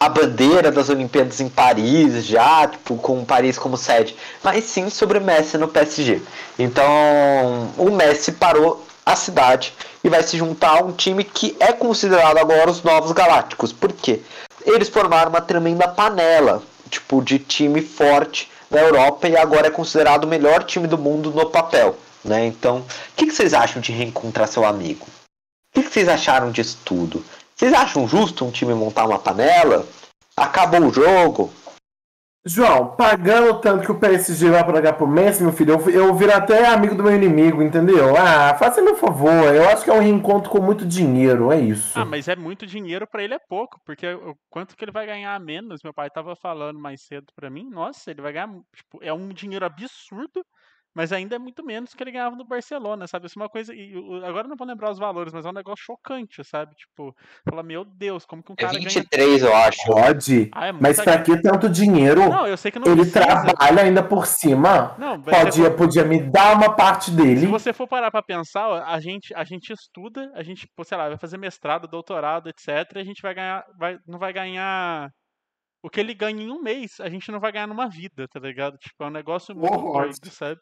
a 0.00 0.08
bandeira 0.08 0.72
das 0.72 0.88
Olimpíadas 0.88 1.38
em 1.40 1.50
Paris 1.50 2.24
já, 2.24 2.66
tipo, 2.66 2.96
com 2.96 3.26
Paris 3.26 3.58
como 3.58 3.76
sede, 3.76 4.16
mas 4.42 4.64
sim 4.64 4.88
sobre 4.88 5.20
Messi 5.20 5.58
no 5.58 5.68
PSG. 5.68 6.22
Então, 6.58 7.72
o 7.76 7.90
Messi 7.90 8.32
parou 8.32 8.86
a 9.04 9.16
cidade 9.16 9.72
e 10.02 10.08
vai 10.08 10.22
se 10.22 10.36
juntar 10.36 10.78
a 10.78 10.84
um 10.84 10.92
time 10.92 11.24
que 11.24 11.56
é 11.60 11.72
considerado 11.72 12.38
agora 12.38 12.70
os 12.70 12.82
Novos 12.82 13.12
Galácticos. 13.12 13.72
Por 13.72 13.92
quê? 13.92 14.20
Eles 14.64 14.88
formaram 14.88 15.30
uma 15.30 15.40
tremenda 15.40 15.86
panela, 15.88 16.62
tipo, 16.88 17.22
de 17.22 17.38
time 17.38 17.82
forte 17.82 18.50
da 18.70 18.80
Europa 18.80 19.28
e 19.28 19.36
agora 19.36 19.66
é 19.66 19.70
considerado 19.70 20.24
o 20.24 20.28
melhor 20.28 20.64
time 20.64 20.86
do 20.86 20.98
mundo 20.98 21.30
no 21.30 21.46
papel, 21.50 21.96
né? 22.24 22.46
Então, 22.46 22.78
o 22.78 22.84
que, 23.16 23.26
que 23.26 23.32
vocês 23.34 23.52
acham 23.52 23.80
de 23.80 23.92
reencontrar 23.92 24.48
seu 24.48 24.64
amigo? 24.64 25.06
O 25.06 25.74
que, 25.74 25.82
que 25.82 25.92
vocês 25.92 26.08
acharam 26.08 26.50
disso 26.50 26.78
tudo? 26.84 27.24
Vocês 27.54 27.72
acham 27.72 28.08
justo 28.08 28.44
um 28.44 28.50
time 28.50 28.74
montar 28.74 29.04
uma 29.06 29.18
panela? 29.18 29.86
Acabou 30.36 30.80
o 30.80 30.92
jogo? 30.92 31.52
João, 32.46 32.94
pagando 32.94 33.58
tanto 33.58 33.86
que 33.86 33.90
o 33.90 33.98
PSG 33.98 34.50
vai 34.50 34.62
pagar 34.62 34.92
pro 34.92 35.06
Messi, 35.06 35.42
meu 35.42 35.50
filho, 35.50 35.72
eu, 35.72 35.90
eu 35.90 36.14
viro 36.14 36.30
até 36.30 36.66
amigo 36.66 36.94
do 36.94 37.02
meu 37.02 37.14
inimigo, 37.14 37.62
entendeu? 37.62 38.14
Ah, 38.14 38.54
faça 38.58 38.82
meu 38.82 38.96
favor. 38.96 39.54
Eu 39.54 39.66
acho 39.70 39.82
que 39.82 39.88
é 39.88 39.94
um 39.94 40.00
reencontro 40.00 40.50
com 40.50 40.60
muito 40.60 40.84
dinheiro, 40.84 41.50
é 41.50 41.58
isso. 41.58 41.98
Ah, 41.98 42.04
mas 42.04 42.28
é 42.28 42.36
muito 42.36 42.66
dinheiro 42.66 43.06
pra 43.06 43.22
ele 43.22 43.32
é 43.32 43.38
pouco, 43.38 43.80
porque 43.82 44.06
o 44.12 44.36
quanto 44.50 44.76
que 44.76 44.84
ele 44.84 44.92
vai 44.92 45.06
ganhar 45.06 45.34
a 45.34 45.38
menos, 45.38 45.80
meu 45.82 45.94
pai 45.94 46.10
tava 46.10 46.36
falando 46.36 46.78
mais 46.78 47.00
cedo 47.06 47.32
pra 47.34 47.48
mim, 47.48 47.66
nossa, 47.70 48.10
ele 48.10 48.20
vai 48.20 48.34
ganhar, 48.34 48.50
tipo, 48.76 48.98
é 49.00 49.12
um 49.12 49.28
dinheiro 49.30 49.64
absurdo, 49.64 50.44
mas 50.94 51.12
ainda 51.12 51.36
é 51.36 51.38
muito 51.38 51.64
menos 51.64 51.92
que 51.94 52.02
ele 52.02 52.12
ganhava 52.12 52.36
no 52.36 52.44
Barcelona, 52.44 53.06
sabe? 53.06 53.26
Isso 53.26 53.38
é 53.38 53.42
uma 53.42 53.48
coisa, 53.48 53.74
e 53.74 53.92
agora 54.24 54.46
eu 54.46 54.48
não 54.50 54.56
vou 54.56 54.66
lembrar 54.66 54.90
os 54.90 54.98
valores, 54.98 55.32
mas 55.32 55.44
é 55.44 55.48
um 55.48 55.52
negócio 55.52 55.84
chocante, 55.84 56.42
sabe? 56.44 56.74
Tipo, 56.76 57.14
fala, 57.48 57.62
meu 57.62 57.84
Deus, 57.84 58.24
como 58.24 58.42
que 58.42 58.52
um 58.52 58.54
É 58.58 58.62
cara 58.62 58.72
ganha... 58.74 58.88
23, 58.88 59.42
eu 59.42 59.54
acho. 59.54 59.84
Pode. 59.86 60.50
Ah, 60.52 60.66
é 60.68 60.72
Mas 60.72 61.00
pra 61.00 61.20
que 61.20 61.40
tanto 61.42 61.68
dinheiro? 61.68 62.28
Não, 62.28 62.46
eu 62.46 62.56
sei 62.56 62.70
que 62.70 62.78
não 62.78 62.86
Ele 62.86 63.02
precisa. 63.02 63.20
trabalha 63.20 63.82
ainda 63.82 64.02
por 64.02 64.26
cima. 64.26 64.94
Não, 64.98 65.18
mas 65.18 65.36
se 65.36 65.44
Podia, 65.44 65.64
for- 65.70 65.76
podia 65.76 66.04
me 66.04 66.20
dar 66.20 66.54
uma 66.56 66.74
parte 66.74 67.06
Se 67.06 67.16
dele. 67.16 67.46
você 67.46 67.72
for 67.72 67.86
parar 67.88 68.10
pra 68.10 68.22
pensar, 68.22 68.68
ó, 68.68 68.82
a 68.84 69.00
gente, 69.00 69.34
a 69.34 69.44
gente 69.44 69.72
estuda, 69.72 70.30
a 70.34 70.42
gente, 70.42 70.68
sei 70.84 70.96
lá, 70.98 71.08
vai 71.08 71.18
fazer 71.18 71.36
mestrado, 71.38 71.88
doutorado, 71.88 72.48
etc. 72.48 72.68
E 72.94 72.98
a 72.98 73.04
gente 73.04 73.20
vai 73.22 73.34
ganhar, 73.34 73.64
vai, 73.78 73.98
não 74.06 74.18
vai 74.18 74.32
ganhar 74.32 75.10
o 75.84 75.90
que 75.90 76.00
ele 76.00 76.14
ganha 76.14 76.42
em 76.42 76.50
um 76.50 76.62
mês, 76.62 77.00
a 77.00 77.08
gente 77.10 77.30
não 77.32 77.40
vai 77.40 77.52
ganhar 77.52 77.66
numa 77.68 77.88
vida, 77.88 78.26
tá 78.28 78.40
ligado? 78.40 78.76
Tipo, 78.78 79.04
é 79.04 79.06
um 79.08 79.10
negócio 79.10 79.54
muito 79.54 79.72
Horror. 79.74 80.02
doido, 80.04 80.30
sabe? 80.30 80.60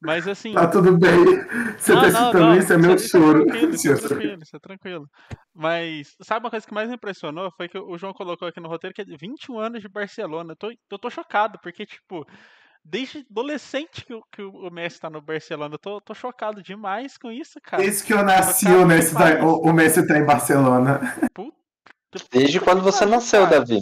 Mas 0.00 0.28
assim. 0.28 0.52
Tá 0.52 0.68
tudo 0.68 0.96
bem. 0.98 1.24
Você 1.78 1.94
não, 1.94 2.00
tá 2.02 2.10
não, 2.10 2.20
escutando 2.20 2.40
não, 2.48 2.56
isso? 2.58 2.72
É 2.72 2.78
meu 2.78 2.94
isso 2.94 3.16
é 3.16 3.20
choro. 3.20 3.46
tranquilo, 3.46 3.74
isso 3.74 3.92
é 3.92 3.96
tranquilo, 3.96 4.42
isso 4.42 4.56
é 4.56 4.60
tranquilo. 4.60 5.10
Mas 5.54 6.16
sabe 6.22 6.44
uma 6.44 6.50
coisa 6.50 6.66
que 6.66 6.74
mais 6.74 6.88
me 6.88 6.96
impressionou 6.96 7.50
foi 7.56 7.68
que 7.68 7.78
o 7.78 7.96
João 7.98 8.12
colocou 8.12 8.46
aqui 8.48 8.60
no 8.60 8.68
roteiro 8.68 8.94
que 8.94 9.02
é 9.02 9.04
de 9.04 9.16
21 9.16 9.58
anos 9.58 9.80
de 9.82 9.88
Barcelona. 9.88 10.52
Eu 10.52 10.56
tô, 10.56 10.70
eu 10.70 10.98
tô 10.98 11.10
chocado, 11.10 11.58
porque, 11.62 11.86
tipo, 11.86 12.26
desde 12.84 13.26
adolescente 13.30 14.04
que, 14.04 14.14
o- 14.14 14.22
que 14.32 14.42
o 14.42 14.70
Messi 14.70 15.00
tá 15.00 15.10
no 15.10 15.22
Barcelona. 15.22 15.74
Eu 15.74 15.78
tô, 15.78 16.00
tô 16.00 16.14
chocado 16.14 16.62
demais 16.62 17.16
com 17.18 17.30
isso, 17.32 17.60
cara. 17.62 17.82
Desde 17.82 18.04
que 18.04 18.12
eu 18.12 18.22
nasci, 18.24 18.66
Cara, 18.66 18.78
o 18.82 18.86
Messi, 18.86 19.14
tá, 19.14 19.44
o, 19.44 19.70
o 19.70 19.72
Messi 19.72 20.06
tá 20.06 20.18
em 20.18 20.24
Barcelona. 20.26 21.00
Puta, 21.34 21.56
Desde 22.32 22.60
puta 22.60 22.60
quando 22.60 22.82
você 22.82 23.06
pariu, 23.06 23.10
nasceu, 23.10 23.46
cara. 23.46 23.60
Davi. 23.60 23.80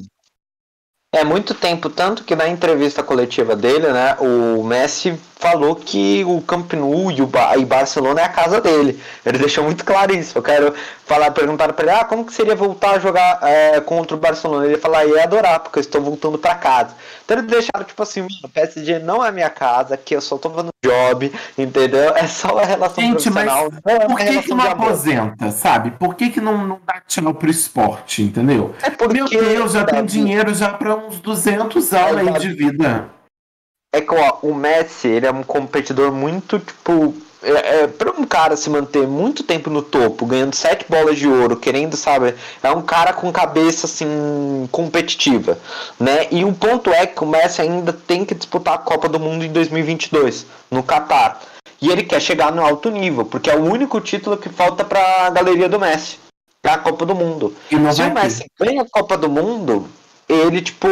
É 1.15 1.23
muito 1.23 1.55
tempo, 1.55 1.89
tanto 1.89 2.25
que 2.25 2.35
na 2.35 2.49
entrevista 2.49 3.01
coletiva 3.01 3.55
dele, 3.55 3.87
né, 3.93 4.17
o 4.19 4.65
Messi 4.65 5.17
falou 5.45 5.77
que 5.77 6.25
o 6.25 6.41
Camp 6.41 6.73
Nou 6.73 7.13
e 7.13 7.21
o 7.21 7.27
Ba- 7.27 7.55
e 7.59 7.67
Barcelona 7.67 8.23
é 8.23 8.25
a 8.25 8.29
casa 8.31 8.63
dele. 8.63 8.99
Ele 9.27 9.37
deixou 9.37 9.63
muito 9.63 9.85
claro 9.85 10.15
isso. 10.17 10.39
Eu 10.39 10.43
quero 10.43 10.73
falar, 11.05 11.31
perguntaram 11.33 11.75
pra 11.75 11.85
ele, 11.85 11.95
ah, 11.95 12.05
como 12.07 12.25
que 12.25 12.33
seria 12.33 12.57
voltar 12.57 12.93
a 12.93 12.99
jogar 12.99 13.41
é, 13.43 13.79
contra 13.81 14.17
o 14.17 14.19
Barcelona? 14.21 14.65
Ele 14.65 14.79
falou, 14.79 14.97
ah, 14.97 15.05
ia 15.05 15.23
adorar, 15.25 15.61
porque 15.61 15.79
eu 15.79 15.83
estou 15.83 16.01
voltando 16.01 16.39
pra 16.39 16.55
casa. 16.55 16.95
Então 17.23 17.37
eles 17.37 17.51
deixaram 17.51 17.85
tipo 17.85 18.03
assim, 18.03 18.23
mano, 18.23 18.49
PSG 18.55 18.99
não 19.01 19.23
é 19.23 19.31
minha 19.31 19.51
casa, 19.51 19.97
aqui 19.97 20.15
eu 20.15 20.21
só 20.23 20.39
tô 20.39 20.49
fazendo 20.49 20.71
job, 20.83 21.31
entendeu? 21.59 22.17
É 22.17 22.27
só 22.27 22.59
a 22.59 22.65
relação 22.65 23.05
Gente, 23.05 23.29
mas 23.29 23.45
profissional, 23.45 23.71
não 23.85 23.93
é 23.95 24.07
Por 24.07 24.17
que, 24.19 24.43
que 24.43 24.55
não 24.55 24.71
aposenta, 24.71 25.51
sabe? 25.51 25.91
Por 25.91 26.15
que, 26.15 26.31
que 26.31 26.41
não, 26.41 26.67
não 26.67 26.81
dá 26.87 27.03
tchau 27.07 27.35
pro 27.35 27.51
esporte, 27.51 28.23
entendeu? 28.23 28.75
É 28.83 28.89
porque, 28.89 29.15
Meu 29.15 29.29
Deus, 29.29 29.73
já 29.73 29.85
tem 29.85 29.97
Davi, 29.97 30.09
dinheiro 30.09 30.55
já 30.55 30.71
pra 30.71 30.97
uns 30.97 31.21
200 31.21 31.93
anos 31.93 32.29
aí 32.29 32.39
de 32.41 32.49
vida. 32.55 33.11
É 33.95 34.01
que 34.01 34.13
ó, 34.13 34.39
o 34.43 34.53
Messi, 34.53 35.07
ele 35.07 35.25
é 35.25 35.31
um 35.31 35.45
competidor 35.45 36.11
muito, 36.11 36.59
tipo. 36.59 37.15
É, 37.41 37.83
é, 37.83 37.87
para 37.87 38.11
um 38.11 38.25
cara 38.25 38.57
se 38.57 38.69
manter 38.69 39.07
muito 39.07 39.43
tempo 39.45 39.69
no 39.69 39.83
topo, 39.83 40.25
ganhando 40.25 40.57
sete 40.57 40.87
bolas 40.89 41.19
de 41.19 41.29
ouro, 41.29 41.57
querendo, 41.57 41.95
sabe? 41.95 42.35
É 42.61 42.71
um 42.73 42.81
cara 42.83 43.13
com 43.13 43.31
cabeça, 43.31 43.87
assim, 43.87 44.67
competitiva, 44.73 45.59
né? 46.01 46.27
E 46.31 46.43
o 46.43 46.53
ponto 46.55 46.91
é 46.91 47.07
que 47.07 47.23
o 47.23 47.27
Messi 47.27 47.61
ainda 47.61 47.93
tem 47.93 48.25
que 48.25 48.35
disputar 48.35 48.75
a 48.75 48.79
Copa 48.79 49.09
do 49.09 49.21
Mundo 49.21 49.45
em 49.45 49.53
2022, 49.53 50.47
no 50.71 50.83
Catar. 50.83 51.41
E 51.81 51.91
ele 51.91 52.03
quer 52.03 52.21
chegar 52.21 52.51
no 52.51 52.65
alto 52.65 52.91
nível, 52.91 53.27
porque 53.27 53.51
é 53.51 53.55
o 53.55 53.63
único 53.63 54.01
título 54.01 54.39
que 54.39 54.49
falta 54.49 54.83
para 54.83 55.27
a 55.27 55.31
galeria 55.31 55.69
do 55.69 55.79
Messi, 55.79 56.19
para 56.63 56.75
a 56.75 56.79
Copa 56.79 57.05
do 57.05 57.15
Mundo. 57.15 57.55
E 57.71 57.77
não 57.77 57.93
Se 57.93 58.01
o 58.01 58.07
ter. 58.07 58.15
Messi 58.15 58.45
ganha 58.59 58.83
a 58.83 58.91
Copa 58.91 59.19
do 59.19 59.29
Mundo, 59.29 59.87
ele, 60.29 60.63
tipo, 60.63 60.89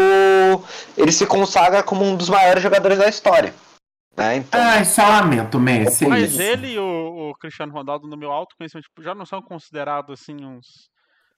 ele 0.96 1.12
se 1.12 1.26
consagra 1.26 1.82
como 1.82 2.04
um 2.04 2.16
dos 2.16 2.28
maiores 2.28 2.62
jogadores 2.62 2.98
da 2.98 3.08
história. 3.08 3.54
Né? 4.16 4.36
Então, 4.36 4.60
Ai, 4.60 4.84
só 4.84 5.02
lamento, 5.08 5.58
Messi. 5.58 6.04
é 6.04 6.08
Mas 6.08 6.32
isso. 6.32 6.42
ele 6.42 6.74
e 6.74 6.78
o, 6.78 7.30
o 7.30 7.34
Cristiano 7.38 7.72
Ronaldo, 7.72 8.06
no 8.06 8.16
meu 8.16 8.30
alto 8.30 8.54
conhecimento, 8.58 8.84
tipo, 8.84 9.02
já 9.02 9.14
não 9.14 9.24
são 9.24 9.40
considerados 9.40 10.20
assim 10.20 10.44
uns. 10.44 10.66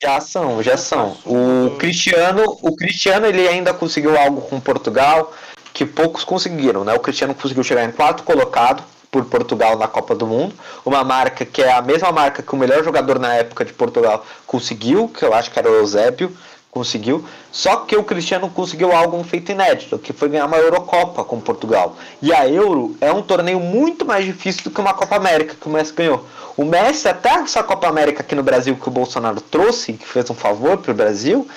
já 0.03 0.21
são, 0.21 0.63
já 0.63 0.77
são. 0.77 1.17
O 1.25 1.77
Cristiano, 1.79 2.43
o 2.63 2.75
Cristiano, 2.75 3.27
ele 3.27 3.47
ainda 3.47 3.73
conseguiu 3.73 4.19
algo 4.19 4.41
com 4.43 4.59
Portugal 4.61 5.33
que 5.73 5.85
poucos 5.87 6.25
conseguiram, 6.25 6.85
né? 6.85 6.93
O 6.95 7.01
Cristiano 7.01 7.35
conseguiu 7.35 7.63
chegar 7.65 7.85
em 7.85 7.93
quarto 7.93 8.23
colocado 8.25 8.83
por 9.11 9.25
Portugal 9.27 9.79
na 9.79 9.87
Copa 9.87 10.13
do 10.15 10.27
Mundo, 10.27 10.53
uma 10.85 11.05
marca 11.05 11.45
que 11.47 11.63
é 11.63 11.73
a 11.73 11.81
mesma 11.81 12.11
marca 12.11 12.43
que 12.43 12.53
o 12.53 12.59
melhor 12.59 12.83
jogador 12.83 13.21
na 13.21 13.35
época 13.35 13.65
de 13.65 13.73
Portugal 13.73 14.27
conseguiu, 14.45 15.09
que 15.09 15.25
eu 15.25 15.33
acho 15.33 15.53
que 15.53 15.59
era 15.59 15.71
o 15.71 15.75
Eusébio, 15.75 16.37
conseguiu. 16.75 17.25
Só 17.53 17.77
que 17.77 17.97
o 17.97 18.03
Cristiano 18.03 18.51
conseguiu 18.51 18.93
algo 18.93 19.23
feito 19.23 19.53
inédito, 19.53 19.97
que 19.97 20.13
foi 20.13 20.29
ganhar 20.29 20.47
uma 20.47 20.57
Eurocopa 20.57 21.23
com 21.23 21.41
Portugal. 21.41 21.97
E 22.21 22.35
a 22.35 22.49
Euro 22.49 22.97
é 23.01 23.13
um 23.13 23.23
torneio 23.23 23.61
muito 23.61 24.05
mais 24.05 24.25
difícil 24.25 24.65
do 24.65 24.71
que 24.71 24.81
uma 24.81 24.93
Copa 24.93 25.15
América 25.15 25.55
que 25.59 25.69
o 25.69 25.71
Messi 25.71 25.93
ganhou. 25.93 26.27
O 26.57 26.65
Messi, 26.65 27.09
até 27.09 27.31
essa 27.31 27.63
Copa 27.63 27.87
América 27.87 28.23
aqui 28.23 28.35
no 28.35 28.43
Brasil 28.43 28.77
que 28.77 28.89
o 28.89 28.91
Bolsonaro 28.91 29.41
trouxe, 29.41 29.93
que 29.93 30.07
fez 30.07 30.29
um 30.29 30.35
favor 30.35 30.77
para 30.79 30.91
o 30.91 30.95
Brasil, 30.95 31.49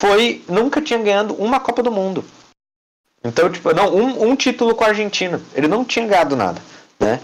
foi 0.00 0.44
nunca 0.48 0.82
tinha 0.82 0.98
ganhado 0.98 1.34
uma 1.34 1.58
Copa 1.58 1.82
do 1.82 1.90
Mundo. 1.90 2.22
Então, 3.24 3.50
tipo, 3.50 3.74
não, 3.74 3.94
um, 3.94 4.30
um 4.30 4.36
título 4.36 4.74
com 4.74 4.84
a 4.84 4.88
Argentina. 4.88 5.40
Ele 5.54 5.66
não 5.66 5.84
tinha 5.84 6.06
ganhado 6.06 6.36
nada, 6.36 6.62
né? 7.00 7.20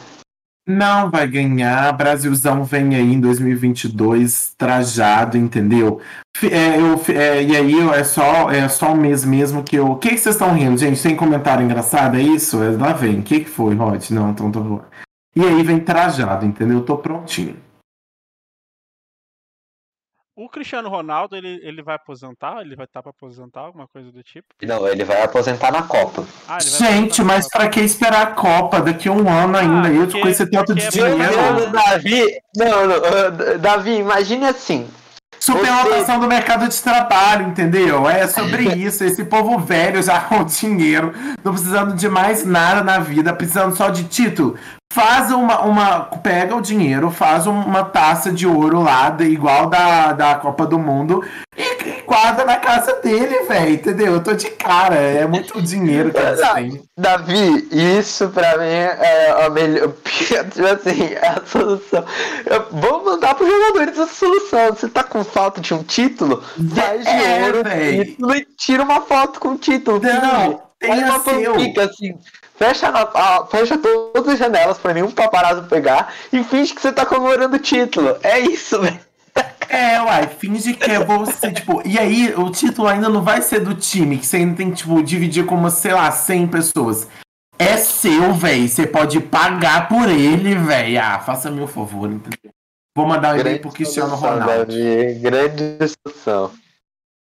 Não 0.66 1.10
vai 1.10 1.26
ganhar. 1.26 1.92
Brasilzão 1.92 2.64
vem 2.64 2.94
aí 2.94 3.12
em 3.12 3.20
2022 3.20 4.54
trajado, 4.56 5.36
entendeu? 5.36 6.00
É, 6.42 6.78
eu, 6.80 7.00
é, 7.14 7.42
e 7.42 7.56
aí 7.56 7.88
é 7.90 8.04
só, 8.04 8.50
é 8.50 8.66
só 8.68 8.92
um 8.92 8.96
mês 8.96 9.24
mesmo 9.24 9.62
que 9.62 9.76
eu. 9.76 9.92
O 9.92 9.96
que, 9.96 10.16
vocês 10.16 10.34
estão 10.34 10.54
rindo, 10.54 10.78
gente? 10.78 11.02
Tem 11.02 11.14
comentário 11.14 11.64
engraçado? 11.64 12.16
É 12.16 12.22
isso? 12.22 12.62
É, 12.62 12.70
lá 12.70 12.92
vem. 12.92 13.20
O 13.20 13.22
que, 13.22 13.40
que 13.40 13.50
foi, 13.50 13.74
Rod? 13.74 14.10
Não, 14.10 14.30
então 14.30 14.50
bom. 14.50 14.80
E 15.36 15.42
aí 15.44 15.62
vem 15.62 15.80
trajado, 15.80 16.46
entendeu? 16.46 16.78
Eu 16.78 16.84
tô 16.84 16.96
prontinho. 16.96 17.56
O 20.36 20.48
Cristiano 20.48 20.88
Ronaldo, 20.88 21.36
ele, 21.36 21.60
ele 21.62 21.80
vai 21.80 21.94
aposentar? 21.94 22.60
Ele 22.60 22.74
vai 22.74 22.86
estar 22.86 23.00
pra 23.02 23.10
aposentar, 23.10 23.60
alguma 23.60 23.86
coisa 23.86 24.10
do 24.10 24.20
tipo? 24.20 24.48
Não, 24.64 24.86
ele 24.88 25.04
vai 25.04 25.22
aposentar 25.22 25.70
na 25.70 25.82
Copa. 25.82 26.24
Ah, 26.48 26.58
Gente, 26.60 27.20
aposentar 27.20 27.24
mas 27.24 27.44
na 27.44 27.50
pra 27.60 27.68
que 27.68 27.80
esperar 27.80 28.22
a 28.22 28.26
Copa 28.32 28.80
daqui 28.80 29.08
a 29.08 29.12
um 29.12 29.28
ano 29.28 29.56
ainda? 29.56 29.88
eu 29.90 30.06
porque- 30.06 30.20
com 30.20 30.28
esse 30.28 30.44
tanto 30.50 30.74
de 30.74 30.82
é 30.86 30.90
dinheiro. 30.90 31.16
Deus, 31.56 31.70
Davi, 31.72 32.24
não, 32.56 32.86
não, 32.88 32.96
ah, 32.96 33.58
Davi, 33.58 33.92
imagine 33.98 34.44
assim. 34.46 34.88
Superlotação 35.38 36.18
do 36.18 36.26
mercado 36.26 36.66
de 36.68 36.82
trabalho, 36.82 37.48
entendeu? 37.48 38.08
É 38.08 38.26
sobre 38.26 38.64
isso. 38.74 39.04
Esse 39.04 39.24
povo 39.26 39.58
velho 39.58 40.02
já 40.02 40.18
com 40.24 40.42
dinheiro, 40.42 41.12
não 41.44 41.52
precisando 41.52 41.94
de 41.94 42.08
mais 42.08 42.44
nada 42.46 42.82
na 42.82 42.98
vida, 42.98 43.32
precisando 43.34 43.76
só 43.76 43.90
de 43.90 44.04
título. 44.04 44.56
Faz 44.94 45.32
uma, 45.32 45.60
uma. 45.62 46.00
Pega 46.22 46.54
o 46.54 46.60
dinheiro, 46.60 47.10
faz 47.10 47.48
uma 47.48 47.82
taça 47.82 48.30
de 48.30 48.46
ouro 48.46 48.80
lá, 48.80 49.12
igual 49.22 49.66
da, 49.66 50.12
da 50.12 50.36
Copa 50.36 50.64
do 50.64 50.78
Mundo, 50.78 51.20
e, 51.56 51.62
e 51.62 52.02
guarda 52.02 52.44
na 52.44 52.58
casa 52.58 53.00
dele, 53.02 53.40
velho, 53.42 53.70
entendeu? 53.74 54.12
Eu 54.12 54.22
tô 54.22 54.34
de 54.34 54.48
cara. 54.50 54.94
É 54.94 55.26
muito 55.26 55.58
dinheiro 55.60 56.12
que 56.12 56.18
eles 56.18 56.40
têm. 56.52 56.82
Davi, 56.96 57.68
isso 57.72 58.28
pra 58.28 58.56
mim 58.56 58.66
é 58.66 59.34
a 59.44 59.50
melhor. 59.50 59.92
Tipo 60.04 60.66
assim, 60.68 61.02
é 61.12 61.26
a 61.26 61.42
solução. 61.44 62.04
Eu 62.46 62.68
vou 62.70 63.04
mandar 63.04 63.34
pros 63.34 63.48
jogadores 63.50 63.98
a 63.98 64.06
solução. 64.06 64.68
Você 64.68 64.88
tá 64.88 65.02
com 65.02 65.24
falta 65.24 65.60
de 65.60 65.74
um 65.74 65.82
título? 65.82 66.40
Faz 66.72 67.02
de 67.02 67.08
É, 67.10 67.46
ouro 67.46 67.64
véi. 67.64 68.04
título 68.04 68.36
e 68.36 68.46
tira 68.56 68.84
uma 68.84 69.00
foto 69.00 69.40
com 69.40 69.48
o 69.48 69.58
título. 69.58 70.00
Não, 70.00 70.40
filho. 70.42 70.60
tenha 70.78 70.96
Faz 70.96 71.10
uma 71.10 71.18
fanfic, 71.18 71.80
assim. 71.80 72.14
Fecha, 72.56 72.90
na- 72.90 73.08
ah, 73.14 73.46
fecha 73.50 73.76
todas 73.76 74.28
as 74.34 74.38
janelas 74.38 74.78
pra 74.78 74.94
nenhum 74.94 75.10
paparazzo 75.10 75.64
pegar 75.64 76.12
e 76.32 76.42
finge 76.44 76.72
que 76.74 76.80
você 76.80 76.92
tá 76.92 77.04
comemorando 77.04 77.56
o 77.56 77.58
título. 77.58 78.16
É 78.22 78.38
isso, 78.38 78.80
velho. 78.80 78.98
É, 79.68 80.00
uai, 80.00 80.28
finge 80.28 80.74
que 80.74 80.88
é 80.88 81.00
você, 81.04 81.50
tipo, 81.50 81.82
e 81.84 81.98
aí 81.98 82.32
o 82.36 82.50
título 82.50 82.86
ainda 82.86 83.08
não 83.08 83.22
vai 83.22 83.42
ser 83.42 83.58
do 83.60 83.74
time, 83.74 84.18
que 84.18 84.26
você 84.26 84.36
ainda 84.36 84.54
tem 84.56 84.70
que, 84.70 84.76
tipo, 84.76 85.02
dividir 85.02 85.44
com 85.44 85.56
umas, 85.56 85.72
sei 85.74 85.92
lá, 85.92 86.10
100 86.12 86.46
pessoas. 86.46 87.08
É 87.58 87.76
seu, 87.76 88.32
véi, 88.34 88.68
você 88.68 88.86
pode 88.86 89.18
pagar 89.20 89.88
por 89.88 90.08
ele, 90.08 90.54
véi. 90.54 90.96
Ah, 90.96 91.18
faça-me 91.18 91.60
um 91.60 91.66
favor, 91.66 92.08
entendeu? 92.08 92.52
Vou 92.96 93.06
mandar 93.06 93.34
um 93.34 93.40
e-mail 93.40 93.60
pro 93.60 93.72
Cristiano 93.72 94.14
Ronaldo. 94.14 94.66
Davi, 94.66 95.14
grande 95.20 95.78
solução. 96.06 96.52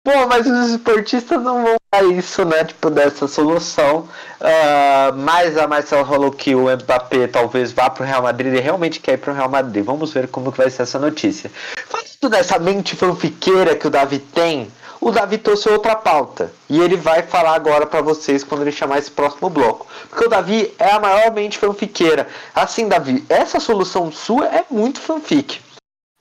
Pô, 0.06 0.28
mas 0.28 0.46
os 0.46 0.72
esportistas 0.72 1.42
não 1.42 1.64
vão 1.64 1.78
dar 1.90 2.04
isso, 2.04 2.44
né? 2.44 2.66
Tipo, 2.66 2.90
dessa 2.90 3.26
solução. 3.26 4.06
Ah, 4.42 5.14
mas 5.16 5.58
a 5.58 5.66
Marcela 5.66 6.06
falou 6.06 6.30
que 6.30 6.54
o 6.54 6.66
Mbappé 6.66 7.28
talvez 7.28 7.72
vá 7.72 7.90
pro 7.90 8.04
Real 8.04 8.22
Madrid 8.22 8.54
e 8.54 8.60
realmente 8.60 9.00
quer 9.00 9.14
ir 9.14 9.18
pro 9.20 9.34
Real 9.34 9.48
Madrid. 9.48 9.82
Vamos 9.82 10.12
ver 10.12 10.28
como 10.28 10.52
que 10.52 10.58
vai 10.58 10.70
ser 10.70 10.82
essa 10.82 11.00
notícia. 11.00 11.50
Falando 11.88 12.30
dessa 12.30 12.60
mente 12.60 12.98
fanfiqueira 12.98 13.78
que 13.78 13.88
o 13.88 13.90
Davi 13.90 14.20
tem, 14.20 14.68
o 15.00 15.10
Davi 15.10 15.38
trouxe 15.38 15.70
outra 15.70 15.96
pauta. 15.96 16.52
E 16.70 16.82
ele 16.82 16.98
vai 16.98 17.24
falar 17.24 17.56
agora 17.56 17.86
pra 17.86 18.02
vocês 18.02 18.44
quando 18.44 18.64
ele 18.64 18.74
chamar 18.74 18.98
esse 18.98 19.10
próximo 19.12 19.50
bloco. 19.50 19.88
Porque 20.10 20.26
o 20.26 20.30
Davi 20.30 20.74
é 20.78 20.92
a 20.92 21.00
maior 21.00 21.32
mente 21.32 21.58
fanfiqueira. 21.58 22.28
Assim, 22.54 22.90
Davi, 22.90 23.24
essa 23.30 23.58
solução 23.58 24.12
sua 24.12 24.48
é 24.48 24.66
muito 24.70 25.00
fanfic. 25.00 25.62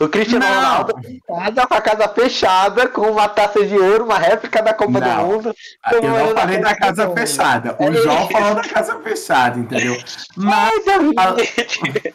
O 0.03 0.09
Cristiano 0.09 0.45
Não. 0.45 0.55
Ronaldo 0.55 0.95
casa 1.29 1.66
com 1.66 1.74
a 1.74 1.81
casa 1.81 2.09
fechada, 2.09 2.89
com 2.89 3.03
uma 3.03 3.29
taça 3.29 3.65
de 3.65 3.77
ouro, 3.77 4.05
uma 4.05 4.19
réplica 4.19 4.61
da 4.62 4.74
Copa 4.74 4.99
Não. 5.01 5.29
do 5.29 5.33
Mundo. 5.35 5.55
Ah, 5.85 5.95
Eu 5.95 6.03
não 6.03 6.35
falei 6.35 6.59
da 6.61 6.74
casa 6.74 7.07
Mundo. 7.07 7.19
fechada. 7.19 7.77
O 7.79 7.85
É 7.85 7.93
João 7.93 8.23
isso. 8.23 8.33
falou 8.33 8.55
da 8.57 8.62
casa 8.62 8.99
fechada, 9.01 9.59
entendeu? 9.59 9.97
Mas 10.37 10.73
Ai, 10.89 11.12
Davi. 11.15 12.15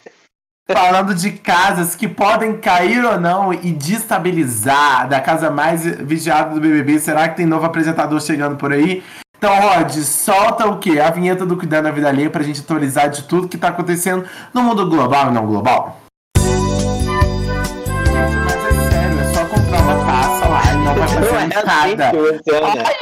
falando 0.70 1.14
de 1.14 1.30
casas 1.32 1.94
que 1.96 2.06
podem 2.06 2.58
cair 2.58 3.02
ou 3.04 3.18
não 3.18 3.54
e 3.54 3.72
destabilizar 3.72 5.08
da 5.08 5.18
casa 5.20 5.50
mais 5.50 5.82
vigiada 5.84 6.54
do 6.54 6.60
BBB, 6.60 6.98
será 6.98 7.26
que 7.28 7.36
tem 7.38 7.46
novo 7.46 7.64
apresentador 7.64 8.20
chegando 8.20 8.56
por 8.56 8.70
aí? 8.72 9.02
Então, 9.38 9.54
Rod, 9.60 9.90
solta 10.02 10.66
o 10.66 10.78
quê? 10.78 10.98
A 11.00 11.10
vinheta 11.10 11.46
do 11.46 11.56
Cuidando 11.56 11.84
da 11.84 11.90
Vida 11.92 12.08
Alheia 12.08 12.28
pra 12.28 12.42
gente 12.42 12.60
atualizar 12.60 13.08
de 13.08 13.22
tudo 13.22 13.48
que 13.48 13.56
tá 13.56 13.68
acontecendo 13.68 14.26
no 14.52 14.62
mundo 14.62 14.86
global 14.90 15.28
e 15.30 15.32
não 15.32 15.46
global. 15.46 16.00
É. 21.50 21.62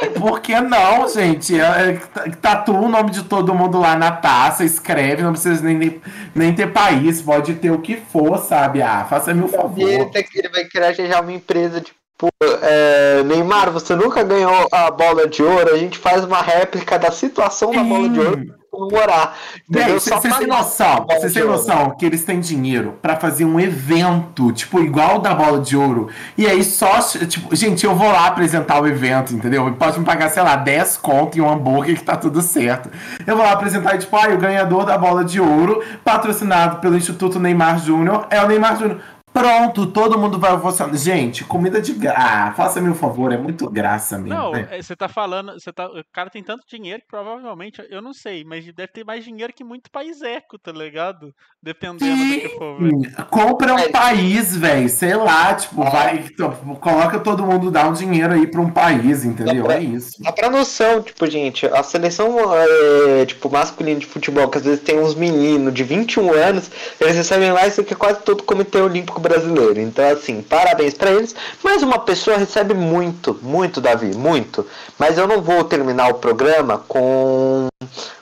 Ai, 0.03 0.09
por 0.11 0.39
que 0.39 0.59
não, 0.59 1.07
gente? 1.07 1.59
É, 1.59 1.63
é, 1.65 2.29
Tatua 2.41 2.79
o 2.79 2.89
nome 2.89 3.11
de 3.11 3.23
todo 3.23 3.53
mundo 3.53 3.79
lá 3.79 3.95
na 3.95 4.11
taça, 4.11 4.63
escreve, 4.63 5.23
não 5.23 5.31
precisa 5.31 5.63
nem, 5.63 5.77
nem, 5.77 6.01
nem 6.35 6.53
ter 6.53 6.67
país, 6.71 7.21
pode 7.21 7.55
ter 7.55 7.71
o 7.71 7.79
que 7.81 7.97
for, 7.97 8.37
sabe? 8.39 8.81
Ah, 8.81 9.05
faça-me 9.09 9.41
um 9.41 9.45
ele, 9.47 9.55
favor. 9.57 10.11
tá- 10.11 10.19
ele 10.35 10.49
vai 10.49 10.65
criar 10.65 10.93
já 10.93 11.19
uma 11.21 11.31
empresa 11.31 11.81
tipo. 12.17 12.29
é, 12.61 13.23
Neymar, 13.23 13.71
você 13.71 13.95
nunca 13.95 14.23
ganhou 14.23 14.67
a 14.71 14.89
bola 14.89 15.27
de 15.27 15.43
ouro, 15.43 15.73
a 15.73 15.77
gente 15.77 15.97
faz 15.97 16.23
uma 16.23 16.41
réplica 16.41 16.97
da 16.97 17.11
situação 17.11 17.71
da 17.71 17.83
bola 17.83 18.09
de 18.09 18.19
ouro 18.19 18.45
pra 18.45 18.55
comemorar. 18.71 19.37
Entendeu? 19.69 19.99
Vocês 19.99 20.37
têm 20.37 20.47
noção, 20.47 21.05
vocês 21.09 21.33
têm 21.33 21.43
noção 21.43 21.91
que 21.91 22.05
eles 22.05 22.23
têm 22.23 22.39
dinheiro 22.39 22.97
pra 23.01 23.15
fazer 23.15 23.45
um 23.45 23.59
evento, 23.59 24.51
tipo, 24.51 24.79
igual 24.79 25.19
da 25.19 25.33
bola 25.33 25.59
de 25.59 25.77
ouro. 25.77 26.09
E 26.37 26.47
aí 26.47 26.63
só, 26.63 26.99
tipo, 27.01 27.55
gente, 27.55 27.85
eu 27.85 27.95
vou 27.95 28.11
lá 28.11 28.27
apresentar 28.27 28.81
o 28.81 28.87
evento, 28.87 29.33
entendeu? 29.33 29.71
Pode 29.73 29.99
me 29.99 30.05
pagar, 30.05 30.29
sei 30.29 30.43
lá, 30.43 30.55
10 30.55 30.97
conto 30.97 31.37
e 31.37 31.41
um 31.41 31.49
hambúrguer 31.49 31.97
que 31.97 32.03
tá 32.03 32.15
tudo 32.15 32.41
certo. 32.41 32.89
Eu 33.25 33.35
vou 33.35 33.45
lá 33.45 33.51
apresentar 33.51 33.95
e, 33.95 33.99
tipo, 33.99 34.15
ah, 34.15 34.29
o 34.33 34.37
ganhador 34.37 34.85
da 34.85 34.97
bola 34.97 35.23
de 35.23 35.39
ouro, 35.39 35.83
patrocinado 36.03 36.79
pelo 36.79 36.97
Instituto 36.97 37.39
Neymar 37.39 37.79
Júnior, 37.79 38.27
é 38.29 38.41
o 38.41 38.47
Neymar 38.47 38.77
Júnior. 38.77 39.01
Pronto, 39.37 39.85
todo 39.87 40.17
mundo 40.17 40.39
vai 40.39 40.51
ovacionar. 40.53 40.95
Gente, 40.95 41.43
comida 41.43 41.81
de 41.81 41.93
graça. 41.93 42.17
Ah, 42.19 42.53
faça-me 42.53 42.89
um 42.89 42.95
favor, 42.95 43.31
é 43.31 43.37
muito 43.37 43.69
graça 43.69 44.17
mesmo. 44.17 44.33
Não, 44.37 44.51
né? 44.51 44.67
é, 44.71 44.81
você 44.81 44.95
tá 44.95 45.07
falando, 45.07 45.53
você 45.53 45.71
tá, 45.71 45.85
o 45.87 46.03
cara 46.11 46.29
tem 46.29 46.43
tanto 46.43 46.63
dinheiro 46.67 47.01
que 47.01 47.07
provavelmente, 47.07 47.81
eu 47.89 48.01
não 48.01 48.13
sei, 48.13 48.43
mas 48.43 48.65
deve 48.73 48.87
ter 48.91 49.05
mais 49.05 49.23
dinheiro 49.23 49.53
que 49.53 49.63
muito 49.63 49.91
país 49.91 50.21
eco, 50.21 50.57
tá 50.57 50.71
ligado? 50.71 51.33
Dependendo 51.61 52.15
do 52.15 52.39
que 52.41 52.49
for. 52.49 52.77
Sim, 52.79 53.01
Compra 53.29 53.73
um 53.75 53.79
É. 53.79 53.89
país, 53.89 54.55
velho. 54.55 54.89
Sei 54.89 55.15
lá, 55.15 55.53
tipo, 55.53 55.83
vai. 55.83 56.25
então, 56.31 56.51
Coloca 56.79 57.19
todo 57.19 57.45
mundo, 57.45 57.69
dá 57.71 57.87
um 57.87 57.93
dinheiro 57.93 58.33
aí 58.33 58.47
pra 58.47 58.61
um 58.61 58.69
país, 58.71 59.23
entendeu? 59.25 59.55
Dá 59.55 59.63
pra- 59.63 59.75
É 59.77 59.81
isso. 59.81 60.11
Só 60.23 60.31
pra 60.31 60.49
noção, 60.49 61.01
tipo, 61.01 61.25
gente, 61.27 61.65
a 61.65 61.83
seleção 61.83 62.37
é, 62.55 63.25
tipo, 63.25 63.49
masculina 63.49 63.99
de 63.99 64.05
futebol, 64.05 64.49
que 64.49 64.57
às 64.57 64.63
vezes 64.65 64.79
tem 64.83 64.99
uns 64.99 65.13
meninos 65.15 65.73
de 65.73 65.83
21 65.83 66.31
anos, 66.33 66.69
eles 66.99 67.15
recebem 67.15 67.51
mais 67.51 67.75
do 67.75 67.83
que 67.83 67.93
quase 67.95 68.21
todo 68.21 68.41
o 68.41 68.43
Comitê 68.43 68.79
Olímpico 68.79 69.19
Brasileiro. 69.27 69.79
Então, 69.79 70.09
assim, 70.09 70.41
parabéns 70.41 70.93
pra 70.93 71.11
eles. 71.11 71.35
Mas 71.63 71.83
uma 71.83 71.99
pessoa 71.99 72.37
recebe 72.37 72.73
muito, 72.73 73.37
muito, 73.41 73.81
Davi, 73.81 74.15
muito. 74.15 74.65
Mas 74.97 75.17
eu 75.17 75.27
não 75.27 75.41
vou 75.41 75.63
terminar 75.63 76.09
o 76.09 76.15
programa 76.15 76.83
com 76.87 77.67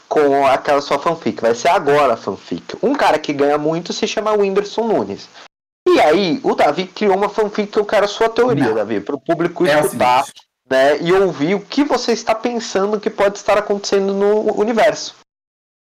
com 0.08 0.46
aquela 0.46 0.82
sua 0.82 0.98
fanfic. 0.98 1.42
Vai 1.42 1.54
ser 1.54 1.68
agora 1.68 2.14
a 2.14 2.18
fanfic. 2.18 2.78
Um 2.82 2.94
cara 2.94 3.20
que 3.20 3.34
ganha 3.34 3.58
muito 3.58 3.92
se 3.92 4.08
chama 4.08 4.32
Whindersson 4.32 4.88
Nunes. 4.88 5.28
E 5.88 6.00
aí, 6.00 6.40
o 6.44 6.56
Davi 6.56 6.88
criou 6.88 7.16
uma 7.16 7.30
fanfic 7.30 7.72
que 7.72 7.80
eu 7.80 7.86
quero 7.86 8.06
a 8.06 8.08
sua 8.08 8.30
teoria, 8.30 8.68
Não. 8.68 8.76
Davi, 8.76 9.00
para 9.02 9.16
o 9.16 9.20
público 9.20 9.66
É 9.66 9.80
escutar 9.80 10.26
né, 10.70 10.98
e 11.02 11.14
ouvir 11.14 11.56
o 11.56 11.60
que 11.60 11.84
você 11.84 12.12
está 12.12 12.34
pensando 12.34 13.00
que 13.00 13.10
pode 13.10 13.38
estar 13.38 13.58
acontecendo 13.58 14.14
no 14.14 14.60
universo. 14.60 15.16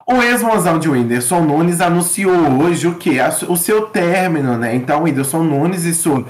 O 0.05 0.21
ex-mozão 0.21 0.79
de 0.79 0.89
Whindersson 0.89 1.39
Nunes 1.41 1.79
anunciou 1.79 2.61
hoje 2.61 2.87
o 2.87 2.95
que? 2.95 3.17
O 3.47 3.55
seu 3.55 3.83
término, 3.83 4.57
né? 4.57 4.75
Então, 4.75 5.03
Whindersson 5.03 5.43
Nunes 5.43 5.85
e 5.85 5.93
sua 5.93 6.25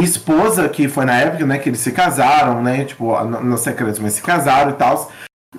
esposa, 0.00 0.68
que 0.68 0.86
foi 0.88 1.04
na 1.04 1.16
época, 1.16 1.44
né, 1.44 1.58
que 1.58 1.68
eles 1.68 1.80
se 1.80 1.90
casaram, 1.90 2.62
né? 2.62 2.84
Tipo, 2.84 3.20
no, 3.24 3.42
no 3.42 3.58
secreto, 3.58 4.00
mas 4.00 4.12
se 4.12 4.22
casaram 4.22 4.70
e 4.70 4.74
tal. 4.74 5.10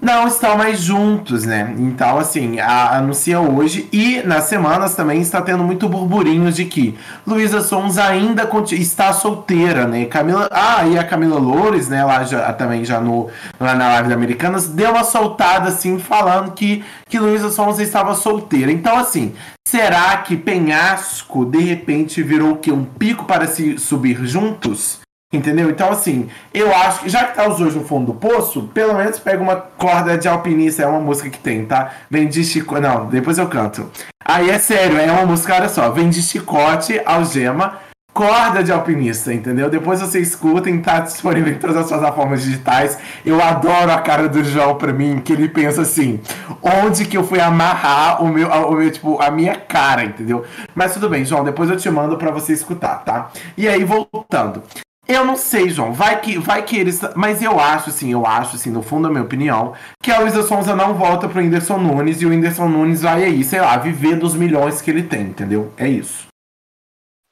Não 0.01 0.27
estão 0.27 0.55
mais 0.55 0.81
juntos, 0.81 1.45
né? 1.45 1.73
Então, 1.77 2.19
assim, 2.19 2.59
a, 2.59 2.97
anuncia 2.97 3.39
hoje 3.39 3.89
e 3.91 4.21
nas 4.23 4.45
semanas 4.45 4.95
também 4.95 5.19
está 5.19 5.41
tendo 5.41 5.63
muito 5.63 5.89
burburinho 5.89 6.51
de 6.51 6.65
que 6.65 6.97
Luísa 7.25 7.61
Sons 7.61 7.97
ainda 7.97 8.47
está 8.71 9.11
solteira, 9.13 9.87
né? 9.87 10.05
Camila, 10.05 10.47
ah, 10.51 10.85
e 10.87 10.97
a 10.97 11.03
Camila 11.03 11.39
Loures, 11.39 11.89
né? 11.89 12.03
Lá 12.05 12.23
já, 12.23 12.53
também 12.53 12.85
já 12.85 13.01
no 13.01 13.29
lá 13.59 13.73
na 13.73 13.87
live 13.89 14.09
da 14.09 14.15
Americanas 14.15 14.69
deu 14.69 14.91
uma 14.91 15.03
soltada 15.03 15.69
assim 15.69 15.97
falando 15.99 16.51
que 16.51 16.83
que 17.07 17.19
Luísa 17.19 17.49
Sons 17.49 17.79
estava 17.79 18.13
solteira. 18.13 18.71
Então, 18.71 18.97
assim, 18.97 19.33
será 19.67 20.17
que 20.17 20.37
Penhasco 20.37 21.45
de 21.45 21.59
repente 21.59 22.21
virou 22.21 22.51
o 22.51 22.57
quê? 22.57 22.71
Um 22.71 22.85
pico 22.85 23.25
para 23.25 23.47
se 23.47 23.77
subir 23.77 24.23
juntos? 24.25 24.99
Entendeu? 25.31 25.69
Então, 25.69 25.91
assim, 25.91 26.27
eu 26.51 26.73
acho 26.73 27.01
que 27.01 27.09
já 27.09 27.25
que 27.25 27.35
tá 27.35 27.47
os 27.47 27.57
dois 27.57 27.75
no 27.75 27.83
fundo 27.83 28.07
do 28.07 28.13
poço, 28.15 28.63
pelo 28.73 28.95
menos 28.95 29.19
pega 29.19 29.43
uma 29.43 29.55
corda 29.55 30.17
de 30.17 30.27
alpinista, 30.27 30.81
é 30.81 30.87
uma 30.87 30.99
música 30.99 31.29
que 31.29 31.37
tem, 31.37 31.65
tá? 31.65 31.91
Vem 32.09 32.27
de 32.27 32.43
chicote. 32.43 32.81
Não, 32.81 33.05
depois 33.05 33.37
eu 33.37 33.47
canto. 33.47 33.91
Aí 34.25 34.49
é 34.49 34.57
sério, 34.57 34.97
é 34.97 35.11
uma 35.11 35.27
música, 35.27 35.53
olha 35.53 35.69
só, 35.69 35.91
vem 35.91 36.09
de 36.09 36.23
chicote, 36.23 36.99
algema, 37.05 37.77
corda 38.11 38.63
de 38.63 38.71
alpinista, 38.71 39.31
entendeu? 39.31 39.69
Depois 39.69 40.01
você 40.01 40.19
escutem, 40.19 40.81
tá 40.81 40.99
disponível 41.01 41.53
em 41.53 41.59
todas 41.59 41.77
as 41.77 41.87
plataformas 41.87 42.41
digitais. 42.41 42.97
Eu 43.23 43.39
adoro 43.39 43.91
a 43.91 44.01
cara 44.01 44.27
do 44.27 44.43
João 44.43 44.77
pra 44.77 44.91
mim, 44.91 45.21
que 45.23 45.31
ele 45.31 45.47
pensa 45.47 45.83
assim, 45.83 46.19
onde 46.63 47.05
que 47.05 47.15
eu 47.15 47.23
fui 47.23 47.39
amarrar 47.39 48.23
o 48.23 48.27
meu, 48.27 48.49
o 48.49 48.71
meu 48.71 48.89
tipo, 48.89 49.21
a 49.21 49.29
minha 49.29 49.55
cara, 49.55 50.05
entendeu? 50.05 50.43
Mas 50.73 50.95
tudo 50.95 51.07
bem, 51.07 51.23
João, 51.23 51.43
depois 51.43 51.69
eu 51.69 51.77
te 51.77 51.89
mando 51.91 52.17
pra 52.17 52.31
você 52.31 52.51
escutar, 52.51 53.03
tá? 53.05 53.29
E 53.55 53.67
aí, 53.67 53.83
voltando. 53.83 54.63
Eu 55.11 55.25
não 55.25 55.35
sei, 55.35 55.69
João. 55.71 55.91
Vai 55.91 56.21
que, 56.21 56.37
vai 56.37 56.63
que 56.63 56.77
eles. 56.77 57.01
Mas 57.15 57.41
eu 57.41 57.59
acho, 57.59 57.89
assim, 57.89 58.11
eu 58.11 58.27
acho, 58.27 58.55
assim, 58.57 58.69
no 58.69 58.83
fundo 58.83 59.07
da 59.07 59.09
minha 59.09 59.23
opinião, 59.23 59.73
que 60.03 60.11
a 60.11 60.19
Luísa 60.19 60.43
Sonza 60.43 60.75
não 60.75 60.93
volta 60.93 61.27
pro 61.27 61.39
Whindersson 61.41 61.79
Nunes 61.79 62.21
e 62.21 62.27
o 62.27 62.29
Whindersson 62.29 62.67
Nunes 62.69 63.01
vai 63.01 63.23
aí, 63.23 63.43
sei 63.43 63.59
lá, 63.59 63.75
viver 63.77 64.17
dos 64.17 64.35
milhões 64.35 64.83
que 64.83 64.91
ele 64.91 65.01
tem, 65.01 65.21
entendeu? 65.21 65.73
É 65.77 65.87
isso. 65.87 66.27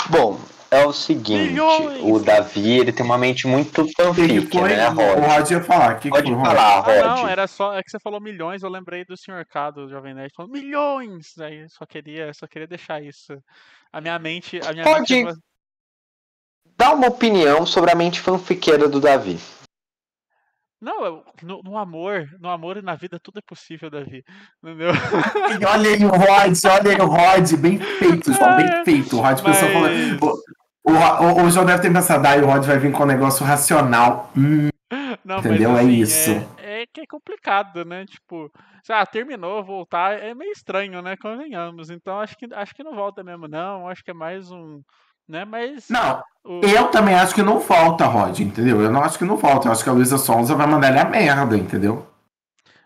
Bom, 0.09 0.39
é 0.71 0.83
o 0.85 0.91
seguinte, 0.91 1.51
Milhões! 1.51 2.01
o 2.01 2.19
Davi, 2.19 2.79
ele 2.79 2.91
tem 2.91 3.05
uma 3.05 3.17
mente 3.17 3.45
muito 3.47 3.81
O 3.83 3.85
que, 3.85 3.93
que 3.93 4.03
fanfic, 4.03 4.61
né, 4.61 4.89
o 4.89 4.93
Rod? 4.93 5.19
Rod 5.19 5.51
ia 5.51 5.63
falar. 5.63 5.91
O 5.91 5.95
que, 5.99 6.01
que 6.03 6.09
Pode 6.09 6.31
Rod? 6.33 6.45
falar, 6.45 6.77
Ah, 6.77 6.79
Rod. 6.79 7.19
não, 7.19 7.27
era 7.27 7.45
só. 7.47 7.77
É 7.77 7.83
que 7.83 7.91
você 7.91 7.99
falou 7.99 8.19
milhões, 8.19 8.63
eu 8.63 8.69
lembrei 8.69 9.05
do 9.05 9.15
Sr. 9.15 9.45
K 9.47 9.69
do 9.71 9.87
Jovem 9.87 10.15
Nerd 10.15 10.31
falando 10.35 10.51
milhões! 10.51 11.37
Aí 11.39 11.69
só 11.69 11.85
queria, 11.85 12.33
só 12.33 12.47
queria 12.47 12.67
deixar 12.67 13.03
isso. 13.03 13.37
A 13.93 14.01
minha 14.01 14.17
mente. 14.17 14.59
A 14.65 14.73
minha 14.73 14.83
Pode. 14.83 15.13
mente. 15.13 15.37
Dá 16.77 16.93
uma 16.93 17.07
opinião 17.07 17.65
sobre 17.65 17.91
a 17.91 17.95
mente 17.95 18.19
fanfiqueira 18.21 18.87
do 18.87 18.99
Davi. 18.99 19.39
Não, 20.79 21.03
eu- 21.03 21.23
no, 21.41 21.63
no 21.63 21.77
amor, 21.77 22.29
no 22.39 22.49
amor 22.49 22.77
e 22.77 22.83
na 22.83 22.95
vida 22.95 23.19
tudo 23.19 23.39
é 23.39 23.41
possível, 23.41 23.89
Davi. 23.89 24.23
Entendeu? 24.63 24.91
E 25.59 25.65
Olha 25.65 25.89
aí 25.89 26.05
o 26.05 26.09
Rod, 26.09 26.55
olha 26.65 26.91
aí 26.91 27.01
o 27.01 27.05
Rod, 27.07 27.53
bem 27.57 27.79
feito, 27.79 28.31
João, 28.31 28.55
bem 28.57 28.85
feito. 28.85 29.17
O 29.17 29.21
Rod 29.21 29.41
pensou, 29.41 29.69
Mas- 29.69 30.19
falou, 30.19 30.43
o, 30.83 30.91
o, 30.91 31.45
o 31.45 31.49
João 31.49 31.65
deve 31.65 31.81
ter 31.81 31.91
pensado, 31.91 32.27
aí 32.27 32.41
o 32.41 32.45
Rod 32.45 32.63
vai 32.63 32.77
vir 32.77 32.91
com 32.93 33.03
um 33.03 33.07
negócio 33.07 33.43
racional. 33.43 34.31
Hum, 34.37 34.69
Não, 35.25 35.39
Entendeu? 35.39 35.75
É 35.75 35.79
assim, 35.79 35.89
isso. 35.89 36.29
É, 36.59 36.83
é 36.83 36.85
que 36.85 37.01
é 37.01 37.05
complicado, 37.07 37.83
né? 37.83 38.05
Tipo, 38.05 38.51
ah, 38.87 39.05
terminou, 39.05 39.63
voltar, 39.63 40.13
é 40.13 40.35
meio 40.35 40.51
estranho, 40.51 41.01
né? 41.01 41.17
Convenhamos. 41.17 41.89
Então 41.89 42.19
acho 42.19 42.37
que, 42.37 42.47
acho 42.53 42.75
que 42.75 42.83
não 42.83 42.93
volta 42.93 43.23
mesmo, 43.23 43.47
não. 43.47 43.89
Acho 43.89 44.03
que 44.03 44.11
é 44.11 44.13
mais 44.13 44.51
um. 44.51 44.81
Né? 45.27 45.43
Mas. 45.45 45.89
não, 45.89 46.23
o- 46.43 46.61
eu 46.65 46.87
também 46.87 47.13
acho 47.15 47.35
que 47.35 47.43
não 47.43 47.59
falta, 47.59 48.05
Rod, 48.05 48.39
entendeu? 48.39 48.81
Eu 48.81 48.91
não 48.91 49.01
acho 49.03 49.17
que 49.17 49.25
não 49.25 49.37
falta. 49.37 49.67
Eu 49.67 49.71
acho 49.71 49.83
que 49.83 49.89
a 49.89 49.93
Luísa 49.93 50.17
Sonza 50.17 50.55
vai 50.55 50.65
mandar 50.67 50.89
ele 50.89 50.99
a 50.99 51.05
merda, 51.05 51.57
entendeu? 51.57 52.07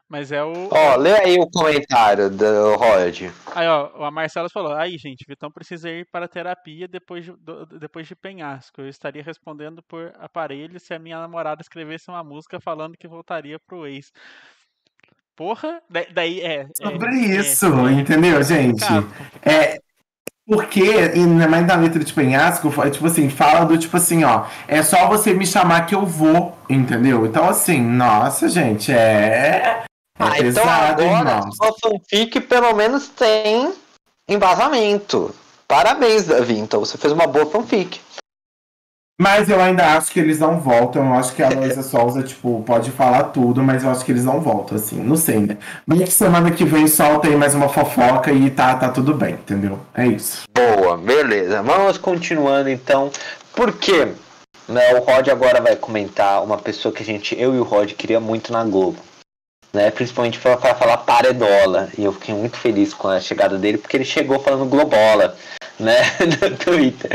Mas 0.09 0.29
é 0.31 0.43
o. 0.43 0.51
Ó, 0.69 0.95
lê 0.97 1.13
aí 1.13 1.37
o 1.39 1.49
comentário 1.49 2.29
do 2.29 2.75
Rod. 2.75 3.29
Aí, 3.55 3.65
ó, 3.67 4.03
a 4.03 4.11
Marcela 4.11 4.49
falou: 4.49 4.73
aí, 4.73 4.97
gente, 4.97 5.23
Vitão 5.25 5.49
precisa 5.49 5.89
ir 5.89 6.05
para 6.11 6.27
terapia 6.27 6.85
depois 6.85 7.23
de, 7.23 7.31
do- 7.37 7.65
depois 7.65 8.07
de 8.07 8.15
penhasco. 8.15 8.81
Eu 8.81 8.89
estaria 8.89 9.23
respondendo 9.23 9.81
por 9.87 10.11
aparelho 10.19 10.79
se 10.81 10.93
a 10.93 10.99
minha 10.99 11.17
namorada 11.17 11.61
escrevesse 11.61 12.09
uma 12.09 12.23
música 12.25 12.59
falando 12.59 12.97
que 12.97 13.07
voltaria 13.07 13.57
pro 13.65 13.87
ex. 13.87 14.11
Porra, 15.35 15.81
da- 15.89 16.05
daí 16.13 16.41
é. 16.41 16.61
é- 16.63 16.67
Sobre 16.75 17.07
é- 17.09 17.39
isso, 17.39 17.65
é 17.87 17.91
entendeu, 17.93 18.43
gente? 18.43 18.85
complicado. 18.85 19.07
É. 19.43 19.79
Porque, 20.53 20.81
ainda 21.13 21.47
mais 21.47 21.65
na 21.65 21.75
letra 21.75 22.03
de 22.03 22.11
penhasco, 22.11 22.69
fa- 22.71 22.89
tipo 22.89 23.07
assim, 23.07 23.29
fala 23.29 23.63
do 23.65 23.77
tipo 23.77 23.95
assim, 23.95 24.25
ó, 24.25 24.43
é 24.67 24.83
só 24.83 25.07
você 25.07 25.33
me 25.33 25.47
chamar 25.47 25.85
que 25.85 25.95
eu 25.95 26.05
vou, 26.05 26.57
entendeu? 26.69 27.25
Então, 27.25 27.47
assim, 27.47 27.79
nossa, 27.81 28.49
gente, 28.49 28.91
é. 28.91 28.95
É 28.97 29.83
Ah, 30.19 30.27
então 30.33 30.43
pesado, 30.43 31.01
agora 31.03 31.29
irmão. 31.31 31.51
sua 31.53 31.73
fanfic 31.81 32.41
pelo 32.41 32.73
menos 32.75 33.07
tem 33.07 33.71
embasamento. 34.27 35.33
Parabéns, 35.67 36.25
Davi. 36.25 36.59
Então 36.59 36.81
você 36.81 36.97
fez 36.97 37.13
uma 37.13 37.25
boa 37.27 37.45
fanfic. 37.45 38.01
Mas 39.19 39.49
eu 39.49 39.61
ainda 39.61 39.95
acho 39.95 40.11
que 40.11 40.19
eles 40.19 40.39
não 40.39 40.59
voltam. 40.59 41.05
Eu 41.05 41.13
acho 41.13 41.35
que 41.35 41.43
a 41.43 41.49
Luísa 41.49 41.83
Souza, 41.83 42.23
tipo, 42.23 42.63
pode 42.65 42.89
falar 42.91 43.25
tudo, 43.25 43.61
mas 43.61 43.83
eu 43.83 43.91
acho 43.91 44.03
que 44.03 44.11
eles 44.11 44.25
não 44.25 44.41
voltam, 44.41 44.75
assim. 44.77 44.99
Não 44.99 45.15
sei, 45.15 45.39
né? 45.39 45.57
Mas 45.85 45.99
que 45.99 46.11
semana 46.11 46.49
que 46.49 46.65
vem 46.65 46.87
solta 46.87 47.27
aí 47.27 47.35
mais 47.35 47.53
uma 47.53 47.69
fofoca 47.69 48.31
e 48.31 48.49
tá, 48.49 48.75
tá 48.75 48.89
tudo 48.89 49.13
bem, 49.13 49.35
entendeu? 49.35 49.79
É 49.93 50.07
isso. 50.07 50.43
Boa, 50.51 50.97
beleza. 50.97 51.61
Vamos 51.61 51.99
continuando 51.99 52.69
então. 52.69 53.11
Porque 53.53 54.07
né, 54.67 54.93
o 54.95 54.99
Rod 55.03 55.27
agora 55.27 55.61
vai 55.61 55.75
comentar 55.75 56.43
uma 56.43 56.57
pessoa 56.57 56.93
que 56.93 57.03
a 57.03 57.05
gente, 57.05 57.39
eu 57.39 57.53
e 57.53 57.59
o 57.59 57.63
Rod, 57.63 57.91
queria 57.93 58.19
muito 58.19 58.51
na 58.51 58.63
Globo. 58.63 58.97
Né, 59.73 59.89
principalmente 59.89 60.37
para 60.37 60.57
falar 60.75 60.97
paredola. 60.97 61.89
E 61.97 62.03
eu 62.03 62.11
fiquei 62.11 62.35
muito 62.35 62.57
feliz 62.57 62.93
com 62.93 63.07
a 63.07 63.21
chegada 63.21 63.57
dele, 63.57 63.77
porque 63.77 63.95
ele 63.95 64.03
chegou 64.03 64.37
falando 64.39 64.69
globola, 64.69 65.37
né? 65.79 65.95
No 66.41 66.57
Twitter. 66.57 67.09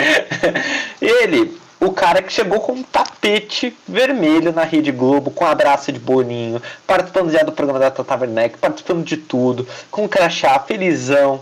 Ele, 0.99 1.59
o 1.81 1.93
cara 1.93 2.23
que 2.23 2.33
chegou 2.33 2.61
com 2.61 2.73
um 2.73 2.83
tapete 2.83 3.77
vermelho 3.87 4.53
na 4.53 4.65
Rede 4.65 4.91
Globo, 4.91 5.31
com 5.31 5.45
um 5.45 5.49
abraço 5.49 5.93
de 5.93 5.99
Boninho, 5.99 6.61
participando 6.87 7.31
já 7.31 7.43
do 7.43 7.53
programa 7.53 7.79
da 7.79 7.91
Tata 7.91 8.17
Werneck, 8.17 8.59
participando 8.59 9.05
de 9.05 9.17
tudo, 9.17 9.67
com 9.91 10.09
crachá, 10.09 10.59
felizão. 10.61 11.41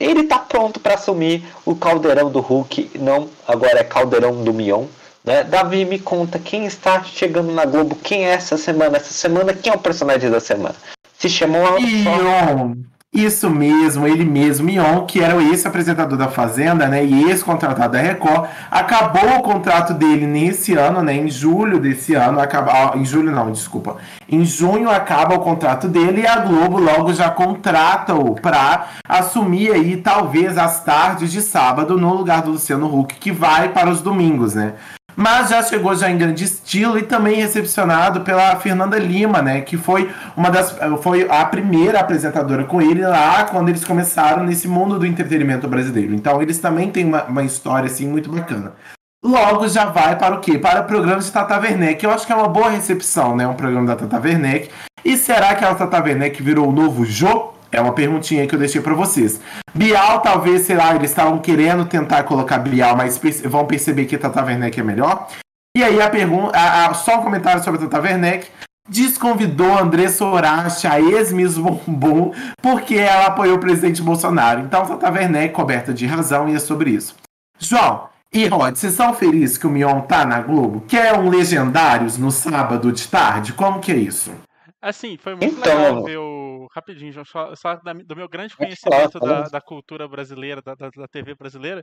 Ele 0.00 0.24
tá 0.24 0.38
pronto 0.38 0.80
para 0.80 0.94
assumir 0.94 1.44
o 1.64 1.74
caldeirão 1.74 2.30
do 2.30 2.40
Hulk, 2.40 2.92
não 2.98 3.28
agora 3.46 3.80
é 3.80 3.84
caldeirão 3.84 4.42
do 4.42 4.54
Mion. 4.54 4.86
Né? 5.24 5.44
Davi, 5.44 5.84
me 5.84 5.98
conta 5.98 6.38
quem 6.38 6.64
está 6.64 7.02
chegando 7.04 7.52
na 7.52 7.64
Globo, 7.64 7.96
quem 7.96 8.26
é 8.26 8.30
essa 8.30 8.56
semana? 8.56 8.96
Essa 8.96 9.12
semana, 9.12 9.52
quem 9.52 9.72
é 9.72 9.76
o 9.76 9.78
personagem 9.78 10.30
da 10.30 10.40
semana? 10.40 10.76
Se 11.18 11.28
chamou 11.28 11.78
Mion, 11.80 12.74
isso 13.12 13.48
mesmo, 13.48 14.06
ele 14.06 14.24
mesmo, 14.24 14.66
Mion, 14.66 15.06
que 15.06 15.20
era 15.20 15.34
o 15.34 15.40
ex-apresentador 15.40 16.18
da 16.18 16.28
Fazenda, 16.28 16.86
né, 16.86 17.04
e 17.04 17.30
ex-contratado 17.30 17.94
da 17.94 18.00
Record, 18.00 18.48
acabou 18.70 19.38
o 19.38 19.42
contrato 19.42 19.94
dele 19.94 20.26
nesse 20.26 20.74
ano, 20.74 21.02
né, 21.02 21.14
em 21.14 21.30
julho 21.30 21.80
desse 21.80 22.14
ano, 22.14 22.38
acaba, 22.38 22.72
ah, 22.72 22.92
em 22.96 23.04
julho 23.04 23.32
não, 23.32 23.50
desculpa, 23.50 23.96
em 24.28 24.44
junho 24.44 24.90
acaba 24.90 25.34
o 25.34 25.40
contrato 25.40 25.88
dele 25.88 26.20
e 26.20 26.26
a 26.26 26.40
Globo 26.40 26.78
logo 26.78 27.14
já 27.14 27.30
contrata-o 27.30 28.34
para 28.34 28.88
assumir 29.08 29.72
aí, 29.72 29.96
talvez, 29.96 30.58
as 30.58 30.84
tardes 30.84 31.32
de 31.32 31.40
sábado 31.40 31.98
no 31.98 32.12
lugar 32.12 32.42
do 32.42 32.50
Luciano 32.50 32.94
Huck, 32.94 33.14
que 33.14 33.32
vai 33.32 33.70
para 33.70 33.88
os 33.88 34.02
domingos, 34.02 34.54
né. 34.54 34.74
Mas 35.20 35.50
já 35.50 35.60
chegou 35.64 35.96
já 35.96 36.08
em 36.08 36.16
grande 36.16 36.44
estilo 36.44 36.96
e 36.96 37.02
também 37.02 37.40
recepcionado 37.40 38.20
pela 38.20 38.54
Fernanda 38.54 38.96
Lima, 39.00 39.42
né? 39.42 39.62
Que 39.62 39.76
foi 39.76 40.08
uma 40.36 40.48
das. 40.48 40.78
Foi 41.02 41.26
a 41.28 41.44
primeira 41.44 41.98
apresentadora 41.98 42.62
com 42.62 42.80
ele 42.80 43.04
lá 43.04 43.42
quando 43.42 43.68
eles 43.68 43.84
começaram 43.84 44.44
nesse 44.44 44.68
mundo 44.68 44.96
do 44.96 45.04
entretenimento 45.04 45.66
brasileiro. 45.66 46.14
Então 46.14 46.40
eles 46.40 46.60
também 46.60 46.88
têm 46.92 47.04
uma, 47.04 47.24
uma 47.24 47.42
história 47.42 47.86
assim 47.86 48.06
muito 48.06 48.30
bacana. 48.30 48.74
Logo 49.20 49.66
já 49.66 49.86
vai 49.86 50.16
para 50.16 50.36
o 50.36 50.40
quê? 50.40 50.56
Para 50.56 50.82
o 50.82 50.84
programa 50.84 51.20
de 51.20 51.32
Tata 51.32 51.58
Werneck. 51.58 52.04
Eu 52.04 52.12
acho 52.12 52.24
que 52.24 52.32
é 52.32 52.36
uma 52.36 52.48
boa 52.48 52.70
recepção, 52.70 53.34
né? 53.34 53.44
Um 53.44 53.54
programa 53.54 53.88
da 53.88 53.96
Tata 53.96 54.20
Werneck. 54.20 54.70
E 55.04 55.16
será 55.16 55.56
que 55.56 55.64
a 55.64 55.74
Tata 55.74 56.00
Werneck 56.00 56.40
virou 56.40 56.68
o 56.68 56.72
novo 56.72 57.04
Jô? 57.04 57.57
É 57.70 57.80
uma 57.80 57.92
perguntinha 57.92 58.46
que 58.46 58.54
eu 58.54 58.58
deixei 58.58 58.80
para 58.80 58.94
vocês. 58.94 59.40
Bial, 59.74 60.20
talvez, 60.20 60.62
sei 60.62 60.76
lá, 60.76 60.94
eles 60.94 61.10
estavam 61.10 61.38
querendo 61.38 61.84
tentar 61.84 62.22
colocar 62.24 62.58
Bial, 62.58 62.96
mas 62.96 63.18
perce- 63.18 63.46
vão 63.46 63.66
perceber 63.66 64.06
que 64.06 64.16
Tata 64.16 64.42
Werneck 64.44 64.80
é 64.80 64.82
melhor. 64.82 65.28
E 65.76 65.84
aí 65.84 66.00
a 66.00 66.08
pergunta, 66.08 66.56
a- 66.58 66.86
a- 66.86 66.94
só 66.94 67.18
um 67.18 67.22
comentário 67.22 67.62
sobre 67.62 67.84
a 67.84 67.88
Tata 67.88 68.02
Werneck. 68.02 68.48
Desconvidou 68.88 69.70
a 69.76 69.82
Andressa 69.82 70.24
Horace, 70.24 70.86
a 70.86 70.98
ex-Miss 70.98 71.58
Bumbum, 71.58 72.32
porque 72.62 72.94
ela 72.96 73.26
apoiou 73.26 73.56
o 73.56 73.60
presidente 73.60 74.00
Bolsonaro. 74.00 74.60
Então, 74.60 74.86
Tata 74.86 75.10
Werneck, 75.12 75.52
coberta 75.52 75.92
de 75.92 76.06
razão, 76.06 76.48
e 76.48 76.54
é 76.54 76.58
sobre 76.58 76.90
isso. 76.90 77.14
João 77.58 78.08
e 78.32 78.46
Rod, 78.46 78.74
vocês 78.76 78.94
são 78.94 79.12
felizes 79.12 79.58
que 79.58 79.66
o 79.66 79.70
Mion 79.70 80.00
tá 80.00 80.24
na 80.24 80.40
Globo? 80.40 80.82
Quer 80.88 81.12
um 81.18 81.28
Legendários 81.28 82.16
no 82.16 82.30
sábado 82.30 82.90
de 82.90 83.06
tarde? 83.08 83.52
Como 83.52 83.78
que 83.78 83.92
é 83.92 83.96
isso? 83.96 84.32
Assim, 84.80 85.18
foi 85.22 85.34
muito 85.34 85.54
Então- 85.58 85.76
legal 85.76 86.04
ver 86.04 86.16
o 86.18 86.37
rapidinho, 86.74 87.12
João, 87.12 87.24
só, 87.24 87.54
só 87.54 87.76
da- 87.76 87.92
do 87.92 88.16
meu 88.16 88.28
grande 88.28 88.56
conhecimento 88.56 89.20
da, 89.20 89.48
da 89.48 89.60
cultura 89.60 90.06
brasileira, 90.08 90.60
da, 90.62 90.74
da, 90.74 91.08
TV 91.08 91.34
brasileira, 91.34 91.82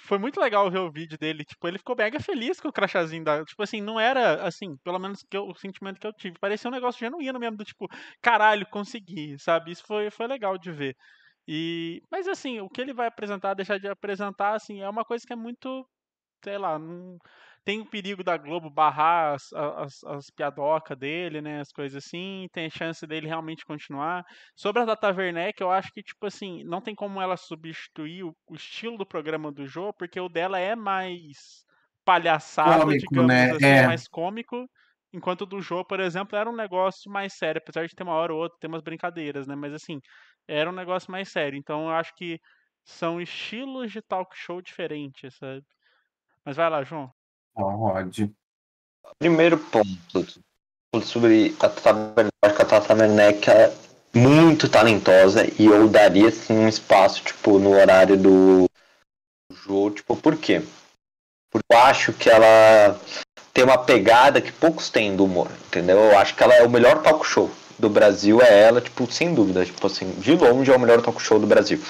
foi 0.00 0.18
muito 0.18 0.40
legal 0.40 0.70
ver 0.70 0.78
o 0.78 0.90
vídeo 0.92 1.16
dele. 1.18 1.44
Tipo, 1.44 1.68
ele 1.68 1.78
ficou 1.78 1.96
mega 1.96 2.20
feliz 2.20 2.60
com 2.60 2.68
o 2.68 2.72
crachazinho 2.72 3.24
da. 3.24 3.44
Tipo 3.44 3.62
assim, 3.62 3.80
não 3.80 3.98
era 3.98 4.46
assim, 4.46 4.76
pelo 4.84 4.98
menos 4.98 5.22
que 5.30 5.36
eu- 5.36 5.46
o 5.48 5.54
sentimento 5.54 6.00
que 6.00 6.06
eu 6.06 6.12
tive. 6.12 6.38
Parecia 6.38 6.68
um 6.68 6.72
negócio 6.74 6.98
genuíno 7.00 7.38
mesmo, 7.38 7.56
do 7.56 7.64
tipo, 7.64 7.86
caralho, 8.22 8.66
consegui, 8.70 9.38
sabe? 9.38 9.70
Isso 9.72 9.84
foi, 9.86 10.10
foi 10.10 10.26
legal 10.26 10.58
de 10.58 10.70
ver. 10.72 10.96
E, 11.46 12.00
mas 12.10 12.26
assim, 12.28 12.60
o 12.60 12.68
que 12.70 12.80
ele 12.80 12.94
vai 12.94 13.06
apresentar, 13.06 13.54
deixar 13.54 13.78
de 13.78 13.88
apresentar, 13.88 14.54
assim, 14.54 14.80
é 14.80 14.88
uma 14.88 15.04
coisa 15.04 15.24
que 15.26 15.32
é 15.32 15.36
muito, 15.36 15.86
sei 16.44 16.58
lá, 16.58 16.78
não 16.78 17.18
tem 17.64 17.80
o 17.80 17.86
perigo 17.86 18.22
da 18.22 18.36
Globo 18.36 18.68
barrar 18.70 19.34
as, 19.34 19.52
as, 19.52 20.04
as 20.04 20.30
piadocas 20.30 20.98
dele, 20.98 21.40
né, 21.40 21.60
as 21.60 21.72
coisas 21.72 22.04
assim, 22.04 22.46
tem 22.52 22.68
chance 22.68 23.06
dele 23.06 23.26
realmente 23.26 23.64
continuar. 23.64 24.24
Sobre 24.54 24.82
a 24.82 24.84
Data 24.84 25.10
Werneck, 25.10 25.60
eu 25.60 25.70
acho 25.70 25.90
que, 25.92 26.02
tipo 26.02 26.26
assim, 26.26 26.62
não 26.64 26.80
tem 26.80 26.94
como 26.94 27.20
ela 27.20 27.36
substituir 27.36 28.22
o, 28.24 28.36
o 28.48 28.54
estilo 28.54 28.98
do 28.98 29.06
programa 29.06 29.50
do 29.50 29.66
Jô, 29.66 29.92
porque 29.94 30.20
o 30.20 30.28
dela 30.28 30.58
é 30.58 30.76
mais 30.76 31.64
palhaçada, 32.04 32.80
Cômico, 32.80 33.06
digamos 33.10 33.28
né? 33.28 33.50
assim, 33.52 33.64
É. 33.64 33.86
mais 33.86 34.06
cômico. 34.08 34.68
Enquanto 35.12 35.42
o 35.42 35.46
do 35.46 35.60
Jô, 35.62 35.84
por 35.84 36.00
exemplo, 36.00 36.36
era 36.36 36.50
um 36.50 36.56
negócio 36.56 37.10
mais 37.10 37.34
sério, 37.34 37.60
apesar 37.62 37.86
de 37.86 37.94
ter 37.94 38.02
uma 38.02 38.14
hora 38.14 38.34
ou 38.34 38.40
outra, 38.40 38.58
ter 38.60 38.66
umas 38.66 38.82
brincadeiras, 38.82 39.46
né? 39.46 39.54
Mas 39.54 39.72
assim, 39.72 40.00
era 40.46 40.68
um 40.68 40.72
negócio 40.74 41.10
mais 41.10 41.30
sério. 41.30 41.56
Então 41.56 41.84
eu 41.84 41.90
acho 41.94 42.12
que 42.16 42.38
são 42.84 43.20
estilos 43.20 43.90
de 43.92 44.02
talk 44.02 44.36
show 44.36 44.60
diferentes, 44.60 45.34
sabe? 45.36 45.62
Mas 46.44 46.56
vai 46.56 46.70
lá, 46.70 46.82
João. 46.84 47.10
Rod. 47.56 48.30
Primeiro 49.18 49.58
ponto 49.58 50.26
sobre 51.02 51.54
a 51.60 51.66
Werneck. 51.66 52.34
Acho 52.42 52.54
que 52.54 52.92
a 52.92 52.94
Werneck 52.94 53.50
é 53.50 53.72
muito 54.14 54.68
talentosa 54.68 55.46
e 55.58 55.66
eu 55.66 55.88
daria 55.88 56.30
sim 56.30 56.54
um 56.54 56.68
espaço, 56.68 57.22
tipo, 57.22 57.58
no 57.58 57.70
horário 57.70 58.16
do 58.16 58.66
jogo. 59.50 59.90
Tipo, 59.96 60.16
por 60.16 60.36
quê? 60.36 60.62
Porque 61.50 61.66
eu 61.72 61.78
acho 61.78 62.12
que 62.12 62.28
ela 62.28 62.98
tem 63.52 63.64
uma 63.64 63.78
pegada 63.78 64.40
que 64.40 64.52
poucos 64.52 64.90
têm 64.90 65.14
do 65.14 65.24
humor, 65.24 65.48
entendeu? 65.66 65.98
Eu 65.98 66.18
acho 66.18 66.34
que 66.34 66.42
ela 66.42 66.54
é 66.54 66.66
o 66.66 66.70
melhor 66.70 67.02
talk 67.02 67.24
show 67.24 67.50
do 67.78 67.88
Brasil, 67.88 68.40
é 68.40 68.62
ela, 68.62 68.80
tipo, 68.80 69.10
sem 69.10 69.34
dúvida. 69.34 69.64
Tipo 69.64 69.86
assim, 69.86 70.10
de 70.14 70.34
longe 70.34 70.70
é 70.70 70.76
o 70.76 70.80
melhor 70.80 71.00
talk 71.02 71.20
show 71.22 71.38
do 71.38 71.46
Brasil. 71.46 71.80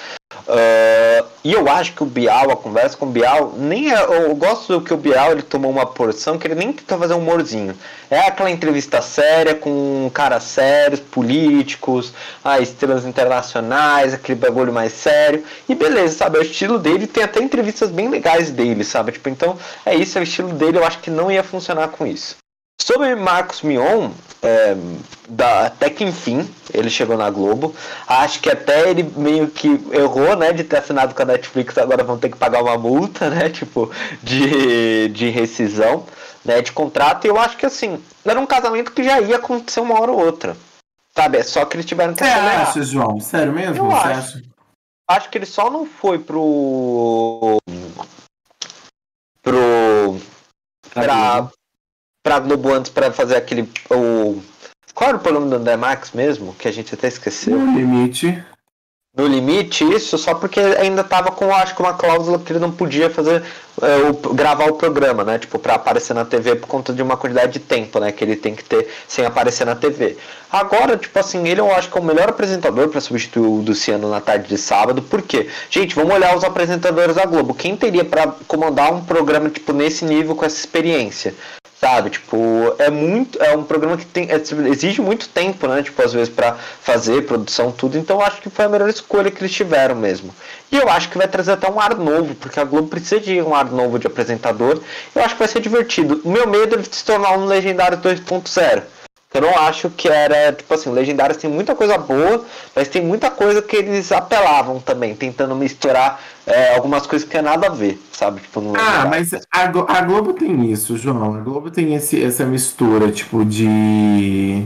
Ah, 0.48 1.24
e 1.42 1.52
eu 1.52 1.68
acho 1.68 1.92
que 1.92 2.02
o 2.02 2.06
Bial, 2.06 2.50
a 2.50 2.56
conversa 2.56 2.96
com 2.96 3.06
o 3.06 3.10
Bial, 3.10 3.52
nem 3.56 3.92
é, 3.92 4.02
eu 4.02 4.34
gosto 4.34 4.72
do 4.72 4.80
que 4.84 4.94
o 4.94 4.96
Bial 4.96 5.32
ele 5.32 5.42
tomou 5.42 5.70
uma 5.70 5.86
porção 5.86 6.38
que 6.38 6.46
ele 6.46 6.54
nem 6.54 6.72
tenta 6.72 6.96
fazer 6.96 7.14
um 7.14 7.18
humorzinho. 7.18 7.76
É 8.10 8.20
aquela 8.20 8.50
entrevista 8.50 9.02
séria 9.02 9.54
com 9.54 10.10
caras 10.12 10.44
sérios, 10.44 11.00
políticos, 11.00 12.12
ah, 12.44 12.60
estrelas 12.60 13.04
internacionais, 13.04 14.14
aquele 14.14 14.38
bagulho 14.38 14.72
mais 14.72 14.92
sério. 14.92 15.44
E 15.68 15.74
beleza, 15.74 16.18
sabe? 16.18 16.38
É 16.38 16.40
o 16.40 16.44
estilo 16.44 16.78
dele, 16.78 17.06
tem 17.06 17.24
até 17.24 17.40
entrevistas 17.42 17.90
bem 17.90 18.08
legais 18.08 18.50
dele, 18.50 18.84
sabe? 18.84 19.12
Tipo, 19.12 19.28
então 19.28 19.58
é 19.84 19.94
isso, 19.94 20.18
é 20.18 20.20
o 20.20 20.24
estilo 20.24 20.52
dele, 20.52 20.78
eu 20.78 20.84
acho 20.84 20.98
que 21.00 21.10
não 21.10 21.30
ia 21.30 21.42
funcionar 21.42 21.88
com 21.88 22.06
isso. 22.06 22.43
Sobre 22.80 23.14
Marcos 23.14 23.62
Mion, 23.62 24.10
é, 24.42 24.76
da- 25.28 25.66
até 25.66 25.88
que 25.88 26.04
enfim 26.04 26.48
ele 26.72 26.90
chegou 26.90 27.16
na 27.16 27.30
Globo. 27.30 27.74
Acho 28.06 28.40
que 28.40 28.50
até 28.50 28.90
ele 28.90 29.02
meio 29.16 29.48
que 29.48 29.68
errou, 29.92 30.36
né, 30.36 30.52
de 30.52 30.64
ter 30.64 30.78
assinado 30.78 31.14
com 31.14 31.22
a 31.22 31.26
Netflix. 31.26 31.78
Agora 31.78 32.04
vão 32.04 32.18
ter 32.18 32.28
que 32.30 32.36
pagar 32.36 32.62
uma 32.62 32.76
multa, 32.76 33.30
né, 33.30 33.48
tipo 33.48 33.90
de, 34.22 35.08
de 35.08 35.30
rescisão, 35.30 36.04
né, 36.44 36.60
de 36.60 36.72
contrato. 36.72 37.24
E 37.24 37.28
eu 37.28 37.38
acho 37.38 37.56
que 37.56 37.64
assim 37.64 38.02
era 38.24 38.38
um 38.38 38.46
casamento 38.46 38.92
que 38.92 39.02
já 39.04 39.20
ia 39.20 39.36
acontecer 39.36 39.80
uma 39.80 39.98
hora 39.98 40.12
ou 40.12 40.18
outra, 40.22 40.54
sabe? 41.16 41.38
É 41.38 41.42
só 41.42 41.64
que 41.64 41.76
eles 41.76 41.86
tiveram 41.86 42.12
que 42.12 42.22
Você 42.24 42.28
acelerar. 42.30 42.68
acha, 42.68 42.82
João? 42.82 43.20
Sério 43.20 43.52
mesmo? 43.52 43.76
Eu 43.76 43.90
Você 43.90 44.08
acho. 44.08 44.18
acha? 44.36 44.42
Acho 45.08 45.30
que 45.30 45.38
ele 45.38 45.46
só 45.46 45.70
não 45.70 45.86
foi 45.86 46.18
pro 46.18 47.56
pro 49.42 50.18
pra, 50.92 51.48
pra 52.24 52.40
Globo 52.40 52.72
antes 52.72 52.90
pra 52.90 53.12
fazer 53.12 53.36
aquele. 53.36 53.68
O, 53.90 54.40
qual 54.94 55.08
era 55.08 55.16
o 55.18 55.20
programa 55.20 55.46
do 55.48 55.56
André 55.56 55.76
Max 55.76 56.10
mesmo? 56.12 56.54
Que 56.58 56.66
a 56.66 56.72
gente 56.72 56.94
até 56.94 57.06
esqueceu. 57.06 57.56
No 57.56 57.78
limite. 57.78 58.42
No 59.16 59.28
limite, 59.28 59.84
isso 59.84 60.18
só 60.18 60.34
porque 60.34 60.58
ainda 60.58 61.04
tava 61.04 61.30
com, 61.30 61.54
acho 61.54 61.72
que 61.76 61.80
uma 61.80 61.92
cláusula 61.94 62.36
que 62.36 62.50
ele 62.50 62.58
não 62.58 62.72
podia 62.72 63.08
fazer, 63.08 63.44
é, 63.80 63.96
o- 64.10 64.34
gravar 64.34 64.64
o 64.68 64.74
programa, 64.74 65.22
né? 65.22 65.38
Tipo, 65.38 65.56
pra 65.56 65.74
aparecer 65.76 66.14
na 66.14 66.24
TV 66.24 66.56
por 66.56 66.66
conta 66.66 66.92
de 66.92 67.00
uma 67.00 67.16
quantidade 67.16 67.52
de 67.52 67.58
tempo, 67.60 68.00
né? 68.00 68.10
Que 68.10 68.24
ele 68.24 68.34
tem 68.34 68.56
que 68.56 68.64
ter 68.64 68.88
sem 69.06 69.24
aparecer 69.24 69.64
na 69.64 69.76
TV. 69.76 70.16
Agora, 70.50 70.96
tipo 70.96 71.16
assim, 71.16 71.46
ele 71.46 71.60
eu 71.60 71.70
acho 71.72 71.92
que 71.92 71.96
é 71.96 72.00
o 72.00 72.04
melhor 72.04 72.28
apresentador 72.28 72.88
pra 72.88 73.00
substituir 73.00 73.46
o 73.46 73.60
Luciano 73.62 74.10
na 74.10 74.20
tarde 74.20 74.48
de 74.48 74.58
sábado. 74.58 75.00
Por 75.00 75.22
quê? 75.22 75.48
Gente, 75.70 75.94
vamos 75.94 76.12
olhar 76.12 76.36
os 76.36 76.42
apresentadores 76.42 77.14
da 77.14 77.24
Globo. 77.24 77.54
Quem 77.54 77.76
teria 77.76 78.04
pra 78.04 78.34
comandar 78.48 78.92
um 78.92 79.04
programa, 79.04 79.48
tipo, 79.48 79.72
nesse 79.72 80.04
nível 80.04 80.34
com 80.34 80.44
essa 80.44 80.58
experiência? 80.58 81.34
Sabe, 81.84 82.08
tipo, 82.08 82.74
é 82.78 82.88
muito. 82.88 83.38
É 83.42 83.54
um 83.54 83.62
programa 83.62 83.98
que 83.98 84.06
tem, 84.06 84.30
é, 84.30 84.36
exige 84.70 85.02
muito 85.02 85.28
tempo, 85.28 85.68
né? 85.68 85.82
Tipo, 85.82 86.02
às 86.02 86.14
vezes, 86.14 86.30
pra 86.30 86.56
fazer, 86.80 87.26
produção, 87.26 87.70
tudo. 87.70 87.98
Então, 87.98 88.22
acho 88.22 88.40
que 88.40 88.48
foi 88.48 88.64
a 88.64 88.70
melhor 88.70 88.88
escolha 88.88 89.30
que 89.30 89.42
eles 89.42 89.52
tiveram 89.52 89.94
mesmo. 89.94 90.34
E 90.72 90.78
eu 90.78 90.88
acho 90.88 91.10
que 91.10 91.18
vai 91.18 91.28
trazer 91.28 91.52
até 91.52 91.70
um 91.70 91.78
ar 91.78 91.94
novo, 91.94 92.34
porque 92.36 92.58
a 92.58 92.64
Globo 92.64 92.88
precisa 92.88 93.20
de 93.20 93.38
um 93.42 93.54
ar 93.54 93.66
novo 93.66 93.98
de 93.98 94.06
apresentador. 94.06 94.80
Eu 95.14 95.22
acho 95.22 95.34
que 95.34 95.40
vai 95.40 95.48
ser 95.48 95.60
divertido. 95.60 96.22
O 96.24 96.30
meu 96.30 96.48
medo 96.48 96.74
é 96.74 96.78
ele 96.78 96.88
se 96.90 97.04
tornar 97.04 97.36
um 97.36 97.44
Legendário 97.44 97.98
2.0. 97.98 98.82
Eu 99.34 99.40
não 99.40 99.58
acho 99.58 99.90
que 99.90 100.06
era, 100.08 100.52
tipo 100.52 100.72
assim, 100.72 100.90
Legendários 100.90 101.36
tem 101.38 101.50
muita 101.50 101.74
coisa 101.74 101.98
boa, 101.98 102.44
mas 102.74 102.86
tem 102.86 103.02
muita 103.02 103.30
coisa 103.32 103.60
que 103.60 103.74
eles 103.74 104.12
apelavam 104.12 104.78
também, 104.78 105.12
tentando 105.12 105.56
misturar 105.56 106.20
é, 106.46 106.76
algumas 106.76 107.04
coisas 107.04 107.26
que 107.26 107.32
tem 107.34 107.42
nada 107.42 107.66
a 107.66 107.70
ver, 107.70 108.00
sabe? 108.12 108.40
Tipo, 108.40 108.62
Ah, 108.78 109.06
mas 109.10 109.30
a, 109.50 109.66
Glo- 109.66 109.86
a 109.88 110.00
Globo 110.02 110.34
tem 110.34 110.70
isso, 110.70 110.96
João. 110.96 111.34
A 111.34 111.40
Globo 111.40 111.68
tem 111.68 111.94
esse, 111.96 112.22
essa 112.22 112.44
mistura, 112.44 113.10
tipo, 113.10 113.44
de, 113.44 114.64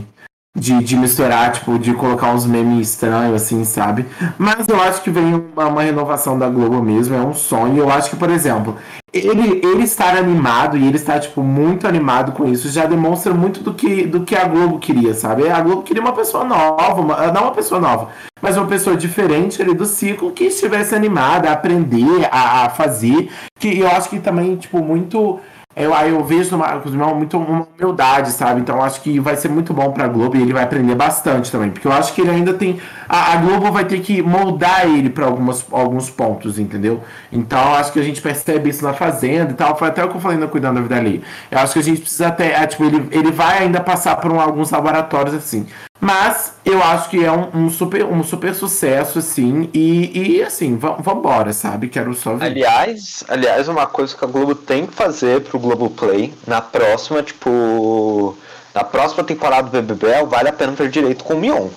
de. 0.57 0.83
De 0.83 0.95
misturar, 0.95 1.51
tipo, 1.51 1.77
de 1.77 1.93
colocar 1.93 2.31
uns 2.33 2.45
memes 2.45 2.89
estranhos, 2.89 3.41
assim, 3.41 3.63
sabe? 3.63 4.05
Mas 4.37 4.67
eu 4.67 4.81
acho 4.81 5.01
que 5.01 5.09
vem 5.09 5.33
uma, 5.55 5.67
uma 5.67 5.81
renovação 5.83 6.37
da 6.37 6.49
Globo 6.49 6.81
mesmo, 6.81 7.15
é 7.15 7.21
um 7.21 7.33
sonho. 7.33 7.77
Eu 7.77 7.89
acho 7.91 8.09
que, 8.09 8.15
por 8.15 8.29
exemplo, 8.29 8.75
ele, 9.13 9.61
ele 9.63 9.83
estar 9.83 10.15
animado 10.17 10.77
e 10.77 10.85
ele 10.87 10.95
estar, 10.97 11.19
tipo, 11.19 11.41
muito 11.43 11.87
animado 11.87 12.31
com 12.31 12.45
isso 12.47 12.69
já 12.69 12.85
demonstra 12.85 13.33
muito 13.33 13.61
do 13.61 13.73
que, 13.73 14.05
do 14.05 14.21
que 14.21 14.35
a 14.35 14.45
Globo 14.45 14.79
queria, 14.79 15.13
sabe? 15.13 15.47
A 15.49 15.61
Globo 15.61 15.83
queria 15.83 16.01
uma 16.01 16.13
pessoa 16.13 16.43
nova, 16.43 17.01
uma- 17.01 17.27
não 17.31 17.43
uma 17.43 17.51
pessoa 17.51 17.79
nova, 17.79 18.09
mas 18.41 18.57
uma 18.57 18.67
pessoa 18.67 18.95
diferente 18.97 19.61
ali 19.61 19.73
do 19.73 19.85
ciclo 19.85 20.31
que 20.31 20.45
estivesse 20.45 20.95
animada 20.95 21.49
a 21.49 21.53
aprender, 21.53 22.27
a, 22.31 22.65
a 22.65 22.69
fazer. 22.69 23.29
Que 23.59 23.79
eu 23.79 23.87
acho 23.87 24.09
que 24.09 24.19
também, 24.19 24.55
tipo, 24.55 24.79
muito. 24.83 25.39
Eu, 25.79 25.93
eu 25.93 26.21
vejo 26.25 26.51
no 26.51 26.57
Marcos 26.57 26.93
Mion 26.93 27.15
muito 27.15 27.37
uma 27.37 27.65
humildade, 27.77 28.31
sabe? 28.31 28.59
Então 28.59 28.83
acho 28.83 28.99
que 29.01 29.17
vai 29.17 29.37
ser 29.37 29.47
muito 29.47 29.73
bom 29.73 29.93
pra 29.93 30.09
Globo 30.09 30.35
e 30.35 30.41
ele 30.41 30.51
vai 30.51 30.63
aprender 30.63 30.93
bastante 30.93 31.49
também. 31.49 31.71
Porque 31.71 31.87
eu 31.87 31.93
acho 31.93 32.13
que 32.13 32.19
ele 32.19 32.31
ainda 32.31 32.53
tem. 32.53 32.81
A, 33.09 33.33
a 33.33 33.35
Globo 33.37 33.71
vai 33.71 33.85
ter 33.85 33.99
que 34.01 34.21
moldar 34.21 34.85
ele 34.87 35.11
algumas, 35.23 35.65
alguns 35.71 36.09
pontos, 36.11 36.59
entendeu? 36.59 37.03
Então 37.31 37.73
acho 37.73 37.91
que 37.91 37.99
a 37.99 38.03
gente 38.03 38.21
percebe 38.21 38.69
isso 38.69 38.83
na 38.85 38.93
Fazenda 38.93 39.51
e 39.51 39.55
tal. 39.55 39.75
Foi 39.75 39.87
até 39.87 40.05
o 40.05 40.09
que 40.09 40.15
eu 40.15 40.21
falei 40.21 40.37
no 40.37 40.47
Cuidando 40.47 40.75
da 40.75 40.81
Vida 40.81 40.95
Ali. 40.95 41.23
Eu 41.49 41.57
acho 41.57 41.73
que 41.73 41.79
a 41.79 41.83
gente 41.83 42.01
precisa 42.01 42.27
até. 42.27 42.51
é, 42.53 42.67
tipo, 42.67 42.85
ele, 42.85 43.07
ele 43.11 43.31
vai 43.31 43.57
ainda 43.63 43.81
passar 43.81 44.15
por 44.17 44.31
um- 44.31 44.39
alguns 44.39 44.69
laboratórios 44.69 45.33
assim. 45.33 45.65
Mas 45.99 46.53
eu 46.63 46.81
acho 46.81 47.09
que 47.09 47.25
é 47.25 47.31
um, 47.31 47.49
um 47.65 47.69
super, 47.69 48.05
um 48.05 48.23
super 48.23 48.53
sucesso, 48.55 49.19
assim. 49.19 49.69
E, 49.73 50.37
e 50.37 50.43
assim, 50.43 50.77
vamos 50.77 50.99
embora, 51.05 51.51
sabe? 51.51 51.89
Quero 51.89 52.13
só 52.13 52.35
ver. 52.35 52.45
Aliás, 52.45 53.23
aliás, 53.27 53.67
uma 53.67 53.85
coisa 53.87 54.15
que 54.15 54.23
a 54.23 54.27
Globo 54.27 54.55
tem 54.55 54.85
que 54.85 54.93
fazer 54.93 55.41
pro 55.41 55.59
Globoplay 55.59 56.33
na 56.47 56.61
próxima, 56.61 57.21
tipo. 57.23 58.37
Na 58.73 58.83
próxima 58.83 59.23
temporada 59.23 59.63
do 59.67 59.81
BBB, 59.81 60.23
vale 60.27 60.47
a 60.49 60.53
pena 60.53 60.73
ter 60.73 60.89
direito 60.89 61.23
com 61.23 61.33
o 61.33 61.39
Mion. 61.39 61.67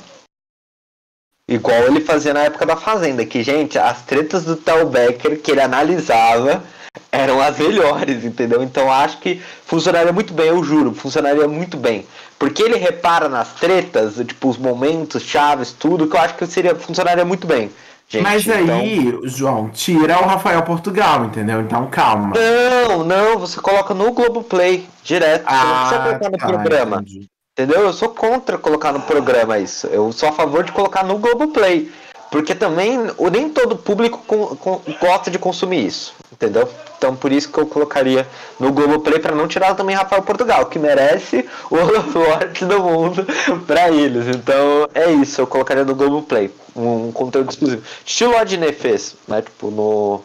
Igual 1.49 1.83
ele 1.89 2.01
fazia 2.01 2.33
na 2.33 2.41
época 2.45 2.65
da 2.65 2.77
Fazenda, 2.77 3.27
que, 3.27 3.43
gente, 3.43 3.79
as 3.79 4.03
tretas 4.03 4.45
do 4.45 4.57
Tel 4.57 4.89
Becker 4.89 5.41
que 5.41 5.51
ele 5.51 5.61
analisava 5.61 6.63
eram 7.11 7.41
as 7.41 7.59
melhores, 7.59 8.25
entendeu? 8.25 8.63
Então 8.63 8.91
acho 8.91 9.19
que 9.19 9.41
funcionaria 9.67 10.13
muito 10.13 10.33
bem, 10.33 10.47
eu 10.49 10.63
juro, 10.63 10.95
funcionaria 10.95 11.47
muito 11.49 11.77
bem. 11.77 12.07
Porque 12.39 12.63
ele 12.63 12.77
repara 12.77 13.29
nas 13.29 13.53
tretas, 13.55 14.17
tipo, 14.17 14.49
os 14.49 14.57
momentos, 14.57 15.23
chaves, 15.23 15.73
tudo, 15.73 16.07
que 16.07 16.17
eu 16.17 16.21
acho 16.21 16.35
que 16.37 16.47
seria, 16.47 16.75
funcionaria 16.75 17.25
muito 17.25 17.47
bem. 17.47 17.71
Gente, 18.09 18.23
Mas 18.23 18.47
então- 18.47 18.79
aí, 18.79 19.19
João, 19.25 19.71
tira 19.71 20.21
o 20.21 20.27
Rafael 20.27 20.63
Portugal, 20.63 21.25
entendeu? 21.25 21.61
Então 21.63 21.87
calma. 21.89 22.35
Não, 22.37 23.05
não, 23.05 23.39
você 23.39 23.59
coloca 23.61 23.95
no 23.95 24.13
Globoplay 24.13 24.87
direto. 25.03 25.45
Você 25.45 25.65
não 25.65 25.79
precisa 25.79 26.01
colocar 26.01 26.31
no 26.31 26.39
tá, 26.39 26.47
programa. 26.47 26.97
entendi. 26.97 27.27
Entendeu? 27.53 27.83
Eu 27.83 27.93
sou 27.93 28.09
contra 28.09 28.57
colocar 28.57 28.93
no 28.93 29.01
programa 29.01 29.59
isso. 29.59 29.87
Eu 29.89 30.11
sou 30.13 30.29
a 30.29 30.33
favor 30.33 30.65
de 30.65 30.73
colocar 30.73 31.05
no 31.05 31.19
Globoplay. 31.19 31.91
Porque 32.31 32.55
também 32.55 32.99
nem 33.31 33.51
todo 33.51 33.77
público 33.77 34.19
com- 34.27 34.57
com- 34.57 34.81
gosta 34.99 35.31
de 35.31 35.39
consumir 35.39 35.85
isso. 35.87 36.15
Entendeu? 36.33 36.67
Então 36.97 37.15
por 37.15 37.31
isso 37.31 37.51
que 37.53 37.59
eu 37.59 37.67
colocaria 37.67 38.27
no 38.59 38.73
Globoplay 38.73 39.19
para 39.19 39.35
não 39.35 39.47
tirar 39.47 39.75
também 39.75 39.95
Rafael 39.95 40.23
Portugal, 40.23 40.65
que 40.65 40.79
merece 40.79 41.47
o 41.71 41.75
holofote 41.77 42.65
do 42.65 42.81
mundo 42.83 43.27
para 43.67 43.91
eles. 43.91 44.35
Então 44.35 44.89
é 44.95 45.11
isso, 45.13 45.43
eu 45.43 45.47
colocaria 45.47 45.85
no 45.85 45.95
Globoplay, 45.95 46.51
um 46.75 47.13
conteúdo 47.13 47.51
exclusivo. 47.51 47.83
Estilo 48.05 48.35
Adnet 48.39 48.73
fez, 48.81 49.15
né? 49.29 49.43
Tipo, 49.43 49.71
no. 49.71 50.21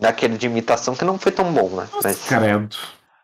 Naquele 0.00 0.38
de 0.38 0.46
imitação 0.46 0.94
que 0.94 1.04
não 1.04 1.18
foi 1.18 1.30
tão 1.30 1.52
bom, 1.52 1.68
né? 1.76 1.86
Mas, 2.02 2.16
Credo. 2.26 2.74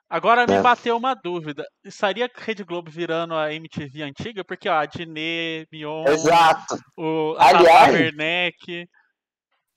Agora 0.08 0.46
me 0.46 0.54
É. 0.54 0.62
bateu 0.62 0.96
uma 0.96 1.14
dúvida. 1.14 1.64
Estaria 1.84 2.26
a 2.26 2.40
Rede 2.40 2.62
Globo 2.62 2.90
virando 2.90 3.34
a 3.34 3.52
MTV 3.52 4.02
antiga? 4.02 4.44
Porque, 4.44 4.68
ó, 4.68 4.74
a 4.78 4.86
Dinê, 4.86 5.66
Mion, 5.72 6.04
exato. 6.06 6.78
o 6.96 7.34
Aliás- 7.38 7.86
Tata 7.86 7.92
Werneck. 7.92 8.88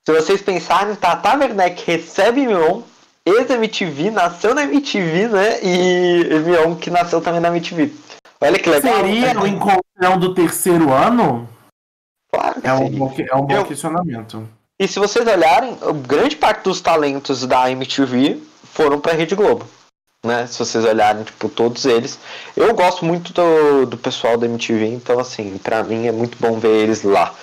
Se 0.06 0.14
vocês 0.14 0.42
pensarem, 0.42 0.96
Tata 0.96 1.36
Werneck 1.36 1.84
recebe 1.86 2.46
Mion, 2.46 2.84
ex-MTV, 3.26 4.12
nasceu 4.12 4.54
na 4.54 4.64
MTV, 4.64 5.28
né? 5.30 5.64
E 5.64 6.24
Mion 6.46 6.76
que 6.76 6.90
nasceu 6.92 7.22
também 7.22 7.42
na 7.42 7.48
MTV. 7.50 7.92
Olha 8.40 8.60
que 8.60 8.70
legal. 8.70 8.96
Seria 8.96 9.40
o 9.40 9.48
encontrão 9.48 10.18
do 10.20 10.34
terceiro 10.36 10.94
ano? 10.94 11.50
Claro 12.32 12.62
que 12.62 12.68
É 12.68 12.74
um 12.74 12.90
bom, 12.92 13.14
é 13.18 13.36
um 13.36 13.42
bom 13.48 13.54
Eu- 13.56 13.66
questionamento. 13.66 14.48
E 14.80 14.88
se 14.88 15.00
vocês 15.00 15.28
olharem, 15.28 15.76
grande 16.08 16.36
parte 16.38 16.64
dos 16.64 16.80
talentos 16.80 17.46
da 17.46 17.70
MTV 17.72 18.40
foram 18.64 19.02
pra 19.02 19.14
Rede 19.14 19.36
Globo. 19.36 19.66
Né? 20.26 20.48
Se 20.48 20.60
vocês 20.60 20.84
olharem, 20.84 21.24
tipo, 21.24 21.48
todos 21.48 21.86
eles. 21.86 22.20
Eu 22.56 22.74
gosto 22.74 23.06
muito 23.06 23.32
do, 23.34 23.86
do 23.86 23.98
pessoal 23.98 24.38
da 24.38 24.46
MTV, 24.46 24.88
então 24.88 25.20
assim, 25.20 25.58
pra 25.58 25.84
mim 25.84 26.08
é 26.08 26.12
muito 26.12 26.38
bom 26.40 26.60
ver 26.60 26.76
eles 26.84 27.04
lá. 27.04 27.34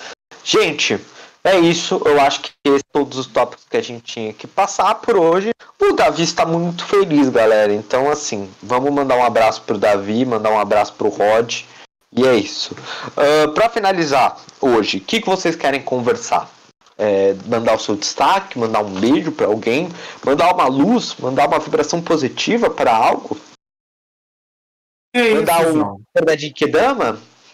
Gente, 0.43 0.99
é 1.43 1.57
isso. 1.57 2.01
Eu 2.05 2.19
acho 2.21 2.41
que 2.41 2.51
esses 2.65 2.83
todos 2.91 3.17
os 3.17 3.27
tópicos 3.27 3.65
que 3.69 3.77
a 3.77 3.81
gente 3.81 4.03
tinha 4.03 4.33
que 4.33 4.45
passar 4.45 4.95
por 4.95 5.15
hoje. 5.15 5.51
O 5.81 5.93
Davi 5.93 6.23
está 6.23 6.45
muito 6.45 6.85
feliz, 6.85 7.29
galera. 7.29 7.73
Então, 7.73 8.09
assim, 8.09 8.49
vamos 8.61 8.91
mandar 8.91 9.15
um 9.15 9.23
abraço 9.23 9.61
pro 9.61 9.77
Davi, 9.77 10.25
mandar 10.25 10.51
um 10.51 10.59
abraço 10.59 10.93
pro 10.93 11.09
Rod. 11.09 11.63
E 12.11 12.25
é 12.27 12.35
isso. 12.35 12.75
Ah, 13.15 13.47
pra 13.53 13.69
finalizar 13.69 14.37
hoje, 14.59 14.97
o 14.97 15.01
que, 15.01 15.21
que 15.21 15.29
vocês 15.29 15.55
querem 15.55 15.81
conversar? 15.81 16.49
É, 16.97 17.35
mandar 17.45 17.75
o 17.75 17.79
seu 17.79 17.95
destaque, 17.95 18.57
mandar 18.57 18.83
um 18.83 18.99
beijo 18.99 19.31
pra 19.31 19.45
alguém, 19.45 19.87
mandar 20.25 20.51
uma 20.53 20.67
luz, 20.67 21.15
mandar 21.19 21.47
uma 21.47 21.59
vibração 21.59 22.01
positiva 22.01 22.71
pra 22.71 22.95
algo, 22.95 23.37
Que 25.13 25.21
isso, 25.21 25.35
mandar 25.35 25.67
um 25.67 25.73
João? 25.73 26.01
verdade 26.15 26.51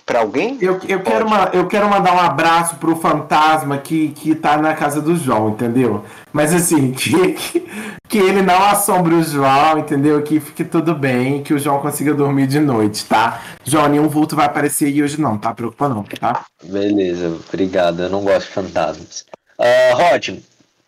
pra 0.05 0.19
alguém. 0.19 0.57
Eu, 0.61 0.79
eu, 0.87 1.01
quero 1.01 1.25
uma, 1.25 1.49
eu 1.53 1.67
quero 1.67 1.89
mandar 1.89 2.13
um 2.13 2.19
abraço 2.19 2.75
pro 2.75 2.95
fantasma 2.95 3.77
que, 3.77 4.09
que 4.09 4.35
tá 4.35 4.57
na 4.57 4.73
casa 4.73 5.01
do 5.01 5.15
João, 5.15 5.49
entendeu? 5.49 6.03
Mas 6.31 6.53
assim, 6.53 6.91
que, 6.93 7.35
que, 8.07 8.17
ele 8.17 8.41
não 8.41 8.63
assombre 8.63 9.15
o 9.15 9.23
João, 9.23 9.79
entendeu? 9.79 10.21
Que 10.21 10.39
fique 10.39 10.63
tudo 10.63 10.93
bem, 10.95 11.43
que 11.43 11.53
o 11.53 11.59
João 11.59 11.79
consiga 11.79 12.13
dormir 12.13 12.47
de 12.47 12.59
noite, 12.59 13.05
tá? 13.05 13.41
João, 13.63 13.87
nenhum 13.87 14.07
vulto 14.07 14.35
vai 14.35 14.45
aparecer 14.45 14.85
aí 14.85 15.01
hoje 15.01 15.19
não, 15.19 15.37
tá? 15.37 15.53
Preocupa 15.53 15.89
não, 15.89 16.03
tá? 16.03 16.45
Beleza, 16.63 17.37
obrigado. 17.47 18.03
Eu 18.03 18.09
não 18.09 18.21
gosto 18.21 18.47
de 18.47 18.53
fantasmas. 18.53 19.25
Ah, 19.57 20.11
Rod, 20.11 20.29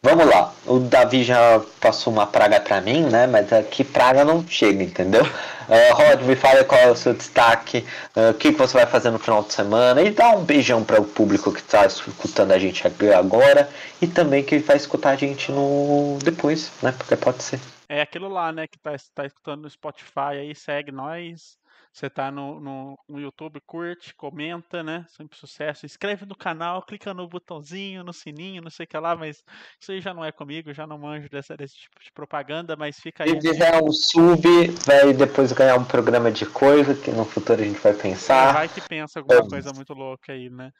vamos 0.05 0.27
lá. 0.27 0.53
O 0.67 0.77
Davi 0.77 1.23
já 1.23 1.59
passou 1.81 2.13
uma 2.13 2.27
praga 2.27 2.59
pra 2.59 2.79
mim, 2.79 3.01
né? 3.05 3.25
Mas 3.25 3.51
aqui 3.51 3.83
praga 3.83 4.23
não 4.23 4.47
chega, 4.47 4.83
entendeu? 4.83 5.23
Ah, 5.67 5.93
Rod, 5.97 6.21
me 6.21 6.35
fala 6.35 6.63
qual 6.63 6.79
é 6.79 6.91
o 6.91 6.95
seu 6.95 7.15
destaque, 7.15 7.83
ah, 8.15 8.29
o 8.29 8.33
que, 8.35 8.51
que 8.51 8.57
você 8.57 8.77
vai 8.77 8.85
fazer 8.85 9.09
no 9.09 9.17
final 9.17 9.41
de 9.41 9.51
semana 9.51 10.03
e 10.03 10.11
dá 10.11 10.29
um 10.29 10.43
beijão 10.43 10.83
para 10.83 11.01
o 11.01 11.05
público 11.05 11.51
que 11.51 11.59
está 11.59 11.87
escutando 11.87 12.51
a 12.51 12.59
gente 12.59 12.83
agora 13.17 13.67
e 13.99 14.05
também 14.05 14.43
que 14.43 14.59
vai 14.59 14.77
escutar 14.77 15.09
a 15.09 15.15
gente 15.15 15.51
no 15.51 16.19
depois, 16.23 16.71
né? 16.83 16.91
Porque 16.91 17.15
pode 17.15 17.41
ser. 17.41 17.59
É 17.89 18.01
aquilo 18.01 18.29
lá, 18.29 18.51
né, 18.51 18.67
que 18.67 18.77
tá, 18.77 18.95
tá 19.13 19.25
escutando 19.25 19.63
no 19.63 19.69
Spotify 19.69 20.37
aí, 20.39 20.53
segue 20.53 20.91
nós. 20.91 21.57
Você 21.95 22.09
tá 22.09 22.29
no, 22.29 22.59
no, 22.59 22.99
no 23.07 23.21
YouTube, 23.21 23.61
curte, 23.65 24.13
comenta, 24.15 24.83
né? 24.83 25.05
Sempre 25.07 25.37
sucesso. 25.37 25.85
Inscreve 25.85 26.25
no 26.25 26.35
canal, 26.35 26.83
clica 26.83 27.13
no 27.13 27.25
botãozinho, 27.25 28.03
no 28.03 28.11
sininho, 28.11 28.61
não 28.61 28.69
sei 28.69 28.83
o 28.83 28.87
que 28.87 28.97
lá, 28.97 29.15
mas 29.15 29.41
isso 29.79 29.93
aí 29.93 30.01
já 30.01 30.13
não 30.13 30.25
é 30.25 30.29
comigo, 30.29 30.73
já 30.73 30.85
não 30.85 30.97
manjo 30.97 31.29
dessa, 31.29 31.55
desse 31.55 31.75
tipo 31.75 31.97
de 32.03 32.11
propaganda, 32.11 32.75
mas 32.75 32.99
fica 32.99 33.23
aí. 33.23 33.29
Se 33.29 33.39
fizer 33.39 33.81
um 33.81 33.93
sub, 33.93 34.41
vai 34.85 35.13
depois 35.13 35.53
ganhar 35.53 35.77
um 35.77 35.85
programa 35.85 36.29
de 36.29 36.45
coisa 36.45 36.93
que 36.93 37.11
no 37.11 37.23
futuro 37.23 37.61
a 37.61 37.65
gente 37.65 37.79
vai 37.79 37.93
pensar. 37.93 38.53
Vai 38.53 38.67
que 38.67 38.81
pensa 38.81 39.19
alguma 39.19 39.47
coisa 39.47 39.71
muito 39.71 39.93
louca 39.93 40.33
aí, 40.33 40.49
né? 40.49 40.73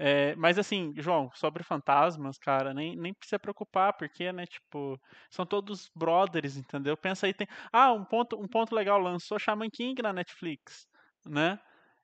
É, 0.00 0.36
mas 0.36 0.58
assim, 0.58 0.92
João, 0.96 1.28
sobre 1.34 1.64
fantasmas, 1.64 2.38
cara, 2.38 2.72
nem, 2.72 2.94
nem 2.96 3.12
precisa 3.12 3.38
preocupar, 3.38 3.92
porque, 3.96 4.30
né, 4.32 4.46
tipo, 4.46 5.00
são 5.28 5.44
todos 5.44 5.90
brothers, 5.94 6.56
entendeu? 6.56 6.96
Pensa 6.96 7.26
aí, 7.26 7.34
tem. 7.34 7.48
Ah, 7.72 7.92
um 7.92 8.04
ponto, 8.04 8.40
um 8.40 8.46
ponto 8.46 8.74
legal, 8.74 9.00
lançou 9.00 9.38
Shaman 9.40 9.68
King 9.70 10.00
na 10.02 10.12
Netflix, 10.12 10.86
né? 11.26 11.58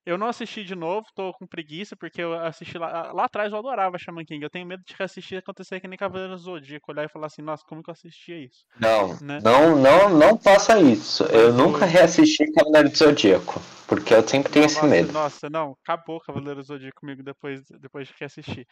Eu 0.07 0.19
não 0.19 0.27
assisti 0.27 0.63
de 0.65 0.75
novo, 0.75 1.07
tô 1.15 1.33
com 1.33 1.47
preguiça, 1.47 1.97
porque 1.97 2.21
eu 2.21 2.35
assisti 2.39 2.77
lá. 2.77 3.11
Lá 3.13 3.25
atrás 3.25 3.53
eu 3.53 3.59
adorava 3.59 3.99
Shaman 3.99 4.25
King. 4.25 4.43
Eu 4.45 4.51
tenho 4.51 4.67
medo 4.67 4.83
de 4.87 4.95
reassistir 4.99 5.37
e 5.37 5.39
acontecer 5.39 5.81
que 5.81 5.89
nem 5.89 5.99
Cavaleiro 5.99 6.35
do 6.35 6.39
Zodíaco, 6.39 6.93
olhar 6.93 7.05
e 7.05 7.09
falar 7.09 7.27
assim, 7.27 7.41
nossa, 7.43 7.65
como 7.67 7.83
que 7.83 7.89
eu 7.89 7.93
assistia 7.93 8.39
isso? 8.39 8.65
Não, 8.79 9.19
Né? 9.21 9.41
não, 9.43 9.77
não, 9.77 10.11
não 10.11 10.39
faça 10.39 10.79
isso. 10.79 11.25
Eu 11.25 11.53
Mas 11.53 11.55
nunca 11.55 11.87
reassisti 11.87 12.53
Cavaleiro 12.53 12.91
do 12.91 12.97
Zodíaco, 12.97 13.61
porque 13.89 14.13
eu 14.15 14.27
sempre 14.29 14.53
tenho 14.53 14.67
esse 14.67 14.77
nossa, 14.77 14.89
medo. 14.89 15.13
Nossa, 15.13 15.51
não, 15.51 15.77
acabou 15.83 16.21
Cavaleiro 16.21 16.61
do 16.61 16.67
Zodíaco 16.67 17.01
comigo 17.01 17.23
depois, 17.23 17.63
depois 17.81 18.09
de 18.09 18.15
que 18.15 18.25
assisti. 18.25 18.67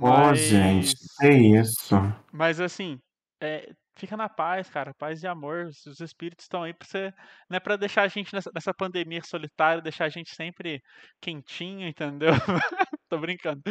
Ô, 0.00 0.34
gente, 0.34 0.94
é 1.22 1.32
isso. 1.32 1.96
Mas 2.32 2.60
assim, 2.60 3.00
é, 3.40 3.68
fica 3.96 4.16
na 4.16 4.28
paz, 4.28 4.68
cara. 4.68 4.94
Paz 4.98 5.22
e 5.22 5.26
amor. 5.26 5.66
Os 5.66 5.86
os 5.86 6.00
espíritos 6.00 6.44
estão 6.44 6.62
aí 6.62 6.72
pra 6.72 6.86
você. 6.86 7.12
Não 7.48 7.56
é 7.56 7.60
pra 7.60 7.76
deixar 7.76 8.02
a 8.02 8.08
gente 8.08 8.32
nessa, 8.32 8.50
nessa 8.54 8.72
pandemia 8.74 9.22
solitária, 9.22 9.82
deixar 9.82 10.06
a 10.06 10.08
gente 10.08 10.34
sempre 10.34 10.82
quentinho, 11.20 11.86
entendeu? 11.88 12.32
Tô 13.08 13.18
brincando. 13.18 13.62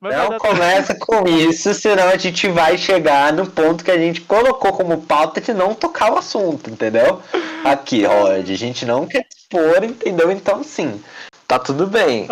Mas 0.00 0.14
Não 0.14 0.30
dar 0.30 0.38
começa 0.38 0.94
com 1.00 1.26
isso, 1.26 1.72
senão 1.74 2.08
a 2.08 2.16
gente 2.16 2.48
vai 2.48 2.76
chegar 2.76 3.32
no 3.32 3.50
ponto 3.50 3.84
que 3.84 3.90
a 3.90 3.98
gente 3.98 4.20
colocou 4.20 4.72
como 4.72 5.02
pauta 5.06 5.40
de 5.40 5.52
não 5.52 5.74
tocar 5.74 6.12
o 6.12 6.18
assunto, 6.18 6.70
entendeu? 6.70 7.22
Aqui, 7.64 8.04
Rod, 8.06 8.50
a 8.50 8.54
gente 8.54 8.84
não 8.84 9.06
quer 9.06 9.26
expor, 9.34 9.82
entendeu? 9.82 10.30
Então 10.30 10.62
sim, 10.62 11.02
tá 11.48 11.58
tudo 11.58 11.86
bem. 11.86 12.28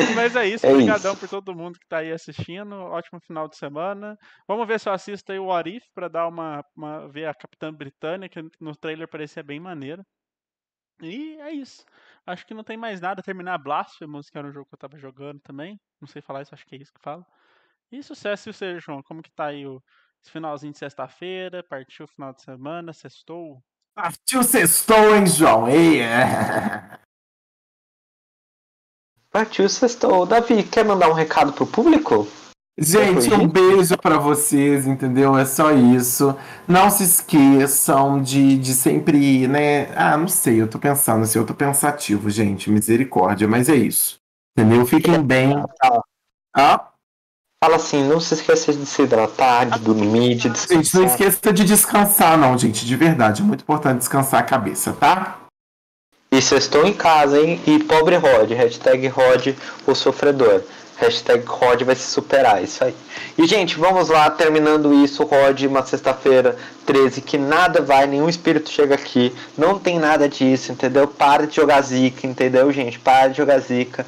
Mas 0.14 0.36
é 0.36 0.46
isso, 0.46 0.66
É 0.66 0.72
obrigadão 0.72 1.12
isso. 1.12 1.20
por 1.20 1.28
todo 1.28 1.54
mundo 1.54 1.78
que 1.78 1.86
tá 1.88 1.98
aí 1.98 2.12
assistindo. 2.12 2.74
Ótimo 2.74 3.20
final 3.20 3.48
de 3.48 3.56
semana. 3.56 4.16
Vamos 4.46 4.66
ver 4.66 4.78
se 4.80 4.88
eu 4.88 4.92
assisto 4.92 5.32
aí 5.32 5.38
o 5.38 5.52
Arif 5.52 5.86
pra 5.94 6.08
dar 6.08 6.26
uma, 6.28 6.64
uma 6.76 7.08
ver 7.08 7.26
a 7.26 7.34
Capitã 7.34 7.72
Britânica, 7.72 8.42
que 8.42 8.50
no 8.60 8.74
trailer 8.76 9.08
parecia 9.08 9.42
bem 9.42 9.60
maneiro. 9.60 10.04
E 11.02 11.36
é 11.40 11.52
isso. 11.52 11.84
Acho 12.26 12.46
que 12.46 12.52
não 12.54 12.62
tem 12.64 12.76
mais 12.76 13.00
nada. 13.00 13.22
Terminar 13.22 13.58
Blasphemous, 13.58 14.28
que 14.28 14.36
era 14.36 14.46
um 14.46 14.52
jogo 14.52 14.66
que 14.66 14.74
eu 14.74 14.78
tava 14.78 14.98
jogando 14.98 15.40
também. 15.40 15.80
Não 16.00 16.08
sei 16.08 16.20
falar 16.20 16.42
isso, 16.42 16.54
acho 16.54 16.66
que 16.66 16.76
é 16.76 16.78
isso 16.78 16.92
que 16.92 17.00
fala. 17.02 17.24
E 17.90 18.02
sucesso 18.02 18.48
e 18.48 18.52
você, 18.52 18.78
João. 18.78 19.02
Como 19.02 19.22
que 19.22 19.30
tá 19.32 19.46
aí 19.46 19.66
o 19.66 19.82
esse 20.22 20.30
finalzinho 20.30 20.72
de 20.72 20.78
sexta-feira? 20.78 21.62
Partiu 21.62 22.04
o 22.04 22.08
final 22.08 22.32
de 22.34 22.42
semana? 22.42 22.92
Sextou? 22.92 23.62
Partiu 23.94 24.42
sextou, 24.42 25.16
hein, 25.16 25.26
João? 25.26 25.68
Ei, 25.68 26.00
é. 26.00 27.00
Partiu 29.32 29.68
sextou. 29.68 30.26
Davi, 30.26 30.62
quer 30.64 30.84
mandar 30.84 31.08
um 31.08 31.12
recado 31.12 31.52
pro 31.52 31.66
público? 31.66 32.26
Gente, 32.78 33.32
um 33.34 33.46
beijo 33.46 33.96
pra 33.98 34.18
vocês, 34.18 34.86
entendeu? 34.86 35.36
É 35.36 35.44
só 35.44 35.70
isso. 35.70 36.34
Não 36.66 36.90
se 36.90 37.04
esqueçam 37.04 38.22
de, 38.22 38.56
de 38.56 38.72
sempre, 38.72 39.46
né? 39.46 39.92
Ah, 39.94 40.16
não 40.16 40.26
sei, 40.26 40.62
eu 40.62 40.68
tô 40.68 40.78
pensando 40.78 41.22
assim, 41.22 41.38
eu 41.38 41.44
tô 41.46 41.52
pensativo, 41.54 42.30
gente, 42.30 42.70
misericórdia, 42.70 43.46
mas 43.46 43.68
é 43.68 43.74
isso. 43.76 44.18
Entendeu? 44.58 44.86
Fiquem 44.86 45.22
bem. 45.22 45.62
Ah, 46.56 46.86
Fala 47.62 47.76
assim, 47.76 48.02
não 48.08 48.18
se 48.18 48.32
esqueça 48.32 48.72
de 48.72 48.86
se 48.86 49.02
hidratar, 49.02 49.66
de 49.68 49.80
dormir, 49.80 50.34
de 50.34 50.44
gente, 50.44 50.72
não 50.72 50.80
descansar. 50.80 51.04
esqueça 51.04 51.52
de 51.52 51.64
descansar, 51.64 52.38
não, 52.38 52.56
gente, 52.56 52.86
de 52.86 52.96
verdade. 52.96 53.42
É 53.42 53.44
muito 53.44 53.60
importante 53.60 53.98
descansar 53.98 54.40
a 54.40 54.44
cabeça, 54.44 54.94
tá? 54.94 55.39
E 56.32 56.40
sextou 56.40 56.86
em 56.86 56.92
casa, 56.92 57.40
hein? 57.40 57.60
E 57.66 57.80
pobre 57.80 58.14
Rod, 58.14 58.52
hashtag 58.52 59.08
Rod 59.08 59.48
o 59.84 59.94
sofredor. 59.96 60.62
Hashtag 60.96 61.44
Rod 61.44 61.82
vai 61.82 61.96
se 61.96 62.08
superar, 62.08 62.62
isso 62.62 62.84
aí. 62.84 62.94
E, 63.36 63.46
gente, 63.46 63.76
vamos 63.78 64.10
lá, 64.10 64.30
terminando 64.30 64.92
isso, 64.92 65.24
Rod, 65.24 65.62
uma 65.62 65.84
sexta-feira 65.84 66.56
13, 66.86 67.22
que 67.22 67.36
nada 67.36 67.80
vai, 67.80 68.06
nenhum 68.06 68.28
espírito 68.28 68.70
chega 68.70 68.94
aqui, 68.94 69.34
não 69.56 69.78
tem 69.78 69.98
nada 69.98 70.28
disso, 70.28 70.70
entendeu? 70.70 71.08
Para 71.08 71.46
de 71.46 71.56
jogar 71.56 71.80
zica, 71.80 72.26
entendeu, 72.26 72.70
gente? 72.70 72.98
Para 72.98 73.28
de 73.28 73.38
jogar 73.38 73.58
zica. 73.58 74.06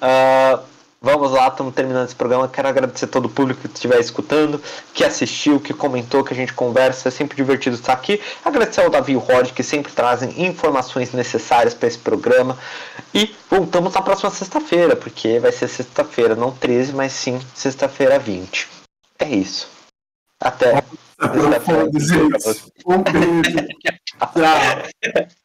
Ah, 0.00 0.58
vamos 1.02 1.32
lá, 1.32 1.48
estamos 1.48 1.74
terminando 1.74 2.06
esse 2.06 2.14
programa. 2.14 2.48
Quero 2.48 2.68
agradecer 2.68 3.06
a 3.06 3.08
todo 3.08 3.26
o 3.26 3.28
público 3.28 3.60
que 3.60 3.66
estiver 3.66 3.98
escutando, 4.00 4.62
que 4.94 5.04
assistiu, 5.04 5.60
que 5.60 5.74
comentou, 5.74 6.22
que 6.22 6.32
a 6.32 6.36
gente 6.36 6.54
conversa. 6.54 7.08
É 7.08 7.10
sempre 7.10 7.36
divertido 7.36 7.76
estar 7.76 7.92
aqui. 7.92 8.20
Agradecer 8.44 8.80
ao 8.80 8.90
Davi 8.90 9.12
e 9.12 9.16
o 9.16 9.18
Rod, 9.18 9.50
que 9.50 9.62
sempre 9.62 9.92
trazem 9.92 10.46
informações 10.46 11.12
necessárias 11.12 11.74
para 11.74 11.88
esse 11.88 11.98
programa. 11.98 12.56
E 13.12 13.34
voltamos 13.50 13.92
na 13.94 14.02
próxima 14.02 14.30
sexta-feira, 14.30 14.94
porque 14.94 15.38
vai 15.38 15.52
ser 15.52 15.68
sexta-feira, 15.68 16.36
não 16.36 16.52
13, 16.52 16.92
mas 16.92 17.12
sim 17.12 17.40
sexta-feira 17.54 18.18
20. 18.18 18.68
É 19.18 19.28
isso. 19.28 19.68
Até. 20.40 20.82
Um 22.86 23.02
beijo. 23.02 23.68
Tchau. 24.32 25.32